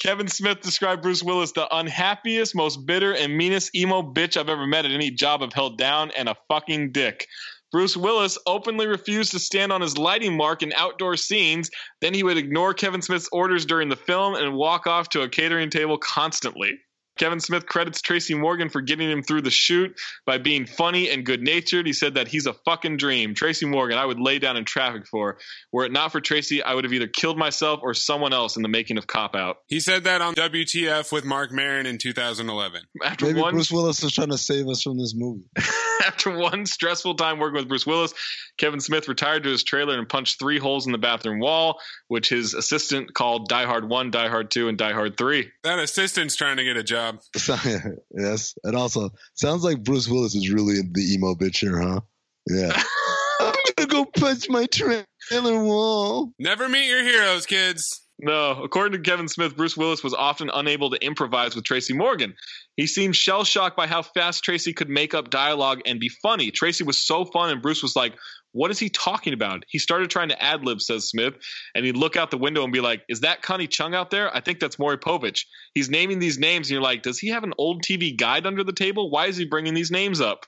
Kevin 0.00 0.28
Smith 0.28 0.60
described 0.60 1.02
Bruce 1.02 1.22
Willis 1.22 1.52
the 1.52 1.66
unhappiest, 1.74 2.54
most 2.54 2.86
bitter, 2.86 3.12
and 3.14 3.36
meanest 3.36 3.74
emo 3.74 4.02
bitch 4.02 4.36
I've 4.36 4.48
ever 4.48 4.66
met 4.66 4.84
at 4.84 4.92
any 4.92 5.10
job 5.10 5.42
I've 5.42 5.52
held 5.52 5.78
down, 5.78 6.10
and 6.16 6.28
a 6.28 6.36
fucking 6.48 6.92
dick. 6.92 7.26
Bruce 7.72 7.96
Willis 7.96 8.38
openly 8.46 8.86
refused 8.86 9.32
to 9.32 9.38
stand 9.38 9.72
on 9.72 9.80
his 9.80 9.96
lighting 9.96 10.36
mark 10.36 10.62
in 10.62 10.72
outdoor 10.74 11.16
scenes. 11.16 11.70
Then 12.00 12.12
he 12.12 12.22
would 12.22 12.36
ignore 12.36 12.74
Kevin 12.74 13.00
Smith's 13.00 13.30
orders 13.32 13.64
during 13.64 13.88
the 13.88 13.96
film 13.96 14.34
and 14.34 14.54
walk 14.54 14.86
off 14.86 15.08
to 15.10 15.22
a 15.22 15.28
catering 15.28 15.70
table 15.70 15.96
constantly. 15.96 16.78
Kevin 17.18 17.40
Smith 17.40 17.66
credits 17.66 18.00
Tracy 18.00 18.34
Morgan 18.34 18.68
for 18.68 18.80
getting 18.80 19.10
him 19.10 19.22
through 19.22 19.42
the 19.42 19.50
shoot 19.50 19.98
by 20.26 20.38
being 20.38 20.66
funny 20.66 21.10
and 21.10 21.24
good 21.24 21.42
natured. 21.42 21.86
He 21.86 21.92
said 21.92 22.14
that 22.14 22.28
he's 22.28 22.46
a 22.46 22.54
fucking 22.64 22.96
dream. 22.96 23.34
Tracy 23.34 23.66
Morgan, 23.66 23.98
I 23.98 24.04
would 24.04 24.18
lay 24.18 24.38
down 24.38 24.56
in 24.56 24.64
traffic 24.64 25.06
for. 25.06 25.38
Were 25.72 25.84
it 25.84 25.92
not 25.92 26.12
for 26.12 26.20
Tracy, 26.20 26.62
I 26.62 26.74
would 26.74 26.84
have 26.84 26.92
either 26.92 27.08
killed 27.08 27.38
myself 27.38 27.80
or 27.82 27.94
someone 27.94 28.32
else 28.32 28.56
in 28.56 28.62
the 28.62 28.68
making 28.68 28.98
of 28.98 29.06
Cop 29.06 29.36
Out. 29.36 29.58
He 29.66 29.80
said 29.80 30.04
that 30.04 30.20
on 30.22 30.34
WTF 30.34 31.12
with 31.12 31.24
Marc 31.24 31.52
Maron 31.52 31.86
in 31.86 31.98
2011. 31.98 32.82
After 33.04 33.26
Maybe 33.26 33.40
one 33.40 33.54
Bruce 33.54 33.70
Willis 33.70 34.02
was 34.02 34.12
trying 34.12 34.30
to 34.30 34.38
save 34.38 34.68
us 34.68 34.82
from 34.82 34.98
this 34.98 35.14
movie. 35.14 35.44
After 36.06 36.36
one 36.36 36.66
stressful 36.66 37.14
time 37.14 37.38
working 37.38 37.58
with 37.58 37.68
Bruce 37.68 37.86
Willis, 37.86 38.12
Kevin 38.58 38.80
Smith 38.80 39.06
retired 39.06 39.44
to 39.44 39.50
his 39.50 39.62
trailer 39.62 39.98
and 39.98 40.08
punched 40.08 40.38
three 40.38 40.58
holes 40.58 40.86
in 40.86 40.92
the 40.92 40.98
bathroom 40.98 41.38
wall, 41.38 41.78
which 42.08 42.28
his 42.28 42.54
assistant 42.54 43.14
called 43.14 43.48
Die 43.48 43.64
Hard 43.64 43.88
1, 43.88 44.10
Die 44.10 44.28
Hard 44.28 44.50
2, 44.50 44.68
and 44.68 44.76
Die 44.76 44.92
Hard 44.92 45.16
3. 45.16 45.48
That 45.62 45.78
assistant's 45.78 46.34
trying 46.34 46.56
to 46.56 46.64
get 46.64 46.76
a 46.76 46.82
job. 46.82 47.01
yes, 48.10 48.54
and 48.64 48.76
also 48.76 49.10
sounds 49.34 49.64
like 49.64 49.82
Bruce 49.82 50.08
Willis 50.08 50.34
is 50.34 50.52
really 50.52 50.80
the 50.90 51.14
emo 51.14 51.34
bitch 51.34 51.58
here, 51.58 51.80
huh? 51.80 52.00
Yeah. 52.48 52.72
I'm 53.40 53.54
gonna 53.76 53.88
go 53.88 54.04
punch 54.04 54.48
my 54.48 54.66
trailer 54.66 55.62
wall. 55.62 56.32
Never 56.38 56.68
meet 56.68 56.88
your 56.88 57.02
heroes, 57.02 57.46
kids. 57.46 58.06
No, 58.24 58.52
according 58.62 58.92
to 58.92 59.10
Kevin 59.10 59.26
Smith, 59.26 59.56
Bruce 59.56 59.76
Willis 59.76 60.04
was 60.04 60.14
often 60.14 60.48
unable 60.54 60.90
to 60.90 61.04
improvise 61.04 61.56
with 61.56 61.64
Tracy 61.64 61.92
Morgan. 61.92 62.34
He 62.76 62.86
seemed 62.86 63.16
shell 63.16 63.42
shocked 63.42 63.76
by 63.76 63.88
how 63.88 64.02
fast 64.02 64.44
Tracy 64.44 64.72
could 64.72 64.88
make 64.88 65.12
up 65.12 65.28
dialogue 65.28 65.80
and 65.86 65.98
be 65.98 66.08
funny. 66.08 66.52
Tracy 66.52 66.84
was 66.84 66.96
so 66.96 67.24
fun, 67.24 67.50
and 67.50 67.60
Bruce 67.60 67.82
was 67.82 67.96
like, 67.96 68.14
What 68.52 68.70
is 68.70 68.78
he 68.78 68.90
talking 68.90 69.32
about? 69.32 69.64
He 69.66 69.80
started 69.80 70.08
trying 70.08 70.28
to 70.28 70.40
ad 70.40 70.64
lib, 70.64 70.80
says 70.80 71.08
Smith, 71.08 71.34
and 71.74 71.84
he'd 71.84 71.96
look 71.96 72.16
out 72.16 72.30
the 72.30 72.38
window 72.38 72.62
and 72.62 72.72
be 72.72 72.80
like, 72.80 73.02
Is 73.08 73.20
that 73.22 73.42
Connie 73.42 73.66
Chung 73.66 73.92
out 73.92 74.10
there? 74.10 74.34
I 74.34 74.40
think 74.40 74.60
that's 74.60 74.78
Maury 74.78 74.98
Povich. 74.98 75.40
He's 75.74 75.90
naming 75.90 76.20
these 76.20 76.38
names, 76.38 76.68
and 76.68 76.74
you're 76.74 76.80
like, 76.80 77.02
Does 77.02 77.18
he 77.18 77.30
have 77.30 77.42
an 77.42 77.54
old 77.58 77.82
TV 77.82 78.16
guide 78.16 78.46
under 78.46 78.62
the 78.62 78.72
table? 78.72 79.10
Why 79.10 79.26
is 79.26 79.36
he 79.36 79.46
bringing 79.46 79.74
these 79.74 79.90
names 79.90 80.20
up? 80.20 80.46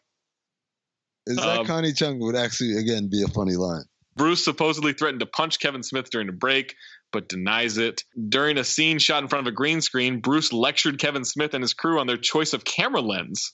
Is 1.27 1.39
that 1.39 1.59
Um, 1.59 1.67
Connie 1.67 1.93
Chung 1.93 2.21
would 2.21 2.37
actually 2.37 2.77
again 2.77 3.09
be 3.11 3.25
a 3.25 3.29
funny 3.29 3.57
line? 3.57 3.83
Bruce 4.17 4.45
supposedly 4.45 4.93
threatened 4.93 5.21
to 5.21 5.27
punch 5.27 5.59
Kevin 5.59 5.83
Smith 5.83 6.09
during 6.11 6.29
a 6.29 6.33
break, 6.33 6.77
but 7.15 7.29
denies 7.31 7.79
it. 7.79 8.05
During 8.29 8.59
a 8.59 8.65
scene 8.65 8.99
shot 8.99 9.23
in 9.23 9.29
front 9.31 9.47
of 9.47 9.53
a 9.53 9.57
green 9.57 9.81
screen, 9.81 10.21
Bruce 10.21 10.53
lectured 10.53 10.99
Kevin 10.99 11.25
Smith 11.25 11.55
and 11.55 11.63
his 11.63 11.73
crew 11.73 11.99
on 11.99 12.07
their 12.07 12.19
choice 12.19 12.53
of 12.53 12.65
camera 12.65 13.01
lens. 13.01 13.53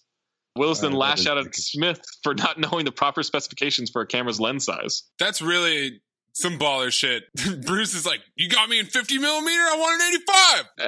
Willis 0.56 0.80
then 0.80 0.94
Uh, 0.94 0.96
lashed 0.96 1.28
out 1.28 1.38
at 1.38 1.54
Smith 1.54 2.00
for 2.24 2.34
not 2.34 2.58
knowing 2.72 2.84
the 2.84 2.90
proper 2.92 3.22
specifications 3.22 3.90
for 3.92 4.02
a 4.02 4.06
camera's 4.06 4.40
lens 4.40 4.64
size. 4.64 5.04
That's 5.20 5.40
really 5.40 6.00
some 6.32 6.58
baller 6.58 6.92
shit. 6.92 7.24
Bruce 7.66 7.94
is 7.94 8.06
like, 8.06 8.20
You 8.36 8.48
got 8.48 8.68
me 8.68 8.78
in 8.78 8.86
50 8.86 9.18
millimeter? 9.18 9.60
I 9.62 9.76
want 9.78 10.02
an 10.02 10.08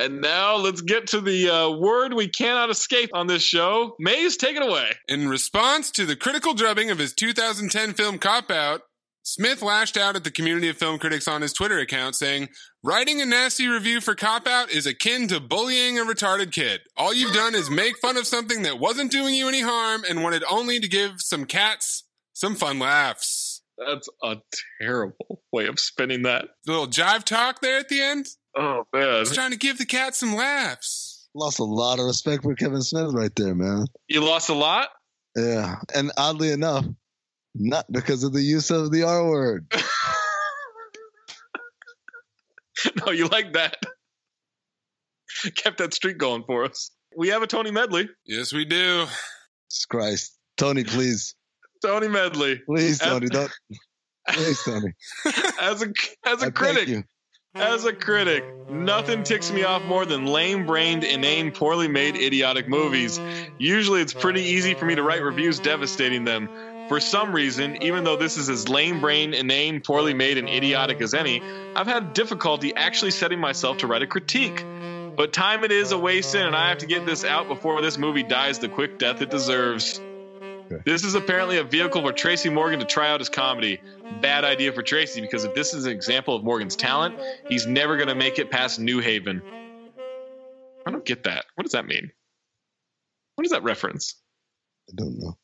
85. 0.00 0.04
And 0.04 0.20
now 0.20 0.56
let's 0.56 0.80
get 0.80 1.08
to 1.08 1.20
the 1.20 1.48
uh, 1.48 1.70
word 1.70 2.14
we 2.14 2.28
cannot 2.28 2.70
escape 2.70 3.10
on 3.12 3.26
this 3.26 3.42
show. 3.42 3.94
Mayes, 3.98 4.36
take 4.36 4.56
it 4.56 4.62
away. 4.62 4.90
In 5.08 5.28
response 5.28 5.90
to 5.92 6.06
the 6.06 6.16
critical 6.16 6.54
drubbing 6.54 6.90
of 6.90 6.98
his 6.98 7.12
2010 7.12 7.94
film 7.94 8.18
Cop 8.18 8.50
Out, 8.50 8.82
Smith 9.24 9.62
lashed 9.62 9.96
out 9.96 10.16
at 10.16 10.24
the 10.24 10.30
community 10.30 10.68
of 10.68 10.76
film 10.76 10.98
critics 10.98 11.28
on 11.28 11.42
his 11.42 11.52
Twitter 11.52 11.78
account 11.78 12.16
saying, 12.16 12.48
Writing 12.82 13.20
a 13.22 13.26
nasty 13.26 13.68
review 13.68 14.00
for 14.00 14.14
Cop 14.14 14.48
Out 14.48 14.70
is 14.70 14.86
akin 14.86 15.28
to 15.28 15.38
bullying 15.38 15.98
a 15.98 16.02
retarded 16.02 16.52
kid. 16.52 16.80
All 16.96 17.14
you've 17.14 17.34
done 17.34 17.54
is 17.54 17.70
make 17.70 17.98
fun 17.98 18.16
of 18.16 18.26
something 18.26 18.62
that 18.62 18.80
wasn't 18.80 19.12
doing 19.12 19.34
you 19.34 19.46
any 19.46 19.60
harm 19.60 20.02
and 20.08 20.22
wanted 20.22 20.42
only 20.50 20.80
to 20.80 20.88
give 20.88 21.12
some 21.18 21.44
cats 21.44 22.04
some 22.32 22.56
fun 22.56 22.78
laughs. 22.80 23.62
That's 23.78 24.08
a 24.22 24.36
terrible 24.80 25.42
way 25.52 25.66
of 25.66 25.78
spinning 25.78 26.22
that. 26.22 26.48
little 26.66 26.86
jive 26.88 27.24
talk 27.24 27.60
there 27.60 27.78
at 27.78 27.88
the 27.88 28.00
end. 28.00 28.26
Oh, 28.56 28.82
man. 28.92 29.20
He's 29.20 29.32
trying 29.34 29.52
to 29.52 29.56
give 29.56 29.78
the 29.78 29.86
cat 29.86 30.14
some 30.14 30.34
laughs. 30.34 31.28
Lost 31.34 31.60
a 31.60 31.64
lot 31.64 31.98
of 31.98 32.06
respect 32.06 32.42
for 32.42 32.54
Kevin 32.54 32.82
Smith 32.82 33.12
right 33.12 33.34
there, 33.36 33.54
man. 33.54 33.86
You 34.08 34.22
lost 34.22 34.50
a 34.50 34.54
lot? 34.54 34.88
Yeah, 35.34 35.76
and 35.94 36.12
oddly 36.18 36.50
enough, 36.50 36.84
not 37.54 37.86
because 37.90 38.24
of 38.24 38.32
the 38.32 38.42
use 38.42 38.70
of 38.70 38.90
the 38.90 39.02
R 39.04 39.28
word. 39.28 39.72
no, 43.06 43.12
you 43.12 43.26
like 43.28 43.52
that. 43.54 43.76
Kept 45.56 45.78
that 45.78 45.94
streak 45.94 46.18
going 46.18 46.44
for 46.44 46.64
us. 46.64 46.90
We 47.16 47.28
have 47.28 47.42
a 47.42 47.46
Tony 47.46 47.70
Medley. 47.70 48.08
Yes, 48.24 48.52
we 48.52 48.64
do. 48.64 49.06
Jesus 49.70 49.84
Christ, 49.88 50.38
Tony, 50.56 50.84
please, 50.84 51.34
Tony 51.84 52.08
Medley. 52.08 52.60
please, 52.66 53.00
As- 53.00 53.08
Tony, 53.08 53.26
don't, 53.28 53.50
please, 54.30 54.62
Tony. 54.64 54.92
As 55.60 55.82
a 55.82 55.86
as 56.24 56.24
I 56.24 56.32
a 56.32 56.36
thank 56.38 56.54
critic, 56.54 56.88
you. 56.88 57.04
as 57.54 57.84
a 57.84 57.92
critic, 57.92 58.44
nothing 58.70 59.22
ticks 59.24 59.50
me 59.50 59.64
off 59.64 59.82
more 59.84 60.04
than 60.06 60.26
lame-brained, 60.26 61.04
inane, 61.04 61.50
poorly 61.52 61.88
made, 61.88 62.16
idiotic 62.16 62.68
movies. 62.68 63.20
Usually, 63.58 64.00
it's 64.00 64.14
pretty 64.14 64.42
easy 64.42 64.74
for 64.74 64.84
me 64.84 64.94
to 64.94 65.02
write 65.02 65.22
reviews 65.22 65.58
devastating 65.58 66.24
them. 66.24 66.48
For 66.92 67.00
some 67.00 67.32
reason, 67.34 67.82
even 67.82 68.04
though 68.04 68.16
this 68.16 68.36
is 68.36 68.50
as 68.50 68.68
lame-brained, 68.68 69.34
inane, 69.34 69.80
poorly 69.80 70.12
made, 70.12 70.36
and 70.36 70.46
idiotic 70.46 71.00
as 71.00 71.14
any, 71.14 71.40
I've 71.74 71.86
had 71.86 72.12
difficulty 72.12 72.76
actually 72.76 73.12
setting 73.12 73.40
myself 73.40 73.78
to 73.78 73.86
write 73.86 74.02
a 74.02 74.06
critique. 74.06 74.62
But 75.16 75.32
time 75.32 75.64
it 75.64 75.72
is 75.72 75.92
a 75.92 75.96
wasting, 75.96 76.42
and 76.42 76.54
I 76.54 76.68
have 76.68 76.76
to 76.78 76.86
get 76.86 77.06
this 77.06 77.24
out 77.24 77.48
before 77.48 77.80
this 77.80 77.96
movie 77.96 78.22
dies 78.22 78.58
the 78.58 78.68
quick 78.68 78.98
death 78.98 79.22
it 79.22 79.30
deserves. 79.30 80.02
This 80.84 81.04
is 81.04 81.14
apparently 81.14 81.56
a 81.56 81.64
vehicle 81.64 82.02
for 82.02 82.12
Tracy 82.12 82.50
Morgan 82.50 82.80
to 82.80 82.84
try 82.84 83.08
out 83.08 83.20
his 83.20 83.30
comedy. 83.30 83.80
Bad 84.20 84.44
idea 84.44 84.70
for 84.70 84.82
Tracy 84.82 85.22
because 85.22 85.44
if 85.44 85.54
this 85.54 85.72
is 85.72 85.86
an 85.86 85.92
example 85.92 86.36
of 86.36 86.44
Morgan's 86.44 86.76
talent, 86.76 87.18
he's 87.48 87.66
never 87.66 87.96
going 87.96 88.10
to 88.10 88.14
make 88.14 88.38
it 88.38 88.50
past 88.50 88.78
New 88.78 88.98
Haven. 88.98 89.40
I 90.84 90.90
don't 90.90 91.06
get 91.06 91.22
that. 91.22 91.46
What 91.54 91.64
does 91.64 91.72
that 91.72 91.86
mean? 91.86 92.12
What 93.36 93.46
is 93.46 93.52
that 93.52 93.62
reference? 93.62 94.14
I 94.90 94.92
don't 94.94 95.18
know. 95.18 95.38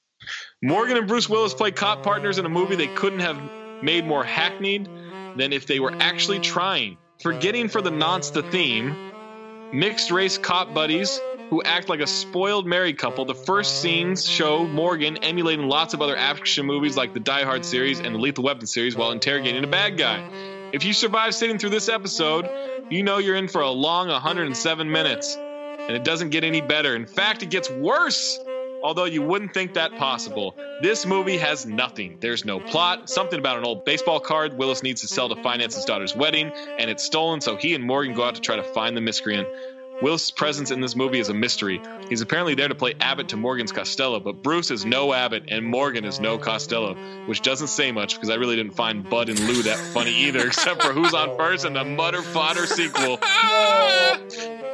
Morgan 0.62 0.96
and 0.96 1.06
Bruce 1.08 1.28
Willis 1.28 1.54
play 1.54 1.70
cop 1.70 2.02
partners 2.02 2.38
in 2.38 2.46
a 2.46 2.48
movie 2.48 2.76
they 2.76 2.86
couldn't 2.88 3.20
have 3.20 3.40
made 3.82 4.04
more 4.04 4.24
hackneyed 4.24 4.88
than 5.36 5.52
if 5.52 5.66
they 5.66 5.80
were 5.80 5.92
actually 5.92 6.40
trying. 6.40 6.96
Forgetting 7.22 7.68
for 7.68 7.82
the 7.82 7.90
nonce 7.90 8.30
the 8.30 8.42
theme, 8.42 8.94
mixed 9.72 10.10
race 10.10 10.38
cop 10.38 10.74
buddies 10.74 11.20
who 11.50 11.62
act 11.62 11.88
like 11.88 12.00
a 12.00 12.06
spoiled 12.06 12.66
married 12.66 12.98
couple. 12.98 13.24
The 13.24 13.34
first 13.34 13.80
scenes 13.80 14.28
show 14.28 14.66
Morgan 14.66 15.18
emulating 15.18 15.66
lots 15.66 15.94
of 15.94 16.02
other 16.02 16.16
action 16.16 16.66
movies 16.66 16.96
like 16.96 17.14
the 17.14 17.20
Die 17.20 17.44
Hard 17.44 17.64
series 17.64 18.00
and 18.00 18.14
the 18.14 18.18
Lethal 18.18 18.44
Weapon 18.44 18.66
series 18.66 18.96
while 18.96 19.12
interrogating 19.12 19.64
a 19.64 19.68
bad 19.68 19.96
guy. 19.96 20.28
If 20.72 20.84
you 20.84 20.92
survive 20.92 21.34
sitting 21.34 21.58
through 21.58 21.70
this 21.70 21.88
episode, 21.88 22.48
you 22.90 23.02
know 23.02 23.18
you're 23.18 23.36
in 23.36 23.48
for 23.48 23.62
a 23.62 23.70
long 23.70 24.08
107 24.08 24.90
minutes. 24.90 25.36
And 25.36 25.96
it 25.96 26.04
doesn't 26.04 26.28
get 26.28 26.44
any 26.44 26.60
better. 26.60 26.94
In 26.94 27.06
fact, 27.06 27.42
it 27.42 27.48
gets 27.48 27.70
worse. 27.70 28.38
Although 28.82 29.06
you 29.06 29.22
wouldn't 29.22 29.54
think 29.54 29.74
that 29.74 29.96
possible. 29.96 30.56
This 30.82 31.04
movie 31.04 31.38
has 31.38 31.66
nothing. 31.66 32.18
There's 32.20 32.44
no 32.44 32.60
plot, 32.60 33.10
something 33.10 33.38
about 33.38 33.58
an 33.58 33.64
old 33.64 33.84
baseball 33.84 34.20
card 34.20 34.56
Willis 34.56 34.82
needs 34.82 35.00
to 35.00 35.08
sell 35.08 35.28
to 35.28 35.42
finance 35.42 35.74
his 35.74 35.84
daughter's 35.84 36.14
wedding, 36.14 36.52
and 36.78 36.90
it's 36.90 37.02
stolen, 37.02 37.40
so 37.40 37.56
he 37.56 37.74
and 37.74 37.84
Morgan 37.84 38.14
go 38.14 38.24
out 38.24 38.36
to 38.36 38.40
try 38.40 38.56
to 38.56 38.62
find 38.62 38.96
the 38.96 39.00
miscreant. 39.00 39.48
Willis' 40.00 40.30
presence 40.30 40.70
in 40.70 40.80
this 40.80 40.94
movie 40.94 41.18
is 41.18 41.28
a 41.28 41.34
mystery. 41.34 41.82
He's 42.08 42.20
apparently 42.20 42.54
there 42.54 42.68
to 42.68 42.74
play 42.74 42.94
Abbott 43.00 43.30
to 43.30 43.36
Morgan's 43.36 43.72
Costello, 43.72 44.20
but 44.20 44.42
Bruce 44.42 44.70
is 44.70 44.84
no 44.84 45.12
Abbott 45.12 45.44
and 45.48 45.66
Morgan 45.66 46.04
is 46.04 46.20
no 46.20 46.38
Costello, 46.38 46.94
which 47.26 47.42
doesn't 47.42 47.68
say 47.68 47.90
much 47.90 48.14
because 48.14 48.30
I 48.30 48.36
really 48.36 48.56
didn't 48.56 48.74
find 48.74 49.08
Bud 49.08 49.28
and 49.28 49.38
Lou 49.40 49.62
that 49.62 49.78
funny 49.78 50.14
either, 50.26 50.40
except 50.46 50.82
for 50.82 50.92
Who's 50.92 51.14
on 51.14 51.36
First 51.36 51.64
and 51.64 51.74
the 51.74 51.84
Mutter 51.84 52.22
Fodder 52.22 52.66
sequel. 52.66 53.18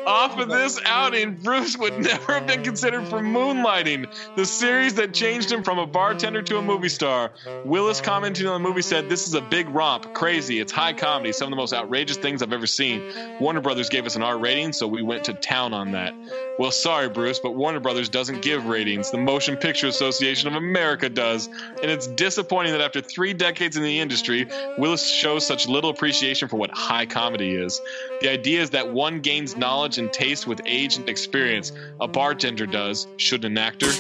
Off 0.07 0.39
of 0.39 0.51
this 0.51 0.79
outing, 0.85 1.37
Bruce 1.37 1.79
would 1.79 1.99
never 1.99 2.35
have 2.35 2.47
been 2.47 2.62
considered 2.62 3.09
for 3.09 3.20
Moonlighting, 3.20 4.07
the 4.37 4.45
series 4.45 4.95
that 4.95 5.14
changed 5.14 5.51
him 5.51 5.62
from 5.62 5.79
a 5.79 5.87
bartender 5.87 6.43
to 6.43 6.59
a 6.59 6.62
movie 6.62 6.91
star. 6.91 7.33
Willis 7.64 8.03
commenting 8.03 8.47
on 8.47 8.62
the 8.62 8.68
movie 8.68 8.83
said, 8.83 9.09
This 9.09 9.27
is 9.27 9.33
a 9.33 9.41
big 9.41 9.70
romp, 9.70 10.12
crazy, 10.12 10.61
it's 10.61 10.72
high 10.72 10.93
comedy, 10.93 11.33
some 11.33 11.47
of 11.47 11.51
the 11.51 11.57
most 11.57 11.72
outrageous 11.72 12.18
things 12.18 12.43
I've 12.43 12.53
ever 12.53 12.66
seen. 12.66 13.03
Warner 13.41 13.62
Brothers 13.62 13.89
gave 13.89 14.05
us 14.05 14.14
an 14.14 14.22
R 14.22 14.37
rating, 14.37 14.75
so 14.75 14.87
we 14.87 15.01
went 15.03 15.14
to 15.23 15.35
town 15.35 15.73
on 15.73 15.93
that. 15.93 16.15
Well, 16.59 16.71
sorry, 16.73 17.09
Bruce, 17.09 17.39
but 17.39 17.55
Warner 17.55 17.81
Brothers 17.81 18.09
doesn't 18.09 18.43
give 18.43 18.67
ratings. 18.67 19.11
The 19.11 19.19
Motion 19.19 19.57
Picture 19.57 19.87
Association 19.87 20.49
of 20.49 20.55
America 20.55 21.09
does. 21.09 21.49
And 21.83 21.91
it's 21.91 22.07
disappointing 22.07 22.73
that 22.73 22.81
after 22.81 23.01
three 23.01 23.33
decades 23.33 23.77
in 23.77 23.83
the 23.83 24.01
industry, 24.01 24.47
Willis 24.79 25.09
shows 25.09 25.47
such 25.47 25.69
little 25.69 25.91
appreciation 25.91 26.49
for 26.49 26.57
what 26.57 26.71
high 26.71 27.07
comedy 27.07 27.55
is. 27.55 27.81
The 28.21 28.31
idea 28.31 28.62
is 28.62 28.71
that 28.71 28.93
one 28.93 29.21
gains 29.21 29.57
knowledge 29.57 29.99
and 29.99 30.12
taste 30.12 30.47
with 30.47 30.61
age 30.65 30.97
and 30.97 31.09
experience. 31.09 31.73
A 32.01 32.09
bartender 32.09 32.67
does, 32.67 33.07
shouldn't 33.17 33.45
an 33.45 33.59
actor? 33.59 33.91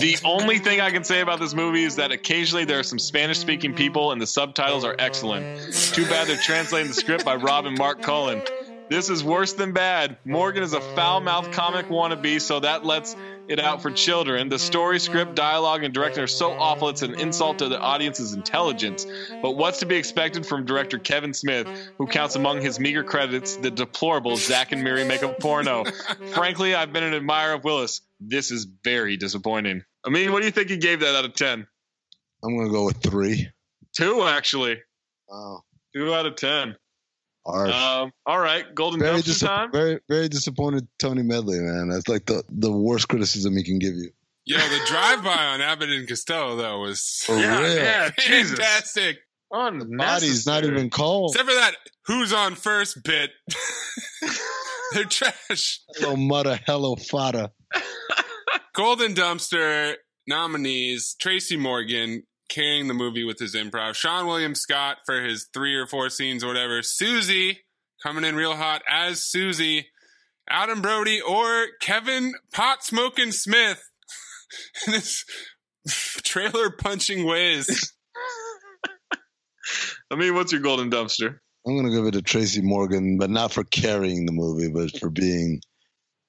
The 0.00 0.18
only 0.24 0.58
thing 0.58 0.80
I 0.80 0.90
can 0.90 1.04
say 1.04 1.20
about 1.20 1.40
this 1.40 1.54
movie 1.54 1.84
is 1.84 1.96
that 1.96 2.12
occasionally 2.12 2.64
there 2.64 2.78
are 2.78 2.84
some 2.84 2.98
Spanish 2.98 3.38
speaking 3.38 3.74
people 3.74 4.12
and 4.12 4.20
the 4.20 4.26
subtitles 4.26 4.84
are 4.84 4.94
excellent. 4.98 5.72
Too 5.72 6.04
bad 6.06 6.28
they're 6.28 6.36
translating 6.36 6.88
the 6.88 6.94
script 6.94 7.24
by 7.24 7.36
Robb 7.36 7.66
and 7.66 7.78
Mark 7.78 8.02
Cullen. 8.02 8.42
This 8.90 9.10
is 9.10 9.22
worse 9.22 9.52
than 9.52 9.72
bad. 9.72 10.16
Morgan 10.24 10.62
is 10.62 10.72
a 10.72 10.80
foul 10.80 11.20
mouthed 11.20 11.52
comic 11.52 11.88
wannabe, 11.88 12.40
so 12.40 12.60
that 12.60 12.86
lets 12.86 13.14
it 13.46 13.60
out 13.60 13.82
for 13.82 13.90
children. 13.90 14.48
The 14.48 14.58
story, 14.58 14.98
script, 14.98 15.34
dialogue, 15.34 15.84
and 15.84 15.92
directing 15.92 16.22
are 16.22 16.28
so 16.28 16.52
awful 16.52 16.88
it's 16.88 17.02
an 17.02 17.20
insult 17.20 17.58
to 17.58 17.68
the 17.68 17.78
audience's 17.78 18.32
intelligence. 18.32 19.06
But 19.42 19.52
what's 19.52 19.80
to 19.80 19.86
be 19.86 19.96
expected 19.96 20.46
from 20.46 20.64
director 20.64 20.98
Kevin 20.98 21.34
Smith, 21.34 21.68
who 21.98 22.06
counts 22.06 22.34
among 22.34 22.62
his 22.62 22.80
meager 22.80 23.04
credits 23.04 23.56
the 23.56 23.70
deplorable 23.70 24.36
Zack 24.36 24.72
and 24.72 24.82
Miri 24.82 25.04
make 25.04 25.22
a 25.22 25.28
porno? 25.28 25.84
Frankly, 26.32 26.74
I've 26.74 26.92
been 26.92 27.04
an 27.04 27.14
admirer 27.14 27.54
of 27.54 27.64
Willis. 27.64 28.00
This 28.20 28.50
is 28.50 28.66
very 28.84 29.18
disappointing. 29.18 29.82
I 30.04 30.10
mean, 30.10 30.32
what 30.32 30.40
do 30.40 30.46
you 30.46 30.52
think 30.52 30.70
he 30.70 30.78
gave 30.78 31.00
that 31.00 31.14
out 31.14 31.26
of 31.26 31.34
10? 31.34 31.66
I'm 32.42 32.56
gonna 32.56 32.70
go 32.70 32.86
with 32.86 33.02
three. 33.02 33.48
Two, 33.94 34.22
actually. 34.22 34.80
Wow. 35.28 35.64
Two 35.94 36.14
out 36.14 36.26
of 36.26 36.36
10. 36.36 36.76
Arf. 37.48 37.72
Um, 37.74 38.12
all 38.26 38.38
right, 38.38 38.64
Golden 38.74 39.00
very, 39.00 39.18
Dumpster 39.20 39.24
dis- 39.24 39.40
time. 39.40 39.72
very, 39.72 40.00
very 40.08 40.28
disappointed, 40.28 40.86
Tony 40.98 41.22
Medley, 41.22 41.58
man. 41.58 41.88
That's 41.88 42.08
like 42.08 42.26
the, 42.26 42.42
the 42.48 42.70
worst 42.72 43.08
criticism 43.08 43.56
he 43.56 43.64
can 43.64 43.78
give 43.78 43.94
you. 43.94 44.10
Yeah, 44.46 44.66
the 44.68 44.80
drive 44.86 45.22
by 45.24 45.44
on 45.46 45.60
Abbott 45.60 45.90
and 45.90 46.08
Costello 46.08 46.56
though 46.56 46.80
was 46.80 47.22
For 47.26 47.36
Yeah, 47.36 47.60
real. 47.60 47.74
yeah, 47.76 48.10
Jesus. 48.18 48.58
fantastic. 48.58 49.18
Body's 49.50 50.46
not 50.46 50.64
even 50.64 50.90
cold. 50.90 51.32
Except 51.32 51.48
for 51.48 51.54
that 51.54 51.74
who's 52.06 52.32
on 52.32 52.54
first 52.54 53.02
bit. 53.02 53.30
They're 54.92 55.04
trash. 55.04 55.80
Hello, 55.96 56.16
mother. 56.16 56.58
Hello, 56.66 56.96
fada. 56.96 57.52
Golden 58.74 59.14
Dumpster 59.14 59.94
nominees 60.26 61.14
Tracy 61.20 61.56
Morgan 61.56 62.22
carrying 62.48 62.88
the 62.88 62.94
movie 62.94 63.24
with 63.24 63.38
his 63.38 63.54
improv. 63.54 63.92
Seann 63.92 64.26
William 64.26 64.54
Scott 64.54 64.98
for 65.06 65.22
his 65.22 65.48
three 65.52 65.74
or 65.74 65.86
four 65.86 66.10
scenes 66.10 66.42
or 66.42 66.48
whatever. 66.48 66.82
Susie 66.82 67.60
coming 68.02 68.24
in 68.24 68.36
real 68.36 68.56
hot 68.56 68.82
as 68.88 69.24
Susie. 69.24 69.88
Adam 70.50 70.80
Brody 70.80 71.20
or 71.20 71.66
Kevin 71.80 72.32
Pot 72.52 72.82
Smoking 72.82 73.32
Smith. 73.32 73.82
in 74.86 74.94
his 74.94 75.24
trailer 76.24 76.70
punching 76.70 77.24
ways. 77.24 77.92
I 80.10 80.16
mean, 80.16 80.34
what's 80.34 80.52
your 80.52 80.62
Golden 80.62 80.90
Dumpster? 80.90 81.38
I'm 81.66 81.76
gonna 81.76 81.90
give 81.90 82.06
it 82.06 82.12
to 82.12 82.22
Tracy 82.22 82.62
Morgan, 82.62 83.18
but 83.18 83.30
not 83.30 83.52
for 83.52 83.64
carrying 83.64 84.24
the 84.24 84.32
movie, 84.32 84.70
but 84.72 84.98
for 84.98 85.10
being 85.10 85.60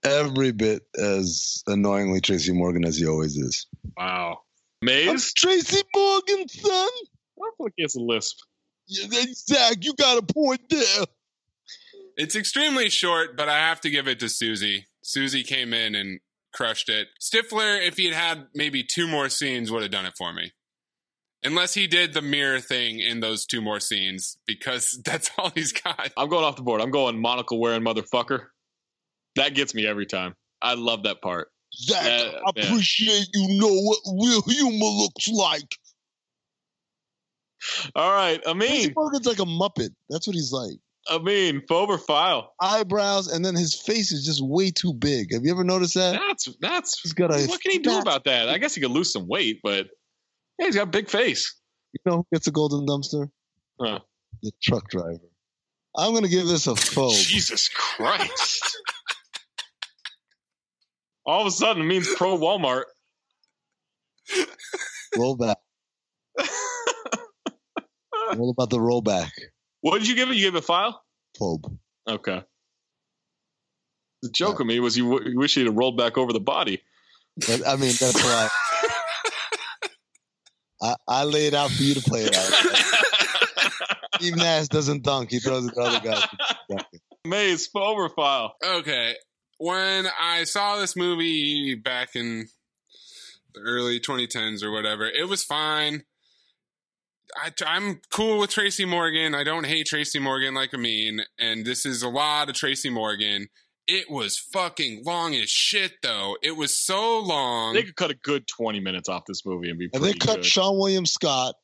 every 0.04 0.52
bit 0.52 0.84
as 0.98 1.64
annoyingly 1.66 2.20
Tracy 2.20 2.52
Morgan 2.52 2.86
as 2.86 2.98
he 2.98 3.08
always 3.08 3.38
is. 3.38 3.68
Wow. 3.98 4.40
Mayes? 4.82 5.34
Tracy 5.34 5.82
Morgan, 5.96 6.48
son. 6.48 6.72
I 6.72 7.42
don't 7.42 7.58
feel 7.58 7.66
like 7.66 7.74
he 7.78 7.84
has 7.84 7.96
a 7.96 8.02
lisp. 8.02 8.38
Yeah, 8.88 9.24
Zach, 9.34 9.78
you 9.82 9.94
got 9.94 10.18
a 10.18 10.34
point 10.34 10.62
there. 10.70 11.06
It's 12.18 12.36
extremely 12.36 12.90
short, 12.90 13.38
but 13.38 13.48
I 13.48 13.58
have 13.58 13.82
to 13.82 13.90
give 13.90 14.08
it 14.08 14.20
to 14.20 14.30
Susie. 14.30 14.88
Susie 15.02 15.44
came 15.44 15.74
in 15.74 15.96
and 15.96 16.20
crushed 16.54 16.90
it. 16.90 17.08
Stifler, 17.22 17.86
if 17.86 17.98
he 17.98 18.06
had 18.06 18.16
had 18.16 18.48
maybe 18.54 18.84
two 18.84 19.08
more 19.08 19.30
scenes, 19.30 19.72
would 19.72 19.84
have 19.84 19.92
done 19.92 20.06
it 20.06 20.18
for 20.18 20.34
me. 20.34 20.52
Unless 21.44 21.76
he 21.76 21.88
did 21.88 22.14
the 22.14 22.22
mirror 22.22 22.60
thing 22.60 23.00
in 23.00 23.22
those 23.22 23.46
two 23.46 23.62
more 23.62 23.80
scenes, 23.80 24.38
because 24.46 25.00
that's 25.06 25.30
all 25.38 25.52
he's 25.56 25.72
got. 25.72 26.12
I'm 26.18 26.30
going 26.30 26.44
off 26.44 26.56
the 26.56 26.64
board. 26.64 26.82
I'm 26.82 26.92
going 26.92 27.20
monocle 27.22 27.60
wearing 27.60 27.84
motherfucker. 27.84 28.48
That 29.36 29.54
gets 29.54 29.74
me 29.74 29.86
every 29.86 30.06
time. 30.06 30.36
I 30.62 30.74
love 30.74 31.04
that 31.04 31.22
part. 31.22 31.50
Zach, 31.74 32.04
Yeah, 32.06 32.40
I 32.46 32.52
yeah. 32.56 32.66
appreciate 32.66 33.28
you 33.34 33.60
know 33.60 33.74
what 33.74 34.00
real 34.26 34.42
humor 34.44 34.86
looks 34.86 35.28
like. 35.28 35.78
All 37.96 38.12
right, 38.12 38.40
I 38.48 38.54
Tracy 38.54 38.86
mean, 38.88 38.94
Morgan's 38.96 39.26
like 39.26 39.40
a 39.40 39.44
Muppet. 39.46 39.90
That's 40.10 40.26
what 40.28 40.36
he's 40.36 40.52
like. 40.52 40.78
I 41.10 41.18
mean, 41.18 41.62
Fober 41.68 41.98
file. 41.98 42.54
Eyebrows, 42.62 43.28
and 43.28 43.44
then 43.44 43.56
his 43.56 43.74
face 43.74 44.12
is 44.12 44.26
just 44.26 44.42
way 44.44 44.72
too 44.72 44.94
big. 44.94 45.34
Have 45.34 45.44
you 45.44 45.52
ever 45.52 45.64
noticed 45.64 45.96
that? 45.96 46.14
That's 46.28 46.48
that's. 46.62 47.02
He's 47.02 47.14
got 47.14 47.32
a 47.34 47.46
what 47.48 47.62
can 47.62 47.72
he 47.72 47.80
do 47.80 47.98
about 48.00 48.26
that? 48.26 48.48
I 48.50 48.58
guess 48.60 48.76
he 48.76 48.82
could 48.82 48.92
lose 48.92 49.12
some 49.12 49.28
weight, 49.28 49.60
but 49.64 49.88
yeah, 50.58 50.68
he's 50.68 50.76
got 50.76 50.84
a 50.84 50.92
big 50.92 51.10
face. 51.10 51.56
You 51.94 52.00
know 52.12 52.18
who 52.18 52.28
gets 52.32 52.48
a 52.48 52.52
golden 52.52 52.86
dumpster? 52.86 53.30
Huh. 53.80 54.00
The 54.44 54.52
truck 54.62 54.90
driver. 54.90 55.20
I'm 55.98 56.14
gonna 56.14 56.28
give 56.28 56.48
this 56.48 56.68
a 56.68 56.72
phobe. 56.72 57.20
Jesus 57.28 57.68
Christ! 57.70 58.78
All 61.30 61.42
of 61.42 61.48
a 61.48 61.52
sudden, 61.52 61.84
it 61.84 61.86
means 61.86 62.12
pro 62.16 62.36
Walmart. 62.40 62.86
Roll 65.16 65.36
back. 65.38 65.58
All 68.32 68.50
about 68.58 68.72
the 68.72 68.80
rollback. 68.80 69.30
What 69.82 70.00
did 70.00 70.08
you 70.08 70.16
give 70.16 70.32
it? 70.32 70.38
You 70.38 70.48
gave 70.48 70.56
it 70.56 70.64
a 70.64 70.64
file? 70.64 71.04
Phobe. 71.40 71.78
Okay. 72.10 72.42
The 74.24 74.30
joke 74.32 74.60
of 74.60 74.66
me 74.66 74.80
was 74.80 74.98
you, 74.98 75.04
w- 75.08 75.30
you 75.30 75.38
wish 75.38 75.56
you'd 75.56 75.68
have 75.68 75.76
rolled 75.76 75.98
back 75.98 76.18
over 76.18 76.34
the 76.34 76.40
body. 76.40 76.82
But, 77.38 77.62
I 77.68 77.76
mean, 77.76 77.94
that's 78.00 78.24
why 78.24 78.50
I, 80.82 80.96
I 81.08 81.24
lay 81.26 81.46
it 81.46 81.54
out 81.54 81.70
for 81.70 81.84
you 81.84 81.94
to 81.94 82.02
play 82.02 82.24
it 82.24 82.36
out. 82.36 82.52
Steve 84.16 84.36
Nash 84.36 84.68
doesn't 84.70 85.04
dunk; 85.04 85.30
he 85.30 85.38
throws 85.38 85.68
it 85.68 85.76
to 85.76 85.80
other 85.80 86.00
guys. 86.00 86.26
Mayes 87.24 87.70
Fober 87.72 88.10
file. 88.16 88.56
Okay. 88.66 89.14
When 89.60 90.08
I 90.20 90.46
saw 90.46 90.78
this 90.78 90.96
movie 90.96 91.76
back 91.76 92.16
in 92.16 92.48
the 93.54 93.60
early 93.60 94.00
2010s 94.00 94.64
or 94.64 94.72
whatever, 94.72 95.06
it 95.06 95.28
was 95.28 95.44
fine. 95.44 96.04
I, 97.36 97.52
I'm 97.68 98.00
cool 98.12 98.40
with 98.40 98.52
Tracy 98.52 98.86
Morgan. 98.86 99.36
I 99.36 99.44
don't 99.44 99.66
hate 99.66 99.86
Tracy 99.86 100.18
Morgan 100.18 100.54
like 100.54 100.72
a 100.74 100.78
mean, 100.78 101.22
and 101.38 101.66
this 101.66 101.86
is 101.86 102.02
a 102.02 102.10
lot 102.10 102.50
of 102.50 102.56
Tracy 102.56 102.90
Morgan. 102.90 103.50
It 103.86 104.10
was 104.10 104.38
fucking 104.38 105.04
long 105.06 105.36
as 105.36 105.50
shit, 105.50 105.94
though. 106.04 106.38
It 106.42 106.56
was 106.56 106.78
so 106.78 107.20
long. 107.20 107.74
They 107.74 107.84
could 107.84 107.96
cut 107.96 108.12
a 108.12 108.16
good 108.16 108.48
20 108.48 108.80
minutes 108.80 109.10
off 109.10 109.24
this 109.28 109.46
movie 109.46 109.70
and 109.70 109.78
be 109.78 109.86
If 109.86 109.92
pretty 109.92 110.14
they 110.14 110.14
cut 110.14 110.38
good. 110.38 110.46
Seann 110.46 110.78
William 110.78 111.06
Scott 111.06 111.56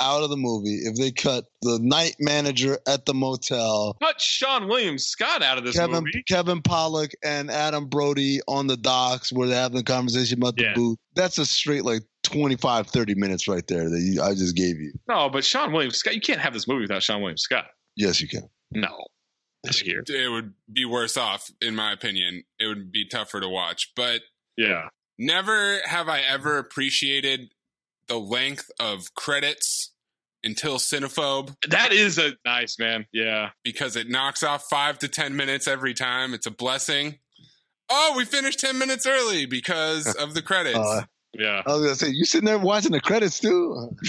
out 0.00 0.22
of 0.22 0.30
the 0.30 0.36
movie, 0.36 0.80
if 0.84 0.96
they 0.96 1.10
cut 1.10 1.44
the 1.62 1.78
night 1.82 2.16
manager 2.20 2.78
at 2.86 3.06
the 3.06 3.14
motel, 3.14 3.96
Cut 4.02 4.18
Seann 4.18 4.68
Williams 4.68 5.06
Scott 5.06 5.42
out 5.42 5.58
of 5.58 5.64
this 5.64 5.76
Kevin 5.76 6.04
movie. 6.04 6.22
Kevin 6.28 6.60
Pollak 6.62 7.12
and 7.24 7.50
Adam 7.50 7.86
Brody 7.86 8.40
on 8.48 8.66
the 8.66 8.76
docks 8.76 9.32
where 9.32 9.48
they're 9.48 9.60
having 9.60 9.78
a 9.78 9.82
conversation 9.82 10.38
about 10.38 10.56
the 10.56 10.64
Yeah. 10.64 10.74
booth, 10.74 10.98
that's 11.14 11.38
a 11.38 11.46
straight 11.46 11.84
like 11.84 12.02
25, 12.24 12.88
30 12.88 13.14
minutes 13.14 13.46
right 13.48 13.66
there 13.68 13.88
that 13.88 14.00
you, 14.00 14.20
I 14.22 14.34
just 14.34 14.56
gave 14.56 14.76
you. 14.80 14.92
No, 15.08 15.28
but 15.30 15.44
Seann 15.44 15.72
Williams 15.72 15.96
Scott, 15.96 16.14
you 16.14 16.20
can't 16.20 16.40
have 16.40 16.52
this 16.52 16.66
movie 16.68 16.82
without 16.82 17.02
Seann 17.02 17.20
Williams 17.20 17.42
Scott. 17.42 17.66
Yes, 17.96 18.20
you 18.20 18.28
can. 18.28 18.48
No. 18.72 18.96
This 19.64 19.84
year. 19.84 20.04
it 20.06 20.30
would 20.30 20.52
be 20.72 20.84
worse 20.84 21.16
off, 21.16 21.50
in 21.60 21.74
my 21.74 21.92
opinion. 21.92 22.44
It 22.60 22.66
would 22.66 22.92
be 22.92 23.08
tougher 23.08 23.40
to 23.40 23.48
watch. 23.48 23.90
But 23.96 24.20
Yeah. 24.56 24.88
never 25.18 25.80
have 25.86 26.08
I 26.08 26.20
ever 26.20 26.58
appreciated 26.58 27.50
the 28.08 28.18
length 28.18 28.70
of 28.80 29.14
credits 29.14 29.92
until 30.44 30.76
Cinephobe 30.78 31.54
That 31.68 31.92
is 31.92 32.18
a 32.18 32.32
nice 32.44 32.78
man. 32.78 33.06
Yeah. 33.12 33.50
because 33.64 33.96
it 33.96 34.08
knocks 34.08 34.42
off 34.42 34.64
five 34.70 34.98
to 35.00 35.08
10 35.08 35.34
minutes 35.36 35.66
every 35.66 35.94
time. 35.94 36.34
It's 36.34 36.46
a 36.46 36.50
blessing. 36.52 37.18
Oh, 37.90 38.14
we 38.16 38.24
finished 38.24 38.60
10 38.60 38.78
minutes 38.78 39.06
early 39.06 39.46
because 39.46 40.14
of 40.16 40.34
the 40.34 40.42
credits. 40.42 40.78
Uh, 40.78 41.02
Yeah. 41.38 41.62
I 41.66 41.72
was 41.74 41.82
gonna 41.82 41.94
say 41.96 42.08
you 42.10 42.24
sitting 42.24 42.46
there 42.46 42.58
watching 42.58 42.92
the 42.92 43.00
credits 43.00 43.40
too. 43.40 43.90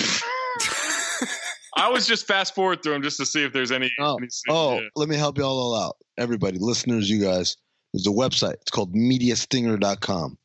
I 1.75 1.89
was 1.89 2.07
just 2.07 2.25
fast 2.25 2.55
forward 2.55 2.81
through 2.81 2.93
them 2.93 3.03
just 3.03 3.17
to 3.17 3.25
see 3.25 3.43
if 3.43 3.53
there's 3.53 3.71
any. 3.71 3.91
Oh, 3.99 4.15
any 4.17 4.29
scenes. 4.29 4.43
oh, 4.49 4.75
Yeah. 4.79 4.87
let 4.95 5.09
me 5.09 5.15
help 5.15 5.37
y'all 5.37 5.57
all 5.59 5.75
out. 5.75 5.97
everybody, 6.17 6.57
listeners, 6.59 7.07
you 7.09 7.21
guys, 7.21 7.55
there's 7.93 8.07
a 8.07 8.11
website. 8.11 8.53
It's 8.53 8.71
called 8.71 8.95
mediastinger.com. 8.95 10.37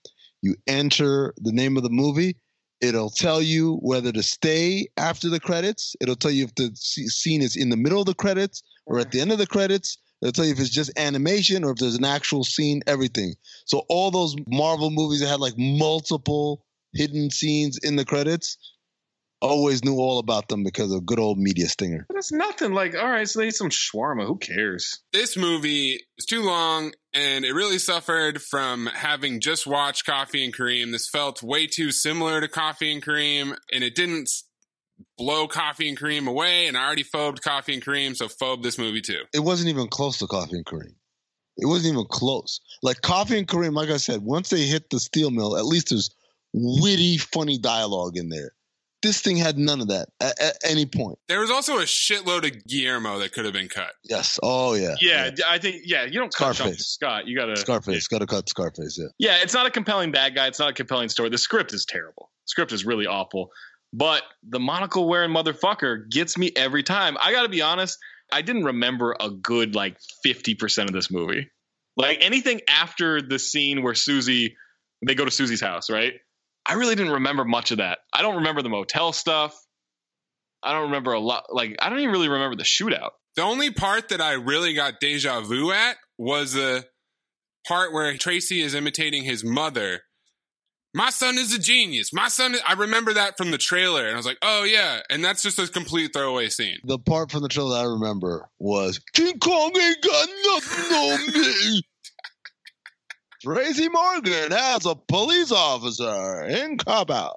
You 0.42 0.56
enter 0.66 1.32
the 1.38 1.52
name 1.52 1.76
of 1.78 1.82
the 1.84 1.90
movie. 1.90 2.36
It'll 2.82 3.10
tell 3.10 3.40
you 3.40 3.76
whether 3.76 4.10
to 4.10 4.22
stay 4.24 4.88
after 4.96 5.28
the 5.28 5.38
credits. 5.38 5.94
It'll 6.00 6.16
tell 6.16 6.32
you 6.32 6.44
if 6.44 6.54
the 6.56 6.72
scene 6.74 7.40
is 7.40 7.56
in 7.56 7.70
the 7.70 7.76
middle 7.76 8.00
of 8.00 8.06
the 8.06 8.14
credits 8.14 8.62
or 8.86 8.98
at 8.98 9.12
the 9.12 9.20
end 9.20 9.30
of 9.30 9.38
the 9.38 9.46
credits. 9.46 9.96
It'll 10.20 10.32
tell 10.32 10.44
you 10.44 10.52
if 10.52 10.58
it's 10.58 10.68
just 10.68 10.90
animation 10.98 11.62
or 11.62 11.70
if 11.70 11.78
there's 11.78 11.94
an 11.94 12.04
actual 12.04 12.42
scene, 12.42 12.82
everything. 12.88 13.34
So 13.66 13.84
all 13.88 14.10
those 14.10 14.34
Marvel 14.48 14.90
movies 14.90 15.20
that 15.20 15.28
had 15.28 15.40
like 15.40 15.54
multiple 15.56 16.64
hidden 16.92 17.30
scenes 17.30 17.78
in 17.78 17.94
the 17.96 18.04
credits, 18.04 18.58
always 19.42 19.84
knew 19.84 19.96
all 19.96 20.18
about 20.18 20.48
them 20.48 20.62
because 20.62 20.92
of 20.92 21.04
good 21.04 21.18
old 21.18 21.38
Media 21.38 21.66
Stinger. 21.66 22.06
But 22.08 22.16
it's 22.16 22.32
nothing 22.32 22.72
like, 22.72 22.94
all 22.96 23.10
right, 23.10 23.28
so 23.28 23.40
they 23.40 23.48
eat 23.48 23.56
some 23.56 23.68
shawarma. 23.68 24.26
Who 24.26 24.36
cares? 24.36 25.02
This 25.12 25.36
movie 25.36 26.00
is 26.16 26.24
too 26.24 26.42
long 26.42 26.92
and 27.12 27.44
it 27.44 27.52
really 27.52 27.78
suffered 27.78 28.40
from 28.40 28.86
having 28.86 29.40
just 29.40 29.66
watched 29.66 30.06
Coffee 30.06 30.44
and 30.44 30.54
Kareem. 30.54 30.92
This 30.92 31.08
felt 31.08 31.42
way 31.42 31.66
too 31.66 31.90
similar 31.90 32.40
to 32.40 32.48
Coffee 32.48 32.92
and 32.92 33.04
Kareem 33.04 33.56
and 33.72 33.84
it 33.84 33.94
didn't 33.94 34.30
blow 35.18 35.48
Coffee 35.48 35.88
and 35.88 35.98
Kareem 35.98 36.28
away. 36.28 36.68
And 36.68 36.76
I 36.76 36.86
already 36.86 37.02
phobed 37.02 37.42
Coffee 37.42 37.74
and 37.74 37.84
Kareem, 37.84 38.16
so 38.16 38.28
phobe 38.28 38.62
this 38.62 38.78
movie 38.78 39.02
too. 39.02 39.22
It 39.34 39.40
wasn't 39.40 39.70
even 39.70 39.88
close 39.88 40.18
to 40.18 40.26
Coffee 40.26 40.56
and 40.56 40.64
Kareem. 40.64 40.94
It 41.58 41.66
wasn't 41.66 41.94
even 41.94 42.06
close. 42.08 42.60
Like 42.82 43.02
Coffee 43.02 43.38
and 43.38 43.46
Kareem, 43.46 43.74
like 43.74 43.90
I 43.90 43.98
said, 43.98 44.22
once 44.22 44.48
they 44.48 44.62
hit 44.62 44.88
the 44.88 44.98
steel 44.98 45.30
mill, 45.30 45.56
at 45.56 45.66
least 45.66 45.90
there's 45.90 46.10
witty, 46.54 47.18
funny 47.18 47.58
dialogue 47.58 48.16
in 48.16 48.28
there. 48.28 48.52
This 49.02 49.20
thing 49.20 49.36
had 49.36 49.58
none 49.58 49.80
of 49.80 49.88
that 49.88 50.08
at, 50.20 50.40
at 50.40 50.56
any 50.64 50.86
point. 50.86 51.18
There 51.28 51.40
was 51.40 51.50
also 51.50 51.78
a 51.78 51.82
shitload 51.82 52.46
of 52.46 52.64
Guillermo 52.66 53.18
that 53.18 53.32
could 53.32 53.44
have 53.44 53.54
been 53.54 53.68
cut. 53.68 53.92
Yes. 54.04 54.38
Oh 54.42 54.74
yeah. 54.74 54.94
Yeah, 55.00 55.30
I 55.48 55.58
think 55.58 55.82
yeah, 55.84 56.04
you 56.04 56.20
don't 56.20 56.32
cut 56.32 56.54
Seann 56.54 56.54
Scarface. 56.54 56.86
Scott. 56.86 57.26
You 57.26 57.36
gotta 57.36 57.56
Scarface. 57.56 58.08
Got 58.08 58.18
to 58.18 58.26
cut 58.26 58.48
Scarface. 58.48 58.98
Yeah. 58.98 59.08
Yeah, 59.18 59.42
it's 59.42 59.54
not 59.54 59.66
a 59.66 59.70
compelling 59.70 60.12
bad 60.12 60.34
guy. 60.34 60.46
It's 60.46 60.58
not 60.58 60.70
a 60.70 60.74
compelling 60.74 61.08
story. 61.08 61.30
The 61.30 61.38
script 61.38 61.72
is 61.72 61.84
terrible. 61.84 62.30
The 62.46 62.48
script 62.48 62.72
is 62.72 62.84
really 62.84 63.06
awful. 63.06 63.50
But 63.92 64.22
the 64.42 64.58
monocle 64.58 65.06
wearing 65.06 65.30
motherfucker 65.30 66.08
gets 66.10 66.38
me 66.38 66.50
every 66.56 66.82
time. 66.82 67.16
I 67.20 67.32
got 67.32 67.42
to 67.42 67.48
be 67.48 67.60
honest. 67.60 67.98
I 68.32 68.40
didn't 68.40 68.64
remember 68.64 69.14
a 69.20 69.30
good 69.30 69.74
like 69.74 69.98
fifty 70.22 70.54
percent 70.54 70.88
of 70.88 70.94
this 70.94 71.10
movie. 71.10 71.50
Like 71.96 72.18
anything 72.22 72.62
after 72.68 73.20
the 73.20 73.38
scene 73.38 73.82
where 73.82 73.94
Susie, 73.94 74.56
they 75.06 75.14
go 75.14 75.26
to 75.26 75.30
Susie's 75.30 75.60
house, 75.60 75.90
right? 75.90 76.14
I 76.66 76.74
really 76.74 76.94
didn't 76.94 77.12
remember 77.12 77.44
much 77.44 77.70
of 77.70 77.78
that. 77.78 77.98
I 78.12 78.22
don't 78.22 78.36
remember 78.36 78.62
the 78.62 78.68
motel 78.68 79.12
stuff. 79.12 79.54
I 80.62 80.72
don't 80.72 80.84
remember 80.84 81.12
a 81.12 81.20
lot. 81.20 81.44
Like 81.50 81.76
I 81.80 81.88
don't 81.88 81.98
even 81.98 82.12
really 82.12 82.28
remember 82.28 82.56
the 82.56 82.62
shootout. 82.62 83.10
The 83.36 83.42
only 83.42 83.70
part 83.70 84.10
that 84.10 84.20
I 84.20 84.34
really 84.34 84.74
got 84.74 85.00
deja 85.00 85.40
vu 85.40 85.72
at 85.72 85.96
was 86.18 86.52
the 86.52 86.84
part 87.66 87.92
where 87.92 88.16
Tracy 88.16 88.60
is 88.60 88.74
imitating 88.74 89.24
his 89.24 89.44
mother. 89.44 90.00
My 90.94 91.08
son 91.08 91.38
is 91.38 91.54
a 91.54 91.58
genius. 91.58 92.12
My 92.12 92.28
son, 92.28 92.54
is, 92.54 92.60
I 92.66 92.74
remember 92.74 93.14
that 93.14 93.38
from 93.38 93.50
the 93.50 93.56
trailer, 93.56 94.04
and 94.04 94.12
I 94.12 94.16
was 94.16 94.26
like, 94.26 94.36
"Oh 94.42 94.64
yeah," 94.64 95.00
and 95.08 95.24
that's 95.24 95.42
just 95.42 95.58
a 95.58 95.66
complete 95.66 96.12
throwaway 96.12 96.50
scene. 96.50 96.78
The 96.84 96.98
part 96.98 97.30
from 97.30 97.42
the 97.42 97.48
trailer 97.48 97.78
I 97.78 97.84
remember 97.84 98.50
was 98.58 99.00
King 99.14 99.38
Kong 99.38 99.72
ain't 99.74 100.02
got 100.02 100.28
nothing 100.44 100.96
on 100.96 101.32
me. 101.32 101.82
Tracy 103.42 103.88
Morgan 103.88 104.52
as 104.52 104.86
a 104.86 104.94
police 104.94 105.52
officer 105.52 106.44
in 106.44 106.78
cop 106.78 107.10
out. 107.10 107.36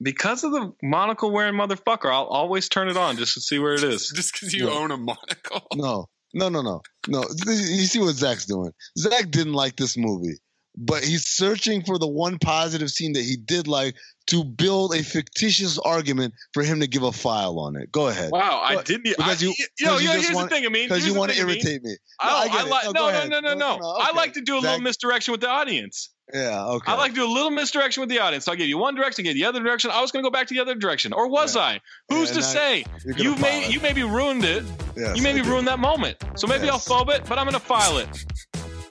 Because 0.00 0.44
of 0.44 0.52
the 0.52 0.72
monocle 0.82 1.30
wearing 1.32 1.54
motherfucker, 1.54 2.10
I'll 2.12 2.24
always 2.26 2.68
turn 2.68 2.88
it 2.88 2.96
on 2.96 3.16
just 3.16 3.34
to 3.34 3.40
see 3.40 3.58
where 3.58 3.74
it 3.74 3.82
is. 3.82 4.08
just 4.14 4.32
because 4.32 4.54
you 4.54 4.66
No. 4.66 4.72
own 4.78 4.90
a 4.90 4.96
monocle. 4.96 5.66
No, 5.74 6.06
no, 6.34 6.48
no, 6.48 6.62
no, 6.62 6.82
no. 7.08 7.24
You 7.46 7.84
see 7.86 7.98
what 8.00 8.14
Zach's 8.14 8.46
doing? 8.46 8.72
Zach 8.96 9.30
didn't 9.30 9.54
like 9.54 9.76
this 9.76 9.96
movie, 9.96 10.38
but 10.76 11.02
he's 11.02 11.26
searching 11.26 11.82
for 11.84 11.98
the 11.98 12.06
one 12.08 12.38
positive 12.38 12.90
scene 12.90 13.14
that 13.14 13.24
he 13.24 13.36
did 13.36 13.66
like 13.66 13.96
to 14.28 14.44
build 14.44 14.94
a 14.94 15.02
fictitious 15.02 15.78
argument 15.78 16.32
for 16.54 16.62
him 16.62 16.80
to 16.80 16.86
give 16.86 17.02
a 17.02 17.12
file 17.12 17.58
on 17.58 17.76
it. 17.76 17.90
Go 17.92 18.08
ahead. 18.08 18.30
Wow, 18.30 18.60
I 18.62 18.82
didn't. 18.82 19.04
because 19.04 19.42
I, 19.42 19.46
you, 19.46 19.54
you, 19.78 19.86
know, 19.86 19.96
you 19.96 20.02
you 20.02 20.06
know, 20.08 20.12
just 20.14 20.24
here's 20.26 20.36
want- 20.36 20.50
the 20.50 20.56
thing. 20.56 20.66
I 20.66 20.68
mean, 20.68 20.88
because 20.88 21.06
you 21.06 21.14
want 21.14 21.30
to 21.32 21.36
thing, 21.36 21.44
I 21.44 21.48
mean. 21.48 21.56
irritate 21.56 21.82
me. 21.82 21.96
I, 22.20 22.26
No, 22.26 22.30
don't- 22.30 22.40
I 22.40 22.46
get 22.46 22.54
I 22.54 22.60
it. 22.66 22.70
like 22.70 22.84
No, 22.94 23.40
no, 23.40 23.54
no, 23.54 23.54
no, 23.78 23.86
I 24.00 24.12
like 24.14 24.32
to 24.34 24.40
do 24.40 24.54
a 24.54 24.60
little 24.60 24.76
Zach- 24.76 24.82
misdirection 24.82 25.32
with 25.32 25.40
the 25.40 25.48
audience. 25.48 26.10
Yeah, 26.34 26.62
okay. 26.66 26.92
I 26.92 26.96
like 26.96 27.12
to 27.12 27.20
do 27.20 27.24
a 27.24 27.32
little 27.32 27.50
misdirection 27.50 28.02
with 28.02 28.10
the 28.10 28.18
audience. 28.18 28.44
So 28.44 28.52
I 28.52 28.56
gave 28.56 28.68
you 28.68 28.76
one 28.76 28.94
direction, 28.94 29.22
I 29.22 29.28
gave 29.28 29.36
you 29.38 29.44
the 29.44 29.48
other 29.48 29.62
direction. 29.62 29.90
I 29.90 30.02
was 30.02 30.12
going 30.12 30.22
to 30.22 30.26
go 30.26 30.30
back 30.30 30.46
to 30.48 30.54
the 30.54 30.60
other 30.60 30.74
direction, 30.74 31.14
or 31.14 31.26
was 31.26 31.56
I? 31.56 31.80
Who's 32.10 32.28
Yeah, 32.28 32.34
to 32.34 32.40
now 32.40 32.46
say? 32.46 32.84
you're 33.02 33.14
gonna 33.14 33.22
You 33.24 33.30
may 33.36 33.40
file 33.40 33.62
it. 33.62 33.72
you 33.72 33.80
maybe 33.80 34.02
ruined 34.02 34.44
it. 34.44 34.62
Yes, 34.94 35.16
you 35.16 35.22
maybe 35.22 35.40
I 35.40 35.44
ruined 35.48 35.66
that 35.68 35.78
moment. 35.78 36.18
So 36.34 36.46
maybe 36.46 36.66
Yes. 36.66 36.86
I'll 36.90 37.04
phobe 37.06 37.14
it, 37.14 37.24
but 37.26 37.38
I'm 37.38 37.46
going 37.46 37.54
to 37.58 37.66
file 37.66 37.96
it. 37.96 38.08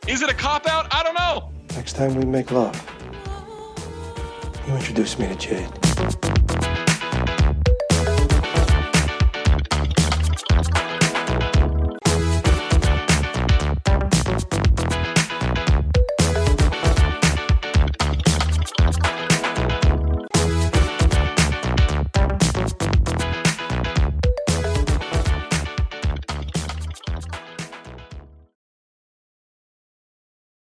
Is 0.08 0.24
it 0.24 0.32
a 0.32 0.34
cop 0.34 0.66
out? 0.68 0.88
I 0.92 1.04
don't 1.04 1.14
know. 1.14 1.52
Next 1.76 1.94
time 1.94 2.16
we 2.16 2.26
make 2.26 2.50
love, 2.50 2.74
you 4.68 4.76
introduced 4.76 5.18
me 5.18 5.28
to 5.28 5.36
Jade. 5.36 6.77